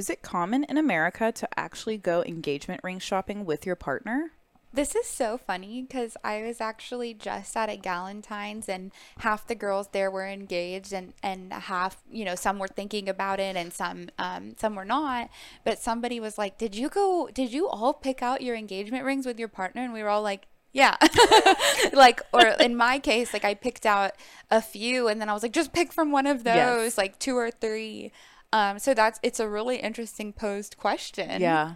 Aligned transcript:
is 0.00 0.08
it 0.08 0.22
common 0.22 0.64
in 0.64 0.78
America 0.78 1.30
to 1.30 1.46
actually 1.58 1.98
go 1.98 2.22
engagement 2.22 2.80
ring 2.82 2.98
shopping 2.98 3.44
with 3.44 3.66
your 3.66 3.76
partner? 3.76 4.32
This 4.72 4.94
is 4.94 5.04
so 5.04 5.36
funny 5.36 5.82
because 5.82 6.16
I 6.24 6.40
was 6.40 6.58
actually 6.58 7.12
just 7.12 7.54
at 7.54 7.68
a 7.68 7.76
Galentine's 7.76 8.66
and 8.66 8.92
half 9.18 9.46
the 9.46 9.54
girls 9.54 9.88
there 9.92 10.10
were 10.10 10.26
engaged 10.26 10.94
and, 10.94 11.12
and 11.22 11.52
half, 11.52 12.02
you 12.10 12.24
know, 12.24 12.34
some 12.34 12.58
were 12.58 12.66
thinking 12.66 13.10
about 13.10 13.40
it 13.40 13.56
and 13.56 13.74
some 13.74 14.08
um, 14.18 14.54
some 14.56 14.74
were 14.74 14.86
not. 14.86 15.28
But 15.64 15.80
somebody 15.80 16.18
was 16.18 16.38
like, 16.38 16.56
Did 16.56 16.74
you 16.74 16.88
go 16.88 17.28
did 17.30 17.52
you 17.52 17.68
all 17.68 17.92
pick 17.92 18.22
out 18.22 18.40
your 18.40 18.56
engagement 18.56 19.04
rings 19.04 19.26
with 19.26 19.38
your 19.38 19.48
partner? 19.48 19.82
And 19.82 19.92
we 19.92 20.02
were 20.02 20.08
all 20.08 20.22
like, 20.22 20.46
yeah. 20.72 20.96
like, 21.92 22.22
or 22.32 22.46
in 22.58 22.74
my 22.74 22.98
case, 23.00 23.34
like 23.34 23.44
I 23.44 23.52
picked 23.52 23.84
out 23.84 24.12
a 24.50 24.62
few 24.62 25.08
and 25.08 25.20
then 25.20 25.28
I 25.28 25.34
was 25.34 25.42
like, 25.42 25.52
just 25.52 25.74
pick 25.74 25.92
from 25.92 26.10
one 26.10 26.26
of 26.26 26.44
those, 26.44 26.54
yes. 26.54 26.98
like 26.98 27.18
two 27.18 27.36
or 27.36 27.50
three. 27.50 28.12
Um, 28.52 28.78
so 28.78 28.94
that's, 28.94 29.20
it's 29.22 29.40
a 29.40 29.48
really 29.48 29.76
interesting 29.76 30.32
posed 30.32 30.76
question. 30.76 31.40
Yeah. 31.40 31.74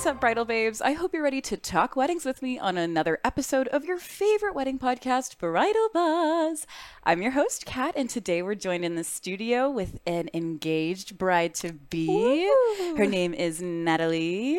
What's 0.00 0.06
up, 0.06 0.18
bridal 0.18 0.46
babes? 0.46 0.80
I 0.80 0.92
hope 0.92 1.12
you're 1.12 1.22
ready 1.22 1.42
to 1.42 1.58
talk 1.58 1.94
weddings 1.94 2.24
with 2.24 2.40
me 2.40 2.58
on 2.58 2.78
another 2.78 3.18
episode 3.22 3.68
of 3.68 3.84
your 3.84 3.98
favorite 3.98 4.54
wedding 4.54 4.78
podcast, 4.78 5.36
Bridal 5.36 5.90
Buzz. 5.92 6.66
I'm 7.04 7.20
your 7.20 7.32
host, 7.32 7.66
Kat, 7.66 7.92
and 7.98 8.08
today 8.08 8.40
we're 8.40 8.54
joined 8.54 8.82
in 8.82 8.94
the 8.94 9.04
studio 9.04 9.68
with 9.68 10.00
an 10.06 10.30
engaged 10.32 11.18
bride 11.18 11.54
to 11.56 11.74
be. 11.74 12.50
Her 12.96 13.04
name 13.04 13.34
is 13.34 13.60
Natalie. 13.60 14.58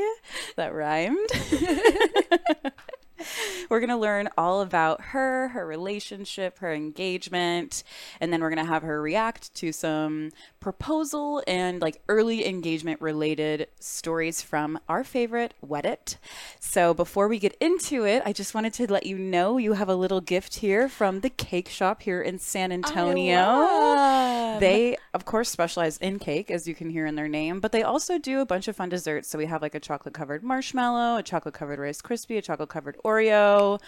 That 0.57 0.75
rhymed. 0.75 1.29
we're 3.69 3.79
going 3.79 3.89
to 3.89 3.97
learn 3.97 4.29
all 4.37 4.61
about 4.61 5.01
her, 5.01 5.49
her 5.49 5.65
relationship, 5.65 6.59
her 6.59 6.73
engagement, 6.73 7.83
and 8.19 8.31
then 8.31 8.41
we're 8.41 8.49
going 8.49 8.65
to 8.65 8.71
have 8.71 8.83
her 8.83 9.01
react 9.01 9.53
to 9.55 9.71
some 9.71 10.31
proposal 10.59 11.43
and 11.47 11.81
like 11.81 12.01
early 12.07 12.47
engagement 12.47 13.01
related 13.01 13.67
stories 13.79 14.41
from 14.41 14.79
our 14.87 15.03
favorite 15.03 15.53
Weddit. 15.65 16.17
So 16.59 16.93
before 16.93 17.27
we 17.27 17.39
get 17.39 17.55
into 17.59 18.05
it, 18.05 18.21
I 18.25 18.33
just 18.33 18.53
wanted 18.53 18.73
to 18.73 18.91
let 18.91 19.05
you 19.05 19.17
know 19.17 19.57
you 19.57 19.73
have 19.73 19.89
a 19.89 19.95
little 19.95 20.21
gift 20.21 20.55
here 20.55 20.87
from 20.87 21.21
the 21.21 21.29
cake 21.29 21.69
shop 21.69 22.03
here 22.03 22.21
in 22.21 22.39
San 22.39 22.71
Antonio. 22.71 24.59
They, 24.59 24.97
of 25.13 25.25
course, 25.25 25.49
specialize 25.49 25.97
in 25.97 26.19
cake, 26.19 26.51
as 26.51 26.67
you 26.67 26.75
can 26.75 26.89
hear 26.89 27.05
in 27.05 27.15
their 27.15 27.27
name, 27.27 27.59
but 27.59 27.71
they 27.71 27.83
also 27.83 28.17
do 28.17 28.39
a 28.39 28.45
bunch 28.45 28.67
of 28.67 28.75
fun 28.75 28.89
desserts. 28.89 29.29
So 29.29 29.37
we 29.37 29.45
have 29.45 29.61
like 29.61 29.75
a 29.75 29.79
chocolate 29.79 30.13
covered 30.13 30.43
marshmallow, 30.43 31.17
a 31.17 31.23
chocolate 31.23 31.53
covered 31.53 31.79
Rice 31.79 32.01
Krispie, 32.01 32.37
a 32.37 32.41
chocolate 32.41 32.69
covered 32.69 32.97
Oreo. 33.11 33.79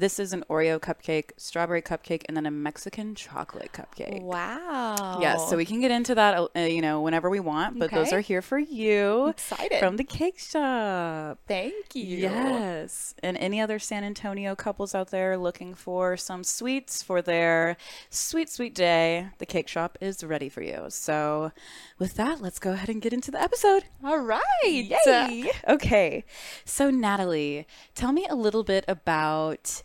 This 0.00 0.18
is 0.18 0.32
an 0.32 0.44
Oreo 0.48 0.80
cupcake, 0.80 1.32
strawberry 1.36 1.82
cupcake, 1.82 2.22
and 2.26 2.34
then 2.34 2.46
a 2.46 2.50
Mexican 2.50 3.14
chocolate 3.14 3.70
cupcake. 3.74 4.22
Wow. 4.22 5.18
Yes, 5.20 5.50
so 5.50 5.58
we 5.58 5.66
can 5.66 5.78
get 5.82 5.90
into 5.90 6.14
that, 6.14 6.38
uh, 6.56 6.60
you 6.60 6.80
know, 6.80 7.02
whenever 7.02 7.28
we 7.28 7.38
want, 7.38 7.78
but 7.78 7.92
okay. 7.92 7.96
those 7.96 8.10
are 8.10 8.20
here 8.20 8.40
for 8.40 8.58
you. 8.58 9.28
excited. 9.28 9.78
From 9.78 9.98
the 9.98 10.04
cake 10.04 10.38
shop. 10.38 11.40
Thank 11.46 11.94
you. 11.94 12.16
Yes. 12.16 13.14
And 13.22 13.36
any 13.36 13.60
other 13.60 13.78
San 13.78 14.02
Antonio 14.02 14.54
couples 14.54 14.94
out 14.94 15.10
there 15.10 15.36
looking 15.36 15.74
for 15.74 16.16
some 16.16 16.44
sweets 16.44 17.02
for 17.02 17.20
their 17.20 17.76
sweet, 18.08 18.48
sweet 18.48 18.74
day, 18.74 19.26
the 19.36 19.44
cake 19.44 19.68
shop 19.68 19.98
is 20.00 20.24
ready 20.24 20.48
for 20.48 20.62
you. 20.62 20.86
So 20.88 21.52
with 21.98 22.14
that, 22.14 22.40
let's 22.40 22.58
go 22.58 22.72
ahead 22.72 22.88
and 22.88 23.02
get 23.02 23.12
into 23.12 23.30
the 23.30 23.42
episode. 23.42 23.84
All 24.02 24.20
right. 24.20 24.40
Yay. 24.64 25.50
Okay. 25.68 26.24
So, 26.64 26.88
Natalie, 26.88 27.66
tell 27.94 28.12
me 28.12 28.26
a 28.30 28.34
little 28.34 28.64
bit 28.64 28.86
about 28.88 29.82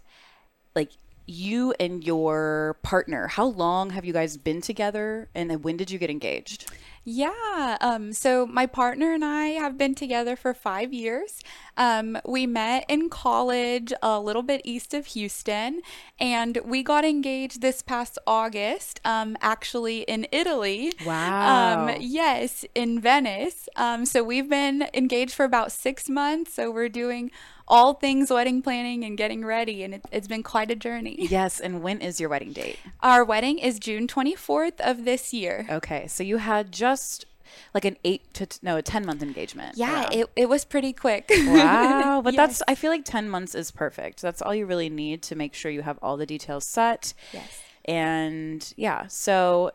like 0.75 0.91
you 1.27 1.73
and 1.79 2.03
your 2.03 2.77
partner. 2.83 3.27
How 3.27 3.45
long 3.45 3.89
have 3.91 4.05
you 4.05 4.13
guys 4.13 4.37
been 4.37 4.61
together 4.61 5.29
and 5.33 5.63
when 5.63 5.77
did 5.77 5.89
you 5.89 5.97
get 5.97 6.09
engaged? 6.09 6.71
Yeah. 7.07 7.77
Um, 7.81 8.13
so 8.13 8.47
my 8.47 8.65
partner 8.65 9.13
and 9.13 9.23
I 9.23 9.49
have 9.49 9.77
been 9.77 9.93
together 9.93 10.35
for 10.35 10.55
five 10.55 10.91
years. 10.91 11.39
Um, 11.77 12.17
we 12.25 12.47
met 12.47 12.83
in 12.89 13.09
college 13.09 13.93
a 14.01 14.19
little 14.19 14.41
bit 14.41 14.61
east 14.63 14.95
of 14.95 15.05
Houston, 15.07 15.81
and 16.19 16.57
we 16.65 16.81
got 16.81 17.05
engaged 17.05 17.61
this 17.61 17.83
past 17.83 18.17
August, 18.25 19.01
um, 19.05 19.37
actually 19.39 19.99
in 20.01 20.25
Italy. 20.31 20.93
Wow. 21.05 21.85
Um, 21.89 21.95
yes, 21.99 22.65
in 22.73 22.99
Venice. 22.99 23.69
Um, 23.75 24.07
so 24.07 24.23
we've 24.23 24.49
been 24.49 24.87
engaged 24.95 25.35
for 25.35 25.45
about 25.45 25.71
six 25.71 26.09
months. 26.09 26.55
So 26.55 26.71
we're 26.71 26.89
doing 26.89 27.29
all 27.67 27.93
things 27.93 28.29
wedding 28.29 28.61
planning 28.61 29.03
and 29.03 29.17
getting 29.17 29.43
ready. 29.45 29.83
And 29.83 29.95
it, 29.95 30.03
has 30.11 30.27
been 30.27 30.43
quite 30.43 30.71
a 30.71 30.75
journey. 30.75 31.27
Yes. 31.35 31.59
And 31.59 31.81
when 31.81 32.01
is 32.01 32.19
your 32.19 32.29
wedding 32.29 32.53
date? 32.53 32.77
Our 33.01 33.25
wedding 33.25 33.59
is 33.59 33.79
June 33.79 34.07
24th 34.07 34.79
of 34.79 35.03
this 35.05 35.33
year. 35.33 35.65
Okay. 35.69 36.07
So 36.07 36.23
you 36.23 36.37
had 36.37 36.71
just 36.71 37.25
like 37.73 37.83
an 37.83 37.97
eight 38.03 38.33
to 38.33 38.45
t- 38.45 38.59
no 38.61 38.77
a 38.77 38.81
10 38.81 39.05
month 39.05 39.21
engagement 39.21 39.77
yeah 39.77 40.09
it, 40.11 40.29
it 40.35 40.49
was 40.49 40.65
pretty 40.65 40.91
quick 40.91 41.29
wow 41.47 42.21
but 42.21 42.33
yes. 42.33 42.59
that's 42.59 42.63
i 42.67 42.75
feel 42.75 42.91
like 42.91 43.05
10 43.05 43.29
months 43.29 43.55
is 43.55 43.71
perfect 43.71 44.21
that's 44.21 44.41
all 44.41 44.53
you 44.53 44.65
really 44.65 44.89
need 44.89 45.21
to 45.21 45.35
make 45.35 45.53
sure 45.53 45.71
you 45.71 45.81
have 45.81 45.97
all 46.01 46.17
the 46.17 46.25
details 46.25 46.65
set 46.65 47.13
yes 47.31 47.61
and 47.85 48.73
yeah 48.75 49.07
so 49.07 49.71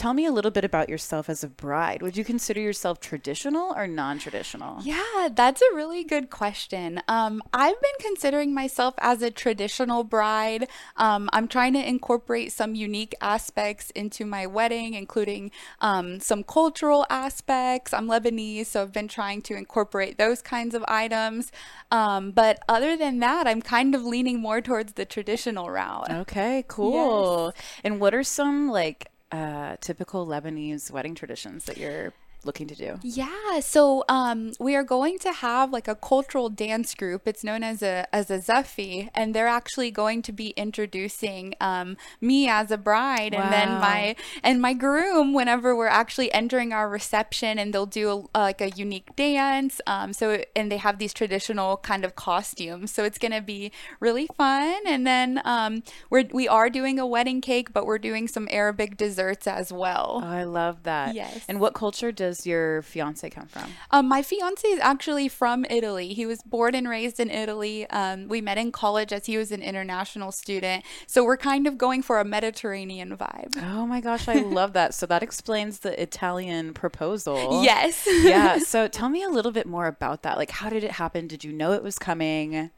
Tell 0.00 0.14
me 0.14 0.24
a 0.24 0.32
little 0.32 0.50
bit 0.50 0.64
about 0.64 0.88
yourself 0.88 1.28
as 1.28 1.44
a 1.44 1.46
bride. 1.46 2.00
Would 2.00 2.16
you 2.16 2.24
consider 2.24 2.58
yourself 2.58 3.00
traditional 3.00 3.74
or 3.76 3.86
non 3.86 4.18
traditional? 4.18 4.80
Yeah, 4.82 5.28
that's 5.30 5.60
a 5.60 5.74
really 5.74 6.04
good 6.04 6.30
question. 6.30 7.02
Um, 7.06 7.42
I've 7.52 7.78
been 7.82 7.90
considering 8.00 8.54
myself 8.54 8.94
as 8.96 9.20
a 9.20 9.30
traditional 9.30 10.02
bride. 10.02 10.68
Um, 10.96 11.28
I'm 11.34 11.46
trying 11.46 11.74
to 11.74 11.86
incorporate 11.86 12.50
some 12.50 12.74
unique 12.74 13.14
aspects 13.20 13.90
into 13.90 14.24
my 14.24 14.46
wedding, 14.46 14.94
including 14.94 15.50
um, 15.82 16.18
some 16.18 16.44
cultural 16.44 17.04
aspects. 17.10 17.92
I'm 17.92 18.06
Lebanese, 18.06 18.68
so 18.68 18.80
I've 18.80 18.94
been 18.94 19.06
trying 19.06 19.42
to 19.42 19.54
incorporate 19.54 20.16
those 20.16 20.40
kinds 20.40 20.74
of 20.74 20.82
items. 20.88 21.52
Um, 21.90 22.30
but 22.30 22.58
other 22.70 22.96
than 22.96 23.18
that, 23.18 23.46
I'm 23.46 23.60
kind 23.60 23.94
of 23.94 24.02
leaning 24.02 24.40
more 24.40 24.62
towards 24.62 24.94
the 24.94 25.04
traditional 25.04 25.68
route. 25.68 26.10
Okay, 26.10 26.64
cool. 26.68 27.52
Yes. 27.54 27.64
And 27.84 28.00
what 28.00 28.14
are 28.14 28.24
some 28.24 28.70
like 28.70 29.10
uh, 29.32 29.76
typical 29.80 30.26
Lebanese 30.26 30.90
wedding 30.90 31.14
traditions 31.14 31.64
that 31.66 31.76
you're 31.76 32.12
looking 32.44 32.66
to 32.68 32.74
do? 32.74 32.98
Yeah, 33.02 33.60
so 33.60 34.04
um, 34.08 34.52
we 34.58 34.74
are 34.74 34.82
going 34.82 35.18
to 35.20 35.32
have 35.32 35.72
like 35.72 35.88
a 35.88 35.94
cultural 35.94 36.48
dance 36.48 36.94
group. 36.94 37.26
It's 37.26 37.44
known 37.44 37.62
as 37.62 37.82
a 37.82 38.06
as 38.14 38.30
a 38.30 38.38
Zaffe, 38.38 39.08
and 39.14 39.34
they're 39.34 39.48
actually 39.48 39.90
going 39.90 40.22
to 40.22 40.32
be 40.32 40.50
introducing 40.50 41.54
um, 41.60 41.96
me 42.20 42.48
as 42.48 42.70
a 42.70 42.78
bride, 42.78 43.34
wow. 43.34 43.42
and 43.42 43.52
then 43.52 43.68
my 43.80 44.16
and 44.42 44.60
my 44.60 44.72
groom 44.72 45.34
whenever 45.34 45.74
we're 45.76 45.86
actually 45.86 46.32
entering 46.32 46.72
our 46.72 46.88
reception, 46.88 47.58
and 47.58 47.72
they'll 47.72 47.86
do 47.86 48.28
a, 48.34 48.38
like 48.38 48.60
a 48.60 48.70
unique 48.70 49.14
dance. 49.16 49.80
Um, 49.86 50.12
so 50.12 50.42
and 50.56 50.70
they 50.70 50.78
have 50.78 50.98
these 50.98 51.12
traditional 51.12 51.78
kind 51.78 52.04
of 52.04 52.14
costumes, 52.16 52.92
so 52.92 53.04
it's 53.04 53.18
going 53.18 53.32
to 53.32 53.42
be 53.42 53.72
really 54.00 54.28
fun. 54.36 54.80
And 54.86 55.06
then 55.06 55.40
um, 55.44 55.82
we're 56.08 56.24
we 56.32 56.48
are 56.48 56.70
doing 56.70 56.98
a 56.98 57.06
wedding 57.06 57.40
cake, 57.40 57.72
but 57.72 57.86
we're 57.86 57.98
doing 57.98 58.28
some 58.28 58.48
Arabic 58.50 58.96
desserts 58.96 59.46
as 59.46 59.72
well. 59.72 60.20
Oh, 60.22 60.26
I 60.26 60.44
love 60.44 60.84
that. 60.84 61.14
Yes. 61.14 61.44
And 61.48 61.60
what 61.60 61.74
culture 61.74 62.12
does 62.12 62.29
does 62.30 62.46
your 62.46 62.82
fiance 62.82 63.28
come 63.28 63.46
from? 63.46 63.70
Um, 63.90 64.08
my 64.08 64.22
fiance 64.22 64.66
is 64.66 64.78
actually 64.80 65.28
from 65.28 65.66
Italy. 65.68 66.14
He 66.14 66.26
was 66.26 66.42
born 66.42 66.76
and 66.76 66.88
raised 66.88 67.18
in 67.18 67.28
Italy. 67.28 67.90
Um, 67.90 68.28
we 68.28 68.40
met 68.40 68.56
in 68.56 68.70
college 68.70 69.12
as 69.12 69.26
he 69.26 69.36
was 69.36 69.50
an 69.50 69.62
international 69.62 70.30
student. 70.30 70.84
So 71.08 71.24
we're 71.24 71.36
kind 71.36 71.66
of 71.66 71.76
going 71.76 72.02
for 72.02 72.20
a 72.20 72.24
Mediterranean 72.24 73.16
vibe. 73.16 73.60
Oh 73.60 73.84
my 73.84 74.00
gosh, 74.00 74.28
I 74.28 74.34
love 74.60 74.74
that. 74.74 74.94
So 74.94 75.06
that 75.06 75.24
explains 75.24 75.80
the 75.80 76.00
Italian 76.00 76.72
proposal. 76.72 77.64
Yes. 77.64 78.06
yeah. 78.22 78.58
So 78.58 78.86
tell 79.00 79.08
me 79.08 79.24
a 79.24 79.28
little 79.28 79.52
bit 79.52 79.66
more 79.66 79.86
about 79.86 80.22
that. 80.22 80.36
Like, 80.36 80.52
how 80.52 80.70
did 80.70 80.84
it 80.84 80.92
happen? 80.92 81.26
Did 81.26 81.42
you 81.42 81.52
know 81.52 81.72
it 81.72 81.82
was 81.82 81.98
coming? 81.98 82.70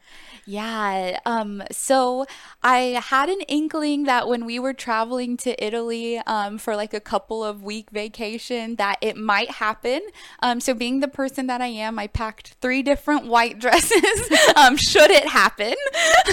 Yeah. 0.46 1.20
Um, 1.26 1.62
so 1.70 2.26
I 2.62 3.00
had 3.04 3.28
an 3.28 3.42
inkling 3.42 4.04
that 4.04 4.28
when 4.28 4.46
we 4.46 4.58
were 4.58 4.72
traveling 4.72 5.36
to 5.38 5.64
Italy 5.64 6.18
um, 6.26 6.58
for 6.58 6.74
like 6.74 6.94
a 6.94 7.00
couple 7.00 7.44
of 7.44 7.62
week 7.62 7.90
vacation, 7.90 8.76
that 8.76 8.96
it 9.00 9.16
might 9.16 9.41
might 9.42 9.54
happen. 9.56 10.00
Um, 10.40 10.60
so 10.60 10.74
being 10.74 11.00
the 11.00 11.08
person 11.08 11.46
that 11.48 11.60
I 11.60 11.66
am, 11.66 11.98
I 11.98 12.06
packed 12.06 12.54
three 12.60 12.82
different 12.82 13.26
white 13.26 13.58
dresses. 13.62 14.30
um, 14.56 14.76
should 14.76 15.10
it 15.10 15.26
happen? 15.26 15.74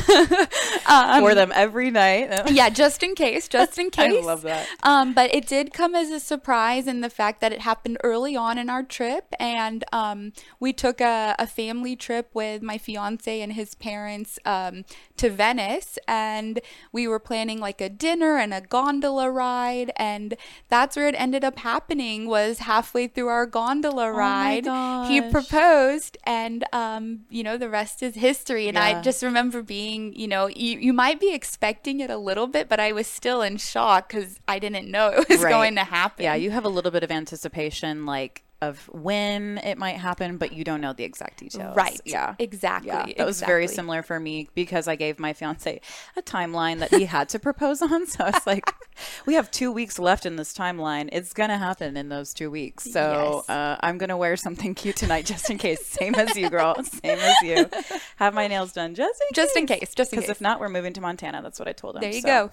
um, 0.87 1.21
Wore 1.21 1.35
them 1.35 1.51
every 1.53 1.89
night. 1.89 2.29
yeah, 2.51 2.69
just 2.69 3.01
in 3.03 3.15
case, 3.15 3.47
just 3.47 3.77
in 3.77 3.89
case. 3.89 4.23
I 4.23 4.25
love 4.25 4.43
that. 4.43 4.67
Um, 4.83 5.13
but 5.13 5.33
it 5.33 5.47
did 5.47 5.73
come 5.73 5.95
as 5.95 6.11
a 6.11 6.19
surprise 6.19 6.87
in 6.87 7.01
the 7.01 7.09
fact 7.09 7.41
that 7.41 7.51
it 7.51 7.61
happened 7.61 7.97
early 8.03 8.35
on 8.35 8.57
in 8.57 8.69
our 8.69 8.83
trip, 8.83 9.33
and 9.39 9.83
um, 9.91 10.33
we 10.59 10.73
took 10.73 11.01
a, 11.01 11.35
a, 11.39 11.47
family 11.47 11.95
trip 11.95 12.29
with 12.33 12.61
my 12.61 12.77
fiance 12.77 13.41
and 13.41 13.53
his 13.53 13.73
parents 13.75 14.37
um, 14.45 14.85
to 15.17 15.29
Venice, 15.29 15.97
and 16.07 16.59
we 16.91 17.07
were 17.07 17.19
planning 17.19 17.59
like 17.59 17.81
a 17.81 17.89
dinner 17.89 18.37
and 18.37 18.53
a 18.53 18.61
gondola 18.61 19.29
ride, 19.31 19.91
and 19.95 20.35
that's 20.69 20.95
where 20.95 21.07
it 21.07 21.15
ended 21.17 21.43
up 21.43 21.59
happening. 21.59 22.27
Was 22.27 22.59
halfway 22.59 22.98
through 23.07 23.27
our 23.27 23.45
gondola 23.45 24.07
Oh 24.07 24.09
ride, 24.11 24.65
he 25.07 25.21
proposed, 25.21 26.17
and 26.25 26.63
um, 26.73 27.21
you 27.29 27.43
know 27.43 27.57
the 27.57 27.69
rest 27.69 28.01
is 28.03 28.15
history. 28.15 28.67
And 28.67 28.77
I 28.77 29.01
just 29.01 29.23
remember 29.23 29.61
being, 29.61 30.13
you 30.15 30.27
know, 30.27 30.47
you, 30.47 30.77
you 30.79 30.93
might 30.93 31.19
be 31.19 31.33
expecting 31.33 31.99
it 31.99 32.09
a 32.09 32.17
little 32.17 32.47
bit, 32.47 32.69
but 32.69 32.79
I 32.79 32.91
was 32.91 33.07
still 33.07 33.41
in 33.41 33.57
shock 33.57 34.09
because 34.09 34.39
I 34.47 34.59
didn't 34.59 34.89
know 34.89 35.09
it 35.09 35.29
was 35.29 35.41
Right. 35.43 35.49
going 35.49 35.75
to 35.75 35.83
happen. 35.83 36.23
Yeah, 36.23 36.35
you 36.35 36.51
have 36.51 36.65
a 36.65 36.69
little 36.69 36.91
bit 36.91 37.03
of 37.03 37.11
anticipation, 37.11 38.05
like 38.05 38.43
of 38.61 38.89
when 38.91 39.57
it 39.59 39.77
might 39.77 39.95
happen, 39.95 40.37
but 40.37 40.51
you 40.51 40.63
don't 40.65 40.81
know 40.81 40.91
the 40.91 41.03
exact 41.05 41.39
details. 41.39 41.75
Right. 41.77 41.99
Yeah. 42.03 42.35
Exactly. 42.39 42.89
Yeah, 42.89 43.05
that 43.17 43.25
was 43.25 43.39
very 43.41 43.67
similar 43.67 44.01
for 44.03 44.19
me 44.19 44.49
because 44.53 44.87
I 44.87 44.95
gave 44.97 45.17
my 45.17 45.31
fiance 45.31 45.79
a 46.17 46.21
timeline 46.21 46.79
that 46.79 46.93
he 46.93 47.05
had 47.05 47.29
to 47.29 47.39
propose 47.39 47.81
on. 47.81 48.05
So 48.09 48.23
I 48.25 48.31
was 48.31 48.45
like, 48.47 48.69
we 49.25 49.35
have 49.35 49.49
two 49.51 49.71
weeks 49.71 49.97
left 49.97 50.25
in 50.25 50.35
this 50.35 50.53
timeline. 50.53 51.07
It's 51.11 51.31
going 51.31 51.49
to 51.49 51.57
happen 51.57 51.95
in 51.95 52.09
those 52.09 52.33
two 52.33 52.51
weeks. 52.51 52.83
So 52.91 53.43
Yes. 53.47 53.49
uh, 53.49 53.77
I'm 53.81 53.97
going 53.97 54.09
to 54.09 54.17
wear 54.17 54.35
something 54.35 54.75
cute 54.75 54.95
tonight 54.97 55.25
just 55.25 55.49
in 55.49 55.57
case. 55.57 55.85
Same 55.85 56.15
as 56.15 56.35
you, 56.35 56.49
girl. 56.49 56.75
Same 56.83 57.17
as 57.19 57.35
you. 57.41 57.69
Have 58.17 58.33
my 58.33 58.47
nails 58.47 58.73
done 58.73 58.93
just 58.95 59.21
in 59.21 59.27
Just 59.35 59.55
in 59.55 59.67
case. 59.67 59.93
Just 59.95 60.11
in 60.11 60.17
Because 60.19 60.27
case. 60.29 60.37
if 60.37 60.41
not, 60.41 60.59
we're 60.59 60.69
moving 60.69 60.93
to 60.93 61.01
Montana. 61.01 61.41
That's 61.41 61.59
what 61.59 61.67
I 61.67 61.71
told 61.73 61.95
him. 61.95 62.01
there 62.01 62.11
you 62.13 62.21
So- 62.21 62.49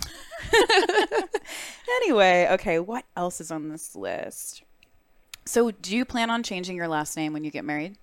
go. 0.52 1.18
Anyway, 2.02 2.48
okay, 2.52 2.78
what 2.78 3.04
else 3.16 3.40
is 3.40 3.50
on 3.50 3.68
this 3.68 3.94
list? 3.96 4.62
So, 5.46 5.70
do 5.70 5.96
you 5.96 6.04
plan 6.04 6.28
on 6.28 6.42
changing 6.42 6.76
your 6.76 6.88
last 6.88 7.16
name 7.16 7.32
when 7.32 7.44
you 7.44 7.50
get 7.52 7.64
married? 7.64 7.96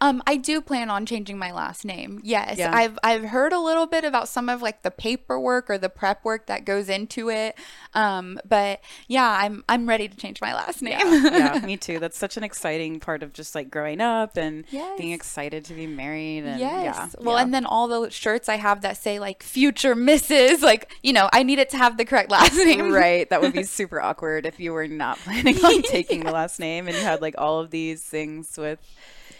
Um, 0.00 0.22
I 0.26 0.36
do 0.36 0.60
plan 0.60 0.88
on 0.90 1.04
changing 1.06 1.38
my 1.38 1.52
last 1.52 1.84
name. 1.84 2.20
Yes, 2.24 2.56
Yeah. 2.56 2.70
I've 2.74 2.98
I've 3.02 3.24
heard 3.24 3.52
a 3.52 3.58
little 3.58 3.86
bit 3.86 4.04
about 4.04 4.28
some 4.28 4.48
of 4.48 4.62
like 4.62 4.82
the 4.82 4.90
paperwork 4.90 5.68
or 5.68 5.76
the 5.76 5.88
prep 5.88 6.24
work 6.24 6.46
that 6.46 6.64
goes 6.64 6.88
into 6.88 7.28
it. 7.30 7.56
Um, 7.94 8.38
but 8.48 8.80
yeah, 9.08 9.28
I'm 9.40 9.62
I'm 9.68 9.88
ready 9.88 10.08
to 10.08 10.16
change 10.16 10.40
my 10.40 10.54
last 10.54 10.82
name. 10.82 10.98
yeah, 11.00 11.60
me 11.64 11.76
too. 11.76 11.98
That's 11.98 12.16
such 12.16 12.36
an 12.36 12.44
exciting 12.44 13.00
part 13.00 13.22
of 13.22 13.32
just 13.32 13.54
like 13.54 13.70
growing 13.70 14.00
up 14.00 14.36
and 14.36 14.64
being 14.70 15.10
excited 15.12 15.64
to 15.66 15.74
be 15.74 15.86
married. 15.86 16.44
And 16.44 16.60
Yes. 16.60 16.84
yeah, 16.84 17.08
well, 17.18 17.36
yeah. 17.36 17.42
and 17.42 17.52
then 17.52 17.66
all 17.66 17.88
the 17.88 18.08
shirts 18.10 18.48
I 18.48 18.56
have 18.56 18.80
that 18.82 18.96
say 18.96 19.18
like 19.18 19.42
future 19.42 19.94
Mrs. 19.94 20.62
Like 20.62 20.94
you 21.02 21.12
know, 21.12 21.28
I 21.32 21.42
need 21.42 21.58
it 21.58 21.70
to 21.70 21.76
have 21.76 21.96
the 21.98 22.04
correct 22.04 22.30
last 22.30 22.54
name. 22.56 22.92
right, 22.92 23.28
that 23.30 23.40
would 23.42 23.52
be 23.52 23.64
super 23.64 24.00
awkward 24.00 24.46
if 24.46 24.58
you 24.60 24.72
were 24.72 24.86
not 24.88 25.18
planning 25.24 25.62
on 25.64 25.82
taking 25.82 26.24
the 26.24 26.30
last 26.32 26.58
name 26.58 26.85
and 26.88 26.96
you 26.96 27.02
had 27.02 27.20
like 27.22 27.34
all 27.38 27.60
of 27.60 27.70
these 27.70 28.02
things 28.02 28.56
with, 28.56 28.78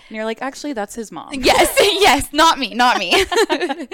and 0.09 0.17
you're 0.17 0.25
like, 0.25 0.41
actually, 0.43 0.73
that's 0.73 0.95
his 0.95 1.11
mom. 1.11 1.33
yes. 1.35 1.77
Yes. 2.07 2.33
Not 2.33 2.59
me. 2.59 2.75
Not 2.75 2.99
me. 2.99 3.25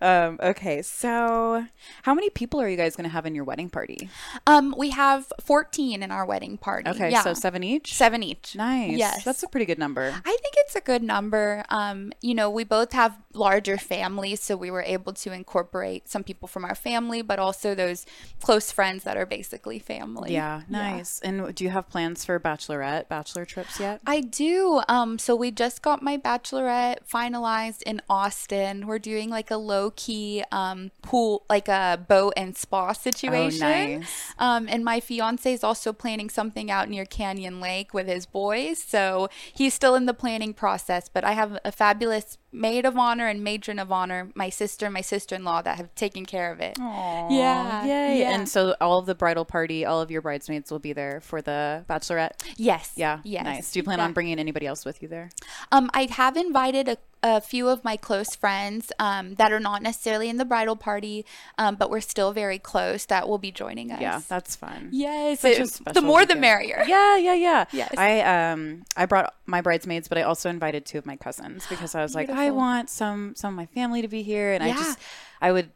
Um, 0.00 0.38
okay, 0.42 0.82
so 0.82 1.64
how 2.02 2.14
many 2.14 2.28
people 2.28 2.60
are 2.60 2.68
you 2.68 2.76
guys 2.76 2.94
going 2.94 3.04
to 3.04 3.10
have 3.12 3.24
in 3.24 3.34
your 3.34 3.44
wedding 3.44 3.70
party? 3.70 4.10
um, 4.46 4.74
we 4.76 4.90
have 4.90 5.32
14 5.40 6.02
in 6.02 6.10
our 6.10 6.26
wedding 6.26 6.58
party. 6.58 6.90
Okay, 6.90 7.10
Yeah. 7.10 7.22
so 7.22 7.32
seven 7.32 7.62
each. 7.62 7.94
seven 7.94 8.22
each. 8.22 8.54
Nice. 8.54 8.98
Yes. 8.98 9.24
that's 9.24 9.42
a 9.44 9.48
pretty 9.48 9.64
good 9.64 9.78
number. 9.78 10.02
I 10.12 10.36
think 10.42 10.53
it's 10.74 10.82
a 10.82 10.84
good 10.84 11.02
number. 11.02 11.64
Um, 11.68 12.12
you 12.20 12.34
know, 12.34 12.50
we 12.50 12.64
both 12.64 12.92
have 12.92 13.16
larger 13.32 13.76
families, 13.76 14.40
so 14.42 14.56
we 14.56 14.70
were 14.70 14.82
able 14.82 15.12
to 15.12 15.32
incorporate 15.32 16.08
some 16.08 16.24
people 16.24 16.48
from 16.48 16.64
our 16.64 16.74
family, 16.74 17.22
but 17.22 17.38
also 17.38 17.74
those 17.74 18.06
close 18.42 18.72
friends 18.72 19.04
that 19.04 19.16
are 19.16 19.26
basically 19.26 19.78
family. 19.78 20.32
Yeah, 20.32 20.62
nice. 20.68 21.20
And 21.20 21.54
do 21.54 21.64
you 21.64 21.70
have 21.70 21.88
plans 21.88 22.24
for 22.24 22.38
bachelorette, 22.40 23.08
bachelor 23.08 23.44
trips 23.44 23.78
yet? 23.78 24.00
I 24.06 24.20
do. 24.20 24.82
Um, 24.88 25.18
so 25.18 25.36
we 25.36 25.50
just 25.50 25.82
got 25.82 26.02
my 26.02 26.18
bachelorette 26.18 27.06
finalized 27.08 27.82
in 27.82 28.00
Austin. 28.08 28.86
We're 28.86 28.98
doing 28.98 29.30
like 29.30 29.50
a 29.50 29.56
low 29.56 29.92
key 29.94 30.42
um, 30.50 30.90
pool, 31.02 31.44
like 31.48 31.68
a 31.68 32.04
boat 32.08 32.32
and 32.36 32.56
spa 32.56 32.92
situation. 32.92 33.62
Oh, 33.62 33.96
nice. 33.96 34.32
Um, 34.38 34.66
and 34.68 34.84
my 34.84 34.98
fiance 34.98 35.52
is 35.52 35.62
also 35.62 35.92
planning 35.92 36.30
something 36.30 36.70
out 36.70 36.88
near 36.88 37.04
Canyon 37.04 37.60
Lake 37.60 37.94
with 37.94 38.08
his 38.08 38.26
boys. 38.26 38.78
So 38.82 39.28
he's 39.52 39.74
still 39.74 39.94
in 39.94 40.06
the 40.06 40.14
planning 40.14 40.52
process. 40.52 40.63
Process, 40.64 41.10
but 41.12 41.24
I 41.24 41.32
have 41.32 41.58
a 41.62 41.70
fabulous 41.70 42.38
maid 42.54 42.86
of 42.86 42.96
honor 42.96 43.26
and 43.26 43.42
matron 43.42 43.78
of 43.78 43.90
honor, 43.90 44.30
my 44.34 44.48
sister 44.48 44.86
and 44.86 44.94
my 44.94 45.00
sister 45.00 45.34
in 45.34 45.44
law, 45.44 45.60
that 45.62 45.76
have 45.76 45.94
taken 45.94 46.24
care 46.24 46.52
of 46.52 46.60
it. 46.60 46.78
Yeah, 46.78 47.84
Yay. 47.84 48.20
yeah. 48.20 48.30
And 48.34 48.48
so 48.48 48.74
all 48.80 48.98
of 48.98 49.06
the 49.06 49.14
bridal 49.14 49.44
party, 49.44 49.84
all 49.84 50.00
of 50.00 50.10
your 50.10 50.22
bridesmaids 50.22 50.70
will 50.70 50.78
be 50.78 50.92
there 50.92 51.20
for 51.20 51.42
the 51.42 51.84
bachelorette. 51.88 52.42
Yes. 52.56 52.92
Yeah. 52.96 53.20
Yes. 53.24 53.44
Nice. 53.44 53.72
Do 53.72 53.78
you 53.78 53.82
plan 53.82 53.98
Yeah. 53.98 54.04
on 54.04 54.12
bringing 54.12 54.38
anybody 54.38 54.66
else 54.66 54.84
with 54.84 55.02
you 55.02 55.08
there? 55.08 55.30
Um, 55.72 55.90
I 55.94 56.06
have 56.10 56.36
invited 56.36 56.88
a, 56.88 56.96
a 57.22 57.40
few 57.40 57.68
of 57.68 57.82
my 57.84 57.96
close 57.96 58.36
friends 58.36 58.92
um, 58.98 59.34
that 59.36 59.50
are 59.52 59.60
not 59.60 59.82
necessarily 59.82 60.28
in 60.28 60.36
the 60.36 60.44
bridal 60.44 60.76
party, 60.76 61.24
um, 61.58 61.74
but 61.76 61.90
we're 61.90 62.00
still 62.00 62.32
very 62.32 62.58
close 62.58 63.06
that 63.06 63.28
will 63.28 63.38
be 63.38 63.50
joining 63.50 63.90
us. 63.90 64.00
Yeah, 64.00 64.20
that's 64.28 64.54
fun. 64.56 64.90
Yes. 64.92 65.40
Such 65.40 65.58
a 65.58 65.62
it- 65.62 65.68
special 65.70 65.94
the 65.94 66.06
more 66.06 66.26
the 66.26 66.34
merrier. 66.36 66.84
Yeah, 66.86 67.16
yeah, 67.16 67.34
yeah. 67.34 67.64
Yes. 67.72 67.94
I 67.96 68.20
um 68.20 68.84
I 68.96 69.06
brought 69.06 69.34
my 69.46 69.60
bridesmaids, 69.62 70.06
but 70.08 70.18
I 70.18 70.22
also 70.22 70.50
invited 70.50 70.84
two 70.84 70.98
of 70.98 71.06
my 71.06 71.16
cousins 71.16 71.66
because 71.68 71.94
I 71.94 72.02
was 72.02 72.14
like, 72.14 72.28
I 72.46 72.50
want 72.50 72.90
some 72.90 73.34
some 73.34 73.54
of 73.54 73.56
my 73.56 73.66
family 73.66 74.02
to 74.02 74.08
be 74.08 74.22
here, 74.22 74.52
and 74.52 74.62
I 74.62 74.68
just 74.72 74.98
I 75.40 75.52
would 75.52 75.70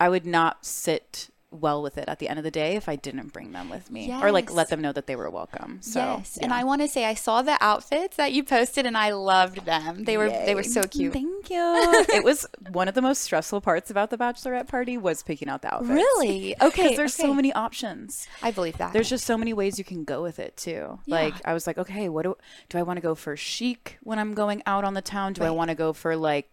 I 0.00 0.08
would 0.08 0.26
not 0.26 0.64
sit 0.64 1.28
well 1.54 1.82
with 1.82 1.96
it 1.98 2.08
at 2.08 2.18
the 2.18 2.28
end 2.28 2.38
of 2.38 2.44
the 2.44 2.50
day 2.50 2.76
if 2.76 2.88
I 2.88 2.96
didn't 2.96 3.32
bring 3.32 3.52
them 3.52 3.70
with 3.70 3.90
me 3.90 4.12
or 4.12 4.32
like 4.32 4.52
let 4.52 4.68
them 4.68 4.80
know 4.80 4.92
that 4.92 5.06
they 5.06 5.16
were 5.16 5.30
welcome. 5.30 5.78
So 5.80 6.00
yes, 6.00 6.38
and. 6.40 6.52
I 6.54 6.62
want 6.64 6.82
to 6.82 6.88
say 6.88 7.04
I 7.04 7.14
saw 7.14 7.42
the 7.42 7.56
outfits 7.60 8.16
that 8.16 8.32
you 8.32 8.44
posted, 8.44 8.86
and 8.86 8.96
I 8.96 9.10
loved 9.10 9.64
them. 9.64 10.04
They 10.04 10.16
were 10.16 10.28
they 10.28 10.54
were 10.54 10.62
so 10.62 10.82
cute. 10.82 11.12
Thank 11.12 11.50
you. 11.50 12.06
it 12.12 12.22
was 12.22 12.46
one 12.70 12.88
of 12.88 12.94
the 12.94 13.02
most 13.02 13.22
stressful 13.22 13.60
parts 13.60 13.90
about 13.90 14.10
the 14.10 14.16
bachelorette 14.16 14.68
party 14.68 14.96
was 14.96 15.22
picking 15.22 15.48
out 15.48 15.62
the 15.62 15.72
outfits. 15.74 15.90
Really? 15.90 16.54
Okay. 16.64 16.82
Because 16.82 16.96
there's 16.96 17.14
so 17.14 17.34
many 17.34 17.52
options. 17.52 18.26
I 18.42 18.50
believe 18.50 18.78
that. 18.78 18.92
There's 18.92 19.08
just 19.08 19.26
so 19.26 19.36
many 19.36 19.52
ways 19.52 19.78
you 19.78 19.84
can 19.84 20.04
go 20.04 20.22
with 20.22 20.38
it 20.38 20.56
too. 20.56 20.98
Yeah. 21.04 21.14
Like 21.14 21.34
I 21.44 21.52
was 21.52 21.66
like, 21.66 21.78
okay, 21.78 22.08
what 22.08 22.22
do 22.22 22.36
do 22.68 22.78
I 22.78 22.82
want 22.82 22.96
to 22.96 23.00
go 23.02 23.14
for 23.14 23.36
chic 23.36 23.98
when 24.02 24.18
I'm 24.18 24.34
going 24.34 24.62
out 24.66 24.84
on 24.84 24.94
the 24.94 25.02
town? 25.02 25.34
Do 25.34 25.42
I 25.42 25.50
want 25.50 25.68
to 25.68 25.74
go 25.74 25.92
for 25.92 26.16
like 26.16 26.50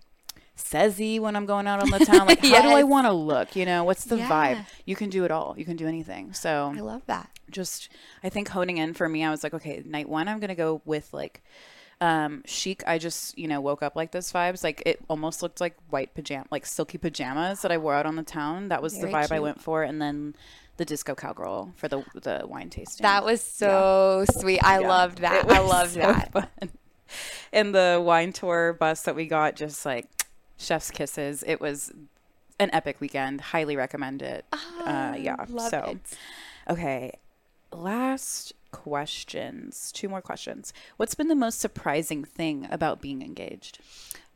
sezzy 0.63 1.19
when 1.19 1.35
I'm 1.35 1.45
going 1.45 1.67
out 1.67 1.79
on 1.81 1.89
the 1.89 1.99
town? 2.05 2.27
Like 2.27 2.39
how 2.45 2.61
do 2.61 2.69
I 2.69 2.83
want 2.83 3.07
to 3.07 3.13
look? 3.13 3.55
You 3.55 3.65
know, 3.65 3.83
what's 3.83 4.05
the 4.05 4.17
vibe? 4.17 4.65
You 4.85 4.95
can 4.95 5.09
do 5.09 5.23
it 5.25 5.31
all. 5.31 5.55
You 5.57 5.65
can 5.65 5.75
do 5.75 5.87
anything. 5.87 6.33
So 6.33 6.73
I 6.75 6.79
love 6.81 7.03
that. 7.07 7.29
just 7.49 7.89
I 8.23 8.29
think 8.29 8.49
honing 8.49 8.77
in 8.77 8.93
for 8.93 9.07
me, 9.09 9.23
I 9.23 9.29
was 9.31 9.43
like, 9.43 9.53
okay, 9.53 9.81
night 9.85 10.07
one, 10.09 10.27
I'm 10.27 10.39
gonna 10.39 10.55
go 10.55 10.81
with 10.85 11.13
like 11.13 11.43
um 11.99 12.41
chic. 12.45 12.83
I 12.87 12.97
just 12.97 13.37
you 13.37 13.47
know 13.47 13.61
woke 13.61 13.83
up 13.83 13.95
like 13.95 14.11
this 14.11 14.31
vibes. 14.31 14.63
Like 14.63 14.81
it 14.85 14.99
almost 15.07 15.41
looked 15.43 15.61
like 15.61 15.75
white 15.89 16.13
pajama, 16.15 16.45
like 16.51 16.65
silky 16.65 16.97
pajamas 16.97 17.61
that 17.61 17.71
I 17.71 17.77
wore 17.77 17.93
out 17.93 18.05
on 18.05 18.15
the 18.15 18.23
town. 18.23 18.69
That 18.69 18.81
was 18.81 18.93
Very 18.97 19.11
the 19.11 19.17
vibe 19.17 19.31
I 19.31 19.39
went 19.39 19.61
for, 19.61 19.83
and 19.83 20.01
then 20.01 20.35
the 20.77 20.85
disco 20.85 21.13
cowgirl 21.13 21.73
for 21.75 21.87
the 21.87 22.03
the 22.13 22.43
wine 22.47 22.69
tasting. 22.69 23.03
That 23.03 23.23
was 23.23 23.41
so 23.41 24.25
sweet. 24.31 24.59
I 24.63 24.79
Yeah. 24.79 24.87
loved 24.87 25.19
that. 25.19 25.45
I 25.51 25.59
loved 25.59 25.91
so 25.93 25.99
that. 25.99 26.31
Fun. 26.31 26.47
And 27.51 27.75
the 27.75 28.01
wine 28.03 28.31
tour 28.31 28.71
bus 28.71 29.01
that 29.01 29.15
we 29.17 29.25
got, 29.25 29.57
just 29.57 29.85
like 29.85 30.07
chef's 30.61 30.91
kisses. 30.91 31.43
It 31.45 31.59
was 31.59 31.91
an 32.59 32.69
epic 32.73 32.99
weekend. 32.99 33.41
Highly 33.41 33.75
recommend 33.75 34.21
it. 34.21 34.45
uh, 34.53 35.15
yeah. 35.17 35.35
Ah, 35.39 35.45
love 35.49 35.69
so, 35.69 35.83
it. 35.87 36.17
okay. 36.71 37.13
Last 37.71 38.53
questions. 38.71 39.91
Two 39.91 40.09
more 40.09 40.21
questions. 40.21 40.73
What's 40.97 41.15
been 41.15 41.27
the 41.27 41.35
most 41.35 41.59
surprising 41.59 42.23
thing 42.23 42.67
about 42.69 43.01
being 43.01 43.21
engaged? 43.21 43.79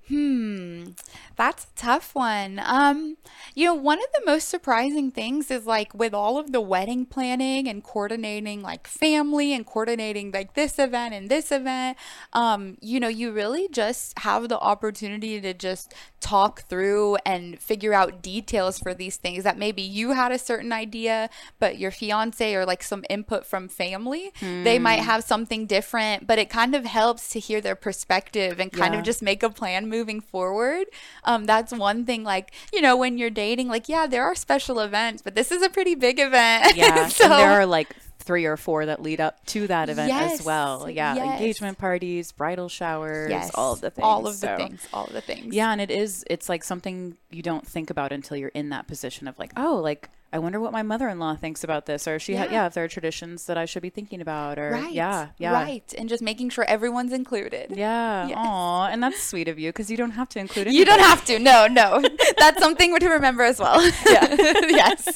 Hmm, 0.07 0.89
that's 1.35 1.63
a 1.63 1.75
tough 1.75 2.13
one. 2.13 2.61
Um, 2.63 3.17
you 3.55 3.65
know, 3.65 3.73
one 3.73 3.97
of 3.97 4.05
the 4.13 4.21
most 4.23 4.47
surprising 4.49 5.09
things 5.09 5.49
is 5.49 5.65
like 5.65 5.95
with 5.95 6.13
all 6.13 6.37
of 6.37 6.51
the 6.51 6.61
wedding 6.61 7.07
planning 7.07 7.67
and 7.67 7.83
coordinating 7.83 8.61
like 8.61 8.85
family 8.85 9.51
and 9.51 9.65
coordinating 9.65 10.31
like 10.31 10.53
this 10.53 10.77
event 10.77 11.15
and 11.15 11.27
this 11.27 11.51
event, 11.51 11.97
um, 12.33 12.77
you 12.81 12.99
know, 12.99 13.07
you 13.07 13.31
really 13.31 13.67
just 13.71 14.19
have 14.19 14.47
the 14.47 14.59
opportunity 14.59 15.41
to 15.41 15.55
just 15.55 15.91
talk 16.19 16.67
through 16.69 17.15
and 17.25 17.59
figure 17.59 17.93
out 17.93 18.21
details 18.21 18.77
for 18.77 18.93
these 18.93 19.17
things 19.17 19.43
that 19.43 19.57
maybe 19.57 19.81
you 19.81 20.11
had 20.11 20.31
a 20.31 20.37
certain 20.39 20.71
idea, 20.71 21.29
but 21.59 21.79
your 21.79 21.89
fiance 21.91 22.53
or 22.53 22.63
like 22.65 22.83
some 22.83 23.03
input 23.09 23.45
from 23.45 23.67
family, 23.67 24.31
they 24.39 24.77
might 24.79 24.99
have 24.99 25.23
something 25.23 25.65
different, 25.65 26.27
but 26.27 26.37
it 26.39 26.49
kind 26.49 26.75
of 26.75 26.85
helps 26.85 27.29
to 27.29 27.39
hear 27.39 27.59
their 27.61 27.75
perspective 27.75 28.59
and 28.59 28.71
kind 28.71 28.93
Yeah. 28.93 28.99
of 28.99 29.05
just 29.05 29.21
make 29.21 29.41
a 29.43 29.49
plan 29.49 29.89
moving 29.95 30.19
forward. 30.21 30.85
Um, 31.23 31.45
that's 31.45 31.71
one 31.73 32.05
thing. 32.05 32.23
Like 32.23 32.51
you 32.73 32.81
know, 32.81 32.95
when 32.97 33.17
you're 33.17 33.29
dating, 33.45 33.67
like 33.69 33.87
yeah, 33.89 34.07
there 34.07 34.23
are 34.23 34.35
special 34.35 34.79
events, 34.79 35.21
but 35.21 35.35
this 35.35 35.51
is 35.51 35.61
a 35.61 35.69
pretty 35.69 35.95
big 35.95 36.19
event. 36.19 36.63
Yeah. 36.75 37.07
so 37.07 37.25
and 37.25 37.33
there 37.33 37.51
are 37.51 37.65
like 37.65 37.89
three 38.19 38.45
or 38.45 38.57
four 38.57 38.87
that 38.87 39.01
lead 39.01 39.21
up 39.21 39.45
to 39.45 39.67
that 39.67 39.87
event 39.87 40.09
Yes, 40.09 40.39
as 40.39 40.45
well. 40.45 40.89
Yeah, 40.89 41.13
yes. 41.15 41.39
engagement 41.39 41.77
parties, 41.77 42.31
bridal 42.31 42.67
showers, 42.69 43.29
yes, 43.29 43.51
all 43.55 43.73
of 43.73 43.81
the 43.81 43.91
things. 43.91 44.03
all 44.03 44.27
of 44.27 44.39
the 44.41 44.47
things, 44.57 44.87
all 44.91 45.05
of 45.05 45.13
the 45.13 45.21
things. 45.21 45.53
Yeah, 45.53 45.71
and 45.71 45.79
it 45.79 45.91
is. 45.91 46.23
It's 46.27 46.49
like 46.49 46.63
something 46.63 47.15
you 47.29 47.41
don't 47.43 47.65
think 47.67 47.89
about 47.89 48.11
until 48.11 48.35
you're 48.37 48.49
in 48.61 48.69
that 48.69 48.87
position 48.87 49.27
of 49.27 49.37
like, 49.37 49.51
oh, 49.55 49.75
like 49.75 50.09
I 50.33 50.39
wonder 50.39 50.59
what 50.59 50.73
my 50.73 50.83
mother-in-law 50.83 51.35
thinks 51.37 51.63
about 51.63 51.85
this, 51.85 52.07
or 52.09 52.19
she, 52.19 52.35
ha- 52.35 52.43
Yeah. 52.45 52.51
yeah, 52.51 52.65
if 52.67 52.73
there 52.73 52.83
are 52.83 52.89
traditions 52.89 53.45
that 53.45 53.57
I 53.57 53.63
should 53.65 53.81
be 53.81 53.89
thinking 53.89 54.19
about, 54.19 54.59
or 54.59 54.71
right. 54.71 54.91
yeah, 54.91 55.29
yeah, 55.37 55.53
right, 55.53 55.93
and 55.97 56.09
just 56.09 56.21
making 56.21 56.49
sure 56.49 56.65
everyone's 56.65 57.13
included. 57.13 57.71
yeah. 57.73 58.27
Yes. 58.27 58.37
Aw, 58.37 58.87
and 58.87 59.01
that's 59.01 59.21
sweet 59.23 59.47
of 59.47 59.57
you 59.59 59.69
because 59.69 59.89
you 59.89 59.95
don't 59.95 60.11
have 60.11 60.27
to 60.29 60.39
include. 60.39 60.73
You 60.73 60.83
don't 60.83 60.99
have 60.99 61.23
to. 61.25 61.39
No, 61.39 61.67
no. 61.67 62.01
That's 62.37 62.59
something 62.59 62.97
to 62.99 63.07
remember 63.09 63.43
as 63.43 63.59
well. 63.59 63.79
Yeah. 64.09 64.27
yes. 64.69 65.07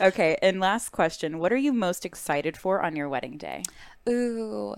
Okay, 0.00 0.36
and 0.42 0.58
last 0.60 0.90
question: 0.90 1.38
What 1.38 1.52
are 1.52 1.56
you 1.56 1.72
most 1.72 2.04
excited 2.04 2.56
for 2.56 2.82
on 2.82 2.96
your 2.96 3.08
wedding 3.08 3.36
day? 3.36 3.62
Ooh. 4.08 4.74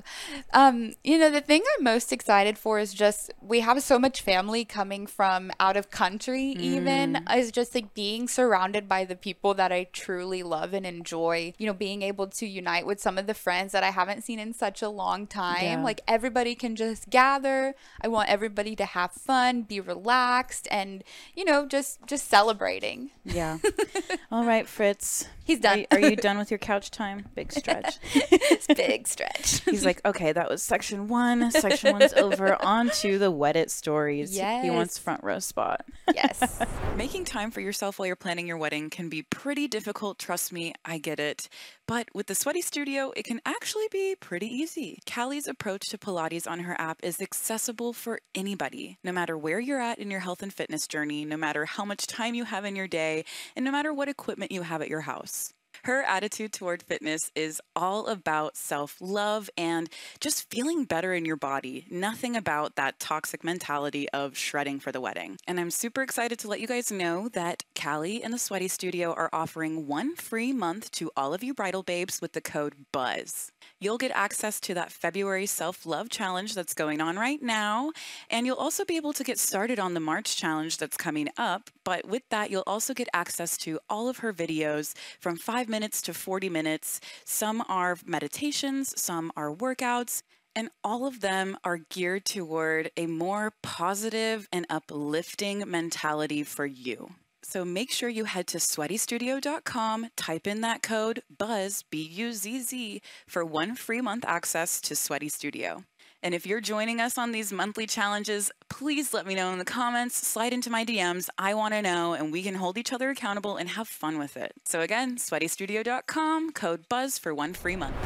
Um, 0.53 0.93
you 1.05 1.19
know, 1.19 1.31
the 1.31 1.41
thing 1.41 1.63
I'm 1.79 1.85
most 1.85 2.13
excited 2.13 2.59
for 2.59 2.79
is 2.79 2.93
just 2.93 3.33
we 3.41 3.61
have 3.61 3.83
so 3.83 3.99
much 3.99 4.23
family 4.23 4.65
coming 4.65 5.07
from 5.07 5.51
out 5.61 5.77
of 5.77 5.91
country 5.91 6.43
even 6.59 7.25
is 7.35 7.51
just 7.51 7.75
like 7.75 7.95
being 7.95 8.29
surrounded 8.29 8.89
by 8.89 9.05
the 9.05 9.17
people 9.17 9.55
that 9.55 9.73
I 9.73 9.85
truly 9.93 10.43
love 10.43 10.75
and 10.75 10.87
enjoy. 10.87 11.55
You 11.59 11.67
know, 11.67 11.73
being 11.73 12.03
able 12.03 12.27
to 12.29 12.47
unite 12.47 12.87
with 12.87 13.01
some 13.01 13.19
of 13.19 13.27
the 13.27 13.35
friends 13.35 13.73
that 13.73 13.83
I 13.83 13.91
haven't 13.91 14.23
seen 14.23 14.39
in 14.39 14.53
such 14.53 14.83
a 14.83 14.89
long 14.89 15.27
time. 15.27 15.63
Yeah. 15.63 15.83
Like 15.83 16.01
everybody 16.09 16.55
can 16.55 16.77
just 16.77 17.11
gather. 17.11 17.75
I 18.01 18.09
want 18.09 18.29
everybody 18.29 18.75
to 18.77 18.85
have 18.85 19.13
fun, 19.13 19.63
be 19.63 19.81
relaxed 19.81 20.67
and, 20.71 21.05
you 21.35 21.45
know, 21.45 21.67
just 21.67 21.99
just 22.07 22.29
celebrating. 22.29 23.11
Yeah. 23.25 23.59
All 24.33 24.45
right, 24.45 24.67
Fritz. 24.67 25.27
He's 25.45 25.59
Are 25.59 25.63
done. 25.63 25.79
you, 25.81 25.87
are 25.91 26.01
you 26.01 26.17
done 26.17 26.39
with 26.39 26.51
your 26.51 26.59
couch 26.59 26.91
time? 26.91 27.27
Big 27.35 27.53
stretch. 27.53 27.99
it's 28.15 28.67
big 28.69 29.09
stretch. 29.09 29.20
He's 29.65 29.85
like, 29.85 30.01
okay, 30.05 30.33
that 30.33 30.49
was 30.49 30.63
section 30.63 31.09
one. 31.09 31.51
Section 31.51 31.99
one's 31.99 32.13
over. 32.15 32.61
On 32.63 32.91
to 33.01 33.19
the 33.19 33.33
Weddit 33.33 33.71
stories. 33.71 34.37
He 34.63 34.71
wants 34.71 34.99
front 34.99 35.23
row 35.25 35.39
spot. 35.39 35.85
yes. 36.15 36.61
Making 36.97 37.25
time 37.25 37.51
for 37.51 37.61
yourself 37.61 37.99
while 37.99 38.07
you're 38.07 38.17
planning 38.17 38.47
your 38.47 38.57
wedding 38.59 38.91
can 38.91 39.09
be 39.09 39.23
pretty 39.23 39.69
difficult. 39.69 40.19
Trust 40.19 40.53
me, 40.53 40.75
I 40.85 40.99
get 40.99 41.19
it. 41.21 41.49
But 41.87 42.09
with 42.15 42.27
the 42.27 42.35
Sweaty 42.35 42.61
Studio, 42.61 43.13
it 43.17 43.25
can 43.25 43.41
actually 43.45 43.89
be 43.91 44.15
pretty 44.21 44.47
easy. 44.47 45.01
Callie's 45.07 45.49
approach 45.49 45.89
to 45.89 45.99
Pilates 45.99 46.49
on 46.49 46.61
her 46.61 46.77
app 46.79 47.01
is 47.03 47.21
accessible 47.21 47.93
for 47.93 48.21
anybody, 48.35 48.99
no 49.03 49.13
matter 49.13 49.37
where 49.37 49.59
you're 49.61 49.81
at 49.81 49.99
in 49.99 50.11
your 50.11 50.21
health 50.21 50.43
and 50.43 50.53
fitness 50.53 50.87
journey, 50.87 51.25
no 51.25 51.37
matter 51.37 51.65
how 51.65 51.85
much 51.85 52.07
time 52.07 52.35
you 52.35 52.45
have 52.45 52.65
in 52.65 52.77
your 52.77 52.87
day, 52.89 53.25
and 53.57 53.65
no 53.65 53.73
matter 53.73 53.93
what 53.93 54.09
equipment 54.09 54.53
you 54.53 54.63
have 54.63 54.83
at 54.83 54.89
your 54.89 55.01
house. 55.01 55.53
Her 55.85 56.03
attitude 56.03 56.53
toward 56.53 56.83
fitness 56.83 57.31
is 57.35 57.61
all 57.75 58.07
about 58.07 58.57
self 58.57 58.97
love 59.01 59.49
and 59.57 59.89
just 60.21 60.51
feeling 60.51 60.85
better 60.85 61.15
in 61.15 61.25
your 61.25 61.37
body. 61.37 61.87
Nothing 61.91 62.37
about 62.37 62.77
that 62.77 62.99
toxic 62.99 63.43
mentality 63.43 64.09
of 64.11 64.37
shredding 64.37 64.81
for 64.81 64.93
the 64.93 65.01
wedding. 65.01 65.39
And 65.47 65.59
I'm 65.59 65.71
super 65.71 66.03
excited 66.03 66.39
to 66.41 66.49
let 66.49 66.61
you 66.61 66.67
guys 66.67 66.93
know 66.93 67.29
that 67.31 67.65
Callie 67.75 68.23
and 68.23 68.33
the 68.33 68.39
Sweaty 68.39 68.69
Studio 68.69 69.13
are 69.13 69.31
offering 69.33 69.87
one 69.87 70.15
free 70.17 70.53
month 70.53 70.91
to 70.93 71.11
all 71.17 71.35
of 71.35 71.43
you 71.43 71.55
bridal 71.55 71.83
babes 71.83 72.21
with 72.21 72.33
the 72.33 72.41
code 72.41 72.75
BUZZ. 72.93 73.53
You'll 73.83 73.97
get 73.97 74.13
access 74.15 74.61
to 74.61 74.75
that 74.75 74.93
February 74.93 75.47
self 75.47 75.87
love 75.87 76.11
challenge 76.11 76.55
that's 76.55 76.75
going 76.75 77.01
on 77.01 77.17
right 77.17 77.41
now. 77.41 77.93
And 78.29 78.47
you'll 78.47 78.57
also 78.57 78.85
be 78.85 78.97
able 78.97 79.15
to 79.15 79.25
get 79.25 79.39
started 79.39 79.79
on 79.79 79.95
the 79.95 80.01
March 80.01 80.37
challenge 80.37 80.77
that's 80.77 80.99
coming 80.99 81.29
up. 81.39 81.71
But 81.83 82.07
with 82.07 82.23
that, 82.29 82.51
you'll 82.51 82.63
also 82.67 82.93
get 82.93 83.09
access 83.15 83.57
to 83.59 83.81
all 83.89 84.11
of 84.11 84.19
her 84.19 84.35
videos 84.35 84.95
from 85.19 85.39
five 85.39 85.67
minutes 85.71 86.03
to 86.03 86.13
40 86.13 86.51
minutes. 86.51 87.01
Some 87.25 87.65
are 87.71 87.97
meditations, 88.05 89.01
some 89.01 89.33
are 89.35 89.51
workouts. 89.51 90.23
And 90.55 90.69
all 90.85 91.07
of 91.07 91.21
them 91.21 91.57
are 91.65 91.79
geared 91.79 92.27
toward 92.27 92.91
a 92.99 93.07
more 93.07 93.53
positive 93.63 94.47
and 94.53 94.67
uplifting 94.69 95.65
mentality 95.67 96.43
for 96.43 96.67
you. 96.67 97.15
So 97.51 97.65
make 97.65 97.91
sure 97.91 98.09
you 98.09 98.27
head 98.27 98.47
to 98.49 98.59
sweatystudio.com, 98.59 100.07
type 100.17 100.47
in 100.47 100.61
that 100.61 100.85
code 100.85 101.25
BUZZ, 101.37 101.83
B 101.91 102.01
U 102.01 102.33
Z 102.33 102.61
Z, 102.61 103.03
for 103.27 103.45
one 103.45 103.75
free 103.75 104.01
month 104.01 104.25
access 104.29 104.81
to 104.83 104.95
Sweaty 104.95 105.29
Studio. 105.29 105.83
And 106.23 106.33
if 106.33 106.47
you're 106.47 106.61
joining 106.61 107.01
us 107.01 107.19
on 107.19 107.33
these 107.33 107.53
monthly 107.53 107.89
challenges, 107.89 108.53
please 108.69 109.13
let 109.13 109.27
me 109.27 109.35
know 109.35 109.53
in 109.53 109.59
the 109.59 109.65
comments, 109.65 110.25
slide 110.25 110.53
into 110.53 110.71
my 110.71 110.85
DMs. 110.85 111.29
I 111.39 111.55
want 111.55 111.75
to 111.75 111.83
know, 111.83 112.13
and 112.13 112.31
we 112.31 112.45
can 112.45 112.55
hold 112.55 112.79
each 112.79 112.93
other 112.93 113.11
accountable 113.11 113.57
and 113.57 113.71
have 113.71 113.89
fun 113.89 114.17
with 114.21 114.37
it. 114.37 114.53
So 114.65 114.81
again, 114.81 115.17
sweatystudio.com, 115.17 116.53
code 116.53 116.89
BUZZ 116.89 117.19
for 117.19 117.35
one 117.35 117.55
free 117.55 117.75
month. 117.75 117.97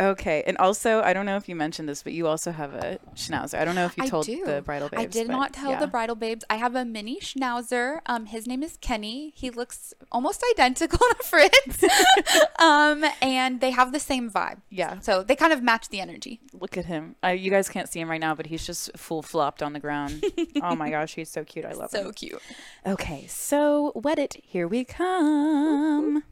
Okay, 0.00 0.44
and 0.46 0.56
also, 0.58 1.02
I 1.02 1.12
don't 1.12 1.26
know 1.26 1.36
if 1.36 1.48
you 1.48 1.56
mentioned 1.56 1.88
this, 1.88 2.04
but 2.04 2.12
you 2.12 2.28
also 2.28 2.52
have 2.52 2.72
a 2.72 3.00
schnauzer. 3.16 3.58
I 3.58 3.64
don't 3.64 3.74
know 3.74 3.84
if 3.86 3.96
you 3.96 4.04
I 4.04 4.08
told 4.08 4.26
do. 4.26 4.44
the 4.44 4.62
bridal 4.62 4.88
babes. 4.88 5.02
I 5.02 5.06
did 5.06 5.26
but 5.26 5.32
not 5.32 5.52
tell 5.52 5.72
yeah. 5.72 5.80
the 5.80 5.88
bridal 5.88 6.14
babes. 6.14 6.44
I 6.48 6.54
have 6.54 6.76
a 6.76 6.84
mini 6.84 7.18
schnauzer. 7.18 7.98
Um, 8.06 8.26
his 8.26 8.46
name 8.46 8.62
is 8.62 8.78
Kenny. 8.80 9.32
He 9.34 9.50
looks 9.50 9.94
almost 10.12 10.44
identical 10.54 10.98
to 11.18 11.24
Fritz. 11.24 11.84
um, 12.60 13.04
and 13.20 13.60
they 13.60 13.72
have 13.72 13.92
the 13.92 13.98
same 13.98 14.30
vibe. 14.30 14.60
Yeah. 14.70 15.00
So 15.00 15.24
they 15.24 15.34
kind 15.34 15.52
of 15.52 15.64
match 15.64 15.88
the 15.88 15.98
energy. 15.98 16.40
Look 16.52 16.76
at 16.78 16.84
him. 16.84 17.16
Uh, 17.24 17.28
you 17.28 17.50
guys 17.50 17.68
can't 17.68 17.88
see 17.88 17.98
him 17.98 18.08
right 18.08 18.20
now, 18.20 18.36
but 18.36 18.46
he's 18.46 18.64
just 18.64 18.96
full 18.96 19.22
flopped 19.22 19.64
on 19.64 19.72
the 19.72 19.80
ground. 19.80 20.24
oh 20.62 20.76
my 20.76 20.90
gosh, 20.92 21.16
he's 21.16 21.28
so 21.28 21.42
cute. 21.42 21.64
I 21.64 21.72
love 21.72 21.92
him. 21.92 22.04
So 22.04 22.12
cute. 22.12 22.40
Okay, 22.86 23.26
so 23.26 23.90
Weddit. 23.96 24.40
Here 24.44 24.68
we 24.68 24.84
come. 24.84 26.22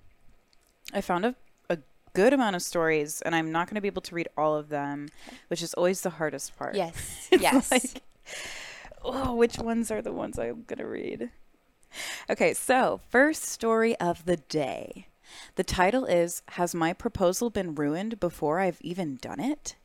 I 0.93 1.01
found 1.01 1.27
a 1.27 1.35
good 2.17 2.33
amount 2.33 2.57
of 2.57 2.63
stories, 2.63 3.21
and 3.23 3.37
I'm 3.37 3.53
not 3.53 3.69
going 3.69 3.75
to 3.75 3.83
be 3.83 3.89
able 3.89 4.01
to 4.03 4.15
read 4.15 4.29
all 4.39 4.57
of 4.57 4.71
them, 4.71 5.09
which 5.49 5.63
is 5.63 5.75
always 5.75 6.01
the 6.01 6.11
hardest 6.11 6.57
part. 6.57 6.75
Yes. 6.75 7.29
Yes. 7.39 7.71
like, 7.71 8.03
oh, 9.05 9.35
which 9.35 9.59
ones 9.59 9.91
are 9.91 10.01
the 10.01 10.13
ones 10.13 10.39
I'm 10.39 10.65
going 10.67 10.79
to 10.79 10.87
read? 10.87 11.31
Okay, 12.31 12.55
so 12.55 13.01
first 13.11 13.45
story 13.45 13.95
of 14.01 14.25
the 14.25 14.39
day. 14.39 15.09
The 15.57 15.65
title 15.65 16.07
is 16.07 16.43
Has 16.53 16.75
My 16.75 16.95
Proposal 16.95 17.51
Been 17.51 17.75
Ruined 17.75 18.19
Before 18.19 18.61
I've 18.61 18.81
Even 18.81 19.17
Done 19.17 19.41
It? 19.41 19.77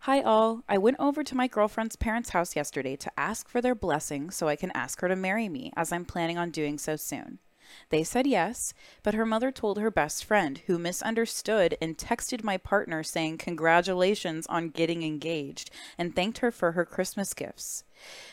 Hi, 0.00 0.20
all. 0.20 0.62
I 0.68 0.78
went 0.78 0.98
over 1.00 1.24
to 1.24 1.36
my 1.36 1.48
girlfriend's 1.48 1.96
parents' 1.96 2.30
house 2.30 2.54
yesterday 2.54 2.94
to 2.96 3.10
ask 3.18 3.48
for 3.48 3.60
their 3.60 3.74
blessing 3.74 4.30
so 4.30 4.46
I 4.46 4.54
can 4.54 4.70
ask 4.72 5.00
her 5.00 5.08
to 5.08 5.16
marry 5.16 5.48
me, 5.48 5.72
as 5.76 5.90
I'm 5.90 6.04
planning 6.04 6.38
on 6.38 6.50
doing 6.50 6.78
so 6.78 6.94
soon. 6.94 7.40
They 7.90 8.04
said 8.04 8.26
yes, 8.26 8.74
but 9.02 9.14
her 9.14 9.26
mother 9.26 9.50
told 9.50 9.78
her 9.78 9.90
best 9.90 10.24
friend, 10.24 10.60
who 10.66 10.78
misunderstood 10.78 11.76
and 11.80 11.96
texted 11.96 12.42
my 12.42 12.56
partner 12.56 13.02
saying 13.02 13.38
congratulations 13.38 14.46
on 14.46 14.70
getting 14.70 15.02
engaged 15.02 15.70
and 15.96 16.14
thanked 16.14 16.38
her 16.38 16.50
for 16.50 16.72
her 16.72 16.84
Christmas 16.84 17.34
gifts. 17.34 17.84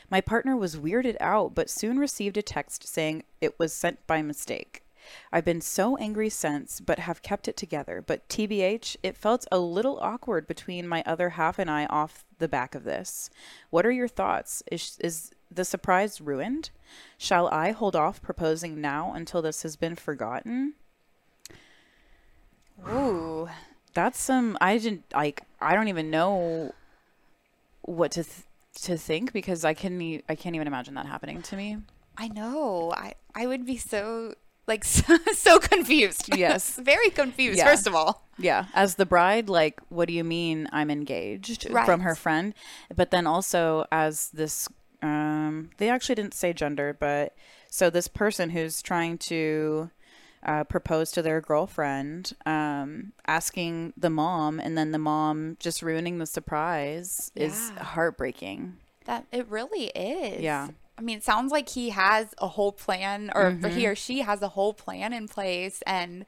My 0.09 0.21
partner 0.21 0.55
was 0.55 0.75
weirded 0.75 1.17
out, 1.19 1.55
but 1.55 1.69
soon 1.69 1.97
received 1.97 2.37
a 2.37 2.41
text 2.41 2.87
saying 2.87 3.23
it 3.41 3.57
was 3.59 3.73
sent 3.73 4.05
by 4.07 4.21
mistake. 4.21 4.83
I've 5.31 5.45
been 5.45 5.61
so 5.61 5.97
angry 5.97 6.29
since, 6.29 6.79
but 6.79 6.99
have 6.99 7.21
kept 7.21 7.47
it 7.47 7.57
together. 7.57 8.03
But 8.05 8.27
TBH, 8.29 8.97
it 9.03 9.17
felt 9.17 9.45
a 9.51 9.59
little 9.59 9.99
awkward 9.99 10.47
between 10.47 10.87
my 10.87 11.03
other 11.05 11.31
half 11.31 11.59
and 11.59 11.69
I 11.69 11.85
off 11.87 12.25
the 12.39 12.47
back 12.47 12.75
of 12.75 12.83
this. 12.83 13.29
What 13.69 13.85
are 13.85 13.91
your 13.91 14.07
thoughts? 14.07 14.63
Is, 14.71 14.97
is 15.01 15.31
the 15.55 15.65
surprise 15.65 16.19
ruined? 16.21 16.69
Shall 17.17 17.47
I 17.47 17.71
hold 17.71 17.95
off 17.95 18.21
proposing 18.21 18.81
now 18.81 19.13
until 19.13 19.41
this 19.41 19.63
has 19.63 19.75
been 19.75 19.95
forgotten? 19.95 20.73
Ooh. 22.87 23.49
That's 23.93 24.19
some. 24.19 24.57
I 24.59 24.77
didn't 24.77 25.03
like. 25.13 25.43
I 25.61 25.75
don't 25.75 25.87
even 25.87 26.09
know 26.09 26.73
what 27.83 28.11
to 28.13 28.23
th- 28.23 28.45
to 28.83 28.97
think 28.97 29.31
because 29.33 29.63
I 29.63 29.73
can. 29.73 30.01
E- 30.01 30.23
I 30.27 30.35
can't 30.35 30.55
even 30.55 30.67
imagine 30.67 30.95
that 30.95 31.05
happening 31.05 31.41
to 31.43 31.55
me. 31.55 31.77
I 32.17 32.27
know. 32.27 32.91
I 32.95 33.13
I 33.35 33.45
would 33.45 33.65
be 33.65 33.77
so 33.77 34.33
like 34.65 34.83
so, 34.97 35.17
so 35.33 35.59
confused. 35.59 36.35
Yes. 36.35 36.79
Very 36.83 37.11
confused. 37.11 37.59
Yeah. 37.59 37.65
First 37.65 37.85
of 37.85 37.93
all. 37.93 38.23
Yeah, 38.39 38.65
as 38.73 38.95
the 38.95 39.05
bride, 39.05 39.47
like, 39.47 39.79
what 39.89 40.07
do 40.07 40.13
you 40.15 40.23
mean 40.23 40.67
I'm 40.71 40.89
engaged 40.89 41.69
from 41.85 41.99
her 41.99 42.15
friend? 42.15 42.55
But 42.95 43.11
then 43.11 43.27
also 43.27 43.85
as 43.91 44.29
this, 44.29 44.67
um, 45.03 45.69
they 45.77 45.89
actually 45.89 46.15
didn't 46.15 46.33
say 46.33 46.53
gender, 46.53 46.95
but 46.99 47.35
so 47.69 47.89
this 47.89 48.07
person 48.07 48.49
who's 48.51 48.81
trying 48.81 49.17
to 49.19 49.91
uh, 50.45 50.63
propose 50.63 51.11
to 51.11 51.21
their 51.21 51.41
girlfriend, 51.41 52.33
um, 52.45 53.13
asking 53.27 53.93
the 53.97 54.09
mom, 54.09 54.59
and 54.59 54.77
then 54.77 54.91
the 54.91 54.97
mom 54.99 55.57
just 55.59 55.81
ruining 55.81 56.17
the 56.17 56.25
surprise 56.25 57.31
is 57.35 57.71
heartbreaking. 57.79 58.77
That 59.05 59.25
it 59.31 59.47
really 59.47 59.85
is. 59.87 60.41
Yeah. 60.41 60.69
I 60.97 61.01
mean, 61.01 61.17
it 61.17 61.23
sounds 61.23 61.51
like 61.51 61.69
he 61.69 61.89
has 61.89 62.33
a 62.37 62.47
whole 62.47 62.71
plan, 62.71 63.31
or 63.35 63.51
Mm-hmm. 63.51 63.67
he 63.69 63.87
or 63.87 63.95
she 63.95 64.19
has 64.21 64.41
a 64.41 64.49
whole 64.49 64.73
plan 64.73 65.11
in 65.13 65.27
place, 65.27 65.81
and 65.87 66.25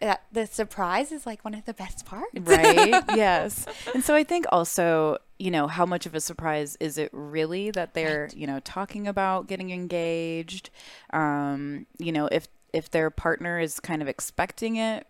that 0.00 0.22
the 0.30 0.46
surprise 0.46 1.10
is 1.10 1.24
like 1.24 1.42
one 1.44 1.54
of 1.54 1.64
the 1.64 1.72
best 1.72 2.04
parts. 2.04 2.28
right 2.38 3.02
yes 3.16 3.64
and 3.94 4.04
so 4.04 4.14
i 4.14 4.22
think 4.22 4.44
also 4.52 5.16
you 5.38 5.50
know 5.50 5.66
how 5.66 5.84
much 5.86 6.06
of 6.06 6.14
a 6.14 6.20
surprise 6.20 6.76
is 6.80 6.96
it 6.98 7.10
really 7.12 7.70
that 7.70 7.94
they're 7.94 8.30
you 8.34 8.46
know 8.46 8.58
talking 8.60 9.06
about 9.06 9.46
getting 9.46 9.70
engaged 9.70 10.70
um 11.12 11.86
you 11.98 12.10
know 12.12 12.26
if 12.32 12.48
if 12.72 12.90
their 12.90 13.10
partner 13.10 13.58
is 13.60 13.78
kind 13.80 14.00
of 14.02 14.08
expecting 14.08 14.76
it 14.76 15.06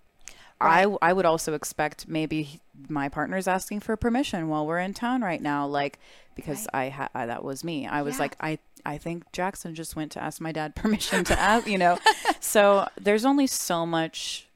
I 0.59 0.87
I 1.03 1.13
would 1.13 1.27
also 1.27 1.53
expect 1.53 2.09
maybe 2.09 2.61
my 2.89 3.11
partner's 3.11 3.47
asking 3.47 3.81
for 3.81 3.95
permission 3.95 4.49
while 4.49 4.67
we're 4.67 4.79
in 4.79 4.95
town 4.95 5.21
right 5.21 5.43
now, 5.43 5.67
like 5.67 5.99
because 6.35 6.67
I 6.73 6.85
had 6.85 7.11
that 7.13 7.45
was 7.45 7.63
me. 7.63 7.87
I 7.87 8.01
was 8.01 8.15
Yeah. 8.15 8.21
like 8.23 8.37
I 8.41 8.59
I 8.87 8.97
think 8.97 9.31
Jackson 9.33 9.75
just 9.75 9.97
went 9.97 10.13
to 10.13 10.23
ask 10.23 10.41
my 10.41 10.53
dad 10.53 10.75
permission 10.83 11.25
to 11.25 11.39
ask, 11.39 11.67
you 11.67 11.77
know. 11.77 11.99
so 12.41 12.89
there's 12.99 13.27
only 13.27 13.47
so 13.47 13.85
much 13.85 14.49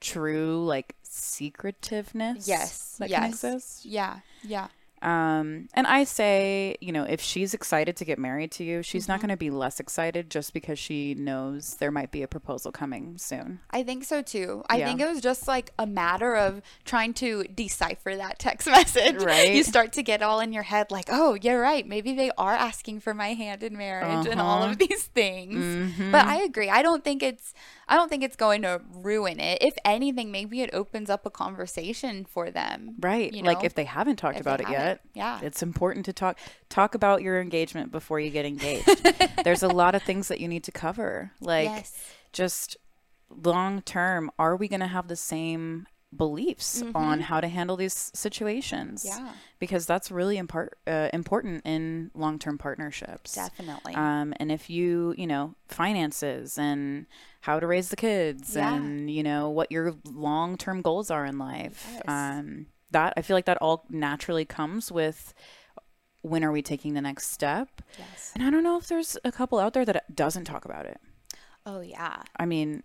true 0.00 0.64
like 0.64 0.94
secretiveness 1.02 2.46
Yes. 2.46 2.94
that 2.98 3.08
yes. 3.10 3.18
can 3.20 3.28
exist. 3.30 3.84
Yeah. 3.84 4.20
Yeah. 4.44 4.68
Um, 5.02 5.68
and 5.74 5.86
I 5.86 6.04
say, 6.04 6.76
you 6.80 6.92
know, 6.92 7.04
if 7.04 7.20
she's 7.20 7.54
excited 7.54 7.96
to 7.96 8.04
get 8.04 8.18
married 8.18 8.50
to 8.52 8.64
you, 8.64 8.82
she's 8.82 9.04
Mm-hmm. 9.04 9.12
not 9.12 9.20
going 9.20 9.28
to 9.30 9.36
be 9.36 9.50
less 9.50 9.80
excited 9.80 10.30
just 10.30 10.52
because 10.52 10.78
she 10.78 11.14
knows 11.14 11.76
there 11.76 11.90
might 11.90 12.10
be 12.10 12.22
a 12.22 12.28
proposal 12.28 12.72
coming 12.72 13.16
soon. 13.18 13.60
I 13.70 13.82
think 13.82 14.04
so 14.04 14.22
too. 14.22 14.64
I 14.68 14.78
Yeah. 14.78 14.86
think 14.86 15.00
it 15.00 15.08
was 15.08 15.20
just 15.20 15.46
like 15.48 15.70
a 15.78 15.86
matter 15.86 16.34
of 16.36 16.62
trying 16.84 17.14
to 17.14 17.44
decipher 17.44 18.16
that 18.16 18.38
text 18.38 18.66
message. 18.78 19.22
Right. 19.22 19.54
You 19.54 19.62
start 19.62 19.92
to 19.94 20.02
get 20.02 20.22
all 20.22 20.40
in 20.40 20.52
your 20.52 20.64
head 20.64 20.90
like, 20.90 21.06
oh, 21.08 21.34
you're 21.34 21.60
right. 21.60 21.86
Maybe 21.86 22.12
they 22.14 22.30
are 22.36 22.54
asking 22.54 23.00
for 23.00 23.14
my 23.14 23.34
hand 23.34 23.62
in 23.62 23.76
marriage 23.76 24.26
and 24.26 24.40
all 24.40 24.62
Uh-huh. 24.62 24.72
of 24.72 24.78
these 24.78 25.04
things. 25.04 25.56
Mm-hmm. 25.64 26.10
But 26.12 26.26
I 26.26 26.42
agree. 26.42 26.68
I 26.70 26.82
don't 26.82 27.04
think 27.04 27.22
it's 27.22 27.54
I 27.88 27.96
don't 27.96 28.08
think 28.08 28.22
it's 28.22 28.36
going 28.36 28.62
to 28.62 28.82
ruin 28.92 29.40
it. 29.40 29.62
If 29.62 29.74
anything, 29.84 30.30
maybe 30.30 30.60
it 30.60 30.70
opens 30.72 31.08
up 31.08 31.24
a 31.24 31.30
conversation 31.30 32.26
for 32.26 32.50
them. 32.50 32.96
Right. 33.00 33.32
You 33.32 33.42
like 33.42 33.64
if 33.64 33.74
they 33.74 33.84
haven't 33.84 34.16
talked 34.16 34.36
If 34.36 34.42
about 34.42 34.60
it 34.60 34.68
yet. 34.68 34.78
haven't. 34.78 35.00
Yeah. 35.14 35.40
It's 35.42 35.62
important 35.62 36.04
to 36.06 36.12
talk 36.12 36.38
talk 36.68 36.94
about 36.94 37.22
your 37.22 37.40
engagement 37.40 37.90
before 37.90 38.20
you 38.20 38.30
get 38.30 38.44
engaged. 38.44 38.88
There's 39.44 39.62
a 39.62 39.68
lot 39.68 39.94
of 39.94 40.02
things 40.02 40.28
that 40.28 40.40
you 40.40 40.48
need 40.48 40.64
to 40.64 40.72
cover. 40.72 41.32
Like 41.40 41.64
yes. 41.64 41.96
just 42.32 42.76
long 43.30 43.82
term, 43.82 44.30
are 44.38 44.54
we 44.56 44.68
going 44.68 44.80
to 44.80 44.86
have 44.86 45.08
the 45.08 45.16
same 45.16 45.86
beliefs 46.16 46.82
on 46.94 47.20
how 47.20 47.40
to 47.40 47.48
handle 47.48 47.76
these 47.76 48.10
situations? 48.14 49.04
Mm-hmm. 49.04 49.26
Yeah. 49.26 49.32
Because 49.58 49.86
that's 49.86 50.10
really 50.10 50.36
impar- 50.38 50.70
uh, 50.86 51.10
important 51.12 51.62
in 51.64 52.10
long 52.14 52.38
term 52.38 52.58
partnerships. 52.58 53.34
Definitely. 53.34 53.94
Um, 53.94 54.32
and 54.38 54.50
if 54.50 54.70
you, 54.70 55.14
you 55.18 55.26
know, 55.26 55.54
finances 55.68 56.56
and 56.58 57.06
how 57.42 57.60
to 57.60 57.66
raise 57.66 57.88
the 57.90 57.96
kids 57.96 58.56
Yeah. 58.56 58.74
and, 58.74 59.10
you 59.10 59.22
know, 59.22 59.48
what 59.50 59.70
your 59.70 59.94
long 60.04 60.56
term 60.56 60.82
goals 60.82 61.10
are 61.10 61.24
in 61.26 61.38
life, 61.38 61.86
Yes. 61.92 62.02
um, 62.08 62.66
that 62.90 63.12
I 63.16 63.22
feel 63.22 63.36
like 63.36 63.44
that 63.46 63.58
all 63.60 63.84
naturally 63.90 64.44
comes 64.46 64.90
with 64.90 65.34
when 66.22 66.42
are 66.42 66.50
we 66.52 66.62
taking 66.62 66.94
the 66.94 67.00
next 67.02 67.30
step? 67.32 67.82
yes. 67.98 68.32
And 68.34 68.42
I 68.44 68.50
don't 68.50 68.62
know 68.64 68.76
if 68.78 68.88
there's 68.88 69.16
a 69.24 69.30
couple 69.32 69.58
out 69.58 69.72
there 69.74 69.84
that 69.84 70.14
doesn't 70.16 70.44
talk 70.44 70.64
about 70.64 70.86
it. 70.86 70.98
Oh 71.66 71.80
yeah. 71.80 72.22
I 72.36 72.46
mean, 72.46 72.82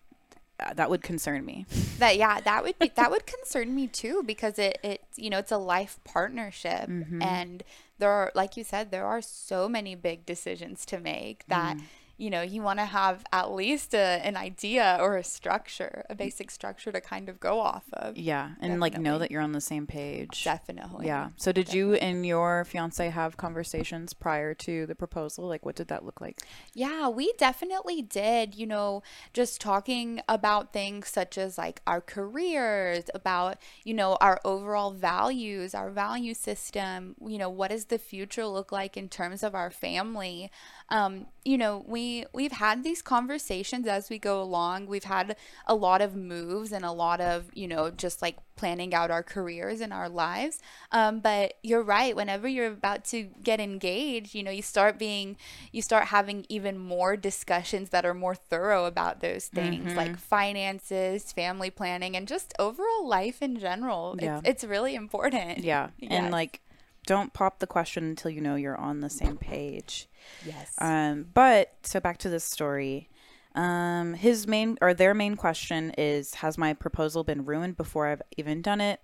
that 0.76 0.90
would 0.90 1.02
concern 1.02 1.46
me. 1.46 1.66
That 2.00 2.18
yeah, 2.18 2.42
that 2.42 2.64
would 2.64 2.78
be 2.80 2.92
that 2.96 3.12
would 3.12 3.26
concern 3.26 3.74
me 3.76 3.88
too 3.88 4.24
because 4.26 4.60
it 4.60 4.78
it 4.84 5.04
you 5.16 5.30
know 5.30 5.38
it's 5.38 5.52
a 5.52 5.58
life 5.58 6.00
partnership 6.04 6.90
Mm-hmm. 6.90 7.22
and 7.22 7.64
there 8.00 8.10
are 8.12 8.32
like 8.36 8.58
you 8.58 8.64
said 8.64 8.92
there 8.92 9.06
are 9.06 9.22
so 9.22 9.70
many 9.70 9.96
big 9.96 10.26
decisions 10.26 10.86
to 10.88 11.00
make 11.00 11.46
that 11.48 11.78
Mm. 11.78 11.84
You 12.24 12.30
know 12.30 12.42
you 12.42 12.62
want 12.62 12.80
to 12.80 12.86
have 12.86 13.26
at 13.34 13.52
least 13.52 13.94
a, 13.94 14.22
an 14.24 14.38
idea 14.38 14.98
or 15.02 15.18
a 15.18 15.24
structure, 15.24 16.06
a 16.10 16.16
basic 16.16 16.50
structure 16.50 16.90
to 16.90 17.02
kind 17.02 17.28
of 17.28 17.38
go 17.40 17.60
off 17.60 17.84
of. 17.92 18.16
Yeah. 18.18 18.52
And 18.62 18.80
like 18.80 18.98
know 18.98 19.20
that 19.20 19.30
you're 19.30 19.42
on 19.42 19.52
the 19.52 19.60
same 19.60 19.86
page. 19.86 20.46
Definitely. 20.46 21.08
Yeah. 21.08 21.30
So 21.36 21.52
did 21.52 21.74
you 21.74 21.96
and 21.96 22.26
your 22.26 22.64
fiance 22.64 23.10
have 23.10 23.36
conversations 23.36 24.14
prior 24.14 24.54
to 24.54 24.86
the 24.86 24.96
proposal? 24.96 25.48
Like 25.48 25.66
what 25.66 25.76
did 25.76 25.90
that 25.90 26.06
look 26.06 26.22
like? 26.22 26.38
Yeah, 26.74 27.10
we 27.10 27.34
definitely 27.38 28.02
did. 28.02 28.56
You 28.56 28.68
know, 28.68 29.04
just 29.34 29.60
talking 29.60 30.22
about 30.30 30.72
things 30.72 31.10
such 31.10 31.38
as 31.38 31.58
like 31.58 31.82
our 31.86 32.00
careers, 32.00 33.10
about, 33.14 33.58
you 33.84 33.94
know, 33.94 34.18
our 34.22 34.40
overall 34.46 34.92
values, 34.92 35.76
our 35.76 35.90
value 35.90 36.34
system, 36.34 37.16
you 37.28 37.38
know, 37.38 37.50
what 37.50 37.72
does 37.72 37.86
the 37.86 37.98
future 37.98 38.46
look 38.46 38.72
like 38.72 38.96
in 38.96 39.10
terms 39.10 39.44
of 39.44 39.54
our 39.54 39.70
family? 39.70 40.50
Um, 40.94 41.26
you 41.44 41.58
know, 41.58 41.84
we 41.88 42.26
we've 42.34 42.52
had 42.52 42.84
these 42.84 43.02
conversations 43.02 43.88
as 43.88 44.12
we 44.12 44.20
go 44.20 44.40
along. 44.40 44.86
We've 44.86 45.04
had 45.04 45.36
a 45.66 45.74
lot 45.74 46.04
of 46.04 46.16
moves 46.16 46.72
and 46.72 46.86
a 46.86 46.92
lot 46.92 47.20
of, 47.20 47.46
you 47.56 47.68
know, 47.68 47.90
just 47.90 48.22
like 48.22 48.38
planning 48.56 48.94
out 48.94 49.10
our 49.10 49.24
careers 49.24 49.82
and 49.82 49.92
our 49.92 50.08
lives. 50.08 50.60
Um, 50.92 51.20
but 51.20 51.56
you're 51.64 51.82
right. 51.82 52.16
Whenever 52.16 52.48
you're 52.48 52.68
about 52.68 53.06
to 53.06 53.24
get 53.42 53.60
engaged, 53.60 54.36
you 54.36 54.44
know, 54.44 54.52
you 54.52 54.62
start 54.62 55.00
being, 55.00 55.36
you 55.72 55.82
start 55.82 56.06
having 56.06 56.46
even 56.48 56.78
more 56.78 57.18
discussions 57.18 57.90
that 57.90 58.06
are 58.06 58.14
more 58.14 58.36
thorough 58.36 58.86
about 58.86 59.20
those 59.20 59.48
things 59.48 59.96
like 59.96 60.16
finances, 60.20 61.32
family 61.32 61.72
planning, 61.72 62.16
and 62.16 62.28
just 62.28 62.54
overall 62.60 63.08
life 63.08 63.42
in 63.42 63.58
general. 63.58 64.16
Yeah. 64.22 64.38
It's, 64.46 64.50
it's 64.50 64.64
really 64.64 64.94
important. 64.94 65.58
Yeah. 65.58 65.90
And 66.14 66.30
like 66.30 66.62
don't 67.06 67.34
pop 67.34 67.60
the 67.60 67.68
question 67.68 68.04
until 68.04 68.30
you 68.32 68.40
know 68.42 68.56
you're 68.56 68.78
on 68.78 69.02
the 69.02 69.10
same 69.10 69.38
page. 69.38 70.08
Yes. 70.46 70.74
Um, 70.78 71.28
but 71.34 71.74
so 71.84 72.00
back 72.00 72.18
to 72.20 72.30
this 72.30 72.44
story. 72.44 73.10
Um, 73.56 74.16
his 74.16 74.48
main 74.48 74.78
or 74.82 74.94
their 74.94 75.14
main 75.14 75.36
question 75.36 75.92
is 75.98 76.36
Has 76.36 76.58
my 76.58 76.74
proposal 76.74 77.24
been 77.24 77.46
ruined 77.46 77.78
before 77.78 78.08
I've 78.08 78.22
even 78.38 78.62
done 78.62 78.82
it? 78.82 79.00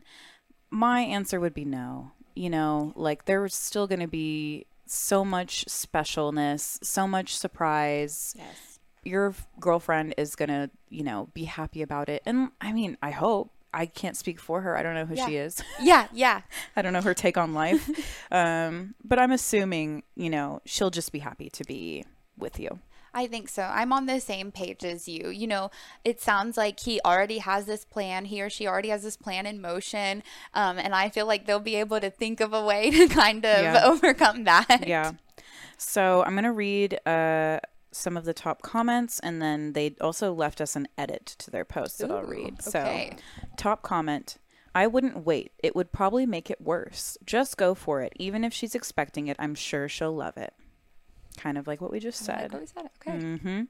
My 0.69 1.01
answer 1.01 1.39
would 1.39 1.53
be 1.53 1.65
no. 1.65 2.11
You 2.35 2.49
know, 2.49 2.93
like 2.95 3.25
there's 3.25 3.55
still 3.55 3.87
going 3.87 3.99
to 3.99 4.07
be 4.07 4.65
so 4.85 5.23
much 5.23 5.65
specialness, 5.65 6.83
so 6.83 7.07
much 7.07 7.37
surprise. 7.37 8.33
yes. 8.37 8.79
Your 9.05 9.33
girlfriend 9.59 10.13
is 10.17 10.35
going 10.35 10.49
to, 10.49 10.69
you 10.89 11.03
know, 11.03 11.29
be 11.33 11.45
happy 11.45 11.81
about 11.81 12.09
it. 12.09 12.21
And 12.25 12.49
I 12.59 12.73
mean, 12.73 12.97
I 13.01 13.11
hope. 13.11 13.51
I 13.73 13.85
can't 13.85 14.17
speak 14.17 14.39
for 14.39 14.61
her. 14.61 14.75
I 14.77 14.83
don't 14.83 14.95
know 14.95 15.05
who 15.05 15.15
she 15.15 15.35
is. 15.35 15.61
Yeah. 15.81 16.07
Yeah. 16.13 16.41
I 16.75 16.81
don't 16.81 16.93
know 16.93 17.01
her 17.01 17.13
take 17.13 17.37
on 17.37 17.53
life. 17.53 17.87
um, 18.31 18.95
but 19.03 19.19
I'm 19.19 19.31
assuming, 19.31 20.03
you 20.15 20.29
know, 20.29 20.61
she'll 20.65 20.89
just 20.89 21.11
be 21.11 21.19
happy 21.19 21.49
to 21.51 21.63
be 21.63 22.03
with 22.37 22.59
you. 22.59 22.79
I 23.13 23.25
think 23.25 23.49
so. 23.49 23.63
I'm 23.63 23.91
on 23.91 24.05
the 24.05 24.19
same 24.19 24.51
page 24.51 24.83
as 24.85 25.07
you. 25.07 25.29
You 25.29 25.47
know, 25.47 25.71
it 26.05 26.21
sounds 26.21 26.57
like 26.57 26.79
he 26.79 27.01
already 27.03 27.39
has 27.39 27.65
this 27.65 27.83
plan. 27.83 28.25
He 28.25 28.39
or 28.41 28.51
she 28.51 28.67
already 28.67 28.89
has 28.89 29.01
this 29.01 29.17
plan 29.17 29.47
in 29.47 29.59
motion. 29.61 30.21
Um, 30.53 30.77
and 30.77 30.93
I 30.93 31.09
feel 31.09 31.25
like 31.25 31.45
they'll 31.47 31.59
be 31.59 31.75
able 31.77 31.99
to 31.99 32.11
think 32.11 32.39
of 32.39 32.53
a 32.53 32.63
way 32.63 32.91
to 32.91 33.07
kind 33.07 33.43
of 33.45 33.63
Yeah. 33.63 33.81
overcome 33.85 34.43
that. 34.43 34.83
Yeah. 34.87 35.13
So 35.77 36.23
I'm 36.23 36.33
going 36.33 36.43
to 36.43 36.51
read 36.51 36.99
uh, 37.07 37.59
some 37.91 38.15
of 38.17 38.25
the 38.25 38.33
top 38.33 38.61
comments, 38.61 39.19
and 39.19 39.41
then 39.41 39.73
they 39.73 39.95
also 40.01 40.33
left 40.33 40.61
us 40.61 40.75
an 40.75 40.87
edit 40.97 41.25
to 41.39 41.51
their 41.51 41.65
post 41.65 41.99
that 41.99 42.11
I'll 42.11 42.23
Ooh, 42.25 42.29
read. 42.29 42.55
okay. 42.67 43.15
So, 43.17 43.47
top 43.57 43.81
comment 43.81 44.37
I 44.75 44.87
wouldn't 44.87 45.25
wait. 45.25 45.51
It 45.59 45.75
would 45.75 45.91
probably 45.91 46.25
make 46.25 46.49
it 46.49 46.61
worse. 46.61 47.17
Just 47.25 47.57
go 47.57 47.73
for 47.73 48.01
it. 48.01 48.13
Even 48.17 48.43
if 48.43 48.53
she's 48.53 48.75
expecting 48.75 49.27
it, 49.27 49.35
I'm 49.39 49.55
sure 49.55 49.89
she'll 49.89 50.15
love 50.15 50.37
it. 50.37 50.53
Kind 51.37 51.57
of 51.57 51.67
like 51.67 51.81
what 51.81 51.91
we 51.91 51.99
just 51.99 52.27
I 52.29 52.33
like 52.33 52.41
said. 52.41 52.53
what 52.53 52.61
we 52.61 52.67
said. 52.67 52.89
Okay. 53.01 53.17
Mm-hmm. 53.17 53.61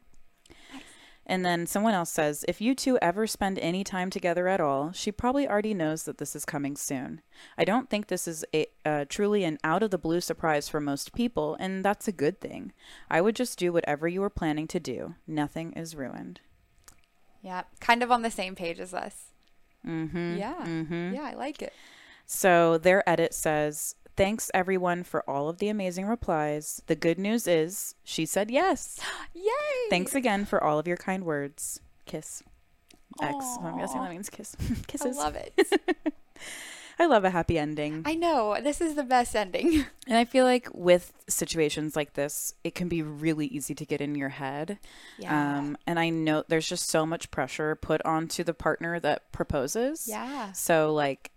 And 1.29 1.45
then 1.45 1.67
someone 1.67 1.93
else 1.93 2.09
says, 2.09 2.43
if 2.47 2.59
you 2.59 2.73
two 2.73 2.97
ever 3.03 3.27
spend 3.27 3.59
any 3.59 3.83
time 3.83 4.09
together 4.09 4.47
at 4.47 4.59
all, 4.59 4.91
she 4.91 5.11
probably 5.11 5.47
already 5.47 5.75
knows 5.75 6.03
that 6.05 6.17
this 6.17 6.35
is 6.35 6.43
coming 6.43 6.75
soon. 6.75 7.21
I 7.55 7.65
don't 7.65 7.87
think 7.87 8.07
this 8.07 8.27
is 8.27 8.43
a 8.51 8.65
uh, 8.83 9.05
truly 9.07 9.43
an 9.43 9.59
out 9.63 9.83
of 9.83 9.91
the 9.91 9.99
blue 9.99 10.21
surprise 10.21 10.67
for 10.67 10.81
most 10.81 11.13
people, 11.13 11.55
and 11.59 11.85
that's 11.85 12.07
a 12.07 12.11
good 12.11 12.41
thing. 12.41 12.73
I 13.11 13.21
would 13.21 13.35
just 13.35 13.59
do 13.59 13.71
whatever 13.71 14.07
you 14.07 14.21
were 14.21 14.31
planning 14.31 14.67
to 14.69 14.79
do. 14.79 15.13
Nothing 15.27 15.71
is 15.73 15.95
ruined. 15.95 16.41
Yeah. 17.43 17.61
Kind 17.79 18.01
of 18.01 18.11
on 18.11 18.23
the 18.23 18.31
same 18.31 18.55
page 18.55 18.79
as 18.79 18.95
us. 18.95 19.25
Mm-hmm. 19.87 20.37
Yeah. 20.37 20.65
Mm-hmm. 20.65 21.13
Yeah. 21.13 21.29
I 21.31 21.35
like 21.35 21.61
it. 21.61 21.73
So 22.25 22.79
their 22.79 23.07
edit 23.07 23.35
says, 23.35 23.93
Thanks 24.19 24.51
everyone 24.53 25.05
for 25.05 25.27
all 25.29 25.47
of 25.47 25.59
the 25.59 25.69
amazing 25.69 26.05
replies. 26.05 26.81
The 26.87 26.95
good 26.97 27.17
news 27.17 27.47
is 27.47 27.95
she 28.03 28.25
said 28.25 28.51
yes. 28.51 28.99
Yay. 29.33 29.89
Thanks 29.89 30.13
again 30.13 30.43
for 30.43 30.61
all 30.61 30.77
of 30.77 30.89
your 30.89 30.97
kind 30.97 31.23
words. 31.23 31.79
Kiss. 32.05 32.43
X. 33.21 33.45
I'm 33.63 33.77
guessing 33.77 34.01
that 34.01 34.11
means 34.11 34.29
kiss. 34.29 34.57
Kisses. 34.87 35.17
I 35.17 35.21
love 35.23 35.37
it. 35.37 35.57
I 36.99 37.05
love 37.05 37.23
a 37.23 37.29
happy 37.29 37.57
ending. 37.57 38.01
I 38.03 38.15
know. 38.15 38.57
This 38.61 38.81
is 38.81 38.95
the 38.95 39.03
best 39.03 39.37
ending. 39.37 39.85
and 40.07 40.17
I 40.17 40.25
feel 40.25 40.43
like 40.43 40.67
with 40.73 41.13
situations 41.29 41.95
like 41.95 42.15
this, 42.15 42.53
it 42.65 42.75
can 42.75 42.89
be 42.89 43.01
really 43.01 43.47
easy 43.47 43.73
to 43.73 43.85
get 43.85 44.01
in 44.01 44.15
your 44.15 44.27
head. 44.27 44.79
Yeah. 45.17 45.59
Um, 45.59 45.77
and 45.87 45.97
I 45.97 46.09
know 46.09 46.43
there's 46.45 46.67
just 46.67 46.89
so 46.89 47.05
much 47.05 47.31
pressure 47.31 47.73
put 47.75 48.05
onto 48.05 48.43
the 48.43 48.53
partner 48.53 48.99
that 48.99 49.31
proposes. 49.31 50.09
yeah. 50.09 50.51
So, 50.51 50.93
like, 50.93 51.31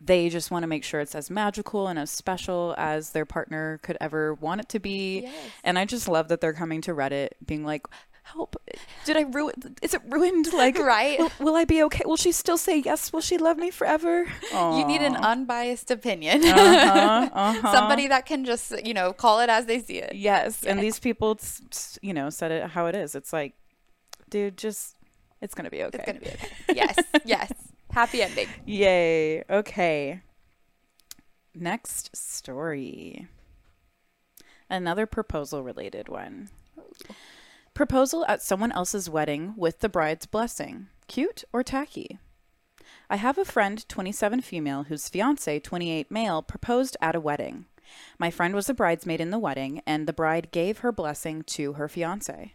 they 0.00 0.28
just 0.28 0.50
want 0.50 0.62
to 0.62 0.66
make 0.66 0.84
sure 0.84 1.00
it's 1.00 1.14
as 1.14 1.30
magical 1.30 1.86
and 1.88 1.98
as 1.98 2.10
special 2.10 2.74
as 2.78 3.10
their 3.10 3.26
partner 3.26 3.78
could 3.82 3.96
ever 4.00 4.34
want 4.34 4.60
it 4.62 4.68
to 4.70 4.78
be. 4.78 5.20
Yes. 5.22 5.34
And 5.64 5.78
I 5.78 5.84
just 5.84 6.08
love 6.08 6.28
that 6.28 6.40
they're 6.40 6.52
coming 6.54 6.80
to 6.82 6.94
Reddit 6.94 7.30
being 7.44 7.64
like, 7.64 7.86
help. 8.22 8.56
Did 9.04 9.16
I 9.16 9.22
ruin? 9.22 9.76
Is 9.82 9.94
it 9.94 10.02
ruined? 10.08 10.48
Like, 10.60 10.78
Right. 10.78 11.18
Will, 11.18 11.32
will 11.40 11.56
I 11.56 11.64
be 11.64 11.82
okay? 11.84 12.02
Will 12.04 12.16
she 12.16 12.32
still 12.32 12.58
say 12.58 12.78
yes? 12.78 13.12
Will 13.12 13.20
she 13.20 13.38
love 13.38 13.56
me 13.56 13.70
forever? 13.70 14.26
You 14.52 14.86
need 14.86 15.00
an 15.00 15.16
unbiased 15.16 15.90
opinion. 15.90 16.44
uh-huh, 16.44 17.30
uh-huh. 17.32 17.72
Somebody 17.72 18.08
that 18.08 18.26
can 18.26 18.44
just, 18.44 18.84
you 18.84 18.94
know, 18.94 19.12
call 19.12 19.40
it 19.40 19.48
as 19.48 19.66
they 19.66 19.80
see 19.80 19.98
it. 19.98 20.14
Yes, 20.14 20.64
and 20.64 20.80
these 20.80 20.98
people, 20.98 21.38
you 22.02 22.12
know, 22.12 22.30
said 22.30 22.50
it 22.52 22.70
how 22.70 22.86
it 22.86 22.94
is. 22.94 23.14
It's 23.14 23.32
like, 23.32 23.54
dude, 24.28 24.56
just 24.58 24.96
it's 25.40 25.54
gonna 25.54 25.70
be 25.70 25.82
okay. 25.84 25.98
It's 25.98 26.06
going 26.06 26.18
to 26.18 26.24
be 26.24 26.30
okay. 26.30 26.48
Yes. 26.74 26.98
yes. 27.24 27.52
Happy 27.90 28.22
ending. 28.22 28.48
Yay. 28.66 29.42
Okay. 29.50 30.20
Next 31.54 32.16
story. 32.16 33.28
Another 34.68 35.06
proposal 35.06 35.62
related 35.62 36.08
one. 36.08 36.48
Proposal 37.74 38.24
at 38.26 38.42
someone 38.42 38.72
else's 38.72 39.10
wedding 39.10 39.54
with 39.56 39.80
the 39.80 39.88
bride's 39.88 40.26
blessing. 40.26 40.86
Cute 41.08 41.44
or 41.52 41.62
tacky? 41.64 42.18
I 43.08 43.16
have 43.16 43.38
a 43.38 43.44
friend, 43.44 43.84
27 43.88 44.40
female, 44.42 44.84
whose 44.84 45.08
fiance, 45.08 45.58
28 45.58 46.10
male, 46.10 46.42
proposed 46.42 46.96
at 47.00 47.16
a 47.16 47.20
wedding. 47.20 47.66
My 48.18 48.30
friend 48.30 48.54
was 48.54 48.68
a 48.68 48.74
bridesmaid 48.74 49.20
in 49.20 49.30
the 49.30 49.38
wedding, 49.38 49.82
and 49.84 50.06
the 50.06 50.12
bride 50.12 50.52
gave 50.52 50.78
her 50.78 50.92
blessing 50.92 51.42
to 51.42 51.72
her 51.72 51.88
fiance. 51.88 52.54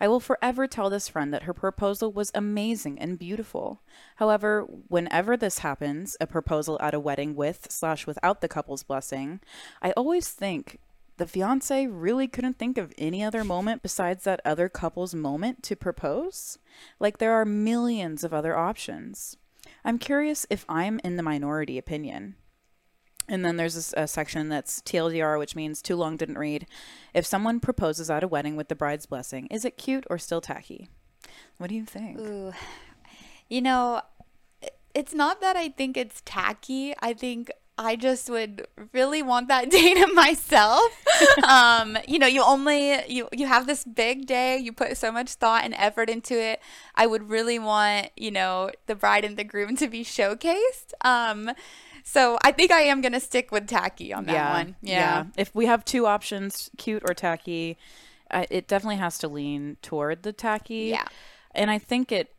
I 0.00 0.08
will 0.08 0.20
forever 0.20 0.66
tell 0.66 0.90
this 0.90 1.08
friend 1.08 1.32
that 1.32 1.44
her 1.44 1.54
proposal 1.54 2.12
was 2.12 2.30
amazing 2.34 2.98
and 2.98 3.18
beautiful. 3.18 3.80
However, 4.16 4.62
whenever 4.88 5.36
this 5.36 5.58
happens, 5.58 6.16
a 6.20 6.26
proposal 6.26 6.78
at 6.80 6.94
a 6.94 7.00
wedding 7.00 7.34
with 7.34 7.70
slash 7.70 8.06
without 8.06 8.40
the 8.40 8.48
couple's 8.48 8.82
blessing, 8.82 9.40
I 9.82 9.92
always 9.92 10.28
think 10.28 10.78
the 11.16 11.26
fiance 11.26 11.86
really 11.86 12.26
couldn't 12.26 12.58
think 12.58 12.76
of 12.76 12.92
any 12.98 13.22
other 13.22 13.44
moment 13.44 13.82
besides 13.82 14.24
that 14.24 14.40
other 14.44 14.68
couple's 14.68 15.14
moment 15.14 15.62
to 15.64 15.76
propose? 15.76 16.58
Like 16.98 17.18
there 17.18 17.32
are 17.32 17.44
millions 17.44 18.24
of 18.24 18.34
other 18.34 18.56
options. 18.56 19.36
I'm 19.84 19.98
curious 19.98 20.46
if 20.50 20.64
I'm 20.68 21.00
in 21.04 21.16
the 21.16 21.22
minority 21.22 21.78
opinion. 21.78 22.34
And 23.28 23.44
then 23.44 23.56
there's 23.56 23.94
a, 23.94 24.02
a, 24.02 24.06
section 24.06 24.48
that's 24.48 24.80
TLDR, 24.82 25.38
which 25.38 25.56
means 25.56 25.80
too 25.80 25.96
long 25.96 26.16
didn't 26.16 26.38
read. 26.38 26.66
If 27.14 27.24
someone 27.24 27.58
proposes 27.58 28.10
at 28.10 28.22
a 28.22 28.28
wedding 28.28 28.54
with 28.54 28.68
the 28.68 28.74
bride's 28.74 29.06
blessing, 29.06 29.46
is 29.50 29.64
it 29.64 29.78
cute 29.78 30.04
or 30.10 30.18
still 30.18 30.40
tacky? 30.40 30.88
What 31.56 31.68
do 31.68 31.74
you 31.74 31.84
think? 31.84 32.18
Ooh. 32.18 32.52
You 33.48 33.62
know, 33.62 34.02
it's 34.94 35.14
not 35.14 35.40
that 35.40 35.56
I 35.56 35.68
think 35.70 35.96
it's 35.96 36.22
tacky. 36.24 36.94
I 37.00 37.14
think 37.14 37.50
I 37.76 37.96
just 37.96 38.30
would 38.30 38.66
really 38.92 39.22
want 39.22 39.48
that 39.48 39.70
day 39.70 39.94
to 39.94 40.06
myself. 40.14 40.82
um, 41.48 41.98
you 42.06 42.18
know, 42.18 42.26
you 42.26 42.42
only 42.42 43.04
you 43.10 43.28
you 43.32 43.46
have 43.46 43.66
this 43.66 43.84
big 43.84 44.26
day, 44.26 44.56
you 44.58 44.72
put 44.72 44.96
so 44.96 45.10
much 45.10 45.34
thought 45.34 45.64
and 45.64 45.74
effort 45.74 46.08
into 46.08 46.40
it. 46.40 46.60
I 46.94 47.06
would 47.06 47.28
really 47.28 47.58
want, 47.58 48.10
you 48.16 48.30
know, 48.30 48.70
the 48.86 48.94
bride 48.94 49.24
and 49.24 49.36
the 49.36 49.44
groom 49.44 49.76
to 49.76 49.88
be 49.88 50.04
showcased. 50.04 50.92
Um, 51.02 51.50
so 52.04 52.38
I 52.44 52.52
think 52.52 52.70
I 52.70 52.82
am 52.82 53.00
gonna 53.00 53.18
stick 53.18 53.50
with 53.50 53.66
tacky 53.66 54.12
on 54.12 54.26
that 54.26 54.32
yeah, 54.32 54.52
one. 54.52 54.76
Yeah. 54.82 54.98
yeah. 54.98 55.24
If 55.36 55.54
we 55.54 55.66
have 55.66 55.84
two 55.84 56.06
options, 56.06 56.70
cute 56.76 57.02
or 57.08 57.14
tacky, 57.14 57.78
uh, 58.30 58.44
it 58.50 58.68
definitely 58.68 58.96
has 58.96 59.18
to 59.18 59.28
lean 59.28 59.78
toward 59.80 60.22
the 60.22 60.32
tacky. 60.32 60.90
Yeah. 60.90 61.06
And 61.54 61.70
I 61.70 61.78
think 61.78 62.12
it, 62.12 62.34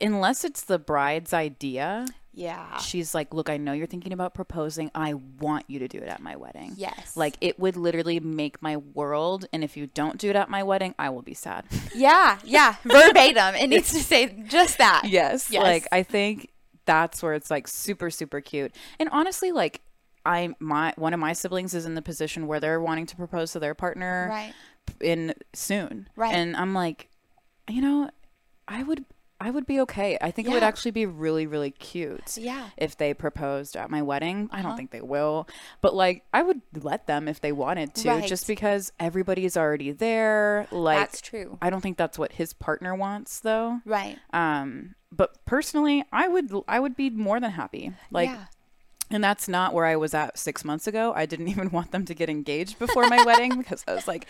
unless 0.00 0.44
it's 0.44 0.62
the 0.62 0.78
bride's 0.78 1.32
idea. 1.32 2.06
Yeah. 2.32 2.76
She's 2.78 3.14
like, 3.14 3.34
look, 3.34 3.50
I 3.50 3.56
know 3.56 3.72
you're 3.72 3.88
thinking 3.88 4.12
about 4.12 4.34
proposing. 4.34 4.92
I 4.94 5.14
want 5.14 5.64
you 5.66 5.80
to 5.80 5.88
do 5.88 5.98
it 5.98 6.06
at 6.06 6.20
my 6.20 6.36
wedding. 6.36 6.74
Yes. 6.76 7.16
Like, 7.16 7.36
it 7.40 7.58
would 7.58 7.76
literally 7.76 8.20
make 8.20 8.62
my 8.62 8.76
world. 8.76 9.46
And 9.52 9.64
if 9.64 9.76
you 9.76 9.88
don't 9.88 10.18
do 10.18 10.30
it 10.30 10.36
at 10.36 10.48
my 10.48 10.62
wedding, 10.62 10.94
I 11.00 11.10
will 11.10 11.22
be 11.22 11.34
sad. 11.34 11.64
Yeah. 11.92 12.38
Yeah. 12.44 12.76
Verbatim. 12.84 13.56
It 13.56 13.66
needs 13.68 13.92
to 13.92 13.98
say 13.98 14.44
just 14.46 14.78
that. 14.78 15.06
Yes. 15.06 15.50
yes. 15.50 15.62
Like, 15.64 15.88
I 15.90 16.04
think 16.04 16.50
that's 16.88 17.22
where 17.22 17.34
it's 17.34 17.50
like 17.50 17.68
super 17.68 18.08
super 18.10 18.40
cute. 18.40 18.74
And 18.98 19.10
honestly, 19.10 19.52
like 19.52 19.82
I 20.24 20.54
my 20.58 20.94
one 20.96 21.12
of 21.12 21.20
my 21.20 21.34
siblings 21.34 21.74
is 21.74 21.84
in 21.84 21.94
the 21.94 22.02
position 22.02 22.46
where 22.46 22.58
they're 22.58 22.80
wanting 22.80 23.06
to 23.06 23.16
propose 23.16 23.52
to 23.52 23.60
their 23.60 23.74
partner 23.74 24.28
right. 24.30 24.54
in 25.00 25.34
soon. 25.52 26.08
Right. 26.16 26.34
And 26.34 26.56
I'm 26.56 26.72
like, 26.72 27.10
you 27.68 27.82
know, 27.82 28.10
I 28.66 28.82
would 28.82 29.04
I 29.40 29.50
would 29.50 29.66
be 29.66 29.80
okay. 29.82 30.18
I 30.20 30.30
think 30.30 30.48
yeah. 30.48 30.52
it 30.52 30.56
would 30.56 30.62
actually 30.64 30.90
be 30.90 31.06
really, 31.06 31.46
really 31.46 31.70
cute. 31.70 32.36
Yeah. 32.38 32.70
If 32.76 32.96
they 32.96 33.14
proposed 33.14 33.76
at 33.76 33.88
my 33.88 34.02
wedding. 34.02 34.48
Uh-huh. 34.50 34.58
I 34.58 34.62
don't 34.62 34.76
think 34.76 34.90
they 34.90 35.00
will. 35.00 35.46
But 35.80 35.94
like 35.94 36.24
I 36.32 36.42
would 36.42 36.62
let 36.74 37.06
them 37.06 37.28
if 37.28 37.40
they 37.40 37.52
wanted 37.52 37.94
to, 37.96 38.08
right. 38.08 38.26
just 38.26 38.46
because 38.46 38.92
everybody's 38.98 39.56
already 39.56 39.92
there. 39.92 40.66
Like 40.70 40.98
That's 40.98 41.20
true. 41.20 41.58
I 41.62 41.70
don't 41.70 41.82
think 41.82 41.98
that's 41.98 42.18
what 42.18 42.32
his 42.32 42.52
partner 42.52 42.94
wants 42.94 43.40
though. 43.40 43.80
Right. 43.84 44.18
Um 44.32 44.94
but 45.10 45.44
personally, 45.44 46.04
I 46.12 46.28
would 46.28 46.52
I 46.66 46.80
would 46.80 46.96
be 46.96 47.10
more 47.10 47.40
than 47.40 47.52
happy. 47.52 47.92
Like 48.10 48.28
yeah. 48.28 48.44
And 49.10 49.24
that's 49.24 49.48
not 49.48 49.72
where 49.72 49.86
I 49.86 49.96
was 49.96 50.12
at 50.12 50.38
six 50.38 50.64
months 50.64 50.86
ago. 50.86 51.12
I 51.16 51.24
didn't 51.24 51.48
even 51.54 51.70
want 51.70 51.92
them 51.92 52.04
to 52.06 52.14
get 52.14 52.28
engaged 52.28 52.78
before 52.78 53.08
my 53.08 53.24
wedding 53.24 53.56
because 53.56 53.84
I 53.88 53.94
was 53.94 54.06
like, 54.06 54.26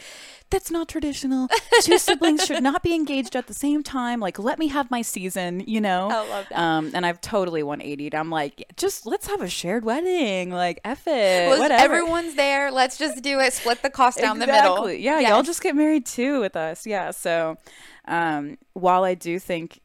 that's 0.51 0.71
not 0.71 0.89
traditional. 0.89 1.49
Two 1.83 1.99
siblings 1.99 2.45
should 2.45 2.63
not 2.63 2.83
be 2.83 2.95
engaged 2.95 3.35
at 3.35 3.47
the 3.49 3.55
same 3.55 3.83
time. 3.83 4.21
Like, 4.21 4.39
let 4.39 4.59
me 4.59 4.69
have 4.69 4.91
my 4.91 5.03
season, 5.03 5.61
you 5.67 5.81
know? 5.81 6.09
I 6.11 6.29
love 6.29 6.47
that. 6.51 6.59
Um, 6.59 6.91
and 6.95 7.05
I've 7.05 7.21
totally 7.21 7.63
180'd. 7.63 8.15
I'm 8.15 8.31
like, 8.31 8.65
just 8.77 9.05
let's 9.05 9.27
have 9.27 9.41
a 9.41 9.49
shared 9.49 9.85
wedding. 9.85 10.51
Like, 10.51 10.81
F 10.85 11.07
it. 11.07 11.49
Well, 11.49 11.59
whatever. 11.59 11.83
Everyone's 11.83 12.35
there. 12.37 12.71
Let's 12.71 12.99
just 12.99 13.23
do 13.23 13.41
it. 13.41 13.53
Split 13.53 13.83
the 13.83 13.91
cost 13.91 14.19
down 14.19 14.41
exactly. 14.41 14.57
the 14.57 14.71
middle. 14.71 14.91
Yeah, 14.93 15.21
yes. 15.21 15.31
y'all 15.31 15.43
just 15.43 15.63
get 15.63 15.75
married 15.75 16.07
too 16.07 16.41
with 16.41 16.57
us. 16.57 16.87
Yeah. 16.87 17.11
So 17.11 17.57
um, 18.07 18.59
while 18.75 19.05
I 19.05 19.15
do 19.15 19.39
think 19.39 19.81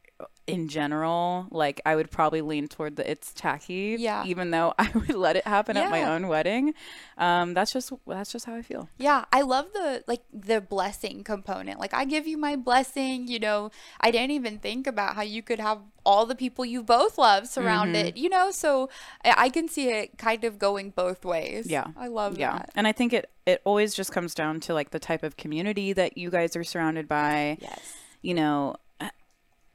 in 0.46 0.68
general, 0.68 1.46
like 1.50 1.80
I 1.86 1.96
would 1.96 2.10
probably 2.10 2.42
lean 2.42 2.68
toward 2.68 2.96
the 2.96 3.10
it's 3.10 3.32
tacky. 3.32 3.96
Yeah. 3.98 4.24
Even 4.26 4.50
though 4.50 4.74
I 4.78 4.90
would 4.94 5.14
let 5.14 5.36
it 5.36 5.46
happen 5.46 5.76
yeah. 5.76 5.84
at 5.84 5.90
my 5.90 6.04
own 6.04 6.28
wedding. 6.28 6.74
Um, 7.16 7.54
that's 7.54 7.72
just 7.72 7.92
that's 8.06 8.32
just 8.32 8.44
how 8.44 8.54
I 8.54 8.62
feel. 8.62 8.88
Yeah. 8.98 9.24
I 9.32 9.42
love 9.42 9.72
the 9.72 10.04
like 10.06 10.22
the 10.32 10.60
blessing 10.60 11.24
component. 11.24 11.80
Like 11.80 11.94
I 11.94 12.04
give 12.04 12.26
you 12.26 12.36
my 12.36 12.56
blessing, 12.56 13.28
you 13.28 13.38
know, 13.38 13.70
I 14.00 14.10
didn't 14.10 14.32
even 14.32 14.58
think 14.58 14.86
about 14.86 15.14
how 15.14 15.22
you 15.22 15.42
could 15.42 15.60
have 15.60 15.78
all 16.04 16.26
the 16.26 16.34
people 16.34 16.66
you 16.66 16.82
both 16.82 17.16
love 17.16 17.48
surrounded, 17.48 18.14
mm-hmm. 18.14 18.22
you 18.22 18.28
know, 18.28 18.50
so 18.50 18.90
I 19.24 19.48
can 19.48 19.68
see 19.68 19.88
it 19.88 20.18
kind 20.18 20.44
of 20.44 20.58
going 20.58 20.90
both 20.90 21.24
ways. 21.24 21.66
Yeah. 21.66 21.86
I 21.96 22.08
love 22.08 22.38
yeah. 22.38 22.58
that. 22.58 22.70
And 22.74 22.86
I 22.86 22.92
think 22.92 23.12
it 23.12 23.30
it 23.46 23.60
always 23.64 23.94
just 23.94 24.12
comes 24.12 24.34
down 24.34 24.60
to 24.60 24.74
like 24.74 24.90
the 24.90 24.98
type 24.98 25.22
of 25.22 25.36
community 25.36 25.92
that 25.92 26.18
you 26.18 26.30
guys 26.30 26.56
are 26.56 26.64
surrounded 26.64 27.08
by. 27.08 27.58
Yes. 27.60 27.94
You 28.22 28.34
know, 28.34 28.76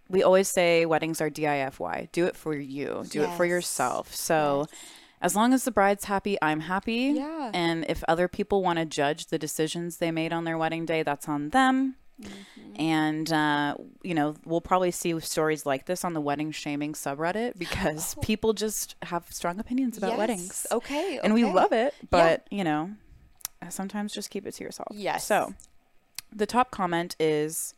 we 0.10 0.24
always 0.24 0.50
say 0.50 0.86
weddings 0.86 1.22
are 1.22 1.30
DIFY. 1.30 2.10
Do 2.12 2.26
it 2.26 2.36
for 2.36 2.54
you. 2.56 3.04
Do 3.10 3.20
yes. 3.20 3.34
it 3.34 3.38
for 3.38 3.46
yourself. 3.46 4.14
So 4.14 4.66
yes. 4.70 4.80
as 5.22 5.36
long 5.36 5.54
as 5.54 5.64
the 5.64 5.72
bride's 5.72 6.06
happy, 6.06 6.38
I'm 6.42 6.62
happy. 6.62 7.14
Yeah. 7.16 7.52
And 7.54 7.86
if 7.88 8.04
other 8.08 8.28
people 8.28 8.64
want 8.64 8.80
to 8.80 8.86
judge 8.86 9.28
the 9.28 9.38
decisions 9.38 9.98
they 9.98 10.12
made 10.12 10.34
on 10.34 10.44
their 10.44 10.58
wedding 10.58 10.86
day, 10.86 11.04
that's 11.04 11.30
on 11.30 11.50
them. 11.50 11.96
Mm-hmm. 12.22 12.82
And, 12.82 13.32
uh, 13.32 13.76
you 14.04 14.14
know, 14.14 14.36
we'll 14.46 14.62
probably 14.62 14.92
see 14.92 15.18
stories 15.20 15.66
like 15.66 15.86
this 15.86 16.04
on 16.04 16.14
the 16.14 16.20
wedding 16.20 16.52
shaming 16.52 16.94
subreddit 16.94 17.58
because 17.58 18.16
oh. 18.18 18.22
people 18.22 18.54
just 18.54 18.96
have 19.04 19.26
strong 19.30 19.60
opinions 19.60 19.98
about 19.98 20.12
yes. 20.12 20.18
weddings. 20.18 20.68
Okay, 20.72 21.18
okay. 21.18 21.20
And 21.24 21.34
we 21.34 21.46
love 21.46 21.72
it, 21.72 21.94
but, 22.10 22.48
yeah. 22.50 22.58
you 22.58 22.64
know, 22.64 22.92
sometimes 23.70 24.14
just 24.14 24.30
keep 24.30 24.46
it 24.46 24.54
to 24.56 24.64
yourself. 24.64 24.90
Yes. 24.92 25.26
So 25.26 25.54
the 26.34 26.46
top 26.46 26.72
comment 26.72 27.16
is 27.20 27.74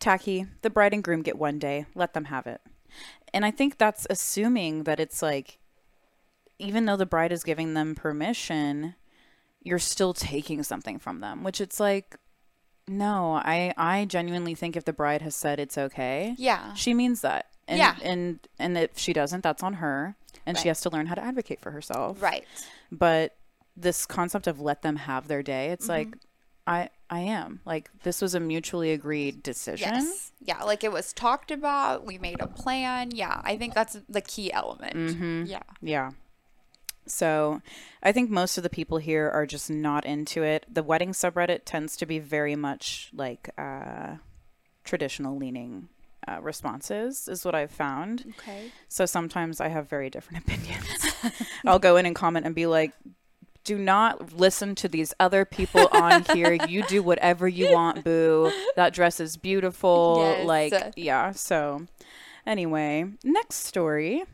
tacky. 0.00 0.46
The 0.62 0.70
bride 0.70 0.92
and 0.92 1.04
groom 1.04 1.22
get 1.22 1.38
one 1.38 1.58
day. 1.58 1.86
Let 1.94 2.14
them 2.14 2.24
have 2.24 2.46
it. 2.46 2.60
And 3.32 3.44
I 3.44 3.52
think 3.52 3.78
that's 3.78 4.06
assuming 4.10 4.84
that 4.84 4.98
it's 4.98 5.22
like, 5.22 5.58
even 6.58 6.84
though 6.86 6.96
the 6.96 7.06
bride 7.06 7.32
is 7.32 7.44
giving 7.44 7.74
them 7.74 7.94
permission, 7.94 8.96
you're 9.62 9.78
still 9.78 10.12
taking 10.12 10.62
something 10.62 10.98
from 10.98 11.20
them, 11.20 11.44
which 11.44 11.60
it's 11.60 11.78
like, 11.78 12.16
no, 12.88 13.34
I, 13.34 13.72
I 13.76 14.04
genuinely 14.06 14.54
think 14.54 14.76
if 14.76 14.84
the 14.84 14.92
bride 14.92 15.22
has 15.22 15.36
said 15.36 15.60
it's 15.60 15.78
okay, 15.78 16.34
yeah, 16.36 16.74
she 16.74 16.92
means 16.92 17.20
that. 17.20 17.46
And, 17.68 17.78
yeah. 17.78 17.94
And, 18.02 18.40
and 18.58 18.76
if 18.76 18.98
she 18.98 19.12
doesn't, 19.12 19.44
that's 19.44 19.62
on 19.62 19.74
her. 19.74 20.16
And 20.44 20.56
right. 20.56 20.62
she 20.62 20.68
has 20.68 20.80
to 20.80 20.90
learn 20.90 21.06
how 21.06 21.14
to 21.14 21.22
advocate 21.22 21.60
for 21.60 21.70
herself. 21.70 22.20
Right. 22.20 22.44
But 22.90 23.36
this 23.76 24.06
concept 24.06 24.48
of 24.48 24.60
let 24.60 24.82
them 24.82 24.96
have 24.96 25.28
their 25.28 25.42
day, 25.42 25.68
it's 25.68 25.86
mm-hmm. 25.86 26.10
like, 26.10 26.18
I 26.70 26.88
I 27.10 27.20
am. 27.20 27.60
Like 27.66 27.90
this 28.04 28.22
was 28.22 28.34
a 28.34 28.40
mutually 28.40 28.92
agreed 28.92 29.42
decision. 29.42 29.94
Yes. 29.94 30.32
Yeah, 30.40 30.62
like 30.62 30.84
it 30.84 30.92
was 30.92 31.12
talked 31.12 31.50
about, 31.50 32.06
we 32.06 32.16
made 32.16 32.40
a 32.40 32.46
plan. 32.46 33.10
Yeah, 33.10 33.40
I 33.44 33.56
think 33.56 33.74
that's 33.74 33.98
the 34.08 34.20
key 34.20 34.52
element. 34.52 34.94
Mm-hmm. 34.94 35.44
Yeah. 35.46 35.62
Yeah. 35.82 36.10
So, 37.06 37.60
I 38.04 38.12
think 38.12 38.30
most 38.30 38.56
of 38.56 38.62
the 38.62 38.70
people 38.70 38.98
here 38.98 39.28
are 39.28 39.44
just 39.44 39.68
not 39.68 40.06
into 40.06 40.44
it. 40.44 40.64
The 40.72 40.82
wedding 40.82 41.10
subreddit 41.10 41.62
tends 41.64 41.96
to 41.96 42.06
be 42.06 42.20
very 42.20 42.54
much 42.54 43.10
like 43.12 43.50
uh, 43.58 44.16
traditional 44.84 45.36
leaning 45.36 45.88
uh, 46.28 46.40
responses, 46.40 47.26
is 47.26 47.44
what 47.44 47.56
I've 47.56 47.72
found. 47.72 48.32
Okay. 48.38 48.70
So 48.88 49.06
sometimes 49.06 49.60
I 49.60 49.68
have 49.68 49.88
very 49.88 50.08
different 50.08 50.44
opinions. 50.44 51.14
I'll 51.66 51.80
go 51.80 51.96
in 51.96 52.06
and 52.06 52.14
comment 52.14 52.46
and 52.46 52.54
be 52.54 52.66
like, 52.66 52.92
do 53.64 53.78
not 53.78 54.32
listen 54.32 54.74
to 54.76 54.88
these 54.88 55.12
other 55.20 55.44
people 55.44 55.88
on 55.92 56.24
here. 56.32 56.52
You 56.52 56.82
do 56.84 57.02
whatever 57.04 57.46
you 57.48 57.72
want, 57.72 58.04
boo. 58.04 58.52
That 58.76 58.92
dress 58.92 59.20
is 59.20 59.36
beautiful. 59.36 60.18
Yes. 60.20 60.46
Like, 60.46 60.92
yeah. 60.96 61.32
So, 61.32 61.86
anyway, 62.46 63.06
next 63.22 63.56
story. 63.56 64.24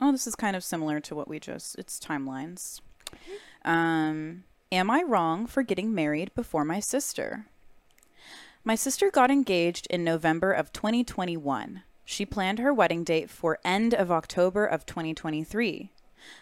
Oh, 0.00 0.10
this 0.10 0.26
is 0.26 0.34
kind 0.34 0.56
of 0.56 0.64
similar 0.64 1.00
to 1.00 1.14
what 1.14 1.28
we 1.28 1.38
just, 1.38 1.78
it's 1.78 2.00
timelines. 2.00 2.80
Um, 3.64 4.44
am 4.72 4.90
I 4.90 5.02
wrong 5.02 5.46
for 5.46 5.62
getting 5.62 5.94
married 5.94 6.34
before 6.34 6.64
my 6.64 6.80
sister? 6.80 7.46
My 8.64 8.74
sister 8.74 9.10
got 9.10 9.30
engaged 9.30 9.86
in 9.90 10.02
November 10.02 10.52
of 10.52 10.72
2021. 10.72 11.82
She 12.04 12.26
planned 12.26 12.58
her 12.58 12.72
wedding 12.72 13.04
date 13.04 13.30
for 13.30 13.58
end 13.64 13.94
of 13.94 14.10
October 14.10 14.66
of 14.66 14.86
2023. 14.86 15.92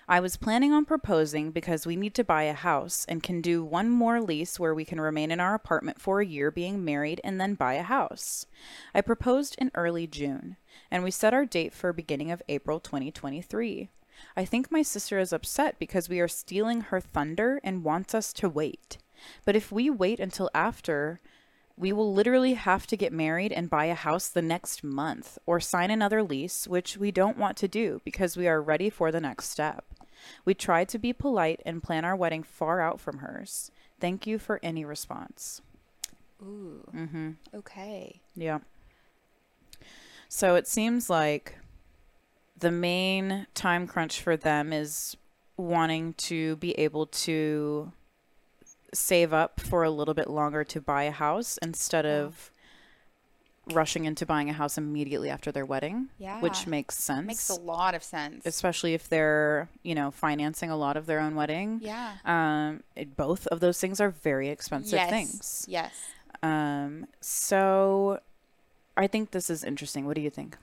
I 0.08 0.20
was 0.20 0.36
planning 0.36 0.72
on 0.72 0.84
proposing 0.84 1.50
because 1.50 1.86
we 1.86 1.96
need 1.96 2.14
to 2.14 2.24
buy 2.24 2.44
a 2.44 2.52
house 2.52 3.04
and 3.08 3.22
can 3.22 3.40
do 3.40 3.64
one 3.64 3.88
more 3.88 4.20
lease 4.20 4.58
where 4.58 4.74
we 4.74 4.84
can 4.84 5.00
remain 5.00 5.30
in 5.30 5.40
our 5.40 5.54
apartment 5.54 6.00
for 6.00 6.20
a 6.20 6.26
year 6.26 6.50
being 6.50 6.84
married 6.84 7.20
and 7.22 7.40
then 7.40 7.54
buy 7.54 7.74
a 7.74 7.82
house. 7.82 8.46
I 8.94 9.00
proposed 9.00 9.54
in 9.58 9.70
early 9.74 10.06
June, 10.06 10.56
and 10.90 11.04
we 11.04 11.10
set 11.10 11.34
our 11.34 11.46
date 11.46 11.72
for 11.72 11.92
beginning 11.92 12.30
of 12.30 12.42
April 12.48 12.80
2023. 12.80 13.88
I 14.36 14.44
think 14.44 14.70
my 14.70 14.82
sister 14.82 15.18
is 15.18 15.32
upset 15.32 15.78
because 15.78 16.08
we 16.08 16.20
are 16.20 16.28
stealing 16.28 16.82
her 16.82 17.00
thunder 17.00 17.60
and 17.64 17.84
wants 17.84 18.14
us 18.14 18.32
to 18.34 18.48
wait. 18.48 18.98
But 19.44 19.56
if 19.56 19.70
we 19.72 19.90
wait 19.90 20.20
until 20.20 20.50
after, 20.54 21.20
we 21.80 21.94
will 21.94 22.12
literally 22.12 22.54
have 22.54 22.86
to 22.86 22.96
get 22.96 23.10
married 23.10 23.52
and 23.52 23.70
buy 23.70 23.86
a 23.86 23.94
house 23.94 24.28
the 24.28 24.42
next 24.42 24.84
month 24.84 25.38
or 25.46 25.58
sign 25.58 25.90
another 25.90 26.22
lease, 26.22 26.68
which 26.68 26.98
we 26.98 27.10
don't 27.10 27.38
want 27.38 27.56
to 27.56 27.66
do 27.66 28.02
because 28.04 28.36
we 28.36 28.46
are 28.46 28.60
ready 28.60 28.90
for 28.90 29.10
the 29.10 29.20
next 29.20 29.48
step. 29.48 29.86
We 30.44 30.52
tried 30.52 30.90
to 30.90 30.98
be 30.98 31.14
polite 31.14 31.62
and 31.64 31.82
plan 31.82 32.04
our 32.04 32.14
wedding 32.14 32.42
far 32.42 32.82
out 32.82 33.00
from 33.00 33.18
hers. 33.18 33.70
Thank 33.98 34.26
you 34.26 34.38
for 34.38 34.60
any 34.62 34.84
response. 34.84 35.62
Ooh. 36.42 36.86
Mm-hmm. 36.94 37.30
Okay. 37.54 38.20
Yeah. 38.36 38.58
So 40.28 40.56
it 40.56 40.68
seems 40.68 41.08
like 41.08 41.56
the 42.58 42.70
main 42.70 43.46
time 43.54 43.86
crunch 43.86 44.20
for 44.20 44.36
them 44.36 44.74
is 44.74 45.16
wanting 45.56 46.12
to 46.14 46.56
be 46.56 46.72
able 46.72 47.06
to 47.06 47.90
save 48.92 49.32
up 49.32 49.60
for 49.60 49.84
a 49.84 49.90
little 49.90 50.14
bit 50.14 50.28
longer 50.28 50.64
to 50.64 50.80
buy 50.80 51.04
a 51.04 51.10
house 51.10 51.58
instead 51.62 52.06
of 52.06 52.50
rushing 53.72 54.04
into 54.04 54.26
buying 54.26 54.50
a 54.50 54.52
house 54.52 54.78
immediately 54.78 55.30
after 55.30 55.52
their 55.52 55.64
wedding, 55.64 56.08
which 56.40 56.66
makes 56.66 56.96
sense. 56.96 57.26
Makes 57.26 57.48
a 57.50 57.60
lot 57.60 57.94
of 57.94 58.02
sense. 58.02 58.44
especially 58.46 58.94
if 58.94 59.08
they're, 59.08 59.68
you 59.82 59.94
know, 59.94 60.10
financing 60.10 60.70
a 60.70 60.76
lot 60.76 60.96
of 60.96 61.06
their 61.06 61.20
own 61.20 61.34
wedding. 61.34 61.80
yeah. 61.82 62.14
Um, 62.24 62.82
it, 62.96 63.16
both 63.16 63.46
of 63.48 63.60
those 63.60 63.80
things 63.80 64.00
are 64.00 64.10
very 64.10 64.48
expensive 64.48 64.94
yes. 64.94 65.10
things. 65.10 65.66
Yes. 65.68 65.92
Um, 66.42 67.06
so 67.20 68.20
I 68.96 69.06
think 69.06 69.30
this 69.30 69.50
is 69.50 69.62
interesting. 69.64 70.06
What 70.06 70.16
do 70.16 70.22
you 70.22 70.30
think? 70.30 70.56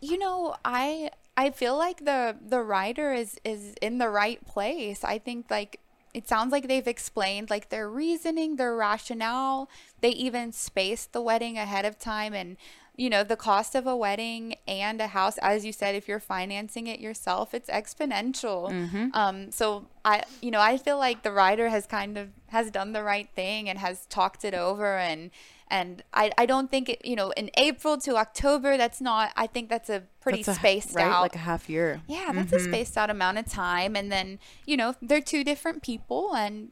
You 0.00 0.18
know, 0.18 0.56
I 0.64 1.10
I 1.36 1.50
feel 1.50 1.76
like 1.76 2.04
the 2.04 2.36
the 2.46 2.60
writer 2.60 3.12
is 3.12 3.38
is 3.44 3.74
in 3.80 3.98
the 3.98 4.08
right 4.08 4.44
place. 4.46 5.02
I 5.02 5.18
think 5.18 5.50
like 5.50 5.80
it 6.14 6.28
sounds 6.28 6.52
like 6.52 6.68
they've 6.68 6.86
explained 6.86 7.50
like 7.50 7.68
their 7.68 7.90
reasoning, 7.90 8.56
their 8.56 8.74
rationale. 8.74 9.68
They 10.00 10.10
even 10.10 10.52
spaced 10.52 11.12
the 11.12 11.20
wedding 11.20 11.58
ahead 11.58 11.84
of 11.84 11.98
time 11.98 12.32
and 12.32 12.56
you 12.96 13.10
know, 13.10 13.24
the 13.24 13.34
cost 13.36 13.74
of 13.74 13.88
a 13.88 13.96
wedding 13.96 14.54
and 14.68 15.00
a 15.00 15.08
house, 15.08 15.36
as 15.38 15.64
you 15.64 15.72
said, 15.72 15.96
if 15.96 16.06
you're 16.06 16.20
financing 16.20 16.86
it 16.86 17.00
yourself, 17.00 17.52
it's 17.52 17.68
exponential. 17.68 18.70
Um, 19.16 19.50
so 19.50 19.86
I, 20.04 20.22
you 20.40 20.52
know, 20.52 20.60
I 20.60 20.78
feel 20.78 20.96
like 20.96 21.24
the 21.24 21.32
writer 21.32 21.70
has 21.70 21.86
kind 21.86 22.16
of 22.16 22.28
has 22.48 22.70
done 22.70 22.92
the 22.92 23.02
right 23.02 23.28
thing 23.34 23.68
and 23.68 23.80
has 23.80 24.06
talked 24.06 24.44
it 24.44 24.54
over 24.54 24.96
and 24.96 25.32
and 25.74 26.04
I, 26.12 26.30
I 26.38 26.46
don't 26.46 26.70
think 26.70 26.88
it, 26.88 27.04
you 27.04 27.16
know, 27.16 27.30
in 27.30 27.50
April 27.56 27.98
to 27.98 28.16
October, 28.16 28.76
that's 28.76 29.00
not. 29.00 29.32
I 29.34 29.48
think 29.48 29.68
that's 29.68 29.90
a 29.90 30.04
pretty 30.20 30.44
That's 30.44 30.56
a- 30.56 30.60
spaced 30.60 30.94
right? 30.94 31.04
out. 31.04 31.22
like 31.22 31.34
a 31.34 31.38
half 31.38 31.68
year. 31.68 32.00
yeah, 32.06 32.30
that's 32.32 32.52
a 32.52 32.56
mm-hmm. 32.56 32.68
spaced 32.68 32.96
out 32.96 33.10
amount 33.10 33.38
of 33.38 33.46
time, 33.46 33.96
and 33.96 34.10
then 34.10 34.38
you 34.66 34.76
know 34.76 34.94
they're 35.02 35.20
two 35.20 35.42
different 35.42 35.82
people, 35.82 36.32
and 36.34 36.70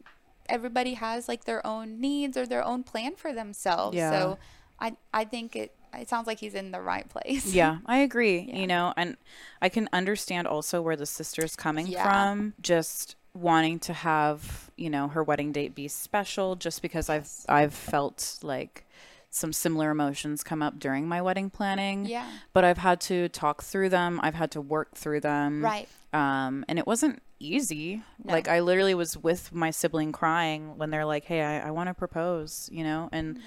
everybody 0.48 0.94
has 0.94 1.26
like 1.26 1.44
their 1.44 1.66
own 1.66 2.00
needs 2.00 2.36
or 2.36 2.46
their 2.46 2.64
own 2.64 2.84
plan 2.84 3.16
for 3.16 3.32
themselves. 3.32 3.96
Yeah. 3.96 4.10
So 4.10 4.38
I 4.78 4.96
I 5.12 5.24
think 5.24 5.56
it 5.56 5.74
it 5.94 6.08
sounds 6.08 6.28
like 6.28 6.38
he's 6.38 6.54
in 6.54 6.70
the 6.70 6.80
right 6.80 7.08
place. 7.08 7.52
Yeah, 7.52 7.78
I 7.86 7.98
agree. 7.98 8.38
Yeah. 8.52 8.58
You 8.60 8.66
know, 8.68 8.94
and 8.96 9.16
I 9.60 9.68
can 9.68 9.88
understand 9.92 10.46
also 10.46 10.80
where 10.80 10.96
the 10.96 11.06
sister's 11.06 11.56
coming 11.56 11.88
Yeah. 11.88 12.04
from. 12.04 12.54
Just 12.60 13.16
wanting 13.34 13.78
to 13.78 13.92
have, 13.92 14.70
you 14.76 14.90
know, 14.90 15.08
her 15.08 15.22
wedding 15.22 15.52
date 15.52 15.74
be 15.74 15.88
special 15.88 16.56
just 16.56 16.82
because 16.82 17.08
I've 17.08 17.30
I've 17.48 17.74
felt 17.74 18.38
like 18.42 18.86
some 19.34 19.50
similar 19.52 19.90
emotions 19.90 20.44
come 20.44 20.62
up 20.62 20.78
during 20.78 21.08
my 21.08 21.22
wedding 21.22 21.48
planning. 21.48 22.04
Yeah. 22.04 22.28
But 22.52 22.64
I've 22.64 22.76
had 22.78 23.00
to 23.02 23.28
talk 23.30 23.62
through 23.62 23.88
them. 23.88 24.20
I've 24.22 24.34
had 24.34 24.50
to 24.52 24.60
work 24.60 24.94
through 24.94 25.20
them. 25.20 25.64
Right. 25.64 25.88
Um, 26.12 26.66
and 26.68 26.78
it 26.78 26.86
wasn't 26.86 27.22
easy. 27.40 28.02
No. 28.22 28.32
Like 28.34 28.46
I 28.46 28.60
literally 28.60 28.94
was 28.94 29.16
with 29.16 29.50
my 29.50 29.70
sibling 29.70 30.12
crying 30.12 30.76
when 30.76 30.90
they're 30.90 31.06
like, 31.06 31.24
"Hey, 31.24 31.40
I, 31.40 31.68
I 31.68 31.70
want 31.70 31.88
to 31.88 31.94
propose," 31.94 32.68
you 32.70 32.84
know, 32.84 33.08
and 33.10 33.38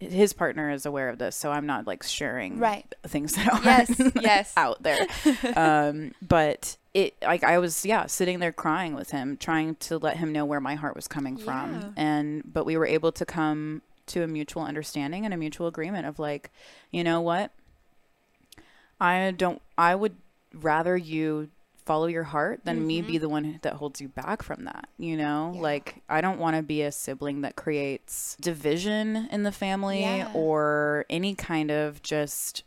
his 0.00 0.32
partner 0.32 0.70
is 0.70 0.84
aware 0.86 1.08
of 1.08 1.18
this, 1.18 1.34
so 1.36 1.50
I'm 1.52 1.66
not 1.66 1.86
like 1.86 2.02
sharing 2.02 2.58
Right. 2.58 2.92
things 3.06 3.32
that 3.34 3.52
aren't 3.52 3.64
Yes, 3.64 4.12
yes. 4.20 4.52
out 4.56 4.82
there. 4.82 5.06
um, 5.56 6.12
but 6.20 6.76
it 6.94 7.14
like 7.22 7.44
I 7.44 7.58
was 7.58 7.84
yeah 7.86 8.06
sitting 8.06 8.40
there 8.40 8.52
crying 8.52 8.94
with 8.94 9.10
him, 9.10 9.36
trying 9.36 9.76
to 9.76 9.98
let 9.98 10.16
him 10.16 10.32
know 10.32 10.44
where 10.44 10.60
my 10.60 10.74
heart 10.74 10.96
was 10.96 11.06
coming 11.06 11.36
Yeah. 11.38 11.44
from, 11.44 11.94
and 11.96 12.42
but 12.44 12.64
we 12.66 12.76
were 12.76 12.86
able 12.86 13.12
to 13.12 13.24
come 13.24 13.82
to 14.08 14.22
a 14.22 14.26
mutual 14.26 14.62
understanding 14.62 15.24
and 15.24 15.32
a 15.32 15.36
mutual 15.36 15.66
agreement 15.66 16.06
of 16.06 16.18
like, 16.18 16.50
you 16.90 17.02
know 17.04 17.20
what, 17.20 17.52
I 19.00 19.32
don't. 19.36 19.62
I 19.76 19.94
would 19.94 20.16
rather 20.54 20.96
you 20.96 21.50
follow 21.84 22.06
your 22.06 22.24
heart 22.24 22.60
than 22.64 22.86
me 22.86 23.00
be 23.00 23.16
the 23.16 23.28
one 23.30 23.58
that 23.62 23.72
holds 23.74 23.98
you 24.00 24.08
back 24.08 24.42
from 24.42 24.64
that. 24.64 24.88
You 24.98 25.16
know, 25.16 25.46
Mm-hmm. 25.52 25.56
Yeah. 25.56 25.62
like 25.62 26.02
I 26.08 26.20
don't 26.20 26.38
want 26.38 26.56
to 26.56 26.62
be 26.62 26.82
a 26.82 26.92
sibling 26.92 27.40
that 27.42 27.56
creates 27.56 28.36
division 28.40 29.28
in 29.30 29.42
the 29.44 29.52
family 29.52 30.00
Yeah. 30.00 30.30
or 30.34 31.06
any 31.08 31.34
kind 31.34 31.70
of 31.70 32.02
just 32.02 32.62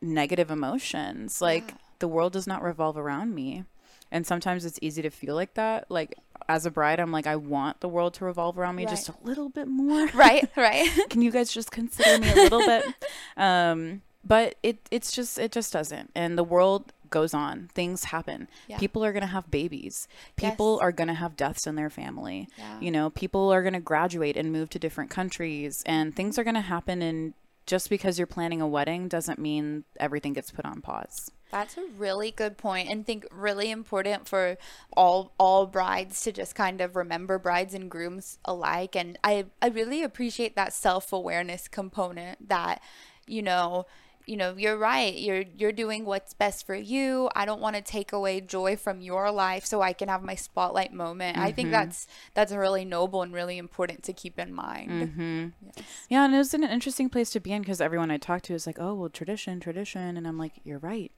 negative 0.00 0.50
emotions. 0.50 1.42
Like 1.42 1.68
Yeah. 1.68 1.76
the 1.98 2.08
world 2.08 2.32
does 2.32 2.46
not 2.46 2.62
revolve 2.62 2.96
around 2.96 3.34
me. 3.34 3.64
And 4.12 4.24
sometimes 4.26 4.64
it's 4.64 4.78
easy 4.80 5.02
to 5.02 5.10
feel 5.10 5.34
like 5.34 5.54
that. 5.54 5.90
Like 5.90 6.14
as 6.48 6.66
a 6.66 6.70
bride, 6.70 7.00
I'm 7.00 7.10
like, 7.12 7.26
I 7.26 7.36
want 7.36 7.80
the 7.80 7.88
world 7.88 8.14
to 8.14 8.24
revolve 8.24 8.58
around 8.58 8.76
me 8.76 8.86
just 8.86 9.08
a 9.08 9.14
little 9.24 9.48
bit 9.48 9.68
more 9.68 10.06
Right. 10.14 10.48
Right. 10.56 10.88
can 11.10 11.22
you 11.22 11.30
guys 11.30 11.52
just 11.52 11.70
consider 11.70 12.18
me 12.18 12.30
a 12.30 12.34
little 12.34 12.60
bit 12.60 12.84
um 13.36 14.02
but 14.24 14.56
it 14.62 14.78
it's 14.90 15.12
just 15.12 15.38
it 15.38 15.52
just 15.52 15.72
doesn't 15.72 16.10
and 16.14 16.36
the 16.36 16.44
world 16.44 16.92
goes 17.10 17.32
on 17.32 17.68
things 17.74 18.04
happen 18.04 18.48
Yeah. 18.66 18.78
people 18.78 19.04
are 19.04 19.12
going 19.12 19.20
to 19.22 19.28
have 19.28 19.48
babies 19.50 20.08
people 20.34 20.74
Yes. 20.74 20.82
are 20.82 20.92
going 20.92 21.08
to 21.08 21.14
have 21.14 21.36
deaths 21.36 21.66
in 21.66 21.76
their 21.76 21.90
family 21.90 22.48
Yeah. 22.58 22.80
you 22.80 22.90
know 22.90 23.10
people 23.10 23.52
are 23.52 23.62
going 23.62 23.74
to 23.74 23.80
graduate 23.80 24.36
and 24.36 24.50
move 24.52 24.70
to 24.70 24.78
different 24.80 25.10
countries 25.10 25.82
and 25.86 26.16
things 26.16 26.38
are 26.38 26.44
going 26.44 26.54
to 26.54 26.60
happen 26.62 27.02
and 27.02 27.34
just 27.66 27.90
because 27.90 28.18
you're 28.18 28.26
planning 28.26 28.60
a 28.60 28.68
wedding 28.68 29.08
doesn't 29.08 29.38
mean 29.38 29.84
everything 29.98 30.32
gets 30.32 30.50
put 30.50 30.64
on 30.64 30.80
pause. 30.80 31.30
That's 31.50 31.76
a 31.76 31.84
really 31.96 32.30
good 32.30 32.56
point 32.56 32.88
and 32.88 33.06
think 33.06 33.26
really 33.30 33.70
important 33.70 34.26
for 34.28 34.56
all 34.96 35.32
all 35.38 35.66
brides 35.66 36.20
to 36.22 36.32
just 36.32 36.54
kind 36.54 36.80
of 36.80 36.96
remember 36.96 37.38
brides 37.38 37.72
and 37.74 37.90
grooms 37.90 38.38
alike 38.44 38.96
and 38.96 39.18
I 39.22 39.46
I 39.62 39.68
really 39.68 40.02
appreciate 40.02 40.56
that 40.56 40.72
self-awareness 40.72 41.68
component 41.68 42.48
that 42.48 42.82
you 43.26 43.42
know 43.42 43.86
you 44.26 44.36
know 44.36 44.54
you're 44.56 44.76
right. 44.76 45.16
You're 45.16 45.44
you're 45.56 45.72
doing 45.72 46.04
what's 46.04 46.34
best 46.34 46.66
for 46.66 46.74
you. 46.74 47.30
I 47.34 47.44
don't 47.44 47.60
want 47.60 47.76
to 47.76 47.82
take 47.82 48.12
away 48.12 48.40
joy 48.40 48.76
from 48.76 49.00
your 49.00 49.30
life 49.30 49.64
so 49.64 49.82
I 49.82 49.92
can 49.92 50.08
have 50.08 50.22
my 50.22 50.34
spotlight 50.34 50.92
moment. 50.92 51.38
I 51.38 51.52
think 51.52 51.66
mm-hmm. 51.66 51.72
that's 51.72 52.06
that's 52.34 52.52
really 52.52 52.84
noble 52.84 53.22
and 53.22 53.32
really 53.32 53.56
important 53.56 54.02
to 54.04 54.12
keep 54.12 54.38
in 54.38 54.52
mind. 54.52 54.90
Mm-hmm. 54.90 55.46
Yes. 55.64 55.86
yeah 56.08 56.24
and 56.24 56.34
it 56.34 56.38
was 56.38 56.54
an 56.54 56.64
interesting 56.64 57.08
place 57.08 57.30
to 57.30 57.40
be 57.40 57.52
in 57.52 57.62
because 57.62 57.80
everyone 57.80 58.10
i 58.10 58.16
talked 58.16 58.44
to 58.46 58.54
is 58.54 58.66
like 58.66 58.78
oh 58.78 58.94
well 58.94 59.08
tradition 59.08 59.60
tradition 59.60 60.16
and 60.16 60.26
i'm 60.26 60.38
like 60.38 60.54
you're 60.64 60.78
right 60.78 61.12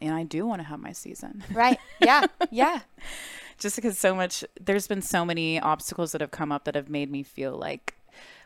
and 0.00 0.14
i 0.14 0.22
do 0.22 0.46
want 0.46 0.60
to 0.60 0.66
have 0.66 0.80
my 0.80 0.92
season. 0.92 1.44
Right. 1.52 1.78
Yeah. 2.00 2.26
Yeah. 2.50 2.80
Just 3.58 3.76
because 3.76 3.98
so 3.98 4.14
much 4.14 4.44
there's 4.60 4.86
been 4.86 5.02
so 5.02 5.24
many 5.24 5.60
obstacles 5.60 6.12
that 6.12 6.20
have 6.20 6.30
come 6.30 6.52
up 6.52 6.64
that 6.64 6.74
have 6.74 6.88
made 6.88 7.10
me 7.10 7.22
feel 7.22 7.56
like 7.56 7.94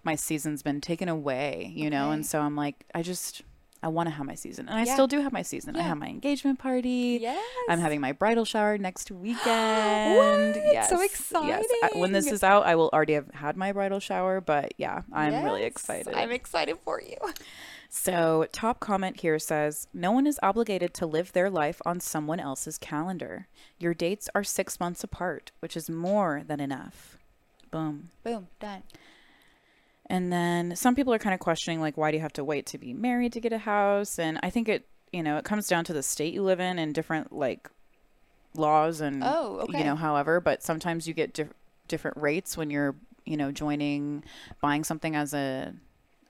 my 0.04 0.14
season's 0.14 0.62
been 0.62 0.80
taken 0.80 1.08
away 1.08 1.72
you 1.74 1.90
know 1.90 2.12
and 2.12 2.24
so 2.24 2.40
i'm 2.40 2.54
like 2.54 2.84
i 2.94 3.02
just 3.02 3.42
i 3.86 3.88
want 3.88 4.06
to 4.08 4.14
have 4.18 4.26
my 4.26 4.34
season 4.34 4.68
and 4.68 4.76
i 4.78 4.84
still 4.84 5.06
do 5.06 5.20
have 5.20 5.32
my 5.32 5.42
season 5.42 5.76
i 5.76 5.82
have 5.82 5.96
my 5.98 6.08
engagement 6.08 6.58
party 6.58 7.18
yes 7.20 7.42
i'm 7.70 7.78
having 7.86 8.00
my 8.00 8.12
bridal 8.12 8.44
shower 8.44 8.76
next 8.76 9.10
weekend 9.24 10.56
What? 10.56 10.84
So 10.88 11.00
exciting. 11.00 11.48
yes 11.48 11.64
I- 11.84 11.98
when 11.98 12.12
this 12.12 12.26
is 12.30 12.42
out 12.42 12.66
i 12.66 12.74
will 12.74 12.90
already 12.92 13.14
have 13.14 13.30
had 13.32 13.56
my 13.56 13.70
bridal 13.72 14.00
shower 14.00 14.40
but 14.40 14.72
yeah 14.76 15.02
i'm 15.12 15.44
really 15.44 15.64
excited 15.64 16.12
I'm 16.14 16.32
excited 16.32 16.76
for 16.84 17.00
you. 17.00 17.16
so, 17.88 18.46
top 18.52 18.80
comment 18.80 19.20
here 19.20 19.38
says 19.38 19.86
No 19.94 20.10
one 20.12 20.26
is 20.26 20.38
obligated 20.42 20.92
to 20.94 21.06
live 21.06 21.32
their 21.32 21.48
life 21.50 21.80
on 21.86 22.00
someone 22.00 22.40
else's 22.40 22.78
calendar. 22.78 23.46
Your 23.78 23.94
dates 23.94 24.28
are 24.34 24.42
six 24.44 24.80
months 24.80 25.04
apart, 25.04 25.52
which 25.60 25.76
is 25.76 25.88
more 25.88 26.42
than 26.46 26.60
enough. 26.60 27.16
Boom. 27.70 28.10
Boom, 28.24 28.48
done. 28.60 28.82
And 30.08 30.32
then 30.32 30.76
some 30.76 30.94
people 30.94 31.12
are 31.12 31.18
kind 31.18 31.34
of 31.34 31.40
questioning, 31.40 31.80
like, 31.80 31.96
why 31.96 32.10
do 32.10 32.16
you 32.16 32.22
have 32.22 32.32
to 32.34 32.44
wait 32.44 32.66
to 32.66 32.78
be 32.78 32.92
married 32.92 33.32
to 33.32 33.40
get 33.40 33.52
a 33.52 33.58
house? 33.58 34.18
And 34.18 34.38
I 34.42 34.50
think 34.50 34.68
it, 34.68 34.86
you 35.12 35.22
know, 35.22 35.36
it 35.36 35.44
comes 35.44 35.66
down 35.66 35.84
to 35.86 35.92
the 35.92 36.02
state 36.02 36.32
you 36.32 36.42
live 36.42 36.60
in 36.60 36.78
and 36.78 36.94
different, 36.94 37.32
like, 37.32 37.68
laws 38.54 39.00
and, 39.00 39.22
Oh, 39.24 39.66
you 39.70 39.84
know, 39.84 39.96
however, 39.96 40.40
but 40.40 40.62
sometimes 40.62 41.06
you 41.06 41.14
get 41.14 41.32
diff- 41.34 41.52
different 41.88 42.16
rates 42.16 42.56
when 42.56 42.70
you're, 42.70 42.94
you 43.24 43.36
know, 43.36 43.50
joining, 43.52 44.24
buying 44.60 44.84
something 44.84 45.14
as 45.16 45.34
a, 45.34 45.74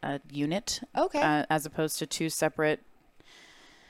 a 0.03 0.21
unit 0.33 0.81
Okay. 0.97 1.21
uh, 1.21 1.45
as 1.51 1.67
opposed 1.67 1.99
to 1.99 2.07
two 2.07 2.29
separate 2.31 2.81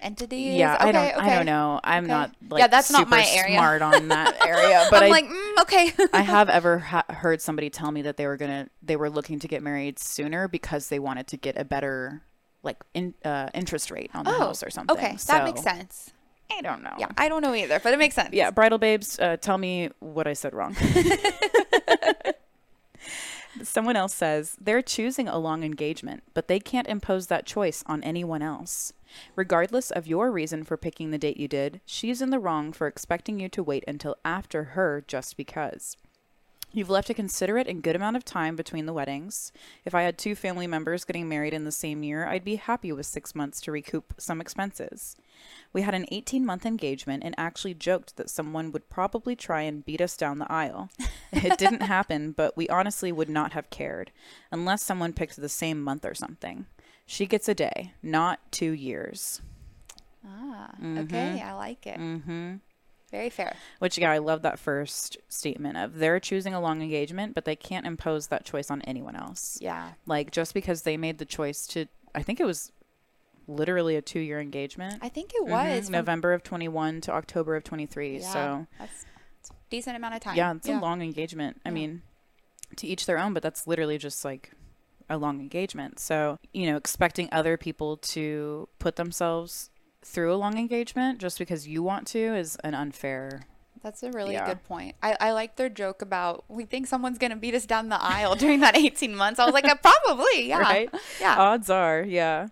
entities. 0.06 0.54
Yeah, 0.56 0.76
I 0.78 0.92
don't. 0.92 1.16
I 1.18 1.34
don't 1.34 1.46
know. 1.46 1.80
I'm 1.84 2.04
Okay. 2.04 2.12
not 2.12 2.30
Yeah, 2.40 2.48
like 2.50 2.70
that's 2.70 2.90
not 2.90 3.08
my 3.08 3.26
area. 3.28 3.58
smart 3.58 3.82
on 3.82 4.08
that 4.08 4.36
area, 4.46 4.86
but 4.90 5.02
I'm 5.02 5.08
I 5.08 5.10
like, 5.10 5.26
mm, 5.26 5.62
okay. 5.62 5.92
I 6.12 6.22
have 6.22 6.48
ever 6.48 6.78
ha- 6.78 7.04
heard 7.10 7.40
somebody 7.42 7.70
tell 7.70 7.90
me 7.90 8.02
that 8.02 8.16
they 8.16 8.26
were 8.26 8.36
gonna 8.36 8.68
they 8.82 8.96
were 8.96 9.10
looking 9.10 9.38
to 9.40 9.48
get 9.48 9.62
married 9.62 9.98
sooner 9.98 10.48
because 10.48 10.88
they 10.88 10.98
wanted 10.98 11.26
to 11.28 11.36
get 11.36 11.58
a 11.58 11.64
better 11.64 12.22
like 12.62 12.78
in, 12.94 13.14
uh, 13.24 13.48
interest 13.54 13.90
rate 13.90 14.10
on 14.14 14.24
the 14.24 14.32
house 14.32 14.62
or 14.62 14.70
something. 14.70 14.96
Oh, 14.96 14.98
Okay, 14.98 15.16
So, 15.16 15.32
that 15.34 15.44
makes 15.44 15.62
sense. 15.62 16.12
I 16.50 16.60
don't 16.62 16.82
know. 16.82 16.94
Yeah, 16.98 17.08
I 17.18 17.28
don't 17.28 17.42
know 17.42 17.54
either, 17.54 17.78
but 17.80 17.92
it 17.92 17.98
makes 17.98 18.14
sense. 18.14 18.30
Yeah, 18.32 18.50
bridal 18.50 18.78
babes, 18.78 19.18
uh, 19.18 19.36
tell 19.36 19.58
me 19.58 19.90
what 20.00 20.26
I 20.26 20.32
said 20.32 20.54
wrong. 20.54 20.74
Someone 23.62 23.96
else 23.96 24.14
says 24.14 24.56
they're 24.60 24.82
choosing 24.82 25.28
a 25.28 25.38
long 25.38 25.62
engagement, 25.64 26.22
but 26.34 26.46
they 26.48 26.58
can't 26.60 26.86
impose 26.88 27.28
that 27.28 27.46
choice 27.46 27.82
on 27.86 28.02
anyone 28.02 28.42
else. 28.42 28.92
Regardless 29.34 29.90
of 29.90 30.06
your 30.06 30.30
reason 30.30 30.64
for 30.64 30.76
picking 30.76 31.10
the 31.10 31.18
date 31.18 31.36
you 31.36 31.48
did, 31.48 31.80
she's 31.84 32.22
in 32.22 32.30
the 32.30 32.38
wrong 32.38 32.72
for 32.72 32.86
expecting 32.86 33.40
you 33.40 33.48
to 33.48 33.62
wait 33.62 33.84
until 33.86 34.16
after 34.24 34.64
her 34.64 35.04
just 35.06 35.36
because. 35.36 35.96
You've 36.72 36.90
left 36.90 37.08
a 37.08 37.14
considerate 37.14 37.68
and 37.68 37.82
good 37.82 37.96
amount 37.96 38.16
of 38.16 38.24
time 38.24 38.54
between 38.54 38.84
the 38.84 38.92
weddings. 38.92 39.50
If 39.86 39.94
I 39.94 40.02
had 40.02 40.18
two 40.18 40.34
family 40.34 40.66
members 40.66 41.06
getting 41.06 41.26
married 41.26 41.54
in 41.54 41.64
the 41.64 41.72
same 41.72 42.02
year, 42.02 42.26
I'd 42.26 42.44
be 42.44 42.56
happy 42.56 42.92
with 42.92 43.06
six 43.06 43.34
months 43.34 43.62
to 43.62 43.72
recoup 43.72 44.12
some 44.18 44.42
expenses. 44.42 45.16
We 45.72 45.80
had 45.82 45.94
an 45.94 46.04
18 46.12 46.44
month 46.44 46.66
engagement 46.66 47.24
and 47.24 47.34
actually 47.38 47.72
joked 47.72 48.16
that 48.16 48.28
someone 48.28 48.72
would 48.72 48.90
probably 48.90 49.34
try 49.34 49.62
and 49.62 49.86
beat 49.86 50.02
us 50.02 50.18
down 50.18 50.38
the 50.38 50.52
aisle. 50.52 50.90
it 51.32 51.56
didn't 51.56 51.80
happen, 51.82 52.32
but 52.32 52.56
we 52.58 52.68
honestly 52.68 53.10
would 53.10 53.30
not 53.30 53.52
have 53.52 53.70
cared, 53.70 54.10
unless 54.50 54.82
someone 54.82 55.14
picked 55.14 55.36
the 55.36 55.48
same 55.48 55.80
month 55.82 56.04
or 56.04 56.14
something. 56.14 56.66
She 57.06 57.26
gets 57.26 57.48
a 57.48 57.54
day, 57.54 57.92
not 58.02 58.40
two 58.50 58.72
years. 58.72 59.40
Ah, 60.26 60.72
okay. 60.98 61.40
I 61.40 61.52
like 61.54 61.86
it. 61.86 61.98
Mm-hmm. 61.98 62.56
Very 63.12 63.30
fair. 63.30 63.54
Which, 63.78 63.96
yeah, 63.96 64.10
I 64.10 64.18
love 64.18 64.42
that 64.42 64.58
first 64.58 65.16
statement 65.28 65.76
of 65.76 65.94
they're 65.98 66.18
choosing 66.18 66.52
a 66.54 66.60
long 66.60 66.82
engagement, 66.82 67.34
but 67.34 67.44
they 67.44 67.54
can't 67.54 67.86
impose 67.86 68.26
that 68.26 68.44
choice 68.44 68.68
on 68.70 68.82
anyone 68.82 69.14
else. 69.14 69.58
Yeah. 69.60 69.92
Like, 70.06 70.32
just 70.32 70.52
because 70.52 70.82
they 70.82 70.96
made 70.96 71.18
the 71.18 71.24
choice 71.24 71.66
to, 71.68 71.86
I 72.14 72.22
think 72.22 72.40
it 72.40 72.44
was 72.44 72.72
literally 73.46 73.94
a 73.94 74.02
two 74.02 74.18
year 74.18 74.40
engagement. 74.40 74.98
I 75.00 75.08
think 75.08 75.32
it 75.32 75.42
Mhm, 75.46 75.50
was 75.50 75.84
from- 75.84 75.92
November 75.92 76.32
of 76.32 76.42
21 76.42 77.00
to 77.02 77.12
October 77.12 77.54
of 77.54 77.62
23. 77.62 78.18
Yeah, 78.18 78.32
So, 78.32 78.66
that's 78.80 79.04
a 79.50 79.54
decent 79.70 79.94
amount 79.96 80.16
of 80.16 80.20
time. 80.20 80.34
yeah, 80.36 80.52
it's 80.52 80.68
a 80.68 80.80
long 80.80 81.00
engagement. 81.02 81.60
I 81.64 81.68
Yeah. 81.68 81.74
mean, 81.74 82.02
to 82.74 82.88
each 82.88 83.06
their 83.06 83.18
own, 83.18 83.32
but 83.32 83.44
that's 83.44 83.68
literally 83.68 83.98
just 83.98 84.24
like 84.24 84.50
a 85.08 85.16
long 85.16 85.40
engagement. 85.40 85.98
So, 86.00 86.38
you 86.52 86.66
know, 86.66 86.76
expecting 86.76 87.28
other 87.32 87.56
people 87.56 87.96
to 87.98 88.68
put 88.78 88.96
themselves 88.96 89.70
through 90.04 90.32
a 90.32 90.36
long 90.36 90.58
engagement 90.58 91.18
just 91.18 91.38
because 91.38 91.66
you 91.66 91.82
want 91.82 92.06
to 92.08 92.18
is 92.36 92.56
an 92.64 92.74
unfair. 92.74 93.42
That's 93.82 94.02
a 94.02 94.10
really 94.10 94.34
Yeah. 94.34 94.46
good 94.46 94.64
point. 94.64 94.96
I, 95.02 95.16
I 95.20 95.32
like 95.32 95.56
their 95.56 95.68
joke 95.68 96.02
about 96.02 96.44
we 96.48 96.64
think 96.64 96.86
someone's 96.86 97.18
gonna 97.18 97.36
beat 97.36 97.54
us 97.54 97.66
down 97.66 97.88
the 97.88 98.02
aisle 98.02 98.34
during 98.34 98.60
that 98.60 98.76
18 98.76 99.14
months. 99.14 99.38
I 99.38 99.44
was 99.44 99.54
like, 99.54 99.64
uh, 99.66 99.76
probably, 99.76 100.48
yeah, 100.48 100.58
Right? 100.60 100.90
yeah. 101.20 101.36
Odds 101.38 101.70
are, 101.70 102.02
yeah. 102.02 102.48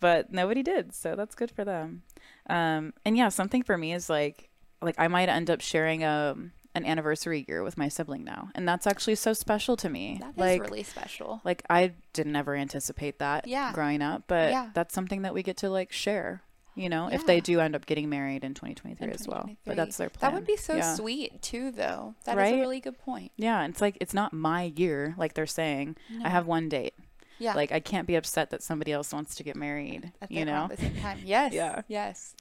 But 0.00 0.32
nobody 0.32 0.62
did, 0.62 0.94
so 0.94 1.14
that's 1.16 1.34
good 1.34 1.50
for 1.50 1.64
them. 1.64 2.02
Um, 2.50 2.92
and 3.04 3.16
yeah, 3.16 3.30
something 3.30 3.62
for 3.62 3.78
me 3.78 3.94
is 3.94 4.10
like, 4.10 4.50
like 4.82 4.96
I 4.98 5.08
might 5.08 5.28
end 5.30 5.48
up 5.50 5.62
sharing 5.62 6.04
um 6.04 6.52
an 6.76 6.86
anniversary 6.86 7.44
year 7.48 7.62
with 7.62 7.76
my 7.78 7.88
sibling 7.88 8.24
now, 8.24 8.50
and 8.54 8.68
that's 8.68 8.86
actually 8.86 9.14
so 9.16 9.32
special 9.32 9.76
to 9.78 9.88
me. 9.88 10.18
That 10.20 10.30
is 10.30 10.36
like, 10.36 10.62
really 10.62 10.82
special. 10.82 11.40
like 11.44 11.62
I 11.70 11.92
didn't 12.12 12.36
ever 12.36 12.54
anticipate 12.54 13.18
that 13.18 13.46
Yeah. 13.46 13.72
growing 13.72 14.02
up, 14.02 14.24
but 14.26 14.50
Yeah. 14.50 14.70
that's 14.74 14.94
something 14.94 15.22
that 15.22 15.34
we 15.34 15.42
get 15.42 15.56
to 15.58 15.70
like 15.70 15.92
share. 15.92 16.42
You 16.78 16.90
know, 16.90 17.08
if 17.08 17.24
they 17.24 17.40
do 17.40 17.58
end 17.60 17.74
up 17.74 17.86
getting 17.86 18.10
married 18.10 18.44
in 18.44 18.52
2023 18.52 19.06
in 19.06 19.12
as 19.14 19.26
well, 19.26 19.48
but 19.64 19.76
that's 19.76 19.96
their 19.96 20.10
plan. 20.10 20.30
That 20.30 20.36
would 20.38 20.46
be 20.46 20.58
so 20.58 20.74
yeah. 20.76 20.94
sweet 20.94 21.40
too, 21.40 21.70
though. 21.70 22.14
That 22.24 22.32
is 22.32 22.36
Right? 22.36 22.54
a 22.54 22.58
really 22.60 22.80
good 22.80 22.98
point. 22.98 23.32
Yeah, 23.36 23.64
it's 23.66 23.80
like 23.80 23.96
it's 23.98 24.12
not 24.12 24.34
my 24.34 24.64
year, 24.76 25.14
like 25.16 25.32
they're 25.32 25.46
saying. 25.46 25.96
I 26.22 26.28
have 26.28 26.46
one 26.46 26.68
date. 26.68 26.92
Yeah, 27.38 27.54
Like 27.54 27.72
I 27.72 27.80
can't 27.80 28.06
be 28.06 28.14
upset 28.14 28.50
that 28.50 28.62
somebody 28.62 28.92
else 28.92 29.10
wants 29.12 29.34
to 29.36 29.42
get 29.42 29.56
married. 29.56 30.12
at 30.20 30.30
you 30.30 30.44
know. 30.44 30.68
the 30.70 30.76
same 30.76 30.96
time. 30.96 31.18
Yes. 31.24 31.52
Yeah. 31.60 31.80
Yes. 31.88 32.34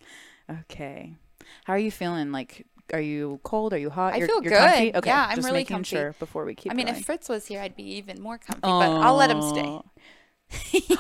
Okay. 0.50 1.16
How 1.66 1.74
are 1.74 1.78
you 1.80 1.92
feeling? 1.92 2.32
Like, 2.32 2.66
are 2.94 3.02
you 3.02 3.40
cold? 3.44 3.74
Are 3.74 3.78
you 3.78 3.90
hot? 3.90 4.14
I 4.14 4.18
You're, 4.18 4.28
feel 4.28 4.44
you're 4.44 4.52
good. 4.52 4.60
Comfy? 4.60 4.96
Okay. 4.96 5.10
Yeah, 5.10 5.28
I'm 5.30 5.36
just 5.36 5.46
really 5.46 5.60
making 5.60 5.76
comfy. 5.78 5.96
sure 5.96 6.16
before 6.20 6.46
we 6.46 6.56
keep. 6.56 6.72
I 6.72 6.76
mean, 6.76 6.88
going. 6.88 6.98
if 6.98 7.06
Fritz 7.06 7.30
was 7.30 7.48
here, 7.48 7.62
I'd 7.62 7.76
be 7.76 7.84
even 7.96 8.22
more 8.22 8.38
comfy. 8.38 8.62
But 8.62 8.70
I'll 8.70 9.16
let 9.16 9.30
him 9.32 9.42
stay. 9.42 9.80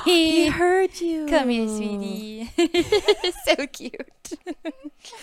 he 0.03 0.47
heard 0.49 0.99
you. 0.99 1.27
Come 1.27 1.49
here, 1.49 1.67
sweetie. 1.67 2.49
so 3.45 3.67
cute. 3.67 4.33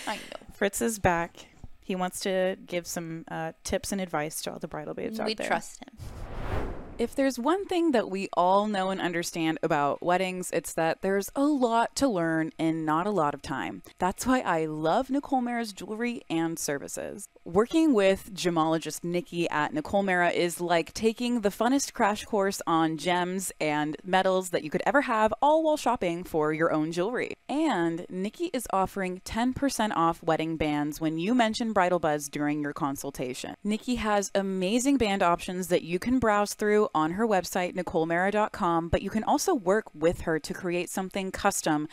I 0.06 0.16
know. 0.16 0.20
Fritz 0.54 0.80
is 0.80 0.98
back. 0.98 1.46
He 1.80 1.96
wants 1.96 2.20
to 2.20 2.56
give 2.64 2.86
some 2.86 3.24
uh, 3.28 3.52
tips 3.64 3.90
and 3.90 4.00
advice 4.00 4.40
to 4.42 4.52
all 4.52 4.58
the 4.58 4.68
bridal 4.68 4.94
babes 4.94 5.18
We 5.18 5.22
out 5.24 5.36
there. 5.36 5.44
We 5.44 5.48
trust 5.48 5.82
him. 5.82 6.72
If 6.98 7.14
there's 7.14 7.38
one 7.38 7.64
thing 7.64 7.92
that 7.92 8.10
we 8.10 8.28
all 8.34 8.68
know 8.68 8.90
and 8.90 9.00
understand 9.00 9.58
about 9.62 10.02
weddings, 10.02 10.50
it's 10.52 10.74
that 10.74 11.00
there's 11.00 11.30
a 11.34 11.42
lot 11.42 11.96
to 11.96 12.06
learn 12.06 12.52
in 12.58 12.84
not 12.84 13.06
a 13.06 13.10
lot 13.10 13.32
of 13.34 13.40
time. 13.40 13.82
That's 13.98 14.26
why 14.26 14.40
I 14.40 14.66
love 14.66 15.08
Nicole 15.08 15.40
Mara's 15.40 15.72
jewelry 15.72 16.22
and 16.28 16.58
services. 16.58 17.28
Working 17.44 17.92
with 17.92 18.32
gemologist 18.32 19.02
Nikki 19.02 19.50
at 19.50 19.74
Nicole 19.74 20.04
Mara 20.04 20.30
is 20.30 20.60
like 20.60 20.94
taking 20.94 21.40
the 21.40 21.48
funnest 21.48 21.92
crash 21.92 22.24
course 22.24 22.62
on 22.68 22.98
gems 22.98 23.50
and 23.60 23.96
metals 24.04 24.50
that 24.50 24.62
you 24.62 24.70
could 24.70 24.82
ever 24.86 25.00
have, 25.00 25.34
all 25.42 25.64
while 25.64 25.76
shopping 25.76 26.22
for 26.22 26.52
your 26.52 26.72
own 26.72 26.92
jewelry. 26.92 27.34
And 27.48 28.06
Nikki 28.08 28.44
is 28.52 28.68
offering 28.72 29.22
10% 29.24 29.90
off 29.96 30.22
wedding 30.22 30.56
bands 30.56 31.00
when 31.00 31.18
you 31.18 31.34
mention 31.34 31.72
Bridal 31.72 31.98
Buzz 31.98 32.28
during 32.28 32.62
your 32.62 32.72
consultation. 32.72 33.56
Nikki 33.64 33.96
has 33.96 34.30
amazing 34.36 34.96
band 34.96 35.24
options 35.24 35.66
that 35.66 35.82
you 35.82 35.98
can 35.98 36.20
browse 36.20 36.54
through 36.54 36.90
on 36.94 37.10
her 37.10 37.26
website, 37.26 37.74
NicoleMara.com, 37.74 38.88
but 38.88 39.02
you 39.02 39.10
can 39.10 39.24
also 39.24 39.52
work 39.52 39.86
with 39.92 40.20
her 40.20 40.38
to 40.38 40.54
create 40.54 40.90
something 40.90 41.32
custom 41.32 41.88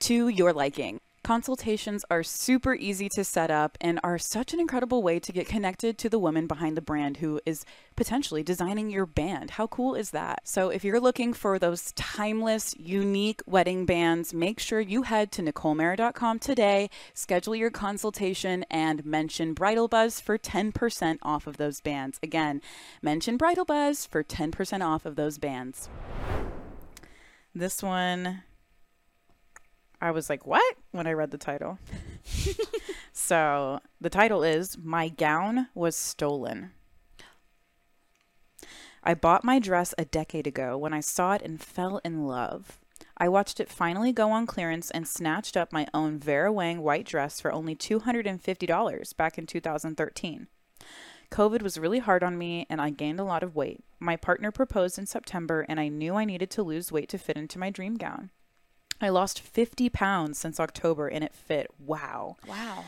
to 0.00 0.26
your 0.26 0.52
liking. 0.52 0.98
Consultations 1.22 2.02
are 2.10 2.22
super 2.22 2.74
easy 2.74 3.08
to 3.10 3.22
set 3.22 3.50
up 3.50 3.76
and 3.80 4.00
are 4.02 4.16
such 4.16 4.54
an 4.54 4.60
incredible 4.60 5.02
way 5.02 5.20
to 5.20 5.32
get 5.32 5.46
connected 5.46 5.98
to 5.98 6.08
the 6.08 6.18
woman 6.18 6.46
behind 6.46 6.78
the 6.78 6.82
brand 6.82 7.18
who 7.18 7.38
is 7.44 7.66
potentially 7.94 8.42
designing 8.42 8.90
your 8.90 9.04
band. 9.04 9.50
How 9.50 9.66
cool 9.66 9.94
is 9.94 10.12
that? 10.12 10.40
So, 10.48 10.70
if 10.70 10.82
you're 10.82 10.98
looking 10.98 11.34
for 11.34 11.58
those 11.58 11.92
timeless, 11.92 12.74
unique 12.78 13.42
wedding 13.46 13.84
bands, 13.84 14.32
make 14.32 14.58
sure 14.58 14.80
you 14.80 15.02
head 15.02 15.30
to 15.32 15.42
NicoleMara.com 15.42 16.38
today, 16.38 16.88
schedule 17.12 17.54
your 17.54 17.70
consultation, 17.70 18.64
and 18.70 19.04
mention 19.04 19.52
Bridal 19.52 19.88
Buzz 19.88 20.20
for 20.20 20.38
10% 20.38 21.18
off 21.22 21.46
of 21.46 21.58
those 21.58 21.82
bands. 21.82 22.18
Again, 22.22 22.62
mention 23.02 23.36
Bridal 23.36 23.66
Buzz 23.66 24.06
for 24.06 24.24
10% 24.24 24.84
off 24.84 25.04
of 25.04 25.16
those 25.16 25.36
bands. 25.36 25.90
This 27.54 27.82
one 27.82 28.42
I 30.00 30.10
was 30.10 30.30
like, 30.30 30.46
what? 30.46 30.76
When 30.92 31.06
I 31.06 31.12
read 31.12 31.30
the 31.30 31.38
title. 31.38 31.78
so 33.12 33.80
the 34.00 34.10
title 34.10 34.42
is 34.42 34.78
My 34.78 35.08
Gown 35.08 35.68
Was 35.74 35.96
Stolen. 35.96 36.72
I 39.02 39.14
bought 39.14 39.44
my 39.44 39.58
dress 39.58 39.94
a 39.96 40.04
decade 40.04 40.46
ago 40.46 40.76
when 40.76 40.92
I 40.92 41.00
saw 41.00 41.34
it 41.34 41.42
and 41.42 41.60
fell 41.60 42.00
in 42.04 42.26
love. 42.26 42.78
I 43.16 43.28
watched 43.28 43.60
it 43.60 43.68
finally 43.68 44.12
go 44.12 44.30
on 44.30 44.46
clearance 44.46 44.90
and 44.90 45.06
snatched 45.06 45.56
up 45.56 45.72
my 45.72 45.86
own 45.92 46.18
Vera 46.18 46.52
Wang 46.52 46.82
white 46.82 47.06
dress 47.06 47.40
for 47.40 47.52
only 47.52 47.76
$250 47.76 49.16
back 49.16 49.36
in 49.36 49.46
2013. 49.46 50.46
COVID 51.30 51.62
was 51.62 51.78
really 51.78 51.98
hard 51.98 52.24
on 52.24 52.38
me 52.38 52.66
and 52.68 52.80
I 52.80 52.90
gained 52.90 53.20
a 53.20 53.24
lot 53.24 53.42
of 53.42 53.54
weight. 53.54 53.84
My 53.98 54.16
partner 54.16 54.50
proposed 54.50 54.98
in 54.98 55.06
September 55.06 55.64
and 55.68 55.78
I 55.78 55.88
knew 55.88 56.16
I 56.16 56.24
needed 56.24 56.50
to 56.52 56.62
lose 56.62 56.90
weight 56.90 57.08
to 57.10 57.18
fit 57.18 57.36
into 57.36 57.58
my 57.58 57.70
dream 57.70 57.96
gown. 57.96 58.30
I 59.00 59.08
lost 59.08 59.40
50 59.40 59.88
pounds 59.88 60.38
since 60.38 60.60
October 60.60 61.08
and 61.08 61.24
it 61.24 61.34
fit. 61.34 61.68
Wow. 61.78 62.36
Wow. 62.46 62.84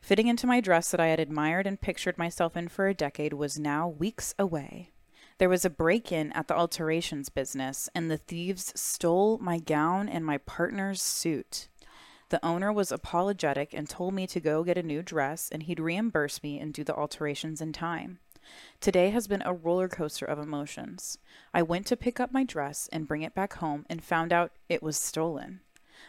Fitting 0.00 0.28
into 0.28 0.46
my 0.46 0.60
dress 0.60 0.92
that 0.92 1.00
I 1.00 1.08
had 1.08 1.18
admired 1.18 1.66
and 1.66 1.80
pictured 1.80 2.16
myself 2.16 2.56
in 2.56 2.68
for 2.68 2.86
a 2.86 2.94
decade 2.94 3.32
was 3.32 3.58
now 3.58 3.88
weeks 3.88 4.34
away. 4.38 4.92
There 5.38 5.48
was 5.48 5.64
a 5.64 5.70
break 5.70 6.12
in 6.12 6.32
at 6.32 6.48
the 6.48 6.56
alterations 6.56 7.28
business, 7.28 7.90
and 7.94 8.10
the 8.10 8.16
thieves 8.16 8.72
stole 8.74 9.36
my 9.38 9.58
gown 9.58 10.08
and 10.08 10.24
my 10.24 10.38
partner's 10.38 11.02
suit. 11.02 11.68
The 12.28 12.44
owner 12.44 12.72
was 12.72 12.90
apologetic 12.90 13.74
and 13.74 13.88
told 13.88 14.14
me 14.14 14.26
to 14.28 14.40
go 14.40 14.64
get 14.64 14.78
a 14.78 14.82
new 14.82 15.02
dress 15.02 15.48
and 15.50 15.62
he'd 15.62 15.78
reimburse 15.78 16.42
me 16.42 16.58
and 16.58 16.72
do 16.72 16.82
the 16.82 16.94
alterations 16.94 17.60
in 17.60 17.72
time. 17.72 18.18
Today 18.80 19.10
has 19.10 19.26
been 19.26 19.42
a 19.44 19.52
roller 19.52 19.88
coaster 19.88 20.24
of 20.24 20.38
emotions. 20.38 21.18
I 21.52 21.62
went 21.62 21.86
to 21.86 21.96
pick 21.96 22.20
up 22.20 22.32
my 22.32 22.44
dress 22.44 22.88
and 22.92 23.08
bring 23.08 23.22
it 23.22 23.34
back 23.34 23.54
home 23.54 23.86
and 23.88 24.02
found 24.02 24.32
out 24.32 24.52
it 24.68 24.82
was 24.82 24.96
stolen. 24.96 25.60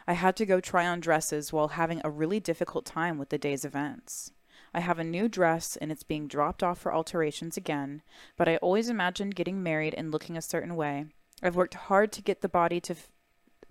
I 0.08 0.14
had 0.14 0.36
to 0.38 0.46
go 0.46 0.60
try 0.60 0.86
on 0.86 1.00
dresses 1.00 1.54
while 1.54 1.70
having 1.70 2.02
a 2.04 2.10
really 2.10 2.40
difficult 2.40 2.86
time 2.86 3.18
with 3.18 3.30
the 3.30 3.38
day's 3.38 3.66
events. 3.66 4.32
I 4.74 4.82
have 4.82 5.00
a 5.00 5.04
new 5.04 5.28
dress 5.28 5.76
and 5.78 5.92
it's 5.92 6.04
being 6.04 6.28
dropped 6.28 6.62
off 6.62 6.80
for 6.80 6.94
alterations 6.94 7.58
again, 7.58 8.02
but 8.36 8.48
I 8.48 8.58
always 8.58 8.90
imagined 8.90 9.36
getting 9.36 9.64
married 9.64 9.94
and 9.94 10.12
looking 10.12 10.38
a 10.38 10.42
certain 10.42 10.76
way. 10.76 11.06
I've 11.42 11.56
worked 11.56 11.76
hard 11.76 12.12
to 12.14 12.22
get 12.22 12.42
the 12.42 12.50
body 12.50 12.80
to 12.82 12.94
f- 12.94 13.12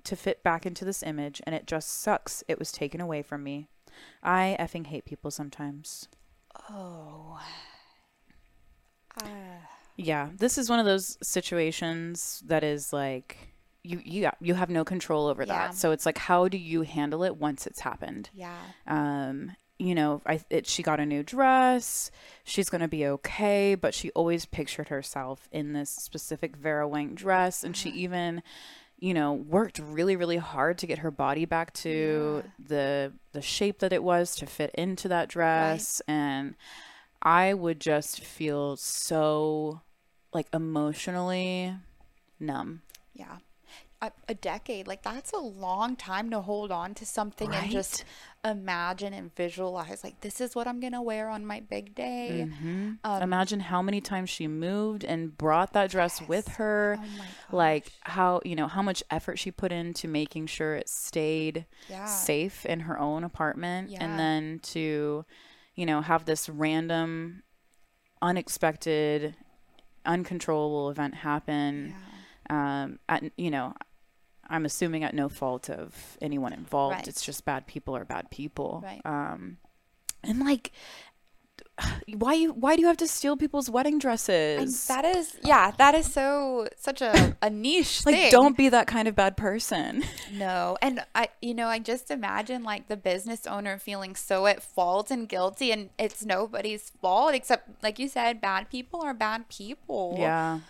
to 0.05 0.17
fit 0.17 0.45
back 0.45 0.65
into 0.65 0.85
this 0.85 1.03
image, 1.03 1.43
and 1.45 1.55
it 1.55 1.67
just 1.67 1.89
sucks. 1.89 2.45
It 2.47 2.61
was 2.61 2.71
taken 2.71 3.01
away 3.01 3.23
from 3.23 3.43
me. 3.43 3.69
I 4.23 4.57
effing 4.59 4.87
hate 4.87 5.05
people 5.05 5.33
sometimes. 5.33 6.09
Oh. 6.71 7.41
Uh, 9.21 9.27
Yeah, 9.97 10.29
this 10.37 10.59
is 10.59 10.69
one 10.69 10.79
of 10.79 10.87
those 10.87 11.17
situations 11.23 12.43
that 12.47 12.63
is 12.63 12.93
like 12.93 13.37
you 13.83 14.01
you 14.05 14.29
you 14.41 14.55
have 14.55 14.69
no 14.69 14.85
control 14.85 15.27
over 15.27 15.45
Yeah. 15.45 15.69
that. 15.69 15.75
So 15.75 15.93
it's 15.93 16.05
like 16.07 16.19
how 16.19 16.49
do 16.49 16.59
you 16.59 16.83
handle 16.83 17.23
it 17.25 17.37
once 17.37 17.67
it's 17.67 17.81
happened? 17.81 18.31
yeah. 18.35 18.59
Um, 18.87 19.53
you 19.79 19.95
know, 19.95 20.23
I 20.27 20.41
it, 20.51 20.67
she 20.67 20.83
got 20.83 21.01
a 21.01 21.07
new 21.07 21.23
dress. 21.23 22.11
She's 22.45 22.69
gonna 22.71 22.89
be 22.89 23.07
okay, 23.07 23.75
but 23.75 23.95
she 23.95 24.11
always 24.13 24.45
pictured 24.47 24.89
herself 24.89 25.49
in 25.53 25.73
this 25.75 25.91
specific 25.91 26.57
Vera 26.57 26.89
Wang 26.89 27.15
dress, 27.15 27.63
and 27.63 27.77
she 27.77 27.91
even, 27.91 28.43
you 28.99 29.13
know, 29.15 29.35
worked 29.35 29.79
really 29.79 30.17
really 30.17 30.39
hard 30.39 30.79
to 30.79 30.87
get 30.87 30.99
her 30.99 31.11
body 31.11 31.45
back 31.45 31.73
to 31.75 32.43
the 32.59 33.13
the 33.33 33.43
shape 33.43 33.79
that 33.81 33.93
it 33.93 34.03
was 34.03 34.35
to 34.37 34.47
fit 34.47 34.75
into 34.75 35.09
that 35.09 35.29
dress, 35.29 36.01
and 36.09 36.55
I 37.23 37.55
would 37.55 37.81
just 37.81 38.21
feel 38.23 38.77
so 38.77 39.81
like 40.33 40.47
emotionally 40.53 41.75
numb. 42.39 42.83
Yeah. 43.15 43.39
A, 44.03 44.13
a 44.29 44.35
decade, 44.35 44.87
like 44.87 45.03
that's 45.03 45.33
a 45.33 45.39
long 45.39 45.97
time 45.97 46.29
to 46.31 46.43
hold 46.43 46.71
on 46.71 46.93
to 46.97 47.07
something 47.07 47.51
and 47.55 47.71
just 47.71 48.05
imagine 48.45 49.15
and 49.15 49.35
visualize, 49.35 50.05
like, 50.05 50.21
this 50.21 50.39
is 50.39 50.55
what 50.55 50.69
I'm 50.69 50.81
going 50.81 50.93
to 50.93 51.01
wear 51.01 51.31
on 51.31 51.47
my 51.47 51.61
big 51.61 51.95
day. 51.95 52.43
Um, 53.03 53.23
Imagine 53.23 53.59
how 53.61 53.81
many 53.81 54.03
times 54.03 54.29
she 54.29 54.47
moved 54.49 55.03
and 55.03 55.37
brought 55.37 55.73
that 55.73 55.91
dress 55.91 56.21
with 56.21 56.47
her. 56.49 56.99
Oh 57.01 57.57
like 57.57 57.91
how, 58.03 58.43
you 58.45 58.55
know, 58.55 58.67
how 58.69 58.83
much 58.83 59.03
effort 59.11 59.39
she 59.39 59.51
put 59.51 59.73
into 59.73 60.07
making 60.09 60.47
sure 60.49 60.75
it 60.77 60.91
stayed 60.91 61.65
Yeah. 61.89 62.05
safe 62.05 62.67
in 62.67 62.81
her 62.81 62.99
own 62.99 63.25
apartment 63.25 63.89
Yeah. 63.89 64.05
and 64.05 64.19
then 64.19 64.59
to, 64.75 65.25
you 65.77 65.87
know, 65.87 66.01
have 66.01 66.25
this 66.25 66.49
random 66.49 67.43
unexpected 68.23 69.35
uncontrollable 70.05 70.89
event 70.91 71.15
happen 71.15 71.95
um 72.49 72.99
at 73.09 73.25
you 73.37 73.51
know 73.51 73.75
i'm 74.49 74.65
assuming 74.65 75.03
at 75.05 75.13
no 75.15 75.29
fault 75.29 75.69
of 75.69 76.17
anyone 76.23 76.53
involved 76.53 76.95
Right. 76.97 77.09
it's 77.09 77.25
just 77.25 77.45
bad 77.45 77.67
people 77.67 77.97
are 77.97 78.05
bad 78.05 78.31
people 78.31 78.83
Right. 78.85 79.01
um 79.05 79.59
and 80.23 80.39
like 80.41 80.71
why 82.15 82.35
you 82.35 82.53
why 82.53 82.75
do 82.77 82.81
you 82.83 82.87
have 82.89 82.97
to 82.97 83.07
steal 83.07 83.37
people's 83.37 83.69
wedding 83.69 83.95
And 83.95 84.01
dresses 84.01 84.87
that 84.87 85.05
is, 85.05 85.37
yeah, 85.43 85.71
that 85.73 85.95
is 85.95 86.11
so, 86.11 86.69
such 86.77 87.03
a, 87.03 87.37
a 87.43 87.51
niche 87.51 88.05
like 88.07 88.15
thing. 88.15 88.31
don't 88.31 88.57
be 88.57 88.69
that 88.69 88.87
kind 88.87 89.09
of 89.09 89.15
bad 89.15 89.37
person 89.37 90.03
No. 90.33 90.77
And 90.83 91.05
I, 91.15 91.29
you 91.43 91.55
know, 91.55 91.69
I 91.69 91.79
just 91.79 92.11
imagine 92.11 92.63
like 92.63 92.89
the 92.89 92.97
business 92.97 93.47
owner 93.47 93.79
feeling 93.79 94.15
so 94.17 94.47
at 94.47 94.63
fault 94.63 95.11
and 95.11 95.29
guilty, 95.29 95.71
and 95.73 95.91
it's 95.99 96.25
nobody's 96.25 96.91
fault 97.01 97.35
except, 97.35 97.83
like 97.83 97.99
you 97.99 98.09
said, 98.09 98.41
bad 98.41 98.71
people 98.71 99.03
are 99.03 99.15
bad 99.15 99.49
people. 99.49 100.17
yeah 100.19 100.61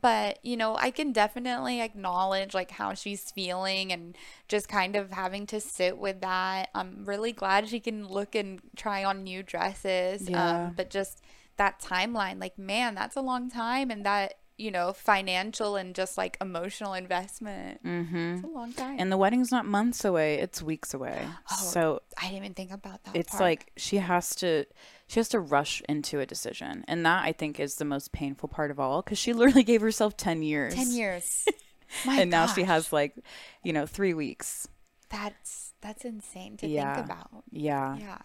But, 0.00 0.38
you 0.42 0.56
know, 0.56 0.76
I 0.76 0.90
can 0.90 1.12
definitely 1.12 1.80
acknowledge 1.80 2.54
like 2.54 2.72
how 2.72 2.94
she's 2.94 3.30
feeling 3.30 3.92
and 3.92 4.16
just 4.48 4.68
kind 4.68 4.96
of 4.96 5.12
having 5.12 5.46
to 5.46 5.60
sit 5.60 5.98
with 5.98 6.20
that. 6.20 6.70
I'm 6.74 7.04
really 7.04 7.32
glad 7.32 7.68
she 7.68 7.80
can 7.80 8.06
look 8.08 8.34
and 8.34 8.60
try 8.76 9.04
on 9.04 9.24
new 9.24 9.42
dresses. 9.42 10.28
Yeah. 10.28 10.66
Um, 10.66 10.74
but 10.76 10.90
just 10.90 11.22
that 11.56 11.80
timeline, 11.80 12.40
like, 12.40 12.58
man, 12.58 12.94
that's 12.94 13.16
a 13.16 13.20
long 13.20 13.50
time. 13.50 13.90
And 13.90 14.04
that, 14.04 14.34
you 14.58 14.70
know, 14.70 14.92
financial 14.92 15.76
and 15.76 15.94
just 15.94 16.16
like 16.16 16.36
emotional 16.40 16.94
investment. 16.94 17.82
Mm-hmm. 17.84 18.34
It's 18.36 18.44
a 18.44 18.46
long 18.46 18.72
time. 18.72 18.96
and 18.98 19.12
the 19.12 19.16
wedding's 19.16 19.50
not 19.52 19.66
months 19.66 20.04
away 20.04 20.36
it's 20.36 20.62
weeks 20.62 20.94
away 20.94 21.26
so 21.58 22.00
I 22.18 22.22
didn't 22.26 22.36
even 22.38 22.54
think 22.54 22.70
about 22.72 23.04
that. 23.04 23.14
it's 23.16 23.32
part. 23.32 23.40
like 23.42 23.72
she 23.76 23.96
has 23.98 24.34
to 24.36 24.64
she 25.08 25.20
has 25.20 25.28
to 25.30 25.40
rush 25.40 25.82
into 25.88 26.20
a 26.20 26.26
decision 26.26 26.84
and 26.88 27.04
that 27.04 27.24
i 27.24 27.32
think 27.32 27.60
is 27.60 27.76
the 27.76 27.84
most 27.84 28.12
painful 28.12 28.48
part 28.48 28.70
of 28.70 28.80
all 28.80 29.02
because 29.02 29.18
she 29.18 29.32
literally 29.32 29.62
gave 29.62 29.80
herself 29.82 30.16
10 30.16 30.42
years 30.42 30.74
10 30.74 30.90
years. 30.92 31.44
My 32.06 32.20
and 32.22 32.30
now 32.30 32.46
she 32.46 32.62
has 32.64 32.92
like 32.92 33.14
you 33.62 33.72
know 33.72 33.84
three 33.86 34.14
weeks 34.14 34.66
That's 35.10 35.72
that's 35.82 36.04
insane 36.04 36.56
to 36.58 36.66
Yeah. 36.66 36.94
think 36.94 37.06
about. 37.06 37.28
yeah 37.52 37.96
Yeah. 37.98 38.18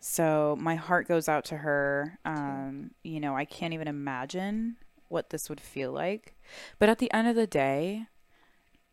so 0.00 0.56
my 0.58 0.74
heart 0.76 1.06
goes 1.08 1.28
out 1.28 1.44
to 1.46 1.56
her 1.58 2.18
um 2.24 2.90
you 3.02 3.20
know 3.20 3.36
i 3.36 3.44
can't 3.44 3.74
even 3.74 3.86
imagine 3.88 4.76
what 5.14 5.30
this 5.30 5.48
would 5.48 5.60
feel 5.60 5.90
like 5.92 6.34
but 6.78 6.88
at 6.88 6.98
the 6.98 7.10
end 7.12 7.26
of 7.28 7.36
the 7.36 7.46
day 7.46 8.06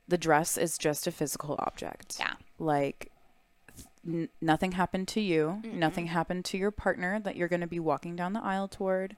the 0.07 0.17
dress 0.17 0.57
is 0.57 0.77
just 0.77 1.07
a 1.07 1.11
physical 1.11 1.55
object 1.59 2.17
Yeah. 2.19 2.33
like 2.59 3.11
n- 4.07 4.29
nothing 4.41 4.73
happened 4.73 5.07
to 5.09 5.21
you 5.21 5.61
nothing 5.65 6.07
happened 6.07 6.45
to 6.45 6.57
your 6.57 6.71
partner 6.71 7.19
that 7.19 7.35
you're 7.35 7.47
going 7.47 7.61
to 7.61 7.67
be 7.67 7.79
walking 7.79 8.15
down 8.15 8.33
the 8.33 8.41
aisle 8.43 8.67
toward 8.67 9.15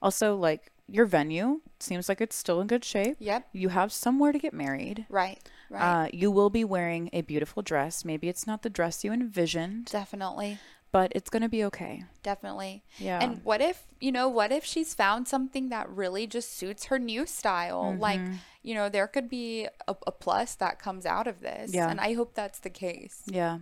also 0.00 0.36
like 0.36 0.70
your 0.88 1.06
venue 1.06 1.60
seems 1.80 2.08
like 2.08 2.20
it's 2.20 2.36
still 2.36 2.60
in 2.60 2.66
good 2.66 2.84
shape 2.84 3.16
Yep. 3.20 3.48
you 3.52 3.68
have 3.70 3.92
somewhere 3.92 4.32
to 4.32 4.38
get 4.38 4.52
married 4.52 5.06
Right. 5.08 5.38
Right. 5.70 6.04
uh, 6.04 6.08
you 6.12 6.30
will 6.30 6.50
be 6.50 6.64
wearing 6.64 7.08
a 7.12 7.22
beautiful 7.22 7.62
dress 7.62 8.04
maybe 8.04 8.28
it's 8.28 8.46
not 8.46 8.62
the 8.62 8.70
dress 8.70 9.04
you 9.04 9.12
envisioned 9.12 9.86
definitely. 9.86 10.58
But 10.92 11.10
it's 11.14 11.30
going 11.30 11.42
to 11.42 11.48
be 11.48 11.64
okay 11.64 12.04
Definitely. 12.22 12.84
Yeah. 12.98 13.18
And 13.20 13.40
what 13.42 13.60
if, 13.60 13.82
you 14.00 14.12
know, 14.12 14.28
what 14.28 14.52
if 14.52 14.64
she's 14.64 14.94
found 14.94 15.26
something 15.26 15.70
that 15.70 15.90
really 15.90 16.24
just 16.28 16.56
suits 16.56 16.84
her 16.84 16.98
new 17.00 17.26
style? 17.26 17.96
Like, 17.98 18.20
Mm-hmm. 18.20 18.34
you 18.62 18.74
know, 18.76 18.88
there 18.88 19.08
could 19.08 19.28
be 19.28 19.66
a, 19.88 19.96
a 20.06 20.12
plus 20.12 20.54
that 20.56 20.78
comes 20.78 21.04
out 21.04 21.26
of 21.26 21.40
this. 21.40 21.74
Yeah. 21.74 21.88
And 21.90 21.98
I 22.00 22.12
hope 22.14 22.34
that's 22.34 22.60
the 22.60 22.70
case. 22.70 23.22
yeah 23.26 23.58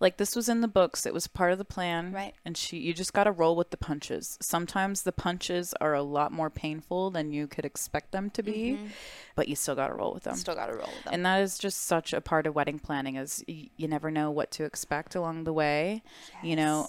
like 0.00 0.16
this 0.16 0.34
was 0.36 0.48
in 0.48 0.60
the 0.60 0.68
books. 0.68 1.06
It 1.06 1.14
was 1.14 1.26
part 1.26 1.52
of 1.52 1.58
the 1.58 1.64
plan. 1.64 2.12
Right. 2.12 2.34
and 2.44 2.56
she 2.56 2.78
you 2.78 2.92
just 2.92 3.12
got 3.12 3.24
to 3.24 3.32
roll 3.32 3.56
with 3.56 3.70
the 3.70 3.76
punches. 3.76 4.38
Sometimes 4.40 5.02
the 5.02 5.12
punches 5.12 5.74
are 5.80 5.94
a 5.94 6.02
lot 6.02 6.32
more 6.32 6.50
painful 6.50 7.10
than 7.10 7.32
you 7.32 7.46
could 7.46 7.64
expect 7.64 8.12
them 8.12 8.30
to 8.30 8.42
be 8.42 8.72
mm-hmm. 8.76 8.86
but 9.36 9.48
you 9.48 9.54
still 9.56 9.74
got 9.74 9.88
to 9.88 9.94
roll 9.94 10.12
with 10.12 10.24
them. 10.24 10.34
Still 10.36 10.54
got 10.54 10.66
to 10.66 10.72
roll 10.74 10.88
with 10.94 11.04
them. 11.04 11.14
and 11.14 11.26
that 11.26 11.40
is 11.42 11.58
just 11.58 11.82
such 11.82 12.12
a 12.12 12.20
part 12.20 12.46
of 12.46 12.54
wedding 12.54 12.78
planning 12.78 13.16
is 13.16 13.44
y- 13.48 13.70
you 13.76 13.88
never 13.88 14.10
know 14.10 14.30
what 14.30 14.50
to 14.52 14.64
expect 14.64 15.14
along 15.14 15.44
the 15.44 15.52
way. 15.52 16.02
You 16.42 16.56
know 16.56 16.88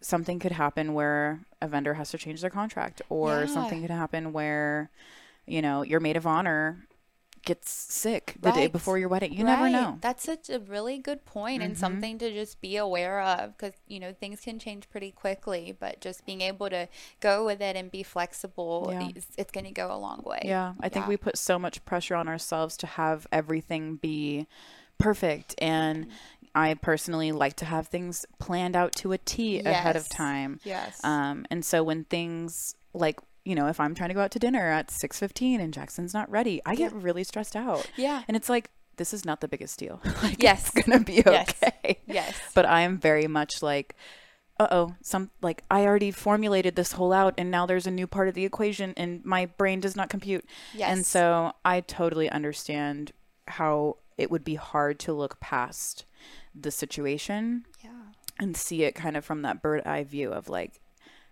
something 0.00 0.38
could 0.38 0.52
happen 0.52 0.94
where 0.94 1.40
a 1.60 1.68
vendor 1.68 1.94
has 1.94 2.10
to 2.10 2.16
change 2.18 2.40
their 2.40 2.48
contract 2.50 3.02
or 3.10 3.40
Yeah. 3.40 3.46
something 3.46 3.82
could 3.82 3.90
happen 3.90 4.32
where 4.32 4.90
you 5.46 5.60
know 5.60 5.82
your 5.82 6.00
maid 6.00 6.16
of 6.16 6.26
honor 6.26 6.86
gets 7.42 7.70
sick 7.70 8.34
the 8.40 8.50
day 8.52 8.66
before 8.66 8.98
your 8.98 9.08
wedding 9.08 9.32
you 9.32 9.42
never 9.44 9.68
know 9.70 9.80
Mm-hmm. 9.90 10.00
That's 10.00 10.24
such 10.24 10.50
a 10.50 10.58
really 10.60 10.98
good 10.98 11.24
point 11.24 11.62
and 11.62 11.76
something 11.76 12.18
to 12.18 12.30
just 12.32 12.60
be 12.60 12.76
aware 12.76 13.20
of 13.22 13.56
because, 13.56 13.72
you 13.88 13.98
know, 13.98 14.12
things 14.12 14.40
can 14.40 14.58
change 14.58 14.90
pretty 14.90 15.10
quickly, 15.10 15.74
but 15.78 16.00
just 16.00 16.26
being 16.26 16.42
able 16.42 16.68
to 16.70 16.86
go 17.20 17.46
with 17.46 17.60
it 17.62 17.76
and 17.76 17.90
be 17.90 18.02
flexible, 18.02 18.88
Yeah. 18.92 19.08
it's, 19.14 19.26
it's 19.38 19.50
going 19.50 19.64
to 19.64 19.72
go 19.72 19.92
a 19.92 19.96
long 19.96 20.22
way. 20.24 20.42
Yeah, 20.44 20.74
I 20.80 20.88
think 20.88 21.06
Yeah. 21.06 21.08
we 21.10 21.16
put 21.16 21.38
so 21.38 21.58
much 21.58 21.82
pressure 21.84 22.14
on 22.14 22.28
ourselves 22.28 22.76
to 22.78 22.86
have 22.86 23.26
everything 23.32 23.96
be 23.96 24.46
perfect. 24.98 25.54
And 25.58 26.08
I 26.54 26.74
personally 26.74 27.32
like 27.32 27.54
to 27.56 27.64
have 27.64 27.86
things 27.88 28.26
planned 28.38 28.76
out 28.76 28.92
to 28.96 29.12
a 29.12 29.18
T 29.18 29.60
ahead 29.60 29.96
of 29.96 30.08
time. 30.08 30.60
Yes. 30.64 31.02
Um, 31.04 31.46
and 31.50 31.64
so 31.64 31.82
when 31.82 32.04
things 32.04 32.74
like, 32.92 33.18
you 33.44 33.54
know, 33.54 33.68
if 33.68 33.80
I'm 33.80 33.94
trying 33.94 34.10
to 34.10 34.14
go 34.14 34.20
out 34.20 34.30
to 34.32 34.38
dinner 34.38 34.70
at 34.70 34.88
6:15 34.88 35.60
and 35.60 35.72
Jackson's 35.72 36.14
not 36.14 36.30
ready, 36.30 36.60
I 36.66 36.74
get 36.74 36.92
really 36.92 37.24
stressed 37.24 37.56
out. 37.56 37.90
Yeah. 37.96 38.22
And 38.28 38.36
it's 38.36 38.48
like 38.48 38.70
this 38.96 39.14
is 39.14 39.24
not 39.24 39.40
the 39.40 39.48
biggest 39.48 39.78
deal. 39.78 40.00
like, 40.22 40.42
Yes. 40.42 40.70
It's 40.74 40.86
going 40.86 40.98
to 40.98 41.04
be 41.04 41.20
okay. 41.26 41.98
Yes. 42.06 42.38
But 42.54 42.66
I 42.66 42.82
am 42.82 42.98
very 42.98 43.26
much 43.26 43.62
like 43.62 43.96
uh-oh, 44.58 44.94
some 45.00 45.30
like 45.40 45.64
I 45.70 45.86
already 45.86 46.10
formulated 46.10 46.76
this 46.76 46.92
whole 46.92 47.14
out 47.14 47.32
and 47.38 47.50
now 47.50 47.64
there's 47.64 47.86
a 47.86 47.90
new 47.90 48.06
part 48.06 48.28
of 48.28 48.34
the 48.34 48.44
equation 48.44 48.92
and 48.96 49.24
my 49.24 49.46
brain 49.46 49.80
does 49.80 49.96
not 49.96 50.10
compute. 50.10 50.44
Yes. 50.74 50.90
And 50.92 51.06
so 51.06 51.52
I 51.64 51.80
totally 51.80 52.28
understand 52.28 53.12
how 53.48 53.96
it 54.18 54.30
would 54.30 54.44
be 54.44 54.56
hard 54.56 54.98
to 55.00 55.14
look 55.14 55.40
past 55.40 56.04
the 56.54 56.70
situation 56.70 57.64
yeah. 57.82 57.90
and 58.38 58.54
see 58.54 58.82
it 58.82 58.94
kind 58.94 59.16
of 59.16 59.24
from 59.24 59.40
that 59.42 59.62
bird 59.62 59.82
eye 59.86 60.04
view 60.04 60.30
of 60.30 60.50
like 60.50 60.78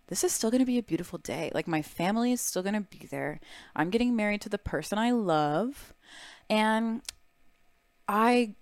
this 0.08 0.24
is 0.24 0.32
still 0.32 0.50
going 0.50 0.60
to 0.60 0.66
be 0.66 0.78
a 0.78 0.82
beautiful 0.82 1.18
day. 1.18 1.50
Like 1.54 1.68
my 1.68 1.82
family 1.82 2.32
is 2.32 2.40
still 2.40 2.62
going 2.62 2.74
to 2.74 2.80
be 2.98 3.06
there. 3.06 3.40
I'm 3.76 3.90
getting 3.90 4.16
married 4.16 4.40
to 4.42 4.48
the 4.48 4.58
person 4.58 4.98
I 4.98 5.12
love 5.12 5.94
and 6.50 7.02
I 8.08 8.54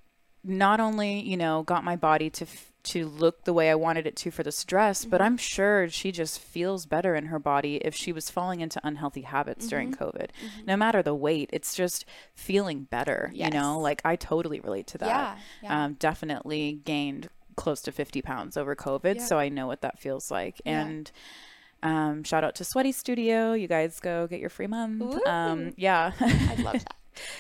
not 0.45 0.81
only, 0.81 1.21
you 1.21 1.37
know, 1.37 1.63
got 1.63 1.85
my 1.85 1.97
body 1.97 2.31
to 2.31 2.45
f- 2.45 2.73
to 2.85 3.05
look 3.09 3.43
the 3.45 3.53
way 3.53 3.69
I 3.69 3.75
wanted 3.75 4.07
it 4.07 4.15
to 4.19 4.31
for 4.31 4.45
this 4.45 4.63
dress, 4.65 5.05
but 5.05 5.17
Mm-hmm. 5.17 5.27
I'm 5.27 5.37
sure 5.39 5.89
she 5.89 6.13
just 6.13 6.39
feels 6.39 6.87
better 6.87 7.17
in 7.17 7.27
her 7.27 7.41
body 7.41 7.77
if 7.79 7.97
she 7.97 8.13
was 8.13 8.31
falling 8.31 8.61
into 8.61 8.81
unhealthy 8.85 9.23
habits 9.23 9.67
during 9.67 9.91
Mm-hmm. 9.91 10.05
COVID. 10.05 10.29
No 10.69 10.77
matter 10.77 11.03
the 11.03 11.13
weight, 11.15 11.51
it's 11.53 11.75
just 11.75 12.05
feeling 12.33 12.85
better, 12.85 13.33
you 13.35 13.51
know? 13.51 13.81
Like 13.81 14.03
I 14.05 14.15
totally 14.15 14.61
relate 14.61 14.87
to 14.89 14.99
that. 14.99 15.07
Yeah, 15.09 15.37
yeah. 15.65 15.85
Um, 15.85 15.95
definitely 15.95 16.81
gained 16.85 17.29
close 17.57 17.81
to 17.83 17.93
50 17.93 18.23
pounds 18.23 18.57
over 18.57 18.77
COVID, 18.77 19.17
Yeah. 19.17 19.25
so 19.25 19.39
I 19.39 19.49
know 19.49 19.67
what 19.67 19.81
that 19.83 19.99
feels 19.99 20.31
like. 20.31 20.61
Yeah. 20.65 20.81
And 20.87 21.11
um, 21.83 22.23
shout 22.25 22.45
out 22.45 22.55
to 22.57 22.65
Sweaty 22.65 22.93
Studio. 22.93 23.53
You 23.53 23.69
guys 23.69 23.99
go 24.01 24.27
get 24.27 24.41
your 24.41 24.51
free 24.51 24.67
month. 24.67 25.03
Um, 25.27 25.73
yeah. 25.77 26.13
I 26.21 26.55
love 26.63 26.75
that. 26.85 26.95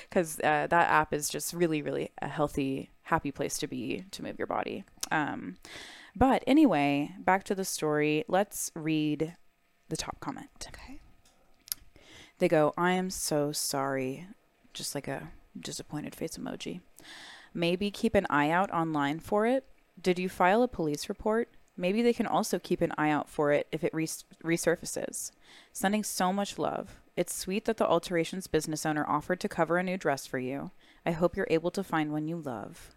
because 0.08 0.38
uh, 0.40 0.66
that 0.68 0.90
app 0.90 1.12
is 1.12 1.28
just 1.28 1.52
really, 1.52 1.82
really 1.82 2.10
a 2.22 2.28
healthy, 2.28 2.90
happy 3.02 3.30
place 3.30 3.58
to 3.58 3.66
be 3.66 4.04
to 4.10 4.22
move 4.22 4.38
your 4.38 4.46
body. 4.46 4.84
Um, 5.10 5.56
but 6.14 6.42
anyway, 6.46 7.12
back 7.18 7.44
to 7.44 7.54
the 7.54 7.64
story. 7.64 8.24
Let's 8.28 8.70
read 8.74 9.36
the 9.88 9.96
top 9.96 10.18
comment. 10.20 10.68
Okay. 10.68 11.00
They 12.38 12.48
go, 12.48 12.72
I 12.76 12.92
am 12.92 13.10
so 13.10 13.52
sorry. 13.52 14.26
Just 14.74 14.94
like 14.94 15.08
a 15.08 15.30
disappointed 15.58 16.14
face 16.14 16.36
emoji. 16.36 16.80
Maybe 17.54 17.90
keep 17.90 18.14
an 18.14 18.26
eye 18.28 18.50
out 18.50 18.70
online 18.70 19.20
for 19.20 19.46
it. 19.46 19.64
Did 20.00 20.18
you 20.18 20.28
file 20.28 20.62
a 20.62 20.68
police 20.68 21.08
report? 21.08 21.48
Maybe 21.76 22.00
they 22.00 22.12
can 22.12 22.26
also 22.26 22.58
keep 22.58 22.80
an 22.80 22.92
eye 22.96 23.10
out 23.10 23.28
for 23.28 23.52
it 23.52 23.66
if 23.70 23.84
it 23.84 23.92
res- 23.92 24.24
resurfaces. 24.42 25.30
Sending 25.72 26.02
so 26.02 26.32
much 26.32 26.58
love. 26.58 27.00
It's 27.16 27.34
sweet 27.34 27.64
that 27.66 27.76
the 27.76 27.86
Alterations 27.86 28.46
business 28.46 28.86
owner 28.86 29.04
offered 29.08 29.40
to 29.40 29.48
cover 29.48 29.78
a 29.78 29.82
new 29.82 29.96
dress 29.96 30.26
for 30.26 30.38
you. 30.38 30.70
I 31.04 31.12
hope 31.12 31.36
you're 31.36 31.46
able 31.50 31.70
to 31.72 31.84
find 31.84 32.12
one 32.12 32.28
you 32.28 32.36
love. 32.36 32.94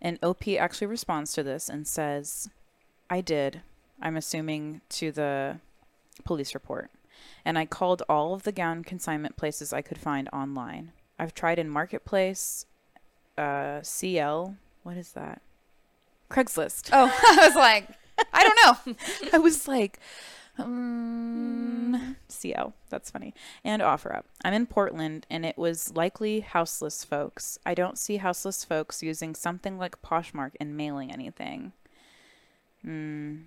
And 0.00 0.18
OP 0.22 0.46
actually 0.48 0.86
responds 0.86 1.32
to 1.32 1.42
this 1.42 1.68
and 1.68 1.86
says, 1.86 2.50
I 3.08 3.20
did. 3.20 3.62
I'm 4.00 4.16
assuming 4.16 4.80
to 4.90 5.10
the 5.10 5.58
police 6.24 6.54
report. 6.54 6.90
And 7.44 7.58
I 7.58 7.66
called 7.66 8.02
all 8.08 8.34
of 8.34 8.42
the 8.42 8.52
gown 8.52 8.84
consignment 8.84 9.36
places 9.36 9.72
I 9.72 9.82
could 9.82 9.98
find 9.98 10.28
online. 10.32 10.92
I've 11.18 11.34
tried 11.34 11.58
in 11.58 11.68
Marketplace, 11.68 12.66
uh, 13.38 13.80
CL. 13.82 14.56
What 14.86 14.96
is 14.96 15.10
that? 15.14 15.42
Craigslist. 16.30 16.90
Oh, 16.92 17.06
I 17.28 17.44
was 17.44 17.56
like, 17.56 17.88
I 18.32 18.44
don't 18.44 18.86
know. 18.86 18.94
I 19.32 19.38
was 19.38 19.66
like, 19.66 19.98
um, 20.58 22.16
CL. 22.28 22.72
That's 22.88 23.10
funny. 23.10 23.34
And 23.64 23.82
OfferUp. 23.82 24.22
I'm 24.44 24.54
in 24.54 24.66
Portland, 24.66 25.26
and 25.28 25.44
it 25.44 25.58
was 25.58 25.96
likely 25.96 26.38
houseless 26.38 27.02
folks. 27.02 27.58
I 27.66 27.74
don't 27.74 27.98
see 27.98 28.18
houseless 28.18 28.64
folks 28.64 29.02
using 29.02 29.34
something 29.34 29.76
like 29.76 30.02
Poshmark 30.02 30.52
and 30.60 30.76
mailing 30.76 31.10
anything. 31.10 31.72
Hmm. 32.82 33.38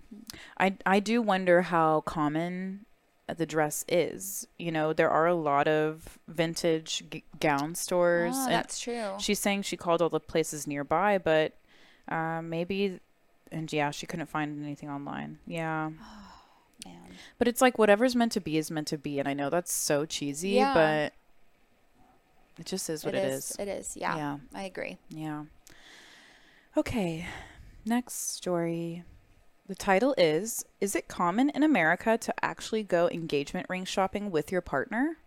I 0.60 0.76
I 0.86 1.00
do 1.00 1.22
wonder 1.22 1.62
how 1.62 2.02
common 2.02 2.86
the 3.34 3.46
dress 3.46 3.86
is. 3.88 4.48
You 4.58 4.72
know, 4.72 4.94
there 4.94 5.10
are 5.10 5.28
a 5.28 5.36
lot 5.36 5.68
of 5.68 6.18
vintage 6.28 7.04
g- 7.10 7.24
gown 7.40 7.76
stores. 7.76 8.34
Oh, 8.36 8.44
and 8.46 8.52
that's 8.54 8.80
true. 8.80 9.14
She's 9.20 9.40
saying 9.40 9.64
she 9.64 9.78
called 9.78 10.02
all 10.02 10.10
the 10.10 10.20
places 10.20 10.66
nearby, 10.68 11.18
but 11.18 11.54
uh, 12.08 12.42
maybe, 12.42 13.00
and 13.52 13.72
yeah, 13.72 13.92
she 13.92 14.06
couldn't 14.06 14.28
find 14.30 14.64
anything 14.64 14.90
online. 14.90 15.40
Yeah. 15.48 15.90
Man. 16.86 16.96
But 17.38 17.48
it's 17.50 17.62
like 17.62 17.78
whatever's 17.78 18.16
meant 18.16 18.32
to 18.34 18.40
be 18.40 18.58
is 18.58 18.72
meant 18.72 18.88
to 18.88 18.98
be, 18.98 19.20
and 19.20 19.28
I 19.28 19.34
know 19.34 19.50
that's 19.50 19.72
so 19.74 20.06
cheesy, 20.06 20.52
Yeah. 20.52 20.74
but 20.74 21.14
it 22.58 22.66
just 22.66 22.90
is 22.90 23.04
what 23.04 23.16
it 23.16 23.20
it 23.26 23.28
is. 23.28 23.52
is. 23.52 23.56
It 23.60 23.68
is. 23.68 23.98
Yeah, 23.98 24.16
Yeah. 24.16 24.38
I 24.54 24.64
agree. 24.64 24.98
Yeah. 25.10 25.44
Okay. 26.78 27.26
Next 27.86 28.34
story. 28.36 29.04
The 29.70 29.76
title 29.76 30.16
is 30.18 30.66
Is 30.82 30.96
it 30.96 31.08
common 31.08 31.52
in 31.52 31.62
America 31.62 32.18
to 32.18 32.34
actually 32.44 32.82
go 32.82 33.08
engagement 33.08 33.68
ring 33.70 33.86
shopping 33.86 34.32
with 34.32 34.52
your 34.52 34.62
partner? 34.62 35.18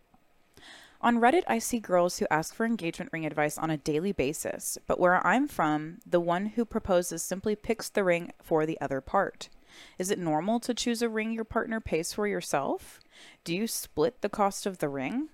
On 1.00 1.20
Reddit, 1.20 1.44
I 1.46 1.60
see 1.60 1.78
girls 1.78 2.18
who 2.18 2.26
ask 2.28 2.52
for 2.52 2.66
engagement 2.66 3.12
ring 3.12 3.24
advice 3.24 3.56
on 3.56 3.70
a 3.70 3.76
daily 3.76 4.10
basis, 4.10 4.78
but 4.88 4.98
where 4.98 5.24
I'm 5.24 5.46
from, 5.46 5.98
the 6.04 6.18
one 6.18 6.46
who 6.46 6.64
proposes 6.64 7.22
simply 7.22 7.54
picks 7.54 7.88
the 7.88 8.02
ring 8.02 8.32
for 8.42 8.66
the 8.66 8.80
other 8.80 9.00
part. 9.00 9.48
Is 9.96 10.10
it 10.10 10.18
normal 10.18 10.58
to 10.58 10.74
choose 10.74 11.02
a 11.02 11.08
ring 11.08 11.30
your 11.30 11.44
partner 11.44 11.78
pays 11.78 12.12
for 12.12 12.26
yourself? 12.26 12.98
Do 13.44 13.54
you 13.54 13.68
split 13.68 14.22
the 14.22 14.28
cost 14.28 14.66
of 14.66 14.78
the 14.78 14.88
ring? 14.88 15.28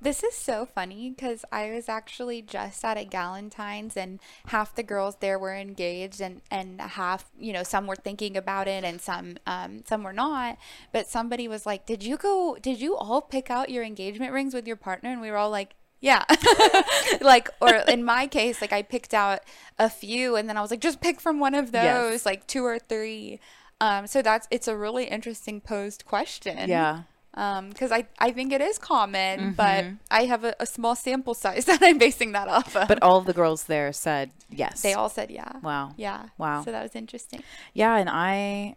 This 0.00 0.22
is 0.22 0.34
so 0.34 0.64
funny 0.64 1.10
because 1.10 1.44
I 1.50 1.70
was 1.70 1.88
actually 1.88 2.40
just 2.42 2.84
at 2.84 2.96
a 2.96 3.04
Galentine's 3.04 3.96
and 3.96 4.20
half 4.46 4.74
the 4.74 4.82
girls 4.82 5.16
there 5.20 5.38
were 5.38 5.54
engaged 5.54 6.20
and, 6.20 6.40
and 6.50 6.80
half, 6.80 7.30
you 7.38 7.52
know, 7.52 7.62
some 7.62 7.86
were 7.86 7.96
thinking 7.96 8.36
about 8.36 8.68
it 8.68 8.84
and 8.84 9.00
some 9.00 9.38
um, 9.46 9.82
some 9.86 10.02
were 10.04 10.12
not. 10.12 10.56
But 10.92 11.08
somebody 11.08 11.48
was 11.48 11.66
like, 11.66 11.84
"Did 11.86 12.02
you 12.02 12.16
go? 12.16 12.56
Did 12.60 12.80
you 12.80 12.96
all 12.96 13.20
pick 13.20 13.50
out 13.50 13.70
your 13.70 13.82
engagement 13.84 14.32
rings 14.32 14.54
with 14.54 14.66
your 14.66 14.76
partner?" 14.76 15.10
And 15.10 15.20
we 15.20 15.30
were 15.30 15.36
all 15.36 15.50
like, 15.50 15.74
"Yeah." 16.00 16.24
like, 17.20 17.50
or 17.60 17.74
in 17.88 18.04
my 18.04 18.26
case, 18.26 18.60
like 18.60 18.72
I 18.72 18.82
picked 18.82 19.14
out 19.14 19.40
a 19.78 19.88
few 19.90 20.36
and 20.36 20.48
then 20.48 20.56
I 20.56 20.60
was 20.60 20.70
like, 20.70 20.80
"Just 20.80 21.00
pick 21.00 21.20
from 21.20 21.40
one 21.40 21.54
of 21.54 21.72
those, 21.72 21.82
Yes. 21.82 22.26
like 22.26 22.46
two 22.46 22.64
or 22.64 22.78
three. 22.78 23.40
Um, 23.80 24.06
so 24.06 24.22
that's 24.22 24.48
it's 24.50 24.66
a 24.66 24.76
really 24.76 25.04
interesting 25.04 25.60
posed 25.60 26.04
question 26.04 26.68
Yeah. 26.68 27.02
Um, 27.38 27.68
because 27.68 27.92
I, 27.92 28.04
I 28.18 28.32
think 28.32 28.52
it 28.52 28.60
is 28.60 28.78
common, 28.78 29.38
mm-hmm. 29.38 29.50
but 29.52 29.84
I 30.10 30.24
have 30.24 30.42
a, 30.42 30.56
a 30.58 30.66
small 30.66 30.96
sample 30.96 31.34
size 31.34 31.64
that 31.66 31.78
I'm 31.80 31.96
basing 31.96 32.32
that 32.32 32.48
off 32.48 32.74
of. 32.74 32.88
But 32.88 33.00
all 33.00 33.20
the 33.20 33.32
girls 33.32 33.64
there 33.64 33.92
said 33.92 34.32
yes. 34.50 34.82
they 34.82 34.92
all 34.92 35.08
said 35.08 35.30
yeah. 35.30 35.52
Wow. 35.62 35.94
Yeah. 35.96 36.30
Wow. 36.36 36.64
So 36.64 36.72
that 36.72 36.82
was 36.82 36.96
interesting. 36.96 37.44
Yeah, 37.74 37.96
and 37.96 38.10
I 38.10 38.74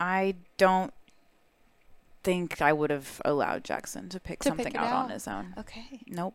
I 0.00 0.34
don't 0.56 0.92
think 2.22 2.60
I 2.60 2.72
would 2.72 2.90
have 2.90 3.22
allowed 3.24 3.64
Jackson 3.64 4.08
to 4.08 4.18
pick 4.20 4.40
To 4.40 4.48
something 4.48 4.66
it 4.66 4.76
out, 4.76 5.04
on 5.04 5.10
his 5.10 5.28
own. 5.28 5.54
Okay. 5.56 6.00
Nope. 6.08 6.34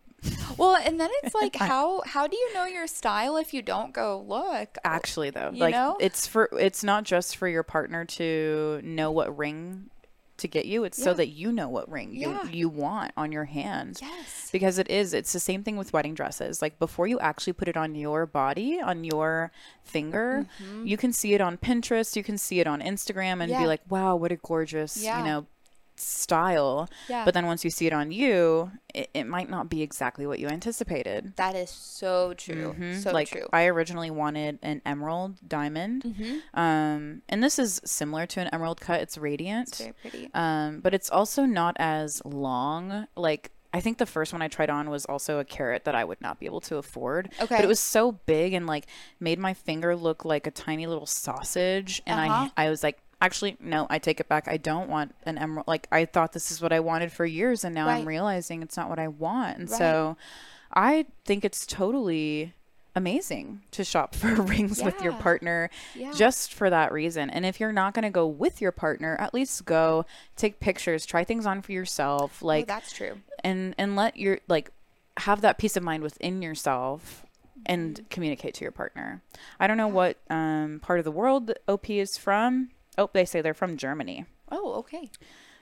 Well, 0.57 0.75
and 0.77 0.97
then 0.99 1.09
it's 1.23 1.35
like 1.41 1.57
how 1.57 2.03
how 2.05 2.25
do 2.25 2.37
you 2.37 2.53
know 2.53 2.65
your 2.65 2.87
style 2.87 3.35
if 3.37 3.53
you 3.53 3.61
don't 3.61 3.93
go 3.93 4.23
look? 4.25 4.77
Actually 4.85 5.29
though, 5.29 5.51
You 5.51 5.59
like 5.59 5.75
know? 5.75 5.97
it's 5.99 6.25
for 6.25 6.49
it's 6.57 6.83
not 6.85 7.03
just 7.03 7.35
for 7.35 7.47
your 7.49 7.63
partner 7.63 8.05
to 8.05 8.79
know 8.81 9.11
what 9.11 9.37
ring 9.37 9.89
to 10.37 10.47
get 10.47 10.65
you, 10.65 10.83
it's 10.83 11.01
so 11.01 11.13
that 11.13 11.27
you 11.27 11.51
know 11.51 11.69
what 11.69 11.89
ring 11.89 12.13
Yeah. 12.13 12.43
you 12.43 12.49
you 12.51 12.69
want 12.69 13.11
on 13.15 13.31
your 13.31 13.45
hand. 13.45 13.99
Yes. 14.01 14.49
Because 14.51 14.77
it 14.77 14.89
is 14.89 15.13
it's 15.13 15.31
the 15.33 15.39
same 15.39 15.63
thing 15.63 15.77
with 15.77 15.93
wedding 15.93 16.13
dresses. 16.13 16.61
Like 16.61 16.77
before 16.79 17.07
you 17.07 17.19
actually 17.19 17.53
put 17.53 17.67
it 17.67 17.77
on 17.77 17.95
your 17.95 18.25
body, 18.25 18.79
on 18.81 19.03
your 19.03 19.51
finger, 19.83 20.45
you 20.83 20.97
can 20.97 21.13
see 21.13 21.33
it 21.33 21.41
on 21.41 21.57
Pinterest, 21.57 22.15
you 22.15 22.23
can 22.23 22.37
see 22.37 22.59
it 22.59 22.67
on 22.67 22.81
Instagram 22.81 23.41
and 23.41 23.43
Mm-hmm. 23.43 23.51
Yeah. 23.51 23.61
be 23.61 23.67
like, 23.67 23.81
"Wow, 23.89 24.15
what 24.15 24.31
a 24.31 24.35
gorgeous, 24.37 24.97
Yeah. 25.01 25.19
you 25.19 25.25
know, 25.25 25.45
style." 26.05 26.89
Yeah. 27.09 27.25
But 27.25 27.33
then 27.33 27.45
once 27.45 27.63
you 27.63 27.69
see 27.69 27.87
it 27.87 27.93
on 27.93 28.11
you, 28.11 28.71
it, 28.93 29.09
it 29.13 29.23
might 29.25 29.49
not 29.49 29.69
be 29.69 29.81
exactly 29.81 30.25
what 30.27 30.39
you 30.39 30.47
anticipated. 30.47 31.33
That 31.37 31.55
is 31.55 31.69
so 31.69 32.33
true. 32.33 32.75
Mhm. 32.77 33.01
So 33.03 33.11
like 33.11 33.29
true. 33.29 33.41
Mm-hmm. 33.41 33.55
I 33.55 33.65
originally 33.67 34.11
wanted 34.11 34.59
an 34.61 34.81
emerald 34.85 35.35
diamond, 35.47 36.05
um, 36.53 37.21
and 37.29 37.43
this 37.43 37.59
is 37.59 37.81
similar 37.85 38.25
to 38.27 38.39
an 38.41 38.49
emerald 38.53 38.79
cut. 38.81 39.01
It's 39.01 39.17
radiant, 39.17 39.67
It's 39.69 39.79
very 39.79 39.93
pretty. 39.93 40.29
um, 40.33 40.79
but 40.81 40.93
it's 40.93 41.09
also 41.09 41.45
not 41.45 41.75
as 41.79 42.21
long. 42.25 43.07
Like 43.15 43.51
I 43.73 43.81
think 43.81 43.97
the 43.97 44.05
first 44.05 44.31
one 44.31 44.41
I 44.41 44.47
tried 44.47 44.69
on 44.69 44.89
was 44.89 45.05
also 45.05 45.39
a 45.39 45.43
carat 45.43 45.83
that 45.83 45.95
I 45.95 46.05
would 46.05 46.21
not 46.21 46.39
be 46.39 46.45
able 46.45 46.61
to 46.61 46.77
afford. 46.77 47.29
Okay. 47.41 47.55
but 47.57 47.63
it 47.65 47.67
was 47.67 47.79
so 47.81 48.13
big 48.13 48.53
and 48.53 48.65
like 48.65 48.85
made 49.19 49.37
my 49.37 49.53
finger 49.53 49.95
look 49.97 50.23
like 50.23 50.47
a 50.47 50.51
tiny 50.51 50.87
little 50.87 51.05
sausage, 51.05 52.01
and 52.05 52.19
Uh-huh. 52.19 52.49
I 52.55 52.65
I 52.67 52.69
was 52.69 52.83
like. 52.83 52.99
Actually, 53.21 53.57
no, 53.59 53.87
I 53.89 53.97
take 53.99 54.19
it 54.19 54.27
back. 54.27 54.47
I 54.47 54.57
don't 54.57 54.89
want 54.89 55.15
an 55.25 55.37
emerald. 55.37 55.67
Like, 55.67 55.87
I 55.91 56.05
thought 56.05 56.33
this 56.33 56.51
is 56.51 56.61
what 56.61 56.73
I 56.73 56.79
wanted 56.81 57.11
for 57.11 57.25
years, 57.25 57.63
and 57.63 57.73
now 57.73 57.87
I'm 57.87 58.07
realizing 58.07 58.61
it's 58.61 58.77
not 58.77 58.89
what 58.89 58.99
I 58.99 59.07
want. 59.07 59.57
And 59.57 59.69
Right. 59.69 59.77
so 59.77 60.17
I 60.73 61.05
think 61.23 61.45
it's 61.45 61.65
totally 61.65 62.53
amazing 62.95 63.61
to 63.71 63.83
shop 63.83 64.15
for 64.15 64.27
rings 64.41 64.81
with 64.83 65.01
your 65.01 65.13
partner 65.13 65.69
Yeah. 65.95 66.11
just 66.11 66.53
for 66.53 66.69
that 66.69 66.91
reason. 66.91 67.29
And 67.29 67.45
if 67.45 67.59
you're 67.59 67.73
not 67.73 67.93
going 67.93 68.03
to 68.03 68.09
go 68.09 68.27
with 68.27 68.61
your 68.61 68.71
partner, 68.71 69.15
at 69.19 69.33
least 69.33 69.65
go 69.65 70.05
take 70.35 70.59
pictures, 70.59 71.05
try 71.05 71.23
things 71.23 71.45
on 71.45 71.61
for 71.61 71.71
yourself, 71.71 72.39
oh, 72.41 72.47
like 72.47 72.67
that's 72.67 72.91
true. 72.93 73.21
and 73.43 73.75
and 73.77 73.95
let 73.95 74.17
your 74.17 74.39
like 74.47 74.71
have 75.17 75.41
that 75.41 75.57
peace 75.57 75.75
of 75.77 75.83
mind 75.83 76.03
within 76.03 76.41
yourself 76.41 77.25
and 77.65 77.95
Mm-hmm. 77.95 78.05
communicate 78.09 78.53
to 78.55 78.63
your 78.65 78.71
partner. 78.71 79.21
I 79.59 79.65
don't 79.67 79.77
know 79.77 79.87
what 79.87 80.17
um, 80.29 80.79
part 80.83 80.99
of 80.99 81.05
the 81.05 81.11
world 81.11 81.51
OP 81.67 81.89
is 81.89 82.17
from. 82.17 82.69
Oh, 82.97 83.09
they 83.13 83.25
say 83.25 83.41
they're 83.41 83.53
from 83.53 83.77
Germany. 83.77 84.25
Oh, 84.51 84.73
okay. 84.75 85.09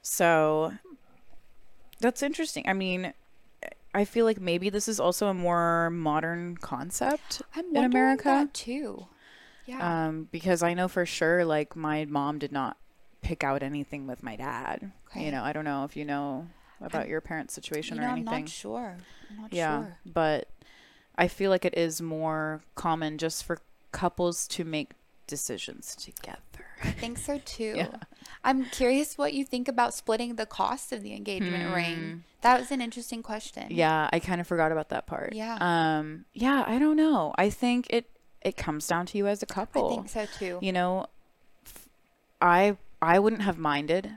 So 0.01 0.73
that's 1.99 2.21
interesting. 2.21 2.67
I 2.67 2.73
mean, 2.73 3.13
I 3.93 4.05
feel 4.05 4.25
like 4.25 4.39
maybe 4.39 4.69
this 4.69 4.88
is 4.88 4.99
also 4.99 5.27
a 5.27 5.34
more 5.34 5.89
modern 5.89 6.57
concept 6.57 7.41
I'm 7.55 7.75
in 7.75 7.84
America. 7.84 8.23
that 8.25 8.53
too. 8.53 9.07
Yeah. 9.65 10.07
Um, 10.07 10.27
because 10.31 10.61
I 10.61 10.73
know 10.73 10.88
for 10.88 11.05
sure, 11.05 11.45
like 11.45 11.75
my 11.75 12.05
mom 12.05 12.39
did 12.39 12.51
not 12.51 12.77
pick 13.21 13.43
out 13.43 13.63
anything 13.63 14.07
with 14.07 14.21
my 14.23 14.36
dad. 14.36 14.91
Okay. 15.09 15.25
You 15.25 15.31
know, 15.31 15.43
I 15.43 15.53
don't 15.53 15.63
know 15.63 15.86
if 15.86 15.95
you 15.95 16.05
know 16.05 16.47
about 16.81 17.07
your 17.07 17.21
parents' 17.21 17.53
situation 17.53 17.95
you 17.95 18.01
or 18.01 18.05
know, 18.05 18.11
I'm 18.11 18.17
anything. 18.19 18.41
not 18.41 18.49
sure. 18.49 18.97
I'm 19.29 19.41
not 19.41 19.53
yeah, 19.53 19.84
sure. 19.84 19.97
but 20.05 20.49
I 21.15 21.27
feel 21.27 21.49
like 21.49 21.63
it 21.63 21.77
is 21.77 22.01
more 22.01 22.61
common 22.75 23.17
just 23.17 23.45
for 23.45 23.59
couples 23.91 24.47
to 24.49 24.65
make 24.65 24.91
decisions 25.28 25.95
together. 25.95 26.39
I 26.84 26.91
think 26.91 27.17
so 27.17 27.38
too. 27.45 27.74
Yeah. 27.78 27.88
I'm 28.43 28.65
curious 28.65 29.17
what 29.17 29.34
you 29.34 29.45
think 29.45 29.67
about 29.67 29.93
splitting 29.93 30.36
the 30.36 30.45
cost 30.45 30.91
of 30.91 31.01
the 31.03 31.13
engagement 31.13 31.74
ring. 31.74 32.24
That 32.41 32.59
was 32.59 32.71
an 32.71 32.82
interesting 32.82 33.24
question. 33.24 33.67
Yeah, 33.69 34.09
I 34.11 34.19
kind 34.19 34.41
of 34.41 34.47
forgot 34.47 34.71
about 34.74 34.89
that 34.89 35.05
part. 35.07 35.34
Yeah. 35.34 35.57
Um. 35.61 36.26
Yeah, 36.34 36.63
I 36.67 36.78
don't 36.80 36.97
know. 36.97 37.34
I 37.38 37.49
think 37.49 37.88
it 37.89 38.09
it 38.41 38.57
comes 38.57 38.86
down 38.88 39.05
to 39.07 39.17
you 39.17 39.28
as 39.28 39.41
a 39.41 39.45
couple. 39.45 39.91
I 39.91 39.95
think 39.95 40.09
so 40.09 40.26
too. 40.38 40.59
You 40.61 40.74
know, 40.74 41.07
I 42.41 42.78
I 43.01 43.19
wouldn't 43.19 43.41
have 43.43 43.57
minded 43.57 44.11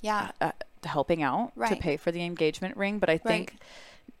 Yeah. 0.00 0.30
uh, 0.40 0.52
helping 0.84 1.22
out 1.22 1.52
to 1.68 1.76
pay 1.76 1.96
for 1.96 2.12
the 2.12 2.22
engagement 2.24 2.76
ring, 2.76 2.98
but 2.98 3.08
I 3.10 3.18
think 3.18 3.50
Right. 3.52 3.62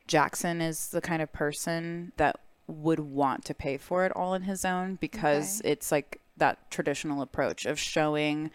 Jackson 0.06 0.60
is 0.60 0.88
the 0.88 1.00
kind 1.00 1.22
of 1.22 1.32
person 1.32 2.12
that 2.16 2.38
would 2.66 3.00
want 3.00 3.44
to 3.46 3.54
pay 3.54 3.76
for 3.76 4.04
it 4.04 4.12
all 4.16 4.32
on 4.34 4.42
his 4.42 4.64
own 4.64 4.96
because 4.96 5.62
it's 5.64 5.92
like 5.92 6.20
that 6.36 6.70
traditional 6.70 7.22
approach 7.22 7.64
of 7.66 7.78
showing 7.78 8.50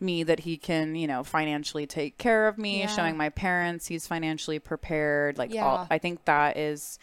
me 0.00 0.22
that 0.24 0.40
he 0.40 0.56
can, 0.56 0.94
you 0.96 1.06
know, 1.06 1.22
financially 1.22 1.86
take 1.86 2.18
care 2.18 2.48
of 2.48 2.58
me, 2.58 2.80
Yeah. 2.80 2.86
showing 2.88 3.16
my 3.16 3.28
parents 3.30 3.86
he's 3.86 4.06
financially 4.06 4.58
prepared. 4.58 5.38
Like 5.38 5.54
all, 5.56 5.86
I 5.90 5.98
think 5.98 6.24
that 6.24 6.56
is 6.56 6.98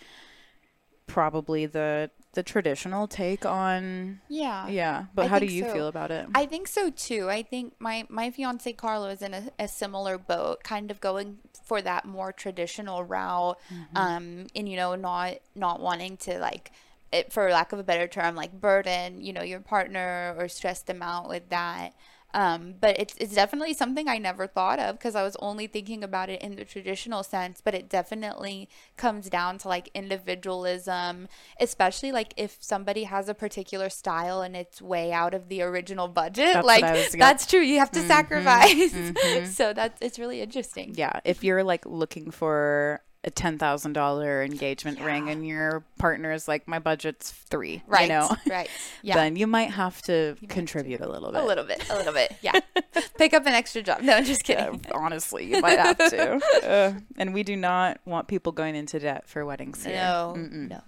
probably 1.08 1.66
the 1.66 2.12
the 2.34 2.44
traditional 2.44 3.08
take 3.08 3.44
on 3.44 4.22
Yeah. 4.30 4.68
yeah. 4.68 5.06
But 5.16 5.26
I 5.26 5.28
how 5.30 5.40
do 5.40 5.48
you 5.48 5.64
so. 5.64 5.74
feel 5.74 5.88
about 5.88 6.12
it? 6.12 6.28
I 6.36 6.46
think 6.46 6.68
so 6.68 6.92
too. 6.92 7.28
I 7.30 7.42
think 7.42 7.74
my 7.80 8.06
my 8.10 8.30
fiance 8.30 8.72
Carlo 8.74 9.08
is 9.10 9.24
in 9.24 9.34
a, 9.34 9.50
a 9.58 9.68
similar 9.68 10.20
boat, 10.20 10.64
kind 10.64 10.92
of 10.92 11.00
going 11.02 11.40
for 11.66 11.82
that 11.82 12.06
more 12.06 12.32
traditional 12.32 13.04
route, 13.04 13.58
Mm-hmm. 13.74 13.98
um, 13.98 14.48
and 14.56 14.70
you 14.70 14.76
know, 14.76 14.94
not 14.96 15.36
not 15.56 15.80
wanting 15.80 16.18
to 16.18 16.38
like, 16.38 16.72
it, 17.12 17.34
for 17.34 17.50
lack 17.52 17.72
of 17.74 17.80
a 17.80 17.84
better 17.84 18.08
term, 18.08 18.36
like 18.36 18.52
burden 18.54 19.22
you 19.22 19.34
know 19.34 19.44
your 19.44 19.60
partner 19.60 20.36
or 20.38 20.48
stress 20.48 20.82
them 20.82 21.02
out 21.02 21.30
with 21.30 21.50
that. 21.50 21.94
Um, 22.32 22.76
but 22.80 23.00
it's 23.00 23.16
it's 23.18 23.34
definitely 23.34 23.74
something 23.74 24.08
I 24.08 24.20
never 24.20 24.46
thought 24.46 24.78
of 24.78 25.00
because 25.00 25.16
I 25.16 25.24
was 25.24 25.36
only 25.40 25.66
thinking 25.66 26.04
about 26.04 26.30
it 26.30 26.42
in 26.44 26.56
the 26.58 26.64
traditional 26.64 27.24
sense. 27.24 27.60
But 27.60 27.74
it 27.74 27.90
definitely 27.90 28.70
comes 28.98 29.32
down 29.32 29.58
to 29.60 29.68
like 29.68 29.90
individualism, 29.96 31.28
especially 31.60 32.12
like 32.12 32.34
if 32.38 32.58
somebody 32.60 33.06
has 33.06 33.30
a 33.30 33.34
particular 33.34 33.90
style 33.90 34.42
and 34.42 34.56
it's 34.56 34.80
way 34.80 35.12
out 35.12 35.34
of 35.34 35.50
the 35.50 35.62
original 35.64 36.08
budget. 36.08 36.54
That's 36.54 36.68
like 36.68 36.84
what 36.84 36.92
I 36.92 36.94
was- 36.94 37.16
yeah. 37.16 37.26
that's 37.26 37.46
true. 37.48 37.62
You 37.62 37.80
have 37.80 37.92
to 37.92 38.02
sacrifice. 38.08 38.94
so 39.56 39.74
that's 39.74 40.00
it's 40.02 40.20
really 40.20 40.42
interesting. 40.42 40.94
yeah, 40.96 41.22
if 41.26 41.44
you're 41.44 41.64
like 41.64 41.86
looking 41.88 42.30
for 42.30 43.02
a 43.26 43.30
ten 43.30 43.58
thousand 43.58 43.94
dollar 43.94 44.42
engagement 44.44 45.00
ring 45.02 45.30
and 45.30 45.46
your 45.46 45.84
partner 45.98 46.32
is 46.32 46.48
like, 46.48 46.68
my 46.70 46.80
budget's 46.80 47.32
three, 47.32 47.84
Right. 47.86 48.04
you 48.04 48.08
know, 48.10 48.34
Right. 48.50 48.70
Yeah. 49.02 49.16
then 49.16 49.36
you 49.36 49.46
might 49.46 49.72
have 49.72 50.02
to 50.04 50.38
contribute 50.48 51.02
a 51.02 51.10
little 51.10 51.32
bit. 51.34 51.42
a 51.42 51.46
little 51.46 51.66
bit. 51.66 51.90
A 51.90 51.96
little 51.98 52.14
bit. 52.14 52.34
Yeah. 52.42 52.60
Pick 53.18 53.34
up 53.34 53.46
an 53.46 53.54
extra 53.54 53.82
job. 53.82 54.02
No, 54.02 54.22
just 54.22 54.44
kidding. 54.46 54.86
Uh, 54.90 54.98
honestly, 54.98 55.46
you 55.54 55.60
might 55.62 55.78
have 55.80 55.98
to. 55.98 56.40
Uh, 56.70 56.94
and 57.18 57.34
we 57.34 57.44
do 57.44 57.56
not 57.56 58.00
want 58.06 58.28
people 58.28 58.52
going 58.52 58.76
into 58.76 59.00
debt 59.00 59.28
for 59.28 59.46
weddings 59.46 59.84
here. 59.86 59.96
No. 59.96 60.34
Mm-mm. 60.38 60.70
No. 60.70 60.82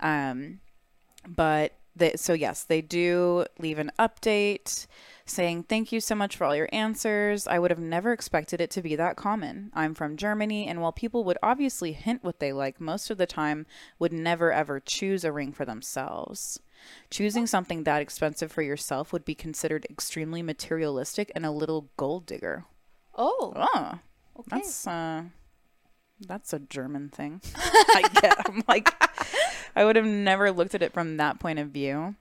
Um, 0.00 0.60
but 1.26 1.72
they, 1.96 2.12
so 2.16 2.32
yes, 2.32 2.64
they 2.64 2.80
do 2.82 3.46
leave 3.58 3.78
an 3.78 3.90
update 3.98 4.86
saying 5.28 5.64
thank 5.64 5.92
you 5.92 6.00
so 6.00 6.14
much 6.14 6.36
for 6.36 6.44
all 6.44 6.56
your 6.56 6.68
answers. 6.72 7.46
I 7.46 7.58
would 7.58 7.70
have 7.70 7.78
never 7.80 8.12
expected 8.12 8.60
it 8.60 8.70
to 8.72 8.82
be 8.82 8.96
that 8.96 9.16
common. 9.16 9.70
I'm 9.74 9.94
from 9.94 10.16
Germany, 10.16 10.66
and 10.66 10.80
while 10.80 10.92
people 10.92 11.24
would 11.24 11.38
obviously 11.42 11.92
hint 11.92 12.24
what 12.24 12.40
they 12.40 12.52
like, 12.52 12.80
most 12.80 13.10
of 13.10 13.18
the 13.18 13.26
time 13.26 13.66
would 13.98 14.12
never 14.12 14.52
ever 14.52 14.80
choose 14.80 15.24
a 15.24 15.32
ring 15.32 15.52
for 15.52 15.64
themselves. 15.64 16.60
Choosing 17.10 17.46
something 17.46 17.84
that 17.84 18.02
expensive 18.02 18.52
for 18.52 18.62
yourself 18.62 19.12
would 19.12 19.24
be 19.24 19.34
considered 19.34 19.86
extremely 19.90 20.42
materialistic 20.42 21.32
and 21.34 21.44
a 21.44 21.50
little 21.50 21.88
gold 21.96 22.24
digger. 22.26 22.64
Oh. 23.16 23.52
Oh, 23.56 23.98
Okay. 24.38 24.58
that's 24.58 24.86
uh, 24.86 25.24
that's 26.20 26.52
a 26.52 26.58
German 26.60 27.08
thing. 27.08 27.40
I 27.56 28.08
get. 28.20 28.36
I'm 28.48 28.62
like, 28.68 28.94
I 29.74 29.84
would 29.84 29.96
have 29.96 30.04
never 30.06 30.52
looked 30.52 30.74
at 30.76 30.82
it 30.82 30.92
from 30.92 31.16
that 31.16 31.40
point 31.40 31.58
of 31.58 31.68
view. 31.70 32.14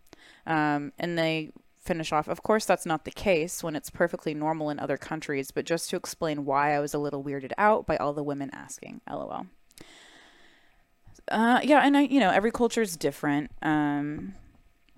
Um, 0.48 0.94
and 0.98 1.18
they 1.20 1.52
finish 1.88 2.12
off. 2.12 2.28
Of 2.28 2.44
course, 2.44 2.66
that's 2.66 2.86
not 2.86 3.06
the 3.06 3.12
case 3.12 3.64
when 3.64 3.76
it's 3.76 3.90
perfectly 3.90 4.34
normal 4.34 4.70
in 4.70 4.80
other 4.80 4.98
countries. 4.98 5.52
But 5.52 5.66
just 5.66 5.90
to 5.90 5.96
explain 5.96 6.46
why 6.46 6.76
I 6.76 6.80
was 6.80 6.94
a 6.94 7.00
little 7.00 7.24
weirded 7.24 7.54
out 7.58 7.88
by 7.88 7.98
all 7.98 8.14
the 8.14 8.24
women 8.24 8.50
asking. 8.54 9.02
LOL. 9.10 9.48
Uh, 11.30 11.60
yeah, 11.64 11.80
and 11.80 11.98
I, 11.98 12.02
you 12.02 12.20
know, 12.20 12.30
every 12.30 12.52
culture 12.52 12.82
is 12.82 12.96
different. 12.96 13.52
Um, 13.62 14.36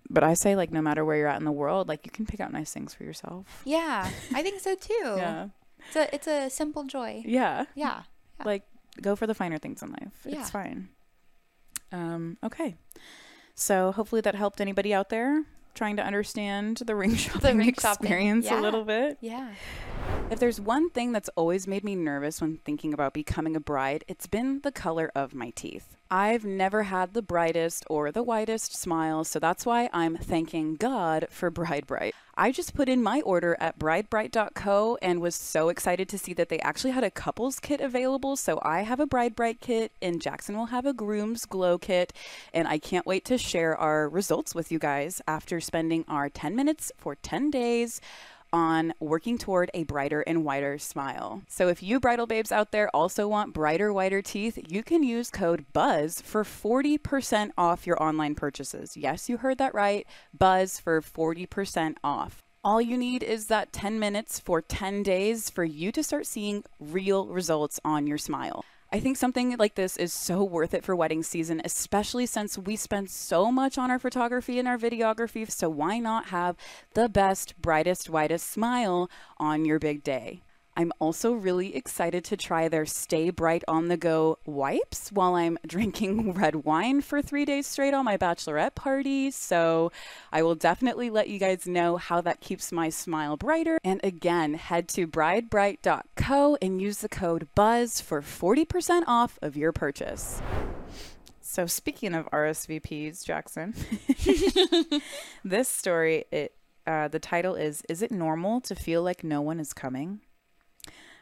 but 0.10 0.24
I 0.24 0.34
say 0.34 0.56
like, 0.56 0.72
no 0.72 0.82
matter 0.82 1.06
where 1.06 1.18
you're 1.18 1.28
at 1.28 1.40
in 1.40 1.46
the 1.46 1.52
world, 1.52 1.88
like 1.88 2.06
you 2.06 2.12
can 2.12 2.26
pick 2.26 2.40
out 2.40 2.52
nice 2.52 2.74
things 2.74 2.94
for 2.94 3.04
yourself. 3.04 3.62
Yeah. 3.66 4.10
I 4.34 4.42
think 4.42 4.60
so 4.60 4.76
too. 4.76 4.94
Yeah. 5.18 5.48
It's 5.88 5.96
a 5.96 6.16
it's 6.16 6.28
a 6.28 6.50
simple 6.50 6.84
joy. 6.84 7.24
Yeah. 7.26 7.64
Yeah. 7.74 8.04
like 8.44 8.64
go 9.02 9.16
for 9.16 9.26
the 9.26 9.34
finer 9.34 9.58
things 9.58 9.82
in 9.82 9.92
life. 9.92 10.14
Yeah. 10.26 10.42
It's 10.42 10.50
fine. 10.50 10.90
Um, 11.94 12.38
okay. 12.44 12.76
So 13.56 13.94
hopefully 13.94 14.20
that 14.22 14.36
helped 14.36 14.60
anybody 14.60 14.94
out 14.94 15.10
there 15.10 15.46
trying 15.76 15.96
to 15.98 16.04
understand 16.04 16.78
the 16.86 16.96
ring 16.96 17.16
shopping 17.16 17.58
ring 17.58 17.74
shopping. 17.74 18.06
experience 18.06 18.50
a 18.50 18.60
little 18.60 18.84
bit. 18.86 19.18
Yeah. 19.22 19.50
If 20.32 20.38
there's 20.38 20.62
one 20.62 20.92
thing 20.92 21.12
that's 21.12 21.30
always 21.36 21.68
made 21.68 21.84
me 21.84 21.96
nervous 21.96 22.40
when 22.40 22.58
thinking 22.58 22.94
about 22.94 23.14
becoming 23.16 23.56
a 23.56 23.60
bride, 23.60 24.04
it's 24.08 24.28
been 24.28 24.62
the 24.62 24.72
color 24.72 25.12
of 25.16 25.34
my 25.34 25.50
teeth. 25.50 25.98
I've 26.12 26.46
never 26.46 26.84
had 26.84 27.14
the 27.14 27.24
brightest 27.24 27.84
or 27.90 28.12
the 28.12 28.22
whitest 28.22 28.76
smile, 28.76 29.24
so 29.24 29.40
that's 29.40 29.66
why 29.66 29.90
I'm 29.92 30.18
thanking 30.18 30.76
God 30.76 31.26
for 31.32 31.50
Bride 31.50 31.88
Bright. 31.88 32.14
I 32.38 32.52
just 32.52 32.76
put 32.76 32.90
in 32.90 33.02
my 33.02 33.22
order 33.22 33.58
at 33.60 33.80
bridebright.co 33.80 35.00
and 35.02 35.20
was 35.20 35.34
so 35.34 35.70
excited 35.70 36.08
to 36.10 36.20
see 36.20 36.34
that 36.36 36.50
they 36.50 36.60
actually 36.60 36.92
had 36.92 37.04
a 37.04 37.12
couples 37.12 37.60
kit 37.60 37.82
available. 37.82 38.36
So 38.36 38.60
I 38.62 38.84
have 38.84 39.00
a 39.00 39.08
Bride 39.08 39.36
Bright 39.36 39.60
kit, 39.62 39.92
and 40.00 40.22
Jackson 40.22 40.56
will 40.56 40.68
have 40.68 40.86
a 40.86 40.94
Groom's 40.94 41.46
Glow 41.46 41.80
kit, 41.80 42.14
and 42.54 42.68
I 42.68 42.78
can't 42.78 43.08
wait 43.08 43.26
to 43.26 43.40
share 43.40 43.76
our 43.76 44.08
results 44.08 44.54
with 44.54 44.72
you 44.72 44.78
guys 44.78 45.24
after 45.28 45.60
spending 45.60 46.06
our 46.08 46.30
10 46.30 46.56
minutes 46.56 46.92
for 47.00 47.16
10 47.16 47.50
days 47.50 48.00
on 48.52 48.94
working 49.00 49.38
toward 49.38 49.72
a 49.74 49.84
brighter 49.84 50.22
and 50.22 50.44
whiter 50.44 50.78
smile. 50.78 51.42
So 51.48 51.68
if 51.68 51.82
you 51.84 52.00
bridal 52.00 52.28
babes 52.28 52.52
out 52.52 52.72
there 52.72 52.90
also 52.94 53.28
want 53.28 53.54
brighter, 53.54 53.92
whiter 53.94 54.22
teeth, 54.22 54.58
you 54.68 54.84
can 54.84 55.04
use 55.04 55.30
code 55.30 55.66
BUZZ 55.74 56.22
for 56.22 56.44
40% 56.44 57.52
off 57.58 57.88
your 57.88 58.02
online 58.02 58.36
purchases. 58.36 58.98
Yes, 58.98 59.30
you 59.30 59.38
heard 59.38 59.58
that 59.58 59.74
right. 59.74 60.06
BUZZ 60.38 60.80
for 60.80 61.02
40% 61.02 61.96
off. 62.04 62.42
All 62.64 62.82
you 62.82 62.98
need 62.98 63.24
is 63.24 63.48
that 63.48 63.72
10 63.72 64.00
minutes 64.00 64.40
for 64.40 64.62
10 64.62 65.02
days 65.04 65.50
for 65.50 65.64
you 65.64 65.92
to 65.94 66.04
start 66.04 66.26
seeing 66.26 66.64
real 66.80 67.28
results 67.28 67.80
on 67.86 68.06
your 68.06 68.18
smile. 68.18 68.66
I 68.92 69.00
think 69.00 69.18
something 69.18 69.56
like 69.58 69.76
this 69.76 69.98
is 69.98 70.12
so 70.12 70.44
worth 70.44 70.74
it 70.74 70.84
for 70.84 70.96
wedding 70.96 71.22
season, 71.22 71.62
especially 71.64 72.26
since 72.26 72.58
we 72.58 72.76
spend 72.76 73.12
so 73.12 73.52
much 73.52 73.78
on 73.78 73.92
our 73.92 74.00
photography 74.00 74.58
and 74.58 74.68
our 74.68 74.80
videography. 74.80 75.50
So, 75.52 75.70
why 75.70 76.00
not 76.00 76.28
have 76.28 76.56
the 76.96 77.08
best, 77.08 77.62
brightest, 77.62 78.10
whitest 78.10 78.50
smile 78.50 79.08
on 79.38 79.64
your 79.64 79.78
big 79.78 80.04
day? 80.04 80.42
I'm 80.80 80.94
also 81.00 81.34
really 81.34 81.76
excited 81.76 82.24
to 82.24 82.38
try 82.38 82.70
their 82.70 82.86
Stay 82.86 83.32
Bright 83.32 83.66
on 83.68 83.90
the 83.90 83.98
Go 83.98 84.40
wipes 84.46 85.12
while 85.12 85.36
I'm 85.36 85.60
drinking 85.68 86.32
red 86.36 86.64
wine 86.64 87.02
for 87.02 87.22
three 87.22 87.44
days 87.44 87.68
straight 87.68 87.94
on 87.94 88.06
my 88.06 88.16
bachelorette 88.16 88.76
party. 88.76 89.30
So 89.30 89.92
I 90.32 90.42
will 90.42 90.56
definitely 90.56 91.10
let 91.10 91.28
you 91.28 91.38
guys 91.38 91.68
know 91.68 91.98
how 91.98 92.22
that 92.22 92.40
keeps 92.40 92.72
my 92.72 92.88
smile 92.88 93.36
brighter. 93.36 93.80
And 93.84 94.00
again, 94.06 94.54
head 94.54 94.88
to 94.90 95.06
bridebright.co 95.06 96.58
and 96.62 96.82
use 96.82 97.00
the 97.00 97.10
code 97.10 97.50
BUZZ 97.56 98.00
for 98.00 98.22
40% 98.22 99.04
off 99.06 99.38
of 99.42 99.58
your 99.58 99.74
purchase. 99.74 100.42
So 101.42 101.66
speaking 101.66 102.16
of 102.16 102.26
RSVPs, 102.32 103.26
Jackson, 103.26 103.74
this 105.44 105.68
story, 105.68 106.24
it 106.32 106.56
uh, 106.88 107.10
the 107.10 107.20
title 107.20 107.56
is 107.56 107.84
"Is 107.90 108.02
it 108.02 108.12
normal 108.12 108.62
to 108.62 108.76
feel 108.76 109.04
like 109.04 109.26
no 109.26 109.42
one 109.42 109.60
is 109.60 109.74
coming?" 109.74 110.22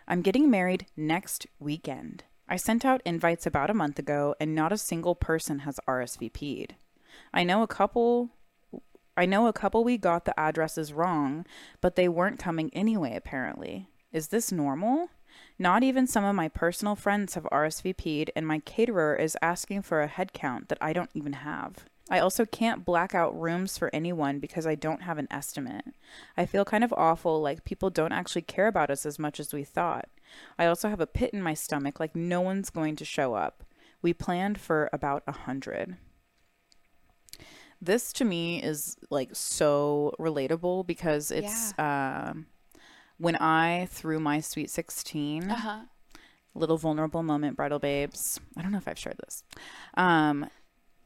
I'm 0.08 0.22
getting 0.22 0.50
married 0.50 0.86
next 0.96 1.48
weekend. 1.60 2.24
I 2.48 2.56
sent 2.56 2.86
out 2.86 3.02
invites 3.06 3.46
about 3.46 3.70
a 3.70 3.74
month 3.74 4.00
ago, 4.00 4.36
and 4.40 4.56
not 4.56 4.72
a 4.72 4.78
single 4.78 5.16
person 5.16 5.60
has 5.60 5.82
RSVP'd. 5.86 6.76
I 7.34 7.44
know 7.44 7.62
a 7.62 7.68
couple. 7.68 8.30
I 9.18 9.26
know 9.26 9.48
a 9.48 9.54
couple 9.54 9.84
we 9.84 9.98
got 9.98 10.24
the 10.24 10.40
addresses 10.40 10.94
wrong, 10.94 11.46
but 11.82 11.96
they 11.96 12.08
weren't 12.08 12.40
coming 12.40 12.70
anyway, 12.74 13.16
apparently. 13.16 13.90
Is 14.14 14.30
this 14.30 14.52
normal? 14.52 15.10
Not 15.60 15.84
even 15.84 16.08
some 16.08 16.24
of 16.24 16.36
my 16.36 16.48
personal 16.48 16.96
friends 16.96 17.34
have 17.34 17.44
RSVP'd, 17.52 18.32
and 18.36 18.48
my 18.48 18.60
caterer 18.60 19.16
is 19.16 19.38
asking 19.42 19.82
for 19.82 20.02
a 20.02 20.08
head 20.08 20.32
count 20.32 20.70
that 20.70 20.78
I 20.80 20.94
don't 20.94 21.12
even 21.14 21.34
have. 21.34 21.86
I 22.10 22.20
also 22.20 22.46
can't 22.46 22.86
black 22.86 23.14
out 23.14 23.38
rooms 23.38 23.78
for 23.78 23.90
anyone 23.94 24.40
because 24.40 24.66
I 24.66 24.76
don't 24.76 25.02
have 25.04 25.18
an 25.18 25.28
estimate. 25.30 25.86
I 26.38 26.46
feel 26.46 26.64
kind 26.66 26.84
of 26.84 26.94
awful, 26.96 27.42
like 27.42 27.66
people 27.66 27.90
don't 27.90 28.14
actually 28.14 28.44
care 28.44 28.68
about 28.68 28.90
us 28.90 29.06
as 29.06 29.20
much 29.20 29.40
as 29.40 29.54
we 29.54 29.64
thought. 29.64 30.08
I 30.58 30.66
also 30.68 30.88
have 30.90 31.02
a 31.02 31.08
pit 31.08 31.32
in 31.34 31.42
my 31.42 31.54
stomach, 31.54 32.00
like 32.00 32.16
no 32.16 32.40
one's 32.42 32.70
going 32.70 32.96
to 32.98 33.06
show 33.06 33.34
up. 33.34 33.64
We 34.02 34.14
planned 34.14 34.60
for 34.60 34.90
about 34.94 35.24
a 35.28 35.32
hundred. 35.34 35.98
This 37.82 38.12
to 38.14 38.26
me 38.26 38.62
is 38.64 38.98
like 39.10 39.32
so 39.34 40.14
relatable 40.20 40.88
because 40.88 41.30
it's 41.32 41.74
um 41.78 42.48
when 43.18 43.36
I 43.36 43.88
threw 43.92 44.20
my 44.20 44.40
sweet 44.40 44.70
16 44.70 45.50
Uh 45.52 45.56
huh. 45.56 45.80
little 46.56 46.78
vulnerable 46.78 47.22
moment 47.22 47.56
bridal 47.56 47.78
babes 47.80 48.40
i 48.56 48.62
don't 48.64 48.72
know 48.72 48.78
if 48.80 48.88
i've 48.88 48.98
shared 48.98 49.18
this 49.24 49.44
um 49.96 50.48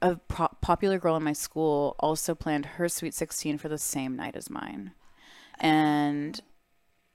a 0.01 0.15
pro- 0.15 0.47
popular 0.61 0.97
girl 0.99 1.15
in 1.15 1.23
my 1.23 1.33
school 1.33 1.95
also 1.99 2.33
planned 2.35 2.65
her 2.77 2.89
sweet 2.89 3.13
16 3.13 3.57
for 3.57 3.69
the 3.69 3.77
same 3.77 4.15
night 4.15 4.35
as 4.35 4.49
mine 4.49 4.91
and 5.59 6.41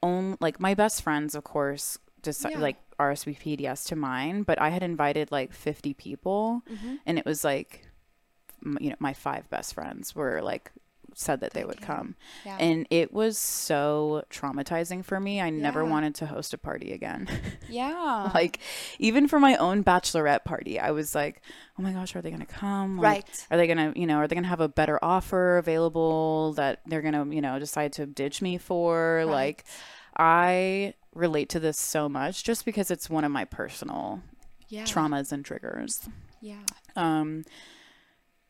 on 0.02 0.36
like 0.40 0.60
my 0.60 0.74
best 0.74 1.02
friends 1.02 1.34
of 1.34 1.42
course 1.44 1.98
deci- 2.22 2.50
Yeah. 2.52 2.58
like 2.58 2.76
RSVP'd 2.98 3.60
yes 3.60 3.84
to 3.84 3.96
mine, 3.96 4.42
but 4.42 4.58
I 4.60 4.70
had 4.70 4.82
invited 4.82 5.30
like 5.30 5.52
50 5.52 5.92
people, 5.94 6.62
Mm-hmm. 6.72 6.94
and 7.04 7.18
it 7.18 7.26
was 7.26 7.44
like, 7.44 7.86
you 8.80 8.88
know, 8.88 8.96
my 8.98 9.12
five 9.12 9.50
best 9.50 9.74
friends 9.74 10.14
were 10.14 10.40
like 10.40 10.72
said 11.18 11.40
that 11.40 11.54
they 11.54 11.64
would 11.64 11.80
come, 11.80 12.14
Yeah. 12.44 12.58
and 12.60 12.86
it 12.90 13.10
was 13.12 13.38
so 13.38 14.24
traumatizing 14.30 15.02
for 15.02 15.18
me. 15.18 15.40
I 15.40 15.48
never 15.48 15.82
Yeah. 15.82 15.88
wanted 15.90 16.14
to 16.16 16.26
host 16.26 16.52
a 16.52 16.58
party 16.58 16.92
again. 16.92 17.26
yeah. 17.70 18.30
like 18.34 18.58
even 18.98 19.26
for 19.26 19.40
my 19.40 19.56
own 19.56 19.82
bachelorette 19.82 20.44
party, 20.44 20.78
I 20.78 20.90
was 20.90 21.14
like, 21.14 21.40
oh 21.78 21.82
my 21.82 21.92
gosh, 21.92 22.14
are 22.14 22.20
they 22.20 22.30
gonna 22.30 22.44
come? 22.44 22.98
Like, 22.98 23.24
Right. 23.26 23.46
Are 23.50 23.56
they 23.56 23.66
gonna, 23.66 23.92
you 23.96 24.06
know, 24.06 24.16
are 24.18 24.28
they 24.28 24.34
gonna 24.34 24.46
have 24.46 24.60
a 24.60 24.68
better 24.68 24.98
offer 25.02 25.56
available 25.56 26.52
that 26.52 26.80
they're 26.86 27.02
gonna, 27.02 27.26
you 27.34 27.40
know, 27.40 27.58
decide 27.58 27.94
to 27.94 28.04
ditch 28.06 28.42
me 28.42 28.58
for? 28.58 29.24
Like, 29.26 29.64
I 30.18 30.94
relate 31.14 31.48
to 31.50 31.60
this 31.60 31.78
so 31.78 32.08
much 32.10 32.44
just 32.44 32.64
because 32.66 32.90
it's 32.90 33.08
one 33.08 33.24
of 33.24 33.30
my 33.32 33.46
personal 33.46 34.20
yeah. 34.68 34.84
traumas 34.84 35.32
and 35.32 35.44
triggers. 35.46 36.08
Yeah. 36.42 36.60
Um, 36.94 37.44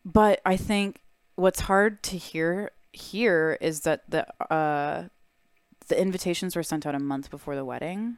but 0.04 0.40
I 0.44 0.56
think 0.56 1.00
what's 1.36 1.60
hard 1.60 2.02
to 2.04 2.16
hear 2.16 2.72
here 2.92 3.56
is 3.60 3.80
that 3.80 4.02
the 4.08 4.26
uh, 4.52 5.04
the 5.88 6.00
invitations 6.00 6.56
were 6.56 6.62
sent 6.62 6.86
out 6.86 6.94
a 6.94 6.98
month 6.98 7.30
before 7.30 7.54
the 7.54 7.64
wedding, 7.64 8.16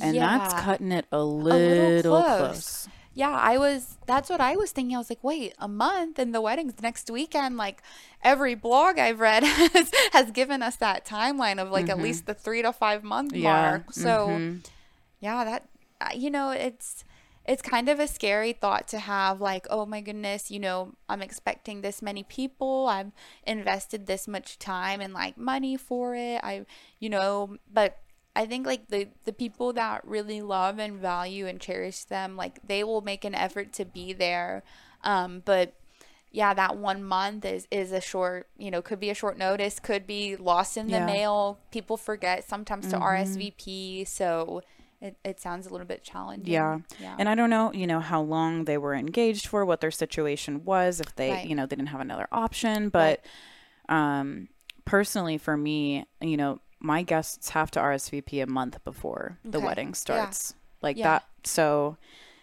and 0.00 0.16
that's 0.16 0.54
cutting 0.54 0.92
it 0.92 1.06
a 1.12 1.22
little, 1.22 2.22
close. 2.22 2.38
close. 2.38 2.88
Yeah, 3.12 3.30
I 3.30 3.58
was. 3.58 3.98
That's 4.06 4.28
what 4.28 4.40
I 4.40 4.56
was 4.56 4.72
thinking. 4.72 4.96
I 4.96 4.98
was 4.98 5.10
like, 5.10 5.22
wait, 5.22 5.54
a 5.58 5.68
month 5.68 6.18
and 6.18 6.34
the 6.34 6.40
wedding's 6.40 6.80
next 6.82 7.10
weekend. 7.10 7.56
Like 7.56 7.82
every 8.22 8.54
blog 8.54 8.98
I've 8.98 9.20
read 9.20 9.44
has, 9.44 9.90
has 10.12 10.30
given 10.32 10.62
us 10.62 10.76
that 10.76 11.04
timeline 11.04 11.60
of 11.60 11.70
like 11.70 11.88
at 11.88 11.98
least 11.98 12.26
the 12.26 12.34
three 12.34 12.62
to 12.62 12.72
five 12.72 13.04
month 13.04 13.32
Mm-hmm. 13.32 13.42
Yeah, 13.42 13.70
mark. 13.70 13.92
So 13.92 14.28
mhm. 14.28 14.66
yeah, 15.20 15.44
that 15.44 15.68
uh, 16.00 16.08
you 16.14 16.30
know, 16.30 16.50
it's 16.50 17.04
it's 17.46 17.62
kind 17.62 17.88
of 17.88 18.00
a 18.00 18.06
scary 18.08 18.52
thought 18.52 18.88
to 18.88 18.98
have. 18.98 19.40
Like, 19.40 19.66
oh 19.70 19.84
my 19.86 20.00
goodness, 20.00 20.50
you 20.50 20.58
know, 20.58 20.94
I'm 21.08 21.22
expecting 21.22 21.80
this 21.82 22.00
many 22.02 22.22
people. 22.22 22.86
I've 22.88 23.12
invested 23.46 24.06
this 24.06 24.26
much 24.26 24.58
time 24.58 25.00
and 25.00 25.12
like 25.12 25.36
money 25.36 25.76
for 25.76 26.14
it. 26.14 26.40
I, 26.42 26.64
you 26.98 27.10
know, 27.10 27.56
but 27.72 27.98
I 28.36 28.46
think 28.46 28.66
like 28.66 28.88
the 28.88 29.08
the 29.24 29.32
people 29.32 29.72
that 29.74 30.06
really 30.06 30.40
love 30.42 30.78
and 30.78 30.98
value 30.98 31.46
and 31.46 31.60
cherish 31.60 32.04
them, 32.04 32.36
like 32.36 32.58
they 32.66 32.82
will 32.82 33.00
make 33.02 33.24
an 33.24 33.34
effort 33.34 33.72
to 33.74 33.84
be 33.84 34.12
there. 34.12 34.62
Um, 35.02 35.42
but 35.44 35.74
yeah, 36.32 36.52
that 36.54 36.76
one 36.76 37.04
month 37.04 37.44
is 37.44 37.68
is 37.70 37.92
a 37.92 38.00
short, 38.00 38.48
you 38.58 38.70
know, 38.70 38.82
could 38.82 38.98
be 38.98 39.10
a 39.10 39.14
short 39.14 39.38
notice, 39.38 39.78
could 39.78 40.04
be 40.06 40.34
lost 40.34 40.76
in 40.76 40.86
the 40.86 40.94
Yeah. 40.94 41.06
mail. 41.06 41.60
People 41.70 41.96
forget 41.96 42.48
sometimes 42.48 42.88
to 42.88 42.96
RSVP, 42.98 44.04
so 44.04 44.62
it, 45.04 45.16
it 45.24 45.38
sounds 45.40 45.66
a 45.66 45.70
little 45.70 45.86
bit 45.86 46.02
challenging. 46.02 46.52
Yeah. 46.52 46.78
yeah, 46.98 47.14
And 47.18 47.28
I 47.28 47.34
don't 47.34 47.50
know, 47.50 47.72
you 47.72 47.86
know, 47.86 48.00
how 48.00 48.20
long 48.22 48.64
they 48.64 48.78
were 48.78 48.94
engaged 48.94 49.46
for, 49.46 49.64
what 49.64 49.80
their 49.80 49.90
situation 49.90 50.64
was, 50.64 50.98
if 51.00 51.14
they, 51.14 51.30
Right. 51.30 51.46
you 51.46 51.54
know, 51.54 51.66
they 51.66 51.76
didn't 51.76 51.90
have 51.90 52.00
another 52.00 52.26
option. 52.32 52.88
But 52.88 53.24
um, 53.88 54.48
personally, 54.84 55.38
for 55.38 55.56
me, 55.56 56.06
you 56.20 56.36
know, 56.36 56.60
my 56.80 57.02
guests 57.02 57.50
have 57.50 57.70
to 57.72 57.80
RSVP 57.80 58.42
a 58.42 58.46
month 58.46 58.82
before 58.84 59.38
the 59.44 59.60
wedding 59.60 59.94
starts. 59.94 60.54
Like 60.82 60.96
Yeah. 60.96 61.04
that. 61.04 61.24
So 61.44 61.96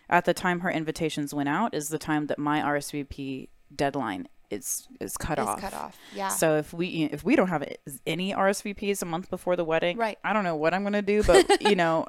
at 0.09 0.25
the 0.25 0.33
time 0.33 0.59
her 0.61 0.71
invitations 0.71 1.33
went 1.33 1.49
out 1.49 1.73
is 1.73 1.89
the 1.89 1.99
time 1.99 2.27
that 2.27 2.37
my 2.39 2.59
RSVP 2.61 3.49
deadline 3.75 4.27
is 4.49 4.85
is 4.99 5.15
cut 5.15 5.39
is 5.39 5.45
off. 5.47 5.61
cut 5.61 5.73
off. 5.73 5.97
Yeah, 6.13 6.27
So 6.27 6.57
if 6.57 6.73
we 6.73 7.03
if 7.05 7.23
we 7.23 7.35
don't 7.37 7.47
have 7.47 7.63
any 8.05 8.33
RSVPs 8.33 9.01
a 9.01 9.05
month 9.05 9.29
before 9.29 9.55
the 9.55 9.63
wedding, 9.63 9.95
Right. 9.97 10.17
I 10.25 10.33
don't 10.33 10.43
know 10.43 10.57
what 10.57 10.73
I'm 10.73 10.83
gonna 10.83 11.01
do, 11.01 11.23
but 11.23 11.61
you 11.69 11.75
know, 11.75 12.05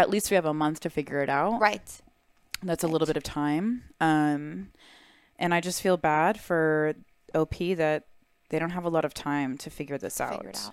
at 0.00 0.10
least 0.10 0.30
we 0.30 0.34
have 0.34 0.44
a 0.46 0.54
month 0.54 0.80
to 0.80 0.90
figure 0.90 1.22
it 1.22 1.28
out. 1.28 1.60
right. 1.60 2.00
That's 2.62 2.84
a 2.84 2.88
little 2.88 3.06
bit 3.06 3.16
of 3.16 3.22
time. 3.22 3.84
Um, 4.00 4.68
and 5.38 5.54
I 5.54 5.60
just 5.62 5.80
feel 5.80 5.96
bad 5.96 6.38
for 6.38 6.94
OP 7.34 7.56
that 7.76 8.04
they 8.50 8.58
don't 8.58 8.70
have 8.70 8.84
a 8.84 8.90
lot 8.90 9.06
of 9.06 9.14
time 9.14 9.56
to 9.58 9.70
figure 9.70 9.96
this 9.96 10.20
out. 10.20 10.36
Figure 10.44 10.50
out. 10.50 10.72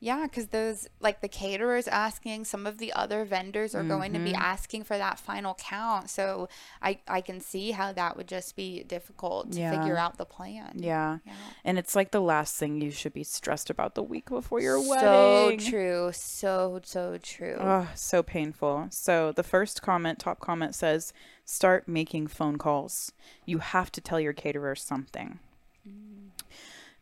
Yeah, 0.00 0.22
because 0.24 0.46
those 0.48 0.86
like 1.00 1.20
the 1.22 1.28
caterers 1.28 1.88
asking, 1.88 2.44
some 2.44 2.66
of 2.68 2.78
the 2.78 2.92
other 2.92 3.24
vendors 3.24 3.74
are 3.74 3.82
going 3.82 4.12
to 4.12 4.20
be 4.20 4.30
Mm-hmm. 4.32 4.42
asking 4.42 4.84
for 4.84 4.96
that 4.96 5.18
final 5.18 5.54
count. 5.54 6.08
So 6.08 6.48
I 6.80 7.00
I 7.08 7.20
can 7.20 7.40
see 7.40 7.72
how 7.72 7.92
that 7.92 8.16
would 8.16 8.28
just 8.28 8.54
be 8.54 8.84
difficult 8.84 9.52
to 9.52 9.58
Yeah. 9.58 9.70
figure 9.76 9.96
out 9.96 10.16
the 10.16 10.24
plan. 10.24 10.72
Yeah. 10.76 11.18
Yeah. 11.26 11.32
And 11.64 11.78
it's 11.80 11.96
like 11.96 12.12
the 12.12 12.20
last 12.20 12.54
thing 12.56 12.80
you 12.80 12.92
should 12.92 13.12
be 13.12 13.24
stressed 13.24 13.70
about 13.70 13.96
the 13.96 14.02
week 14.04 14.28
before 14.28 14.60
your 14.60 14.80
So 14.80 14.88
wedding. 14.88 15.58
So 15.60 15.70
true. 15.70 16.10
So 16.12 16.80
so 16.84 17.18
true. 17.20 17.56
Oh, 17.58 17.88
so 17.96 18.22
painful. 18.22 18.86
So 18.90 19.32
the 19.32 19.42
first 19.42 19.82
comment, 19.82 20.20
top 20.20 20.38
comment 20.38 20.76
says, 20.76 21.12
start 21.44 21.88
making 21.88 22.28
phone 22.28 22.56
calls. 22.58 23.10
You 23.46 23.58
have 23.58 23.90
to 23.92 24.00
tell 24.00 24.20
your 24.20 24.32
caterer 24.32 24.76
something. 24.76 25.40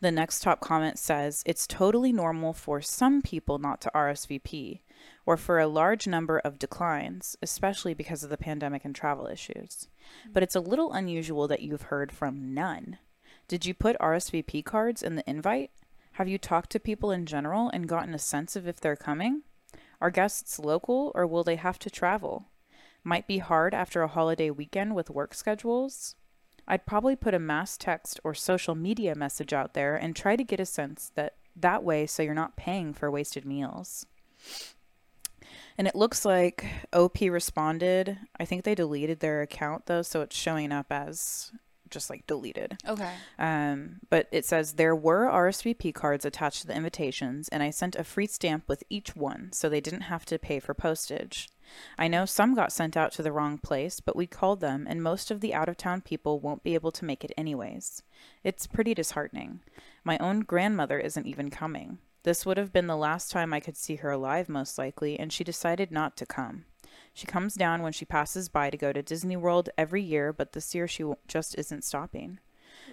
The 0.01 0.11
next 0.11 0.41
top 0.41 0.61
comment 0.61 0.99
says, 0.99 1.43
it's 1.47 1.67
totally 1.67 2.13
normal 2.13 2.53
for 2.53 2.83
some 2.83 3.23
people 3.23 3.59
not 3.59 3.81
to 3.81 3.91
RSVP 3.95 4.81
or 5.25 5.37
for 5.37 5.59
a 5.59 5.67
large 5.67 6.07
number 6.07 6.39
of 6.39 6.59
declines, 6.59 7.37
especially 7.41 7.95
because 7.95 8.23
of 8.23 8.29
the 8.29 8.37
pandemic 8.37 8.85
and 8.85 8.95
travel 8.95 9.27
issues. 9.27 9.89
But 10.33 10.43
it's 10.43 10.55
a 10.55 10.61
little 10.61 10.93
unusual 10.93 11.49
that 11.49 11.63
you've 11.63 11.83
heard 11.83 12.13
from 12.13 12.53
none. 12.53 12.99
Did 13.49 13.65
you 13.65 13.75
put 13.75 13.99
RSVP 13.99 14.65
cards 14.65 15.03
in 15.03 15.17
the 15.17 15.29
invite? 15.29 15.71
Have 16.13 16.29
you 16.29 16.39
talked 16.39 16.71
to 16.71 16.81
people 16.81 17.11
in 17.11 17.27
general 17.27 17.71
and 17.71 17.89
gotten 17.89 18.15
a 18.15 18.19
sense 18.19 18.55
of 18.55 18.69
if 18.69 18.81
they're 18.81 18.97
coming? 18.97 19.43
Are 20.01 20.11
guests 20.11 20.59
local 20.59 21.11
or 21.15 21.27
will 21.27 21.45
they 21.45 21.57
have 21.57 21.79
to 21.81 21.91
travel? 21.91 22.47
Might 23.03 23.27
be 23.27 23.39
hard 23.39 23.73
after 23.73 24.03
a 24.03 24.09
holiday 24.09 24.51
weekend 24.51 24.95
with 24.95 25.11
work 25.11 25.33
schedules. 25.33 26.17
I'd 26.69 26.87
probably 26.87 27.17
put 27.17 27.35
a 27.35 27.39
mass 27.39 27.77
text 27.77 28.21
or 28.25 28.35
social 28.35 28.75
media 28.75 29.15
message 29.15 29.53
out 29.53 29.75
there 29.75 29.97
and 29.97 30.15
try 30.15 30.37
to 30.37 30.45
get 30.45 30.61
a 30.61 30.67
sense 30.67 31.13
that 31.15 31.35
that 31.55 31.85
way 31.85 32.07
so 32.07 32.23
you're 32.23 32.35
not 32.35 32.57
paying 32.57 32.93
for 32.93 33.11
wasted 33.11 33.45
meals. 33.45 34.07
And 35.79 35.87
it 35.87 35.95
looks 35.95 36.25
like 36.25 36.67
OP 36.93 37.21
responded. 37.21 38.19
I 38.41 38.45
think 38.45 38.65
they 38.65 38.75
deleted 38.75 39.21
their 39.21 39.43
account 39.43 39.87
though, 39.87 40.03
so 40.03 40.23
it's 40.23 40.37
showing 40.37 40.73
up 40.73 40.87
as 40.91 41.53
just 41.91 42.11
like 42.11 42.27
deleted. 42.27 42.79
Okay. 42.87 43.13
Um, 43.39 44.01
but 44.11 44.29
it 44.33 44.45
says 44.45 44.73
there 44.73 44.97
were 44.97 45.27
RSVP 45.27 45.95
cards 45.95 46.25
attached 46.25 46.63
to 46.63 46.67
the 46.67 46.75
invitations, 46.75 47.49
and 47.49 47.63
I 47.63 47.71
sent 47.71 47.97
a 47.97 48.05
free 48.05 48.27
stamp 48.27 48.65
with 48.69 48.83
each 48.91 49.15
one, 49.15 49.51
so 49.53 49.69
they 49.69 49.81
didn't 49.81 50.03
have 50.03 50.25
to 50.27 50.39
pay 50.39 50.59
for 50.61 50.75
postage. 50.75 51.49
I 51.99 52.09
know 52.09 52.25
some 52.25 52.55
got 52.55 52.73
sent 52.73 52.97
out 52.97 53.13
to 53.13 53.23
the 53.23 53.33
wrong 53.33 53.59
place, 53.59 54.01
but 54.01 54.17
we 54.17 54.27
called 54.27 54.61
them, 54.61 54.87
and 54.89 55.03
most 55.03 55.31
of 55.31 55.41
the 55.41 55.55
out 55.55 55.69
of 55.69 55.77
town 55.77 56.01
people 56.01 56.41
won't 56.41 56.63
be 56.63 56.75
able 56.75 56.93
to 56.93 57.05
make 57.05 57.25
it 57.25 57.33
anyways. 57.37 58.03
It's 58.45 58.67
pretty 58.67 58.95
disheartening. 58.95 59.61
My 60.05 60.19
own 60.19 60.41
grandmother 60.41 60.99
isn't 60.99 61.27
even 61.27 61.51
coming. 61.51 61.99
This 62.23 62.45
would 62.45 62.57
have 62.57 62.73
been 62.73 62.87
the 62.89 62.97
last 62.97 63.31
time 63.31 63.53
I 63.53 63.61
could 63.61 63.77
see 63.77 63.97
her 63.97 64.11
alive, 64.11 64.49
most 64.49 64.79
likely, 64.79 65.19
and 65.19 65.33
she 65.33 65.45
decided 65.45 65.91
not 65.91 66.17
to 66.17 66.27
come. 66.27 66.65
She 67.15 67.27
comes 67.27 67.55
down 67.55 67.83
when 67.83 67.93
she 67.93 68.05
passes 68.05 68.49
by 68.49 68.69
to 68.71 68.77
go 68.77 68.93
to 68.93 69.03
Disney 69.03 69.37
World 69.37 69.71
every 69.79 70.03
year, 70.03 70.33
but 70.33 70.53
this 70.53 70.75
year 70.75 70.87
she 70.87 71.05
just 71.29 71.55
isn't 71.57 71.85
stopping. 71.85 72.41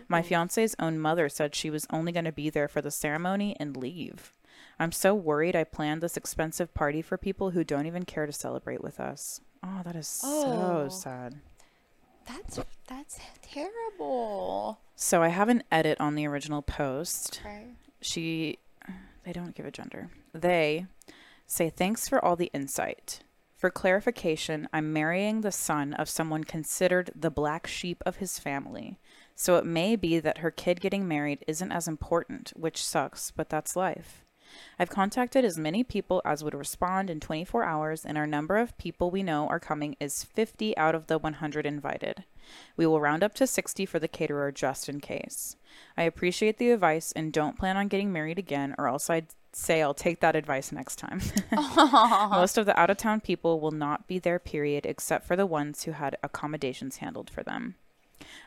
My 0.07 0.21
fiance's 0.21 0.76
own 0.80 0.99
mother 0.99 1.30
said 1.30 1.55
she 1.55 1.69
was 1.69 1.88
only 1.89 2.11
going 2.11 2.26
to 2.26 2.32
be 2.32 2.49
there 2.49 2.67
for 2.67 2.82
the 2.82 2.91
ceremony 2.91 3.55
and 3.59 3.76
leave. 3.76 4.34
I'm 4.80 4.91
so 4.91 5.13
worried 5.13 5.55
I 5.55 5.63
planned 5.63 6.01
this 6.01 6.17
expensive 6.17 6.74
party 6.74 7.01
for 7.01 7.17
people 7.17 7.51
who 7.51 7.63
don't 7.63 7.86
even 7.86 8.03
care 8.05 8.26
to 8.26 8.32
celebrate 8.34 8.84
with 8.84 8.99
us. 8.99 9.39
Oh, 9.63 9.82
that 9.86 9.95
is 9.95 10.21
Oh. 10.24 10.88
so 10.89 10.95
sad. 10.95 11.36
That's 12.26 12.59
that's 12.88 13.19
terrible. 13.41 14.80
So 14.95 15.21
I 15.21 15.28
have 15.30 15.49
an 15.49 15.63
edit 15.71 15.99
on 15.99 16.15
the 16.15 16.26
original 16.28 16.61
post. 16.61 17.39
Okay. 17.43 17.65
She, 18.01 18.59
they 19.24 19.32
don't 19.34 19.55
give 19.55 19.65
a 19.65 19.71
gender. 19.71 20.09
They 20.34 20.88
say, 21.47 21.69
thanks 21.69 22.07
for 22.07 22.24
all 22.24 22.36
the 22.36 22.51
insight. 22.53 23.19
For 23.55 23.69
clarification, 23.69 24.67
I'm 24.74 24.91
marrying 24.91 25.41
the 25.41 25.51
son 25.51 25.93
of 25.93 26.09
someone 26.09 26.43
considered 26.43 27.11
the 27.15 27.32
black 27.32 27.65
sheep 27.67 28.03
of 28.05 28.17
his 28.17 28.38
family. 28.39 28.99
So 29.36 29.55
it 29.55 29.65
may 29.65 29.95
be 29.95 30.19
that 30.19 30.39
her 30.39 30.51
kid 30.51 30.82
getting 30.82 31.07
married 31.07 31.43
isn't 31.47 31.71
as 31.71 31.88
important, 31.88 32.51
which 32.55 32.84
sucks, 32.84 33.32
but 33.32 33.49
that's 33.49 33.76
life. 33.76 34.22
I've 34.80 34.89
contacted 34.89 35.45
as 35.45 35.58
many 35.58 35.84
people 35.84 36.22
as 36.26 36.43
would 36.43 36.54
respond 36.54 37.10
in 37.10 37.20
24 37.20 37.64
hours, 37.64 38.06
and 38.06 38.18
our 38.18 38.28
number 38.28 38.58
of 38.58 38.78
people 38.78 39.12
we 39.12 39.24
know 39.24 39.47
are 39.47 39.60
coming 39.60 39.95
is 39.99 40.24
50 40.24 40.76
out 40.78 40.95
of 40.95 41.08
the 41.08 41.18
100 41.18 41.66
invited. 41.66 42.24
We 42.76 42.86
will 42.86 42.99
round 42.99 43.24
up 43.24 43.34
to 43.36 43.47
60 43.47 43.86
for 43.86 43.99
the 43.99 44.08
caterer 44.08 44.51
just 44.51 44.89
in 44.89 44.99
case. 44.99 45.56
I 45.97 46.04
appreciate 46.04 46.58
the 46.58 46.72
advice 46.72 47.12
and 47.12 47.32
don't 47.32 47.58
plan 47.58 47.78
on 47.78 47.88
getting 47.88 48.12
married 48.12 48.39
again, 48.39 48.76
or 48.78 48.88
else 48.88 49.10
I'd 49.10 49.28
say 49.54 49.82
I'll 49.82 49.93
take 49.93 50.20
that 50.20 50.36
advice 50.36 50.72
next 50.72 50.97
time. 50.97 51.22
Most 52.32 52.58
of 52.58 52.66
the 52.66 52.78
out 52.80 52.89
of 52.89 52.97
town 52.97 53.22
people 53.22 53.60
will 53.60 53.72
not 53.72 54.08
be 54.08 54.20
there, 54.20 54.39
period, 54.39 54.86
except 54.86 55.26
for 55.26 55.36
the 55.36 55.45
ones 55.45 55.84
who 55.84 55.91
had 55.91 56.18
accommodations 56.24 56.97
handled 56.97 57.30
for 57.30 57.43
them. 57.43 57.76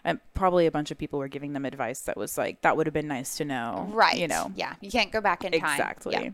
And 0.05 0.20
probably 0.35 0.66
a 0.66 0.70
bunch 0.70 0.91
of 0.91 0.99
people 0.99 1.18
were 1.18 1.29
giving 1.29 1.53
them 1.53 1.64
advice 1.64 2.01
that 2.03 2.16
was 2.16 2.37
like, 2.39 2.61
that 2.62 2.77
would 2.77 2.87
have 2.87 2.95
been 2.95 3.09
nice 3.09 3.37
to 3.37 3.45
know. 3.45 3.89
Right. 3.93 4.16
You 4.18 4.29
know, 4.29 4.53
Yeah. 4.55 4.74
You 4.81 4.91
can't 4.91 5.11
go 5.12 5.20
back 5.20 5.45
in 5.45 5.53
time. 5.53 5.62
Exactly. 5.81 6.14
Yeah. 6.14 6.31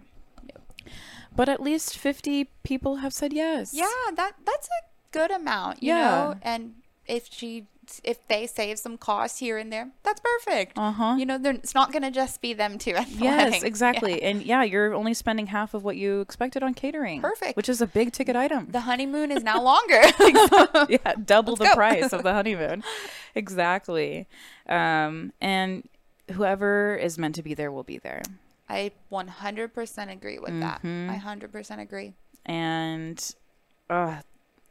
but 1.35 1.49
at 1.49 1.61
least 1.63 1.97
50 1.97 2.51
people 2.63 2.97
have 2.97 3.13
said 3.15 3.33
yes. 3.33 3.73
Yeah, 3.73 3.87
that 4.17 4.33
that's 4.45 4.67
a 4.69 4.81
good 5.13 5.31
amount, 5.31 5.83
you 5.83 5.89
Yeah. 5.95 6.11
know. 6.11 6.35
And 6.43 6.75
if 7.07 7.29
she 7.31 7.67
if 8.05 8.27
they 8.29 8.47
save 8.47 8.79
some 8.79 8.97
costs 8.97 9.39
here 9.39 9.59
and 9.59 9.73
there, 9.73 9.91
that's 10.03 10.21
perfect. 10.21 10.79
Uh-huh. 10.79 11.17
You 11.19 11.27
know, 11.27 11.39
it's 11.43 11.75
not 11.75 11.93
going 11.93 12.03
to 12.03 12.11
just 12.11 12.41
be 12.41 12.53
them 12.53 12.79
two 12.79 12.93
at 12.95 13.07
the 13.09 13.19
Yes, 13.25 13.53
wedding. 13.53 13.65
exactly. 13.67 14.23
And 14.23 14.43
yeah, 14.43 14.63
you're 14.63 14.95
only 14.95 15.15
spending 15.15 15.47
half 15.49 15.75
of 15.75 15.85
what 15.85 15.97
you 15.97 16.21
expected 16.21 16.63
on 16.63 16.75
catering. 16.75 17.21
Perfect. 17.21 17.57
Which 17.57 17.69
is 17.69 17.81
a 17.81 17.87
big 17.87 18.13
ticket 18.13 18.37
item. 18.37 18.69
The 18.71 18.81
honeymoon 18.81 19.31
is 19.31 19.43
now 19.43 19.61
longer. 19.73 20.01
yeah, 20.89 21.15
double 21.25 21.57
the 21.57 21.65
go. 21.67 21.75
price 21.75 22.13
of 22.13 22.23
the 22.23 22.33
honeymoon. 22.33 22.83
exactly. 23.35 24.27
Um, 24.69 25.33
and 25.41 25.89
whoever 26.33 26.97
is 26.97 27.19
meant 27.19 27.35
to 27.37 27.43
be 27.43 27.55
there 27.55 27.73
will 27.73 27.83
be 27.83 27.99
there. 27.99 28.23
I 28.69 28.93
100% 29.11 30.13
agree 30.13 30.39
with 30.39 30.59
that. 30.61 30.83
Mm-hmm. 30.83 31.11
I 31.11 31.19
100% 31.19 31.79
agree. 31.81 32.15
And 32.47 33.35
uh, 33.91 34.21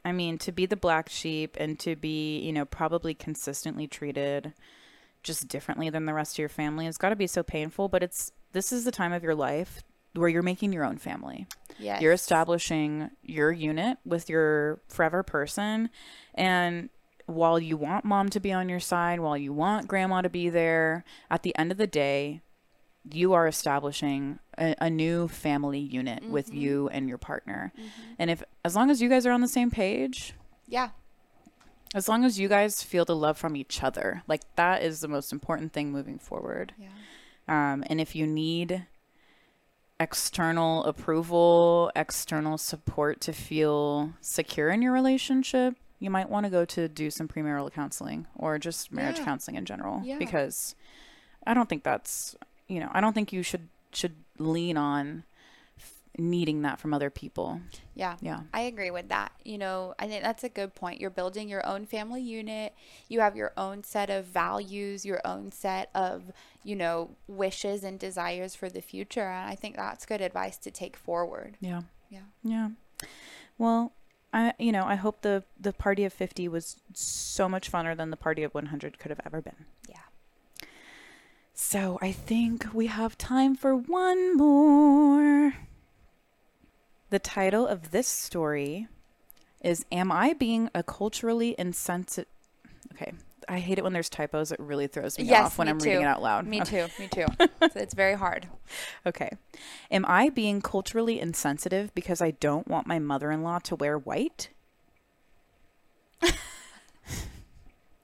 I 0.04 0.12
mean, 0.12 0.38
to 0.38 0.52
be 0.52 0.66
the 0.66 0.76
black 0.76 1.08
sheep 1.08 1.56
and 1.60 1.78
to 1.80 1.96
be, 1.96 2.38
you 2.40 2.52
know, 2.52 2.64
probably 2.64 3.14
consistently 3.14 3.86
treated 3.86 4.52
just 5.22 5.48
differently 5.48 5.90
than 5.90 6.06
the 6.06 6.14
rest 6.14 6.34
of 6.34 6.38
your 6.38 6.48
family 6.48 6.86
has 6.86 6.98
got 6.98 7.10
to 7.10 7.16
be 7.16 7.26
so 7.26 7.42
painful. 7.42 7.88
But 7.88 8.02
it's 8.02 8.32
this 8.52 8.72
is 8.72 8.84
the 8.84 8.90
time 8.90 9.12
of 9.12 9.22
your 9.22 9.34
life 9.34 9.82
where 10.14 10.28
you're 10.28 10.42
making 10.42 10.72
your 10.72 10.84
own 10.84 10.98
family. 10.98 11.46
Yeah, 11.78 12.00
You're 12.00 12.12
establishing 12.12 13.10
your 13.22 13.50
unit 13.50 13.98
with 14.04 14.28
your 14.28 14.80
forever 14.88 15.22
person. 15.22 15.88
And 16.34 16.90
while 17.26 17.58
you 17.58 17.76
want 17.76 18.04
mom 18.04 18.28
to 18.30 18.40
be 18.40 18.52
on 18.52 18.68
your 18.68 18.80
side, 18.80 19.20
while 19.20 19.38
you 19.38 19.52
want 19.52 19.88
grandma 19.88 20.20
to 20.20 20.28
be 20.28 20.50
there, 20.50 21.04
at 21.30 21.42
the 21.42 21.56
end 21.56 21.72
of 21.72 21.78
the 21.78 21.86
day, 21.86 22.42
you 23.10 23.32
are 23.32 23.46
establishing 23.48 24.38
a, 24.58 24.74
a 24.80 24.88
new 24.90 25.26
family 25.28 25.80
unit 25.80 26.22
with 26.28 26.52
you 26.54 26.88
and 26.90 27.08
your 27.08 27.18
partner. 27.18 27.72
And 28.18 28.30
if, 28.30 28.42
as 28.64 28.76
long 28.76 28.90
as 28.90 29.02
you 29.02 29.08
guys 29.08 29.26
are 29.26 29.32
on 29.32 29.40
the 29.40 29.48
same 29.48 29.70
page, 29.70 30.34
Yeah. 30.68 30.90
as 31.94 32.08
long 32.08 32.24
as 32.24 32.38
you 32.38 32.48
guys 32.48 32.82
feel 32.82 33.04
the 33.04 33.16
love 33.16 33.36
from 33.38 33.56
each 33.56 33.82
other, 33.82 34.22
like 34.28 34.42
that 34.56 34.82
is 34.82 35.00
the 35.00 35.08
most 35.08 35.32
important 35.32 35.72
thing 35.72 35.90
moving 35.90 36.18
forward. 36.18 36.74
Yeah. 36.78 36.88
Um, 37.48 37.82
and 37.88 38.00
if 38.00 38.14
you 38.14 38.26
need 38.26 38.86
external 40.00 40.84
approval, 40.84 41.90
external 41.94 42.58
support 42.58 43.20
to 43.22 43.32
feel 43.32 44.12
secure 44.20 44.70
in 44.70 44.82
your 44.82 44.92
relationship, 44.92 45.76
you 45.98 46.10
might 46.10 46.28
want 46.28 46.44
to 46.44 46.50
go 46.50 46.64
to 46.64 46.88
do 46.88 47.10
some 47.10 47.28
premarital 47.28 47.72
counseling 47.72 48.26
or 48.36 48.58
just 48.58 48.90
marriage 48.92 49.18
Yeah. 49.18 49.24
counseling 49.24 49.56
in 49.56 49.64
general. 49.64 50.02
Yeah. 50.04 50.18
Because 50.18 50.74
I 51.46 51.54
don't 51.54 51.68
think 51.68 51.84
that's, 51.84 52.34
you 52.68 52.80
know, 52.80 52.90
I 52.92 53.00
don't 53.00 53.12
think 53.12 53.32
you 53.32 53.42
should 53.42 53.68
should 53.92 54.16
lean 54.38 54.76
on 54.76 55.24
needing 56.18 56.62
that 56.62 56.78
from 56.78 56.92
other 56.92 57.10
people. 57.10 57.60
Yeah. 57.94 58.16
Yeah. 58.20 58.40
I 58.52 58.62
agree 58.62 58.90
with 58.90 59.08
that. 59.08 59.32
You 59.44 59.58
know, 59.58 59.94
I 59.98 60.06
think 60.08 60.22
that's 60.22 60.44
a 60.44 60.48
good 60.48 60.74
point. 60.74 61.00
You're 61.00 61.10
building 61.10 61.48
your 61.48 61.66
own 61.66 61.86
family 61.86 62.22
unit. 62.22 62.74
You 63.08 63.20
have 63.20 63.36
your 63.36 63.52
own 63.56 63.82
set 63.84 64.10
of 64.10 64.26
values, 64.26 65.06
your 65.06 65.20
own 65.24 65.52
set 65.52 65.90
of, 65.94 66.32
you 66.62 66.76
know, 66.76 67.16
wishes 67.26 67.82
and 67.82 67.98
desires 67.98 68.54
for 68.54 68.68
the 68.68 68.82
future. 68.82 69.22
And 69.22 69.48
I 69.48 69.54
think 69.54 69.76
that's 69.76 70.04
good 70.04 70.20
advice 70.20 70.58
to 70.58 70.70
take 70.70 70.96
forward. 70.96 71.56
Yeah. 71.60 71.82
Yeah. 72.10 72.24
Yeah. 72.44 72.68
Well, 73.56 73.92
I 74.34 74.54
you 74.58 74.72
know, 74.72 74.84
I 74.84 74.96
hope 74.96 75.22
the 75.22 75.44
the 75.58 75.72
party 75.72 76.04
of 76.04 76.12
50 76.12 76.48
was 76.48 76.76
so 76.94 77.48
much 77.48 77.70
funner 77.70 77.96
than 77.96 78.10
the 78.10 78.16
party 78.16 78.42
of 78.42 78.54
100 78.54 78.98
could 78.98 79.10
have 79.10 79.20
ever 79.24 79.40
been. 79.40 79.66
So, 81.54 81.98
I 82.00 82.12
think 82.12 82.66
we 82.72 82.86
have 82.86 83.18
time 83.18 83.54
for 83.54 83.76
one 83.76 84.36
more. 84.36 85.54
The 87.10 87.18
title 87.18 87.66
of 87.66 87.90
this 87.90 88.08
story 88.08 88.88
is 89.62 89.84
Am 89.92 90.10
I 90.10 90.32
Being 90.32 90.70
a 90.74 90.82
Culturally 90.82 91.54
Insensitive 91.58 92.26
Okay. 92.94 93.12
I 93.48 93.58
hate 93.58 93.76
it 93.78 93.84
when 93.84 93.92
there's 93.92 94.08
typos. 94.08 94.52
It 94.52 94.60
really 94.60 94.86
throws 94.86 95.18
me 95.18 95.24
Yes, 95.24 95.46
off 95.46 95.58
when 95.58 95.66
me 95.66 95.72
I'm 95.72 95.78
reading 95.80 96.02
it 96.02 96.04
out 96.06 96.22
loud. 96.22 96.46
Me 96.46 96.60
Okay. 96.62 96.86
too. 96.86 97.02
Me 97.02 97.08
too. 97.08 97.26
it's 97.74 97.92
very 97.94 98.14
hard. 98.14 98.46
Okay. 99.04 99.30
Am 99.90 100.04
I 100.06 100.28
being 100.30 100.60
culturally 100.62 101.18
insensitive 101.18 101.92
because 101.94 102.22
I 102.22 102.30
don't 102.32 102.68
want 102.68 102.86
my 102.86 102.98
mother 102.98 103.30
in 103.32 103.42
law 103.42 103.58
to 103.60 103.74
wear 103.74 103.98
white? 103.98 104.50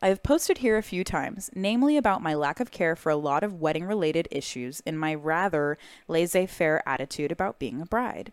I 0.01 0.09
have 0.09 0.23
posted 0.23 0.59
here 0.59 0.79
a 0.79 0.83
few 0.83 1.03
times, 1.03 1.51
namely 1.57 1.97
about 1.97 2.23
my 2.23 2.33
lack 2.33 2.61
of 2.61 2.71
care 2.71 2.95
for 2.95 3.11
a 3.11 3.17
lot 3.17 3.43
of 3.43 3.61
wedding 3.61 3.85
related 3.85 4.29
issues 4.31 4.81
and 4.87 4.99
my 4.99 5.13
rather 5.13 5.77
laissez 6.07 6.47
faire 6.47 6.83
attitude 6.87 7.33
about 7.33 7.59
being 7.59 7.81
a 7.81 7.87
bride. 7.87 8.33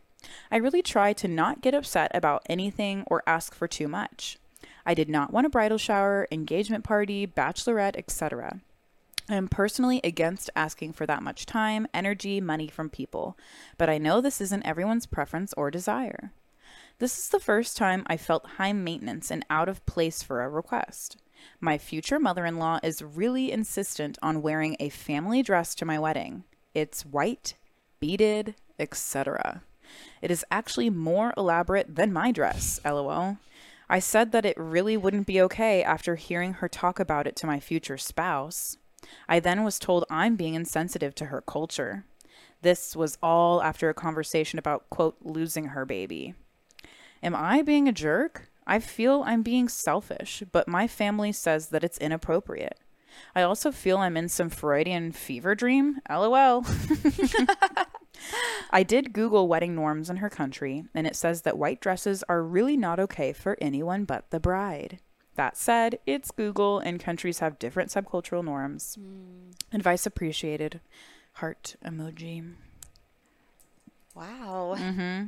I 0.52 0.58
really 0.58 0.84
try 0.84 1.14
to 1.14 1.28
not 1.28 1.62
get 1.62 1.74
upset 1.74 2.12
about 2.14 2.44
anything 2.48 3.04
or 3.08 3.24
ask 3.26 3.56
for 3.56 3.68
too 3.68 3.88
much. 3.88 4.38
I 4.86 4.94
did 4.94 5.10
not 5.10 5.34
want 5.34 5.48
a 5.48 5.50
bridal 5.50 5.80
shower, 5.80 6.28
engagement 6.32 6.84
party, 6.84 7.26
bachelorette, 7.26 7.98
etc. 7.98 8.62
I 9.28 9.36
am 9.36 9.48
personally 9.48 10.02
against 10.04 10.52
asking 10.56 10.94
for 10.94 11.08
that 11.08 11.24
much 11.24 11.48
time, 11.48 11.88
energy, 11.96 12.40
money 12.40 12.68
from 12.68 12.92
people, 12.92 13.36
but 13.80 13.90
I 13.90 13.98
know 13.98 14.22
this 14.22 14.40
isn't 14.40 14.68
everyone's 14.68 15.08
preference 15.08 15.52
or 15.58 15.72
desire. 15.72 16.32
This 17.00 17.18
is 17.18 17.30
the 17.30 17.40
first 17.40 17.76
time 17.76 18.04
I 18.06 18.18
felt 18.18 18.46
high 18.58 18.72
maintenance 18.72 19.32
and 19.32 19.44
out 19.50 19.68
of 19.68 19.84
place 19.88 20.22
for 20.22 20.44
a 20.44 20.50
request. 20.50 21.18
My 21.60 21.78
future 21.78 22.20
mother 22.20 22.46
in 22.46 22.58
law 22.58 22.80
is 22.84 23.02
really 23.02 23.52
insistent 23.52 24.18
on 24.22 24.42
wearing 24.42 24.76
a 24.80 24.90
family 24.90 25.42
dress 25.42 25.76
to 25.76 25.86
my 25.86 25.98
wedding. 26.00 26.44
It's 26.74 27.06
white, 27.06 27.56
beaded, 28.00 28.56
etc. 28.80 29.64
It 30.22 30.32
is 30.32 30.46
actually 30.52 30.90
more 30.90 31.34
elaborate 31.38 31.96
than 31.96 32.14
my 32.14 32.32
dress, 32.32 32.80
lol. 32.84 33.38
I 33.90 34.00
said 34.00 34.32
that 34.32 34.46
it 34.46 34.58
really 34.58 34.98
wouldn't 34.98 35.28
be 35.28 35.42
okay 35.42 35.84
after 35.84 36.16
hearing 36.16 36.54
her 36.54 36.68
talk 36.68 37.00
about 37.00 37.28
it 37.28 37.36
to 37.38 37.48
my 37.48 37.60
future 37.60 37.98
spouse. 37.98 38.78
I 39.30 39.40
then 39.40 39.64
was 39.64 39.78
told 39.78 40.06
I'm 40.10 40.36
being 40.36 40.56
insensitive 40.56 41.14
to 41.16 41.26
her 41.26 41.42
culture. 41.42 42.06
This 42.62 42.96
was 42.96 43.18
all 43.22 43.62
after 43.62 43.90
a 43.90 43.94
conversation 43.94 44.58
about, 44.58 44.90
quote, 44.90 45.18
losing 45.22 45.66
her 45.66 45.86
baby. 45.86 46.34
Am 47.22 47.36
I 47.36 47.62
being 47.62 47.88
a 47.88 47.92
jerk? 47.92 48.50
I 48.68 48.80
feel 48.80 49.24
I'm 49.26 49.44
being 49.44 49.70
selfish, 49.70 50.44
but 50.52 50.68
my 50.68 50.88
family 50.88 51.32
says 51.32 51.68
that 51.68 51.84
it's 51.84 51.98
inappropriate. 51.98 52.80
I 53.36 53.44
also 53.44 53.72
feel 53.72 53.98
I'm 53.98 54.18
in 54.18 54.30
some 54.30 54.50
Freudian 54.50 55.12
fever 55.12 55.56
dream. 55.56 56.00
LOL. 56.10 56.66
I 58.72 58.84
did 58.84 59.14
Google 59.14 59.48
wedding 59.48 59.76
norms 59.76 60.10
in 60.10 60.18
her 60.18 60.30
country, 60.30 60.86
and 60.94 61.06
it 61.06 61.16
says 61.16 61.44
that 61.44 61.58
white 61.58 61.80
dresses 61.80 62.24
are 62.28 62.44
really 62.44 62.76
not 62.78 63.00
okay 63.00 63.34
for 63.34 63.58
anyone 63.62 64.06
but 64.06 64.30
the 64.32 64.40
bride. 64.40 65.00
That 65.36 65.58
said, 65.58 66.00
it's 66.06 66.32
Google, 66.32 66.80
and 66.80 67.00
countries 67.00 67.40
have 67.40 67.60
different 67.60 67.90
subcultural 67.90 68.44
norms. 68.44 68.98
Advice 69.74 70.06
appreciated. 70.06 70.80
Heart 71.34 71.76
emoji. 71.86 72.54
Wow. 74.14 74.76
Mm-hmm. 74.78 75.26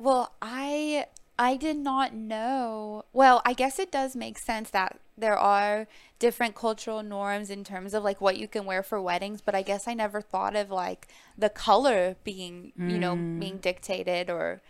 Well, 0.00 0.34
I 0.42 1.06
I 1.38 1.56
did 1.56 1.76
not 1.76 2.14
know. 2.14 3.04
Well, 3.12 3.42
I 3.44 3.52
guess 3.52 3.78
it 3.78 3.92
does 3.92 4.16
make 4.16 4.38
sense 4.38 4.70
that 4.70 4.98
there 5.16 5.36
are 5.38 5.86
different 6.18 6.54
cultural 6.54 7.02
norms 7.02 7.48
in 7.50 7.62
terms 7.64 7.94
of 7.94 8.02
like 8.02 8.20
what 8.20 8.36
you 8.38 8.48
can 8.48 8.64
wear 8.64 8.82
for 8.82 9.00
weddings, 9.00 9.40
but 9.40 9.54
I 9.54 9.62
guess 9.62 9.86
I 9.86 9.94
never 9.94 10.20
thought 10.20 10.56
of 10.56 10.70
like 10.70 11.06
the 11.36 11.48
color 11.48 12.16
being, 12.24 12.72
you 12.76 12.98
know, 12.98 13.16
being 13.38 13.58
dictated 13.58 14.30
or 14.30 14.60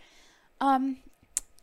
um 0.61 0.97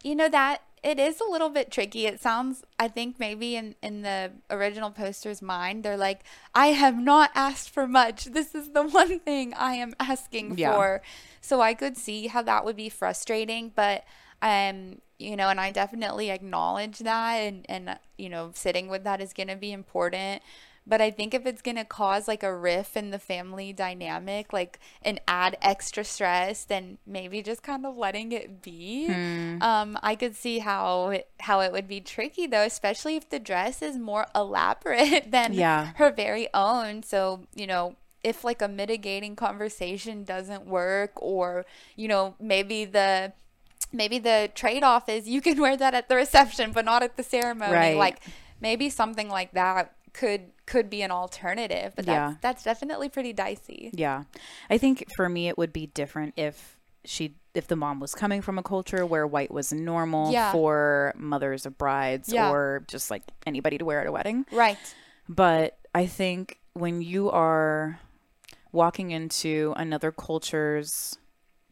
you 0.03 0.15
know 0.15 0.29
that 0.29 0.63
it 0.83 0.99
is 1.01 1.21
a 1.21 1.25
little 1.31 1.49
bit 1.51 1.71
tricky. 1.71 2.07
It 2.07 2.21
sounds 2.21 2.63
I 2.79 2.89
think 2.89 3.19
maybe 3.19 3.57
in 3.57 3.75
in 3.83 4.03
the 4.03 4.33
original 4.51 4.91
poster's 4.91 5.43
mind 5.43 5.83
they're 5.85 5.97
like 5.97 6.23
I 6.55 6.69
have 6.69 6.99
not 6.99 7.31
asked 7.35 7.71
for 7.71 7.87
much. 7.87 8.25
This 8.27 8.55
is 8.55 8.71
the 8.71 8.83
one 9.01 9.21
thing 9.21 9.55
I 9.55 9.75
am 9.75 9.95
asking 10.01 10.59
Yeah. 10.59 10.75
for. 10.75 11.03
So 11.41 11.61
I 11.61 11.75
could 11.75 11.97
see 11.97 12.27
how 12.29 12.43
that 12.43 12.65
would 12.65 12.77
be 12.77 12.89
frustrating, 12.89 13.71
but 13.75 14.05
um 14.43 15.01
you 15.18 15.34
know, 15.34 15.49
and 15.49 15.59
I 15.59 15.70
definitely 15.72 16.30
acknowledge 16.30 16.99
that 17.01 17.34
and 17.37 17.64
and 17.68 17.99
you 18.18 18.28
know, 18.28 18.51
sitting 18.55 18.89
with 18.89 19.05
that 19.05 19.20
is 19.20 19.32
going 19.32 19.49
to 19.49 19.57
be 19.57 19.72
important. 19.72 20.43
But 20.89 21.01
I 21.01 21.11
think 21.11 21.34
if 21.34 21.47
it's 21.47 21.62
going 21.62 21.76
to 21.76 21.84
cause 21.84 22.28
like 22.28 22.45
a 22.45 22.55
riff 22.55 22.97
in 22.97 23.11
the 23.11 23.18
family 23.18 23.72
dynamic, 23.72 24.53
like 24.53 24.78
and 25.03 25.20
add 25.26 25.57
extra 25.61 26.05
stress, 26.05 26.64
then 26.64 26.99
maybe 27.07 27.43
just 27.43 27.62
kind 27.62 27.84
of 27.84 27.97
letting 27.97 28.30
it 28.32 28.62
be. 28.62 29.18
Um, 29.61 29.99
I 30.03 30.14
could 30.16 30.37
see 30.37 30.59
how 30.61 31.18
how 31.41 31.61
it 31.61 31.72
would 31.72 31.89
be 31.89 32.01
tricky 32.01 32.47
though, 32.47 32.62
especially 32.64 33.16
if 33.16 33.28
the 33.30 33.39
dress 33.41 33.82
is 33.82 33.97
more 33.99 34.26
elaborate 34.34 35.30
than 35.30 35.55
Yeah. 35.55 35.95
her 35.95 36.11
very 36.12 36.49
own. 36.55 37.03
So 37.03 37.47
you 37.55 37.66
know, 37.66 37.97
if 38.22 38.45
like 38.45 38.62
a 38.62 38.68
mitigating 38.68 39.34
conversation 39.37 40.24
doesn't 40.24 40.66
work, 40.66 41.12
or 41.16 41.64
you 41.97 42.07
know, 42.09 42.34
maybe 42.41 42.84
the 42.84 43.32
maybe 43.93 44.18
the 44.18 44.51
trade-off 44.55 45.09
is 45.09 45.28
you 45.28 45.41
can 45.41 45.61
wear 45.64 45.76
that 45.76 45.95
at 45.95 46.09
the 46.09 46.16
reception 46.16 46.72
but 46.72 46.84
not 46.84 47.03
at 47.03 47.16
the 47.16 47.22
ceremony 47.22 47.72
Right. 47.72 47.97
like 47.97 48.20
maybe 48.61 48.91
something 48.91 49.28
like 49.28 49.53
that 49.53 49.93
could 50.12 50.53
could 50.66 50.89
be 50.91 51.03
an 51.03 51.11
alternative 51.11 51.93
but 51.95 52.07
that's 52.07 52.32
Yeah. 52.32 52.37
that's 52.41 52.62
definitely 52.64 53.09
pretty 53.09 53.32
dicey 53.32 53.91
Yeah. 53.95 54.24
I 54.70 54.78
think 54.78 55.05
for 55.16 55.28
me, 55.28 55.49
it 55.49 55.57
would 55.59 55.72
be 55.72 55.87
different 55.89 56.34
if 56.37 56.76
she 57.05 57.37
if 57.55 57.68
the 57.68 57.76
mom 57.76 58.01
was 58.01 58.14
coming 58.14 58.43
from 58.43 58.59
a 58.59 58.62
culture 58.62 59.07
where 59.07 59.26
white 59.26 59.51
was 59.51 59.72
normal 59.72 60.32
Yeah. 60.32 60.53
for 60.53 61.12
mothers 61.16 61.66
of 61.66 61.78
brides 61.78 62.32
Yeah. 62.32 62.51
or 62.51 62.84
just 62.89 63.11
like 63.11 63.22
anybody 63.47 63.78
to 63.78 63.84
wear 63.84 64.01
at 64.01 64.07
a 64.07 64.12
wedding. 64.12 64.45
Right. 64.51 64.78
But 65.28 65.78
I 65.95 66.07
think 66.07 66.59
when 66.72 67.01
you 67.03 67.30
are 67.30 67.99
walking 68.72 69.11
into 69.11 69.72
another 69.76 70.11
culture's 70.12 71.16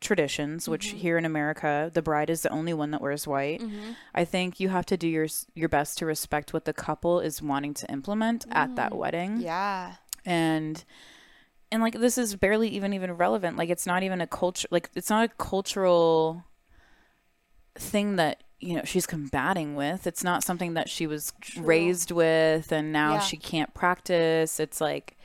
traditions, 0.05 0.69
which 0.69 0.89
Mm-hmm. 0.89 0.97
here 0.99 1.19
in 1.19 1.25
America, 1.25 1.91
the 1.93 2.03
bride 2.03 2.31
is 2.31 2.43
the 2.43 2.51
only 2.51 2.73
one 2.75 2.93
that 2.93 3.01
wears 3.01 3.27
white. 3.27 3.61
I 4.15 4.25
think 4.25 4.61
you 4.61 4.69
have 4.69 4.87
to 4.87 4.97
do 4.97 5.09
your 5.09 5.27
your 5.55 5.69
best 5.69 5.99
to 5.99 6.07
respect 6.07 6.53
what 6.53 6.65
the 6.67 6.73
couple 6.73 7.19
is 7.21 7.43
wanting 7.43 7.75
to 7.75 7.91
implement 7.91 8.45
at 8.53 8.77
that 8.77 8.95
wedding. 8.95 9.39
Mm. 9.39 9.43
Yeah. 9.43 9.95
And 10.25 10.85
and 11.73 11.83
like 11.83 11.99
this 11.99 12.17
is 12.19 12.37
barely 12.37 12.69
even 12.69 12.93
even 12.93 13.13
relevant. 13.13 13.57
Like 13.57 13.71
it's 13.71 13.87
not 13.87 14.03
even 14.05 14.21
a 14.21 14.27
culture 14.27 14.69
like 14.71 14.91
it's 14.95 15.11
not 15.11 15.25
a 15.25 15.29
cultural 15.39 16.45
thing 17.77 18.17
that 18.17 18.43
you 18.61 18.75
know 18.77 18.83
she's 18.85 19.07
combating 19.07 19.75
with 19.75 20.07
it's 20.07 20.23
not 20.23 20.45
something 20.45 20.75
that 20.75 20.89
she 20.89 21.07
was 21.07 21.33
raised 21.59 22.11
with 22.13 22.71
and 22.73 22.93
now 22.93 23.15
Yeah. 23.15 23.21
she 23.21 23.37
can't 23.37 23.75
practice 23.75 24.61
it's 24.61 24.81
like 24.81 25.19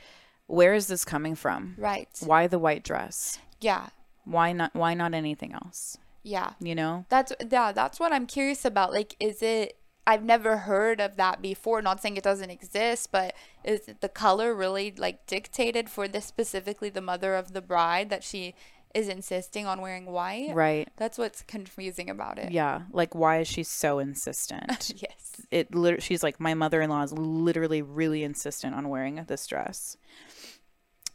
where 0.46 0.74
is 0.74 0.88
this 0.88 1.04
coming 1.04 1.36
from 1.36 1.74
Right. 1.78 2.08
why 2.24 2.48
the 2.48 2.58
white 2.58 2.82
dress 2.82 3.38
Yeah. 3.60 3.90
Why 4.30 4.52
not 4.52 4.74
why 4.74 4.94
not 4.94 5.12
anything 5.14 5.52
else 5.52 5.98
Yeah. 6.22 6.52
you 6.60 6.74
know 6.74 7.04
That's 7.08 7.32
yeah, 7.50 7.72
that's 7.72 7.98
what 8.00 8.12
I'm 8.12 8.26
curious 8.26 8.64
about. 8.64 8.92
Like 8.92 9.16
is 9.20 9.42
it 9.42 9.76
I've 10.06 10.24
never 10.24 10.56
heard 10.56 11.00
of 11.00 11.16
that 11.16 11.40
before. 11.42 11.82
Not 11.82 12.00
saying 12.00 12.16
it 12.16 12.24
doesn't 12.24 12.50
exist, 12.50 13.12
but 13.12 13.34
is 13.62 13.82
the 14.00 14.08
color 14.08 14.54
really 14.54 14.92
like 14.96 15.26
dictated 15.26 15.88
for 15.90 16.08
this 16.08 16.24
specifically 16.24 16.88
the 16.90 17.02
mother 17.02 17.34
of 17.36 17.52
the 17.52 17.60
bride 17.60 18.08
that 18.10 18.24
she 18.24 18.54
is 18.92 19.08
insisting 19.08 19.66
on 19.66 19.80
wearing 19.80 20.06
white? 20.06 20.52
right 20.52 20.88
That's 20.96 21.16
what's 21.16 21.42
confusing 21.42 22.10
about 22.10 22.38
it. 22.38 22.50
yeah 22.50 22.82
like 22.92 23.14
why 23.14 23.38
is 23.38 23.46
she 23.46 23.62
so 23.62 24.00
insistent 24.00 24.92
Yes. 24.96 25.42
it 25.52 25.72
lit- 25.74 26.02
she's 26.02 26.24
like 26.24 26.40
my 26.40 26.54
mother-in-law 26.54 27.02
is 27.04 27.12
literally 27.12 27.82
really 27.82 28.24
insistent 28.24 28.74
on 28.74 28.88
wearing 28.88 29.22
this 29.28 29.46
dress 29.46 29.96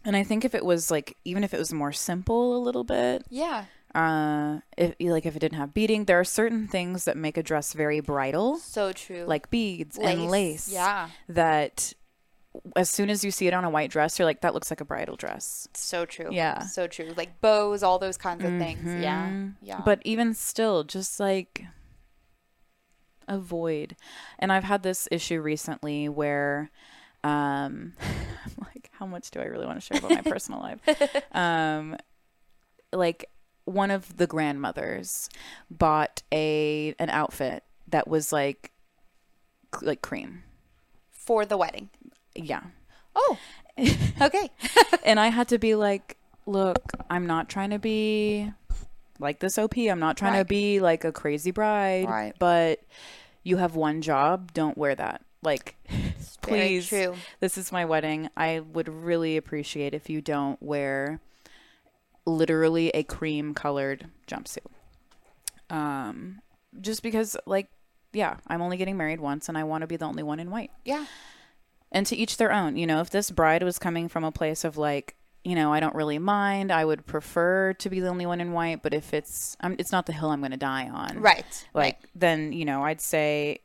and 0.05 0.15
i 0.15 0.23
think 0.23 0.45
if 0.45 0.53
it 0.55 0.63
was 0.63 0.89
like 0.91 1.17
even 1.25 1.43
if 1.43 1.53
it 1.53 1.57
was 1.57 1.73
more 1.73 1.91
simple 1.91 2.55
a 2.55 2.61
little 2.61 2.83
bit 2.83 3.23
Yeah. 3.29 3.65
uh 3.93 4.59
if 4.77 4.95
like 4.99 5.25
if 5.25 5.35
it 5.35 5.39
didn't 5.39 5.57
have 5.57 5.73
beading 5.73 6.05
there 6.05 6.19
are 6.19 6.23
certain 6.25 6.67
things 6.67 7.05
that 7.05 7.17
make 7.17 7.37
a 7.37 7.43
dress 7.43 7.73
very 7.73 7.99
bridal 7.99 8.57
So 8.57 8.91
true. 8.93 9.25
like 9.25 9.49
beads 9.49 9.97
and 9.97 10.27
lace 10.29 10.69
Yeah. 10.71 11.09
that 11.29 11.93
as 12.77 12.89
soon 12.89 13.09
as 13.09 13.21
you 13.25 13.31
see 13.31 13.47
it 13.47 13.53
on 13.53 13.65
a 13.65 13.69
white 13.69 13.91
dress 13.91 14.17
you're 14.17 14.25
like 14.25 14.39
that 14.41 14.53
looks 14.53 14.69
like 14.71 14.79
a 14.79 14.85
bridal 14.85 15.17
dress 15.17 15.67
So 15.73 16.05
true. 16.05 16.29
Yeah. 16.31 16.59
So 16.61 16.87
true. 16.87 17.11
Like 17.17 17.41
bows, 17.41 17.83
all 17.83 17.99
those 17.99 18.15
kinds 18.17 18.45
of 18.45 18.51
things. 18.57 18.85
Yeah. 18.85 19.49
Yeah. 19.61 19.81
But 19.83 19.99
even 20.05 20.33
still, 20.33 20.85
just 20.85 21.19
like 21.19 21.63
avoid. 23.27 23.95
And 24.39 24.51
I've 24.51 24.63
had 24.63 24.83
this 24.83 25.07
issue 25.11 25.41
recently 25.41 26.07
where 26.09 26.69
um 27.23 27.93
I'm 28.01 28.51
like, 28.59 28.74
how 29.05 29.11
much 29.11 29.29
do 29.31 29.39
I 29.39 29.45
really 29.45 29.65
want 29.65 29.79
to 29.79 29.85
share 29.85 29.99
about 29.99 30.11
my 30.11 30.21
personal 30.21 30.59
life? 30.59 30.79
Um 31.31 31.95
like 32.91 33.29
one 33.65 33.91
of 33.91 34.17
the 34.17 34.27
grandmothers 34.27 35.29
bought 35.69 36.23
a 36.31 36.95
an 36.99 37.09
outfit 37.09 37.63
that 37.89 38.07
was 38.07 38.31
like 38.31 38.71
like 39.81 40.01
cream. 40.01 40.43
for 41.11 41.45
the 41.45 41.57
wedding. 41.57 41.89
Yeah. 42.35 42.61
Oh. 43.15 43.37
okay. 44.21 44.49
and 45.03 45.19
I 45.19 45.27
had 45.27 45.49
to 45.49 45.57
be 45.57 45.75
like, 45.75 46.17
look, 46.45 46.93
I'm 47.09 47.25
not 47.25 47.49
trying 47.49 47.71
to 47.71 47.79
be 47.79 48.51
like 49.19 49.39
this 49.39 49.57
OP. 49.57 49.77
I'm 49.77 49.99
not 49.99 50.17
trying 50.17 50.39
to 50.39 50.45
be 50.45 50.79
like 50.79 51.03
a 51.03 51.11
crazy 51.11 51.51
bride. 51.51 52.07
Right. 52.07 52.33
But 52.39 52.81
you 53.43 53.57
have 53.57 53.75
one 53.75 54.01
job. 54.01 54.53
Don't 54.53 54.77
wear 54.77 54.95
that. 54.95 55.21
Like, 55.41 55.75
Please. 56.41 56.89
This 57.39 57.57
is 57.57 57.71
my 57.71 57.85
wedding. 57.85 58.29
I 58.35 58.59
would 58.59 58.87
really 58.89 59.37
appreciate 59.37 59.93
if 59.93 60.09
you 60.09 60.21
don't 60.21 60.61
wear 60.61 61.19
literally 62.25 62.89
a 62.89 63.03
cream 63.03 63.53
colored 63.53 64.07
jumpsuit. 64.27 64.65
Um, 65.69 66.41
just 66.79 67.03
because, 67.03 67.35
like, 67.45 67.69
yeah, 68.13 68.37
I'm 68.47 68.61
only 68.61 68.77
getting 68.77 68.97
married 68.97 69.19
once 69.19 69.49
and 69.49 69.57
I 69.57 69.63
want 69.63 69.81
to 69.81 69.87
be 69.87 69.97
the 69.97 70.05
only 70.05 70.23
one 70.23 70.39
in 70.39 70.49
white 70.49 70.71
Yeah. 70.85 71.05
and 71.91 72.05
to 72.07 72.15
each 72.15 72.37
their 72.37 72.51
own. 72.51 72.77
You 72.77 72.87
know, 72.87 73.01
if 73.01 73.09
this 73.09 73.31
bride 73.31 73.63
was 73.63 73.77
coming 73.79 74.07
from 74.07 74.23
a 74.23 74.31
place 74.31 74.63
of 74.63 74.77
like, 74.77 75.15
you 75.43 75.53
know, 75.53 75.71
I 75.71 75.79
don't 75.79 75.93
really 75.95 76.17
mind. 76.17 76.71
I 76.71 76.85
would 76.85 77.05
prefer 77.05 77.73
to 77.73 77.89
be 77.89 77.99
the 77.99 78.07
only 78.07 78.25
one 78.25 78.41
in 78.41 78.51
white, 78.51 78.81
but 78.81 78.93
if 78.93 79.13
it's, 79.13 79.55
um, 79.59 79.75
it's 79.77 79.91
not 79.91 80.05
the 80.07 80.13
hill 80.13 80.29
I'm 80.31 80.39
going 80.39 80.51
to 80.51 80.57
die 80.57 80.89
on. 80.89 81.19
Right. 81.19 81.45
Like, 81.73 81.83
right. 81.83 81.97
then 82.15 82.51
you 82.53 82.65
know, 82.65 82.83
I'd 82.83 83.01
say, 83.01 83.59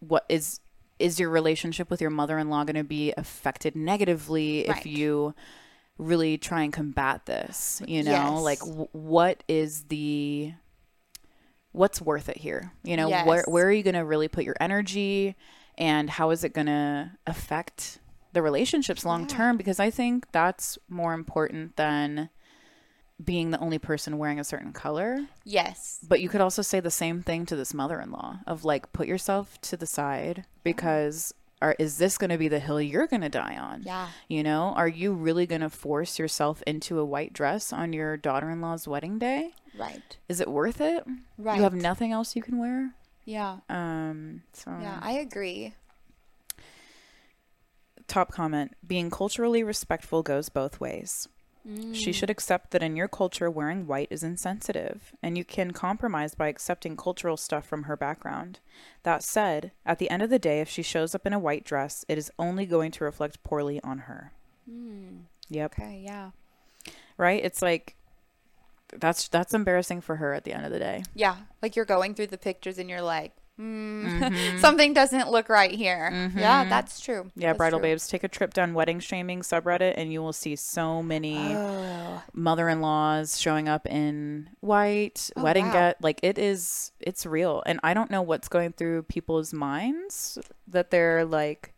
what 0.00 0.24
is 0.28 0.60
is 1.00 1.18
your 1.18 1.30
relationship 1.30 1.90
with 1.90 2.00
your 2.00 2.10
mother-in-law 2.10 2.64
going 2.64 2.76
to 2.76 2.84
be 2.84 3.12
affected 3.16 3.74
negatively 3.76 4.64
Right. 4.68 4.78
if 4.78 4.86
you 4.86 5.34
really 5.98 6.38
try 6.38 6.62
and 6.62 6.72
combat 6.72 7.26
this? 7.26 7.82
You 7.86 8.02
know, 8.02 8.10
Yes. 8.10 8.42
like 8.42 8.58
w- 8.60 8.88
what 8.92 9.42
is 9.48 9.84
the 9.84 10.52
what's 11.72 12.00
worth 12.00 12.28
it 12.28 12.38
here? 12.38 12.72
You 12.82 12.96
know, 12.96 13.08
where 13.08 13.36
Yes. 13.38 13.44
where 13.48 13.66
are 13.66 13.72
you 13.72 13.82
going 13.82 13.94
to 13.94 14.04
really 14.04 14.28
put 14.28 14.44
your 14.44 14.56
energy 14.60 15.36
and 15.78 16.10
how 16.10 16.30
is 16.30 16.42
it 16.44 16.52
going 16.52 16.66
to 16.66 17.12
affect 17.26 17.98
the 18.32 18.42
relationships 18.42 19.04
long 19.04 19.26
term 19.26 19.56
because 19.56 19.80
I 19.80 19.90
think 19.90 20.30
that's 20.32 20.78
more 20.88 21.14
important 21.14 21.76
than 21.76 22.30
being 23.24 23.50
the 23.50 23.58
only 23.58 23.78
person 23.78 24.18
wearing 24.18 24.40
a 24.40 24.44
certain 24.44 24.72
color. 24.72 25.26
Yes. 25.44 25.98
But 26.08 26.20
you 26.20 26.28
could 26.28 26.40
also 26.40 26.62
say 26.62 26.80
the 26.80 26.90
same 26.90 27.22
thing 27.22 27.44
to 27.46 27.56
this 27.56 27.74
mother-in-law 27.74 28.40
of 28.46 28.64
like 28.64 28.92
put 28.92 29.06
yourself 29.06 29.60
to 29.62 29.76
the 29.76 29.86
side 29.86 30.44
because 30.64 31.34
are 31.62 31.76
is 31.78 31.98
this 31.98 32.16
going 32.16 32.30
to 32.30 32.38
be 32.38 32.48
the 32.48 32.58
hill 32.58 32.80
you're 32.80 33.06
going 33.06 33.20
to 33.20 33.28
die 33.28 33.56
on? 33.58 33.82
Yeah. 33.84 34.08
You 34.28 34.42
know, 34.42 34.72
are 34.76 34.88
you 34.88 35.12
really 35.12 35.46
going 35.46 35.60
to 35.60 35.68
force 35.68 36.18
yourself 36.18 36.62
into 36.66 36.98
a 36.98 37.04
white 37.04 37.34
dress 37.34 37.72
on 37.72 37.92
your 37.92 38.16
daughter-in-law's 38.16 38.88
wedding 38.88 39.18
day? 39.18 39.50
Right. 39.78 40.16
Is 40.28 40.40
it 40.40 40.48
worth 40.48 40.80
it? 40.80 41.04
Right. 41.36 41.56
You 41.56 41.62
have 41.62 41.74
nothing 41.74 42.12
else 42.12 42.34
you 42.34 42.42
can 42.42 42.56
wear? 42.58 42.94
Yeah. 43.26 43.58
Um 43.68 44.42
so 44.54 44.70
Yeah. 44.80 44.98
I 45.02 45.12
agree. 45.12 45.74
top 48.08 48.32
comment, 48.32 48.72
being 48.86 49.08
culturally 49.10 49.62
respectful 49.62 50.22
goes 50.22 50.48
both 50.48 50.80
ways. 50.80 51.28
She 51.92 52.12
should 52.12 52.30
accept 52.30 52.70
that 52.70 52.82
in 52.82 52.96
your 52.96 53.08
culture, 53.08 53.50
wearing 53.50 53.86
white 53.86 54.08
is 54.10 54.22
insensitive, 54.22 55.12
and 55.22 55.36
you 55.36 55.44
can 55.44 55.72
compromise 55.72 56.34
by 56.34 56.48
accepting 56.48 56.96
cultural 56.96 57.36
stuff 57.36 57.66
from 57.66 57.82
her 57.82 57.96
background. 57.96 58.60
That 59.02 59.22
said, 59.22 59.72
at 59.84 59.98
the 59.98 60.08
end 60.08 60.22
of 60.22 60.30
the 60.30 60.38
day, 60.38 60.60
if 60.60 60.70
she 60.70 60.82
shows 60.82 61.14
up 61.14 61.26
in 61.26 61.34
a 61.34 61.38
white 61.38 61.64
dress, 61.64 62.04
it 62.08 62.16
is 62.16 62.32
only 62.38 62.64
going 62.64 62.90
to 62.92 63.04
reflect 63.04 63.42
poorly 63.44 63.80
on 63.84 63.98
her. 63.98 64.32
Mm. 64.70 65.24
Yep. 65.50 65.72
Okay. 65.78 66.02
Yeah. 66.04 66.30
Right? 67.18 67.44
It's 67.44 67.60
like 67.60 67.96
that's 68.96 69.28
that's 69.28 69.54
embarrassing 69.54 70.00
for 70.00 70.16
her 70.16 70.32
at 70.32 70.44
the 70.44 70.52
end 70.52 70.64
of 70.64 70.72
the 70.72 70.78
day. 70.78 71.02
Yeah. 71.14 71.36
Like 71.60 71.76
you're 71.76 71.84
going 71.84 72.14
through 72.14 72.28
the 72.28 72.38
pictures 72.38 72.78
and 72.78 72.88
you're 72.88 73.02
like, 73.02 73.32
mm, 73.60 73.90
Mm-hmm. 74.20 74.58
something 74.64 74.92
doesn't 74.94 75.30
look 75.30 75.48
right 75.48 75.70
here. 75.70 76.30
Yeah, 76.36 76.64
that's 76.68 77.00
true. 77.00 77.30
Yeah, 77.36 77.48
That's 77.48 77.58
bridal 77.58 77.78
true. 77.78 77.88
babes, 77.90 78.08
take 78.08 78.24
a 78.24 78.28
trip 78.28 78.54
down 78.54 78.72
wedding 78.74 78.98
shaming 79.00 79.42
subreddit, 79.42 79.94
and 79.96 80.12
you 80.12 80.22
will 80.22 80.32
see 80.32 80.56
so 80.56 81.02
many 81.02 81.36
Oh. 81.36 82.22
mother-in-laws 82.32 83.38
showing 83.38 83.68
up 83.68 83.86
in 83.86 84.48
white 84.60 85.30
Oh, 85.36 85.42
wedding 85.42 85.66
wow. 85.66 85.72
get 85.72 86.02
like 86.02 86.20
it 86.22 86.38
is 86.38 86.92
it's 87.00 87.24
real 87.26 87.62
and 87.66 87.78
i 87.82 87.92
don't 87.94 88.10
know 88.10 88.22
what's 88.22 88.48
going 88.48 88.72
through 88.72 89.02
people's 89.04 89.52
minds 89.52 90.38
that 90.68 90.90
they're 90.90 91.24
like 91.24 91.74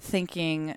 thinking 0.00 0.76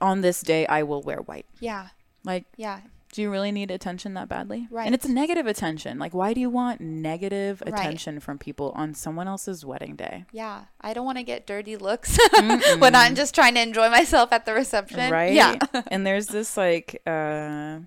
on 0.00 0.20
this 0.20 0.40
day 0.42 0.66
i 0.66 0.82
will 0.82 1.02
wear 1.02 1.18
white 1.18 1.46
Yeah. 1.60 1.88
like 2.24 2.44
Yeah. 2.56 2.80
Do 3.12 3.22
you 3.22 3.30
really 3.30 3.52
need 3.52 3.70
attention 3.70 4.14
that 4.14 4.28
badly 4.28 4.66
Right. 4.70 4.86
and 4.86 4.94
it's 4.94 5.06
negative 5.06 5.46
attention 5.46 5.98
like 5.98 6.12
why 6.14 6.32
do 6.34 6.40
you 6.40 6.50
want 6.50 6.80
negative 6.80 7.62
Right. 7.64 7.74
attention 7.78 8.18
from 8.20 8.38
people 8.38 8.72
on 8.74 8.94
someone 8.94 9.28
else's 9.28 9.64
wedding 9.64 9.94
day 9.96 10.24
Yeah. 10.32 10.64
I 10.80 10.94
don't 10.94 11.04
want 11.04 11.18
to 11.18 11.22
get 11.24 11.46
dirty 11.46 11.76
looks 11.76 12.18
when 12.78 12.94
I'm 12.94 13.14
just 13.14 13.34
trying 13.34 13.54
to 13.54 13.60
enjoy 13.60 13.88
myself 13.90 14.32
at 14.32 14.46
the 14.46 14.54
reception. 14.54 15.12
right 15.12 15.32
Yeah. 15.32 15.56
and 15.88 16.06
there's 16.06 16.26
this 16.26 16.56
like 16.56 17.00
uh 17.06 17.78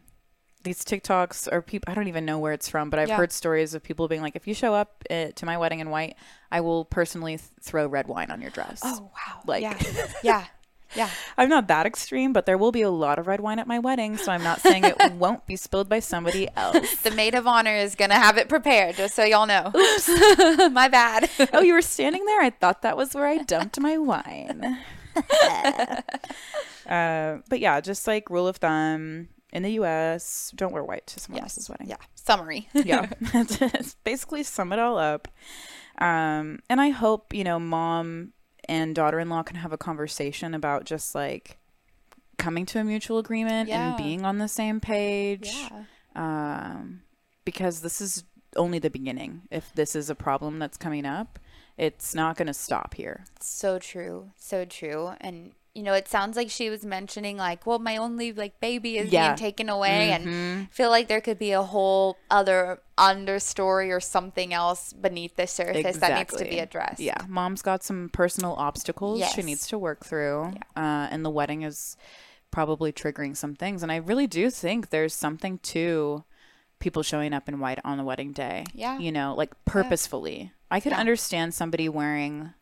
these 0.63 0.83
TikToks 0.83 1.47
or 1.51 1.61
people, 1.61 1.91
I 1.91 1.93
don't 1.93 2.07
even 2.07 2.25
know 2.25 2.39
where 2.39 2.51
it's 2.51 2.67
from, 2.67 2.89
but 2.89 2.97
I've 2.97 3.07
Yeah. 3.09 3.17
heard 3.17 3.31
stories 3.31 3.75
of 3.75 3.83
people 3.83 4.07
being 4.07 4.23
like, 4.23 4.35
if 4.35 4.47
you 4.47 4.55
show 4.55 4.73
up 4.73 5.03
uh, 5.11 5.27
to 5.35 5.45
my 5.45 5.59
wedding 5.59 5.79
in 5.79 5.91
white, 5.91 6.15
I 6.51 6.61
will 6.61 6.85
personally 6.85 7.37
th- 7.37 7.47
throw 7.61 7.85
red 7.85 8.07
wine 8.07 8.31
on 8.31 8.41
your 8.41 8.49
dress. 8.49 8.81
Oh 8.83 9.11
wow. 9.13 9.41
Like- 9.45 9.61
yeah. 9.61 9.77
Yeah. 10.23 10.45
Yeah. 10.95 11.09
I'm 11.37 11.49
not 11.49 11.67
that 11.67 11.85
extreme, 11.85 12.33
but 12.33 12.45
there 12.45 12.57
will 12.57 12.71
be 12.71 12.81
a 12.81 12.89
lot 12.89 13.19
of 13.19 13.27
red 13.27 13.39
wine 13.39 13.59
at 13.59 13.67
my 13.67 13.79
wedding, 13.79 14.17
so 14.17 14.31
I'm 14.31 14.43
not 14.43 14.61
saying 14.61 14.85
it 14.85 15.11
won't 15.13 15.45
be 15.45 15.55
spilled 15.55 15.89
by 15.89 15.99
somebody 15.99 16.47
else. 16.55 16.95
The 16.97 17.11
maid 17.11 17.35
of 17.35 17.47
honor 17.47 17.75
is 17.75 17.95
gonna 17.95 18.15
have 18.15 18.37
it 18.37 18.49
prepared, 18.49 18.95
just 18.95 19.15
so 19.15 19.23
y'all 19.23 19.45
know. 19.45 19.71
Oops. 19.75 20.07
My 20.71 20.87
bad. 20.87 21.29
oh, 21.53 21.61
you 21.61 21.73
were 21.73 21.81
standing 21.81 22.25
there? 22.25 22.41
I 22.41 22.49
thought 22.49 22.81
that 22.83 22.97
was 22.97 23.13
where 23.13 23.27
I 23.27 23.37
dumped 23.37 23.79
my 23.79 23.97
wine. 23.97 24.79
uh, 26.87 27.37
but 27.49 27.59
yeah, 27.59 27.79
just 27.81 28.07
like 28.07 28.29
rule 28.29 28.47
of 28.47 28.57
thumb, 28.57 29.29
in 29.51 29.63
the 29.63 29.71
U.S. 29.73 30.51
Don't 30.55 30.73
wear 30.73 30.83
white 30.83 31.07
to 31.07 31.19
someone 31.19 31.43
else's 31.43 31.69
wedding. 31.69 31.87
Yeah. 31.87 31.97
Summary. 32.15 32.67
yeah, 32.73 33.07
basically 34.03 34.43
sum 34.43 34.73
it 34.73 34.79
all 34.79 34.97
up. 34.97 35.27
Um, 35.97 36.59
and 36.69 36.81
I 36.81 36.89
hope 36.89 37.33
you 37.33 37.43
know, 37.43 37.59
mom 37.59 38.33
and 38.67 38.95
daughter-in-law 38.95 39.43
can 39.43 39.57
have 39.57 39.71
a 39.73 39.77
conversation 39.77 40.53
about 40.53 40.85
just 40.85 41.15
like 41.15 41.57
coming 42.37 42.65
to 42.67 42.79
a 42.79 42.83
mutual 42.83 43.17
agreement 43.17 43.69
Yeah. 43.69 43.89
and 43.89 43.97
being 43.97 44.25
on 44.25 44.37
the 44.39 44.47
same 44.47 44.79
page. 44.79 45.51
yeah. 45.53 45.83
Um, 46.15 47.01
because 47.43 47.81
this 47.81 48.01
is 48.01 48.23
only 48.55 48.79
the 48.79 48.89
beginning. 48.89 49.43
If 49.51 49.73
this 49.73 49.95
is 49.95 50.09
a 50.09 50.15
problem 50.15 50.59
that's 50.59 50.77
coming 50.77 51.05
up, 51.05 51.39
it's 51.77 52.15
not 52.15 52.37
going 52.37 52.47
to 52.47 52.53
stop 52.53 52.93
here. 52.93 53.25
So 53.41 53.79
true. 53.79 54.31
So 54.37 54.63
true. 54.65 55.11
And 55.21 55.51
you 55.75 55.83
know, 55.83 55.93
it 55.93 56.07
sounds 56.07 56.37
like 56.37 56.49
she 56.49 56.69
was 56.69 56.85
mentioning 56.85 57.35
like, 57.35 57.67
well, 57.67 57.79
my 57.79 57.97
only 57.97 58.31
like 58.31 58.59
baby 58.61 58.97
is 58.97 59.11
Yeah. 59.11 59.27
being 59.27 59.35
taken 59.37 59.67
away 59.69 60.11
and 60.11 60.25
Mhm. 60.25 60.63
I 60.63 60.67
feel 60.71 60.89
like 60.89 61.07
there 61.09 61.19
could 61.21 61.37
be 61.37 61.51
a 61.51 61.61
whole 61.63 62.17
other 62.31 62.79
understory 62.97 63.89
or 63.91 63.99
something 63.99 64.53
else 64.53 64.93
beneath 64.93 65.35
the 65.35 65.45
surface 65.47 65.97
that 65.97 66.17
needs 66.17 66.33
to 66.35 66.45
be 66.49 66.59
addressed. 66.59 67.01
Yeah, 67.01 67.17
mom's 67.27 67.61
got 67.61 67.83
some 67.83 68.09
personal 68.09 68.53
obstacles 68.57 69.21
she 69.31 69.41
needs 69.41 69.67
to 69.67 69.77
work 69.77 70.05
through, 70.05 70.53
uh, 70.77 71.07
and 71.11 71.25
the 71.25 71.29
wedding 71.29 71.63
is 71.63 71.97
probably 72.51 72.93
triggering 72.93 73.35
some 73.35 73.53
things. 73.53 73.83
And 73.83 73.91
I 73.91 73.97
really 73.97 74.27
do 74.27 74.49
think 74.49 74.89
there's 74.89 75.13
something 75.13 75.59
to 75.59 76.23
people 76.79 77.03
showing 77.03 77.33
up 77.33 77.49
in 77.49 77.59
white 77.59 77.79
on 77.83 77.97
the 77.97 78.03
wedding 78.05 78.31
day. 78.31 78.63
Yeah. 78.73 78.97
you 78.97 79.11
know, 79.11 79.33
like 79.35 79.51
purposefully. 79.65 80.53
I 80.71 80.79
could 80.79 80.93
Yeah. 80.93 80.99
understand 80.99 81.53
somebody 81.53 81.89
wearing. 81.89 82.53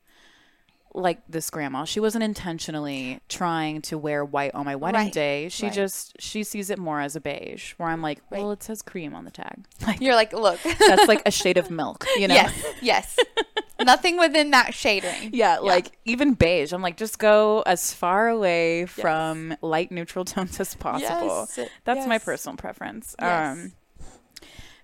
Like 0.96 1.22
this 1.28 1.50
grandma, 1.50 1.86
she 1.86 2.00
wasn't 2.00 2.24
intentionally 2.24 3.20
trying 3.28 3.82
to 3.84 3.98
wear 3.98 4.24
white 4.24 4.54
on 4.54 4.66
my 4.66 4.76
wedding 4.76 5.02
Right, 5.02 5.12
day. 5.14 5.50
She 5.50 5.66
right. 5.66 5.74
just 5.74 6.16
she 6.22 6.44
sees 6.44 6.70
it 6.70 6.78
more 6.78 7.02
as 7.02 7.16
a 7.16 7.22
beige. 7.22 7.74
Where 7.78 7.90
I'm 7.90 8.02
like, 8.02 8.22
well, 8.30 8.48
Right. 8.50 8.54
it 8.54 8.64
says 8.64 8.82
cream 8.82 9.16
on 9.16 9.26
the 9.26 9.32
tag. 9.32 9.66
Like 9.88 10.02
You're 10.02 10.16
like, 10.16 10.34
look. 10.34 10.60
that's 10.80 11.08
like 11.08 11.24
a 11.26 11.32
shade 11.32 11.58
of 11.58 11.72
milk, 11.72 12.06
you 12.18 12.28
know? 12.28 12.36
yes. 12.36 12.64
Yes. 12.82 13.18
Nothing 13.84 14.18
within 14.18 14.52
that 14.52 14.74
shading. 14.74 15.32
Yeah, 15.34 15.58
like 15.58 15.98
even 16.06 16.36
beige. 16.36 16.72
I'm 16.74 16.82
like, 16.82 16.96
just 16.96 17.18
go 17.20 17.64
as 17.66 17.92
far 17.94 18.30
away 18.30 18.86
from 18.86 19.58
light 19.62 19.92
neutral 19.92 20.24
tones 20.26 20.60
as 20.60 20.76
possible. 20.76 21.48
Yes, 21.58 21.70
That's 21.84 22.08
my 22.08 22.20
personal 22.20 22.56
preference. 22.56 23.16
Yes. 23.20 23.58
Um, 23.58 23.74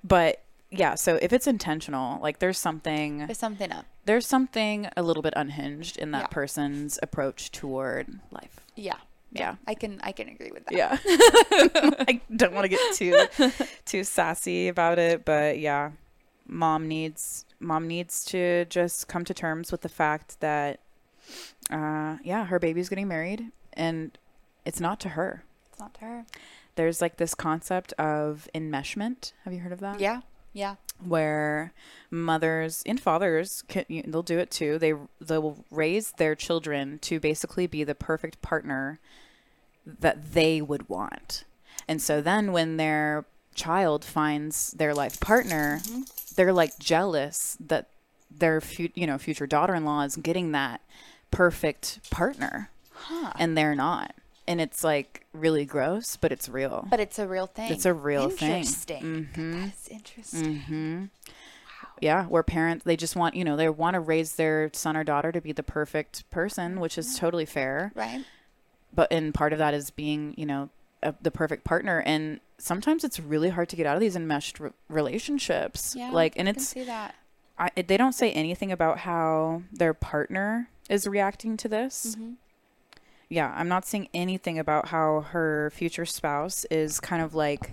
but 0.04 0.44
yeah, 0.72 0.96
so 0.96 1.18
if 1.22 1.34
it's 1.34 1.48
intentional, 1.48 2.22
like 2.22 2.40
there's 2.40 2.58
something 2.58 3.20
There's 3.20 3.38
something 3.40 3.72
up. 3.72 3.86
There's 4.10 4.26
something 4.26 4.90
a 4.98 5.04
little 5.04 5.22
bit 5.22 5.34
unhinged 5.36 5.96
in 5.98 6.10
that 6.12 6.24
Yeah. 6.24 6.28
person's 6.28 6.98
approach 7.04 7.52
toward 7.52 8.08
life. 8.32 8.60
Yeah. 8.76 8.96
Yeah. 9.32 9.58
I 9.68 9.76
can 9.76 10.02
I 10.02 10.12
can 10.14 10.28
agree 10.30 10.50
with 10.52 10.66
that. 10.66 10.76
Yeah. 10.76 10.98
I 12.10 12.20
don't 12.36 12.52
want 12.56 12.66
to 12.66 12.70
get 12.70 12.96
too 12.96 13.52
too 13.86 14.04
sassy 14.04 14.68
about 14.68 14.98
it, 14.98 15.26
but 15.26 15.60
yeah. 15.60 15.92
Mom 16.48 16.88
needs 16.88 17.46
mom 17.60 17.88
needs 17.88 18.26
to 18.26 18.66
just 18.66 19.08
come 19.08 19.24
to 19.26 19.34
terms 19.36 19.72
with 19.72 19.82
the 19.82 19.90
fact 19.90 20.40
that 20.40 20.80
uh 21.70 22.18
yeah, 22.24 22.46
her 22.46 22.58
baby's 22.58 22.90
getting 22.90 23.08
married 23.08 23.52
and 23.74 24.18
it's 24.66 24.80
not 24.80 25.00
to 25.02 25.10
her. 25.10 25.44
It's 25.70 25.80
not 25.80 25.94
to 25.96 26.02
her. 26.06 26.26
There's 26.76 27.00
like 27.00 27.18
this 27.18 27.36
concept 27.36 27.94
of 27.94 28.50
enmeshment. 28.56 29.34
Have 29.44 29.54
you 29.54 29.60
heard 29.60 29.74
of 29.74 29.82
that? 29.82 30.00
Yeah. 30.00 30.22
Yeah. 30.54 30.76
where 31.06 31.72
mothers 32.12 32.84
and 32.86 33.00
fathers 33.00 33.64
can, 33.68 33.86
they'll 34.08 34.24
do 34.24 34.40
it 34.40 34.52
too. 34.52 34.78
They 34.80 34.94
they'll 35.22 35.64
raise 35.72 36.12
their 36.14 36.36
children 36.36 37.00
to 37.00 37.20
basically 37.20 37.68
be 37.68 37.84
the 37.84 37.96
perfect 37.96 38.42
partner 38.42 39.00
that 39.86 40.34
they 40.34 40.62
would 40.62 40.90
want. 40.90 41.46
And 41.88 42.02
so 42.02 42.22
then 42.22 42.52
when 42.52 42.78
their 42.78 43.26
child 43.56 44.04
finds 44.06 44.72
their 44.72 44.94
life 44.94 45.20
partner, 45.20 45.80
mm-hmm. 45.84 46.02
they're 46.36 46.54
like 46.54 46.78
jealous 46.80 47.58
that 47.60 47.88
their 48.30 48.62
fu- 48.62 48.90
you 48.94 49.08
know 49.08 49.18
future 49.18 49.48
daughter-in-law 49.48 50.02
is 50.04 50.16
getting 50.18 50.52
that 50.52 50.82
perfect 51.32 52.00
partner 52.12 52.70
Huh. 52.94 53.32
and 53.40 53.58
they're 53.58 53.76
not. 53.76 54.14
And 54.50 54.60
it's 54.60 54.84
like 54.84 55.26
really 55.32 55.64
gross, 55.64 56.18
but 56.18 56.32
it's 56.32 56.50
real. 56.50 56.88
But 56.90 57.00
it's 57.00 57.20
a 57.20 57.28
real 57.28 57.46
thing. 57.46 57.72
It's 57.72 57.86
a 57.86 57.94
real 57.94 58.30
thing. 58.30 58.58
Interesting. 58.58 59.30
Mhm. 59.34 59.64
That's 59.64 59.88
interesting. 59.88 60.56
Mm-hmm. 60.56 61.06
Yeah, 62.02 62.26
where 62.26 62.44
parents 62.44 62.84
they 62.86 62.96
just 62.98 63.16
want 63.16 63.36
you 63.36 63.44
know 63.44 63.56
they 63.56 63.70
want 63.70 63.94
to 63.94 64.00
raise 64.00 64.36
their 64.36 64.70
son 64.74 64.98
or 64.98 65.04
daughter 65.04 65.32
to 65.32 65.40
be 65.40 65.52
the 65.52 65.64
perfect 65.64 66.30
person, 66.32 66.80
which 66.80 66.98
is 66.98 67.18
totally 67.18 67.46
fair. 67.46 67.92
Right? 67.96 68.26
But 68.94 69.12
and 69.12 69.34
part 69.34 69.54
of 69.54 69.60
that 69.60 69.74
is 69.74 69.92
being 69.92 70.34
you 70.36 70.46
know 70.46 70.70
a, 71.04 71.14
the 71.22 71.32
perfect 71.32 71.64
partner, 71.64 72.02
and 72.06 72.40
sometimes 72.58 73.04
it's 73.04 73.20
really 73.20 73.50
hard 73.50 73.70
to 73.70 73.76
get 73.76 73.86
out 73.86 73.96
of 73.96 74.02
these 74.02 74.16
enmeshed 74.16 74.60
re- 74.60 74.72
relationships. 74.88 75.96
Yeah. 75.96 76.10
like, 76.12 76.34
and 76.38 76.50
I 76.50 76.54
can 76.54 76.60
it's 76.62 76.70
see 76.70 76.84
that. 76.86 77.16
I, 77.58 77.70
they 77.76 77.98
don't 77.98 78.14
say 78.14 78.32
anything 78.32 78.72
about 78.72 79.00
how 79.00 79.64
their 79.72 79.94
partner 79.94 80.70
is 80.90 81.06
reacting 81.06 81.56
to 81.58 81.68
this. 81.68 82.16
Mm-hmm. 82.18 82.32
Yeah, 83.30 83.54
I'm 83.56 83.68
not 83.68 83.86
seeing 83.86 84.10
anything 84.14 84.58
about 84.58 84.88
how 84.90 85.22
her 85.30 85.72
future 85.76 86.06
spouse 86.06 86.66
is 86.72 87.00
kind 87.00 87.22
of 87.22 87.36
like 87.36 87.72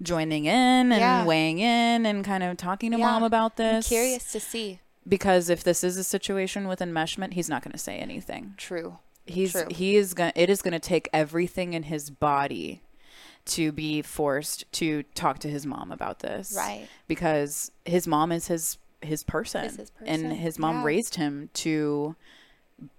joining 0.00 0.46
in 0.46 0.92
and 0.92 1.00
Yeah. 1.00 1.24
weighing 1.24 1.58
in 1.58 2.06
and 2.06 2.24
kind 2.24 2.42
of 2.42 2.56
talking 2.56 2.90
to 2.92 2.98
Yeah, 2.98 3.06
mom 3.06 3.22
about 3.22 3.52
I'm 3.60 3.76
this. 3.76 3.88
curious 3.88 4.32
to 4.32 4.40
see. 4.40 4.80
because 5.06 5.48
if 5.50 5.62
this 5.64 5.84
is 5.84 5.96
a 5.96 6.04
situation 6.04 6.68
with 6.68 6.78
enmeshment, 6.80 7.34
he's 7.34 7.48
not 7.48 7.62
going 7.62 7.72
to 7.72 7.78
say 7.78 7.98
anything. 7.98 8.54
True. 8.56 8.98
He's 9.26 9.52
True. 9.52 9.66
he 9.70 9.96
is 9.96 10.14
going 10.14 10.32
it 10.34 10.48
is 10.50 10.62
going 10.62 10.72
to 10.72 10.80
take 10.80 11.08
everything 11.12 11.74
in 11.74 11.84
his 11.84 12.10
body 12.10 12.82
to 13.44 13.70
be 13.72 14.00
forced 14.02 14.70
to 14.72 15.02
talk 15.14 15.38
to 15.40 15.48
his 15.48 15.66
mom 15.66 15.92
about 15.92 16.20
this. 16.20 16.54
Right. 16.56 16.88
Because 17.08 17.70
his 17.84 18.06
mom 18.08 18.32
is 18.32 18.46
his 18.48 18.78
his 19.00 19.22
person. 19.24 19.64
Is 19.66 19.76
his 19.76 19.92
And 20.04 20.32
his 20.32 20.58
mom 20.58 20.78
yeah. 20.78 20.84
raised 20.84 21.14
him 21.16 21.50
to 21.54 22.16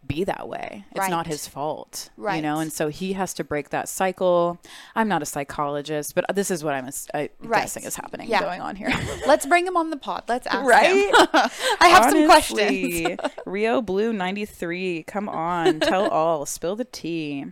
be 0.05 0.23
that 0.23 0.47
way. 0.47 0.85
It's 0.91 1.09
not 1.09 1.27
his 1.27 1.47
fault. 1.47 2.09
You 2.17 2.41
know, 2.41 2.59
and 2.59 2.71
so 2.71 2.89
he 2.89 3.13
has 3.13 3.33
to 3.35 3.43
break 3.43 3.69
that 3.69 3.87
cycle. 3.89 4.59
I'm 4.95 5.07
not 5.07 5.21
a 5.21 5.25
psychologist, 5.25 6.13
but 6.15 6.25
this 6.33 6.51
is 6.51 6.63
what 6.63 6.73
I'm 6.73 6.89
I 7.13 7.29
Right. 7.41 7.61
guessing 7.61 7.83
is 7.83 7.95
happening 7.95 8.29
Yeah. 8.29 8.41
going 8.41 8.61
on 8.61 8.75
here. 8.75 8.91
Let's 9.27 9.45
bring 9.45 9.65
him 9.65 9.77
on 9.77 9.89
the 9.89 9.97
pod. 9.97 10.23
Let's 10.27 10.47
ask 10.47 10.59
Right? 10.67 10.87
him. 11.07 11.15
I 11.79 11.87
have 11.89 12.11
some 12.11 12.25
questions. 12.25 13.17
Rio 13.45 13.81
Blue 13.81 14.11
93, 14.13 15.03
come 15.03 15.29
on, 15.29 15.79
tell 15.79 16.07
all, 16.09 16.45
spill 16.45 16.75
the 16.75 16.85
tea. 16.85 17.45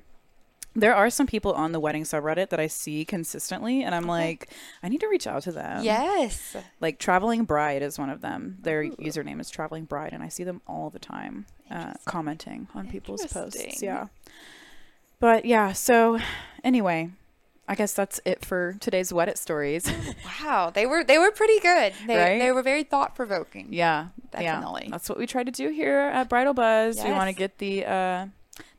There 0.74 0.96
are 0.96 1.10
some 1.10 1.28
people 1.28 1.52
on 1.52 1.74
the 1.74 1.82
wedding 1.82 2.04
subreddit 2.04 2.48
that 2.50 2.60
I 2.60 2.68
see 2.68 3.04
consistently, 3.04 3.84
and 3.84 3.94
I'm 3.94 4.06
like, 4.08 4.50
I 4.82 4.88
need 4.88 5.02
to 5.02 5.08
reach 5.10 5.28
out 5.28 5.44
to 5.44 5.52
them. 5.52 5.84
Yes. 5.84 6.56
Like, 6.80 6.98
Traveling 6.98 7.44
Bride 7.44 7.82
is 7.82 8.00
one 8.00 8.10
of 8.10 8.22
them. 8.22 8.58
Their 8.62 8.86
username 8.86 9.42
is 9.42 9.50
Traveling 9.50 9.84
Bride, 9.84 10.14
and 10.14 10.24
I 10.24 10.30
see 10.30 10.46
them 10.46 10.62
all 10.68 10.90
the 10.90 10.98
time 11.00 11.46
uh, 11.72 11.94
commenting 12.06 12.68
on 12.76 12.88
people's 12.90 13.26
posts. 13.26 13.82
Yeah. 13.82 14.08
But 15.20 15.46
yeah, 15.46 15.74
so 15.74 16.20
anyway, 16.64 17.10
I 17.68 17.76
guess 17.76 17.94
that's 17.94 18.20
it 18.26 18.44
for 18.44 18.76
today's 18.80 19.14
It 19.14 19.38
stories. 19.38 19.90
Wow. 20.42 20.72
They 20.74 20.86
were 20.88 21.04
they 21.04 21.18
were 21.20 21.32
pretty 21.32 21.60
good. 21.60 21.94
They 22.08 22.18
Right? 22.18 22.40
they 22.40 22.52
were 22.52 22.64
very 22.64 22.84
thought 22.84 23.16
provoking. 23.16 23.68
Yeah, 23.72 24.08
Definitely. 24.32 24.84
Yeah. 24.86 24.92
That's 24.92 25.08
what 25.08 25.18
we 25.20 25.28
try 25.28 25.44
to 25.44 25.52
do 25.52 25.70
here 25.70 26.00
at 26.00 26.28
Bridal 26.30 26.54
Buzz. 26.54 27.02
We 27.04 27.12
want 27.12 27.30
to 27.30 27.36
get 27.36 27.58
the 27.60 27.86
uh, 27.86 28.26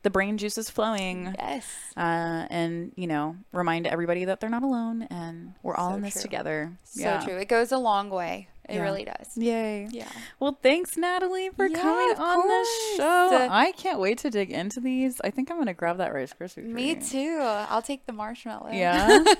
the 0.03 0.09
brain 0.09 0.37
juices 0.37 0.69
flowing, 0.69 1.33
Yes. 1.39 1.65
uh, 1.95 2.45
and 2.49 2.91
you 2.97 3.07
know, 3.07 3.37
remind 3.53 3.87
everybody 3.87 4.25
that 4.25 4.41
they're 4.41 4.49
not 4.49 4.63
alone, 4.63 5.03
and 5.03 5.53
we're 5.63 5.75
all 5.75 5.91
So 5.91 5.95
in 5.95 6.01
this 6.01 6.13
true. 6.15 6.21
together. 6.23 6.73
So 6.83 7.01
yeah. 7.01 7.19
true. 7.23 7.37
It 7.37 7.47
goes 7.47 7.71
a 7.71 7.77
long 7.77 8.09
way. 8.09 8.49
It 8.69 8.75
Yeah. 8.75 8.81
really 8.83 9.03
does. 9.03 9.35
Yay! 9.37 9.89
Yeah. 9.91 10.07
Well, 10.39 10.57
thanks, 10.63 10.95
Natalie, 10.95 11.49
for 11.49 11.67
Yeah, 11.67 11.81
coming 11.81 12.15
on 12.17 12.47
the 12.47 12.67
show. 12.97 13.47
I 13.51 13.73
can't 13.73 13.99
wait 13.99 14.19
to 14.19 14.29
dig 14.29 14.51
into 14.51 14.79
these. 14.79 15.19
I 15.23 15.31
think 15.31 15.51
I'm 15.51 15.57
gonna 15.57 15.73
grab 15.73 15.97
that 15.97 16.13
Rice 16.13 16.33
Krispie. 16.33 16.63
Me 16.63 16.93
treat. 16.95 17.03
too. 17.05 17.39
I'll 17.41 17.81
take 17.81 18.05
the 18.05 18.13
marshmallow. 18.13 18.69
Yeah. 18.71 19.21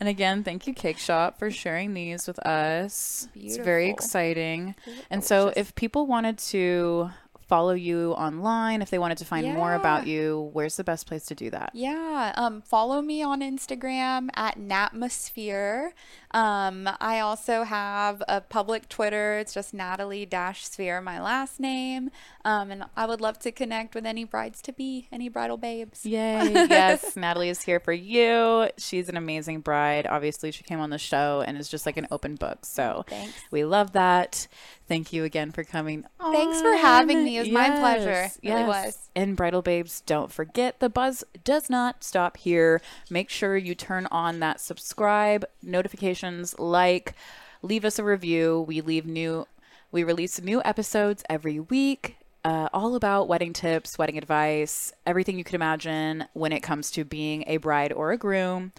and 0.00 0.08
again, 0.08 0.42
thank 0.42 0.66
you, 0.66 0.74
Cake 0.74 0.98
Shop, 0.98 1.38
for 1.38 1.50
sharing 1.50 1.94
these 1.94 2.26
with 2.26 2.38
us. 2.40 3.28
It's 3.36 3.56
very 3.58 3.86
Beautiful. 3.86 4.04
exciting. 4.04 4.74
And 5.10 5.22
so, 5.22 5.52
if 5.54 5.74
people 5.74 6.06
wanted 6.06 6.38
to 6.38 7.10
follow 7.46 7.72
you 7.72 8.12
online, 8.12 8.82
if 8.82 8.90
they 8.90 8.98
wanted 8.98 9.18
to 9.18 9.24
find 9.24 9.52
more 9.54 9.74
about 9.74 10.06
you, 10.06 10.50
where's 10.52 10.76
the 10.76 10.84
best 10.84 11.06
place 11.06 11.24
to 11.26 11.34
do 11.34 11.50
that? 11.50 11.70
Yeah. 11.74 12.32
Um, 12.36 12.62
follow 12.62 13.02
me 13.02 13.22
on 13.22 13.40
Instagram 13.40 14.28
at 14.34 14.58
Natmosphere. 14.58 15.92
Um, 16.32 16.88
I 17.00 17.20
also 17.20 17.62
have 17.64 18.22
a 18.26 18.40
public 18.40 18.88
Twitter. 18.88 19.38
It's 19.38 19.52
just 19.52 19.74
Natalie 19.74 20.24
Dash 20.24 20.66
Sphere, 20.66 21.00
my 21.00 21.20
last 21.20 21.60
name. 21.60 22.10
Um, 22.44 22.70
and 22.70 22.84
I 22.96 23.06
would 23.06 23.20
love 23.20 23.38
to 23.40 23.52
connect 23.52 23.94
with 23.94 24.06
any 24.06 24.24
brides 24.24 24.62
to 24.62 24.72
be, 24.72 25.08
any 25.12 25.28
bridal 25.28 25.58
babes. 25.58 26.06
Yay. 26.06 26.52
yes, 26.54 27.16
Natalie 27.16 27.50
is 27.50 27.62
here 27.62 27.80
for 27.80 27.92
you. 27.92 28.68
She's 28.78 29.08
an 29.08 29.16
amazing 29.16 29.60
bride. 29.60 30.06
Obviously, 30.06 30.50
she 30.52 30.64
came 30.64 30.80
on 30.80 30.90
the 30.90 30.98
show 30.98 31.44
and 31.46 31.58
is 31.58 31.68
just 31.68 31.86
like 31.86 31.96
an 31.96 32.08
open 32.10 32.36
book. 32.36 32.64
So 32.64 33.04
Thanks. 33.08 33.34
we 33.50 33.64
love 33.64 33.92
that. 33.92 34.48
Thank 34.88 35.12
you 35.12 35.24
again 35.24 35.52
for 35.52 35.64
coming. 35.64 36.04
Thanks 36.20 36.60
for 36.60 36.74
having 36.76 37.24
me. 37.24 37.38
It 37.38 37.40
was 37.40 37.50
my 37.50 37.70
pleasure. 37.70 38.10
Yes, 38.10 38.38
It 38.42 38.48
really 38.50 38.64
was. 38.64 39.08
And 39.14 39.36
Bridal 39.36 39.62
Babes, 39.62 40.02
don't 40.02 40.30
forget 40.30 40.80
the 40.80 40.90
buzz 40.90 41.24
does 41.44 41.70
not 41.70 42.04
stop 42.04 42.36
here. 42.36 42.80
Make 43.08 43.30
sure 43.30 43.56
you 43.56 43.74
turn 43.74 44.06
on 44.10 44.40
that 44.40 44.60
subscribe, 44.60 45.44
notifications, 45.62 46.58
like, 46.58 47.14
leave 47.62 47.84
us 47.84 47.98
a 47.98 48.04
review. 48.04 48.64
We 48.66 48.80
leave 48.80 49.06
new 49.06 49.46
we 49.92 50.04
release 50.04 50.40
new 50.40 50.62
episodes 50.64 51.22
every 51.28 51.60
week. 51.60 52.16
Uh, 52.44 52.68
all 52.72 52.96
about 52.96 53.28
wedding 53.28 53.52
tips, 53.52 53.98
wedding 53.98 54.18
advice, 54.18 54.92
everything 55.06 55.38
you 55.38 55.44
could 55.44 55.54
imagine 55.54 56.24
when 56.32 56.50
it 56.50 56.60
comes 56.60 56.90
to 56.90 57.04
being 57.04 57.44
a 57.46 57.58
bride 57.58 57.92
or 57.92 58.10
a 58.10 58.16
groom. 58.16 58.72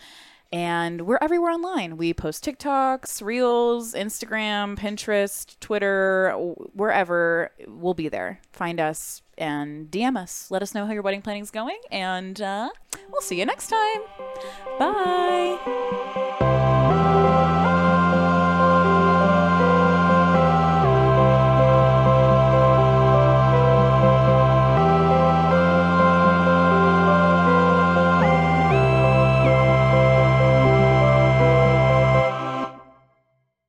And 0.53 1.07
we're 1.07 1.17
everywhere 1.19 1.51
online. 1.51 1.97
We 1.97 2.13
post 2.13 2.45
TikToks, 2.45 3.23
Reels, 3.23 3.95
Instagram, 3.95 4.77
Pinterest, 4.77 5.59
Twitter, 5.59 6.31
wherever. 6.73 7.49
We'll 7.67 7.95
be 7.95 8.07
there. 8.07 8.39
Find 8.51 8.79
us 8.79 9.23
and 9.35 9.89
DM 9.89 10.15
us. 10.15 10.51
Let 10.51 10.61
us 10.61 10.75
know 10.75 10.85
how 10.85 10.93
your 10.93 11.01
wedding 11.01 11.23
planning 11.23 11.41
is 11.41 11.49
going. 11.49 11.79
And 11.91 12.39
uh, 12.39 12.69
we'll 13.09 13.21
see 13.21 13.39
you 13.39 13.47
next 13.47 13.69
time. 13.69 14.01
Bye. 14.77 16.51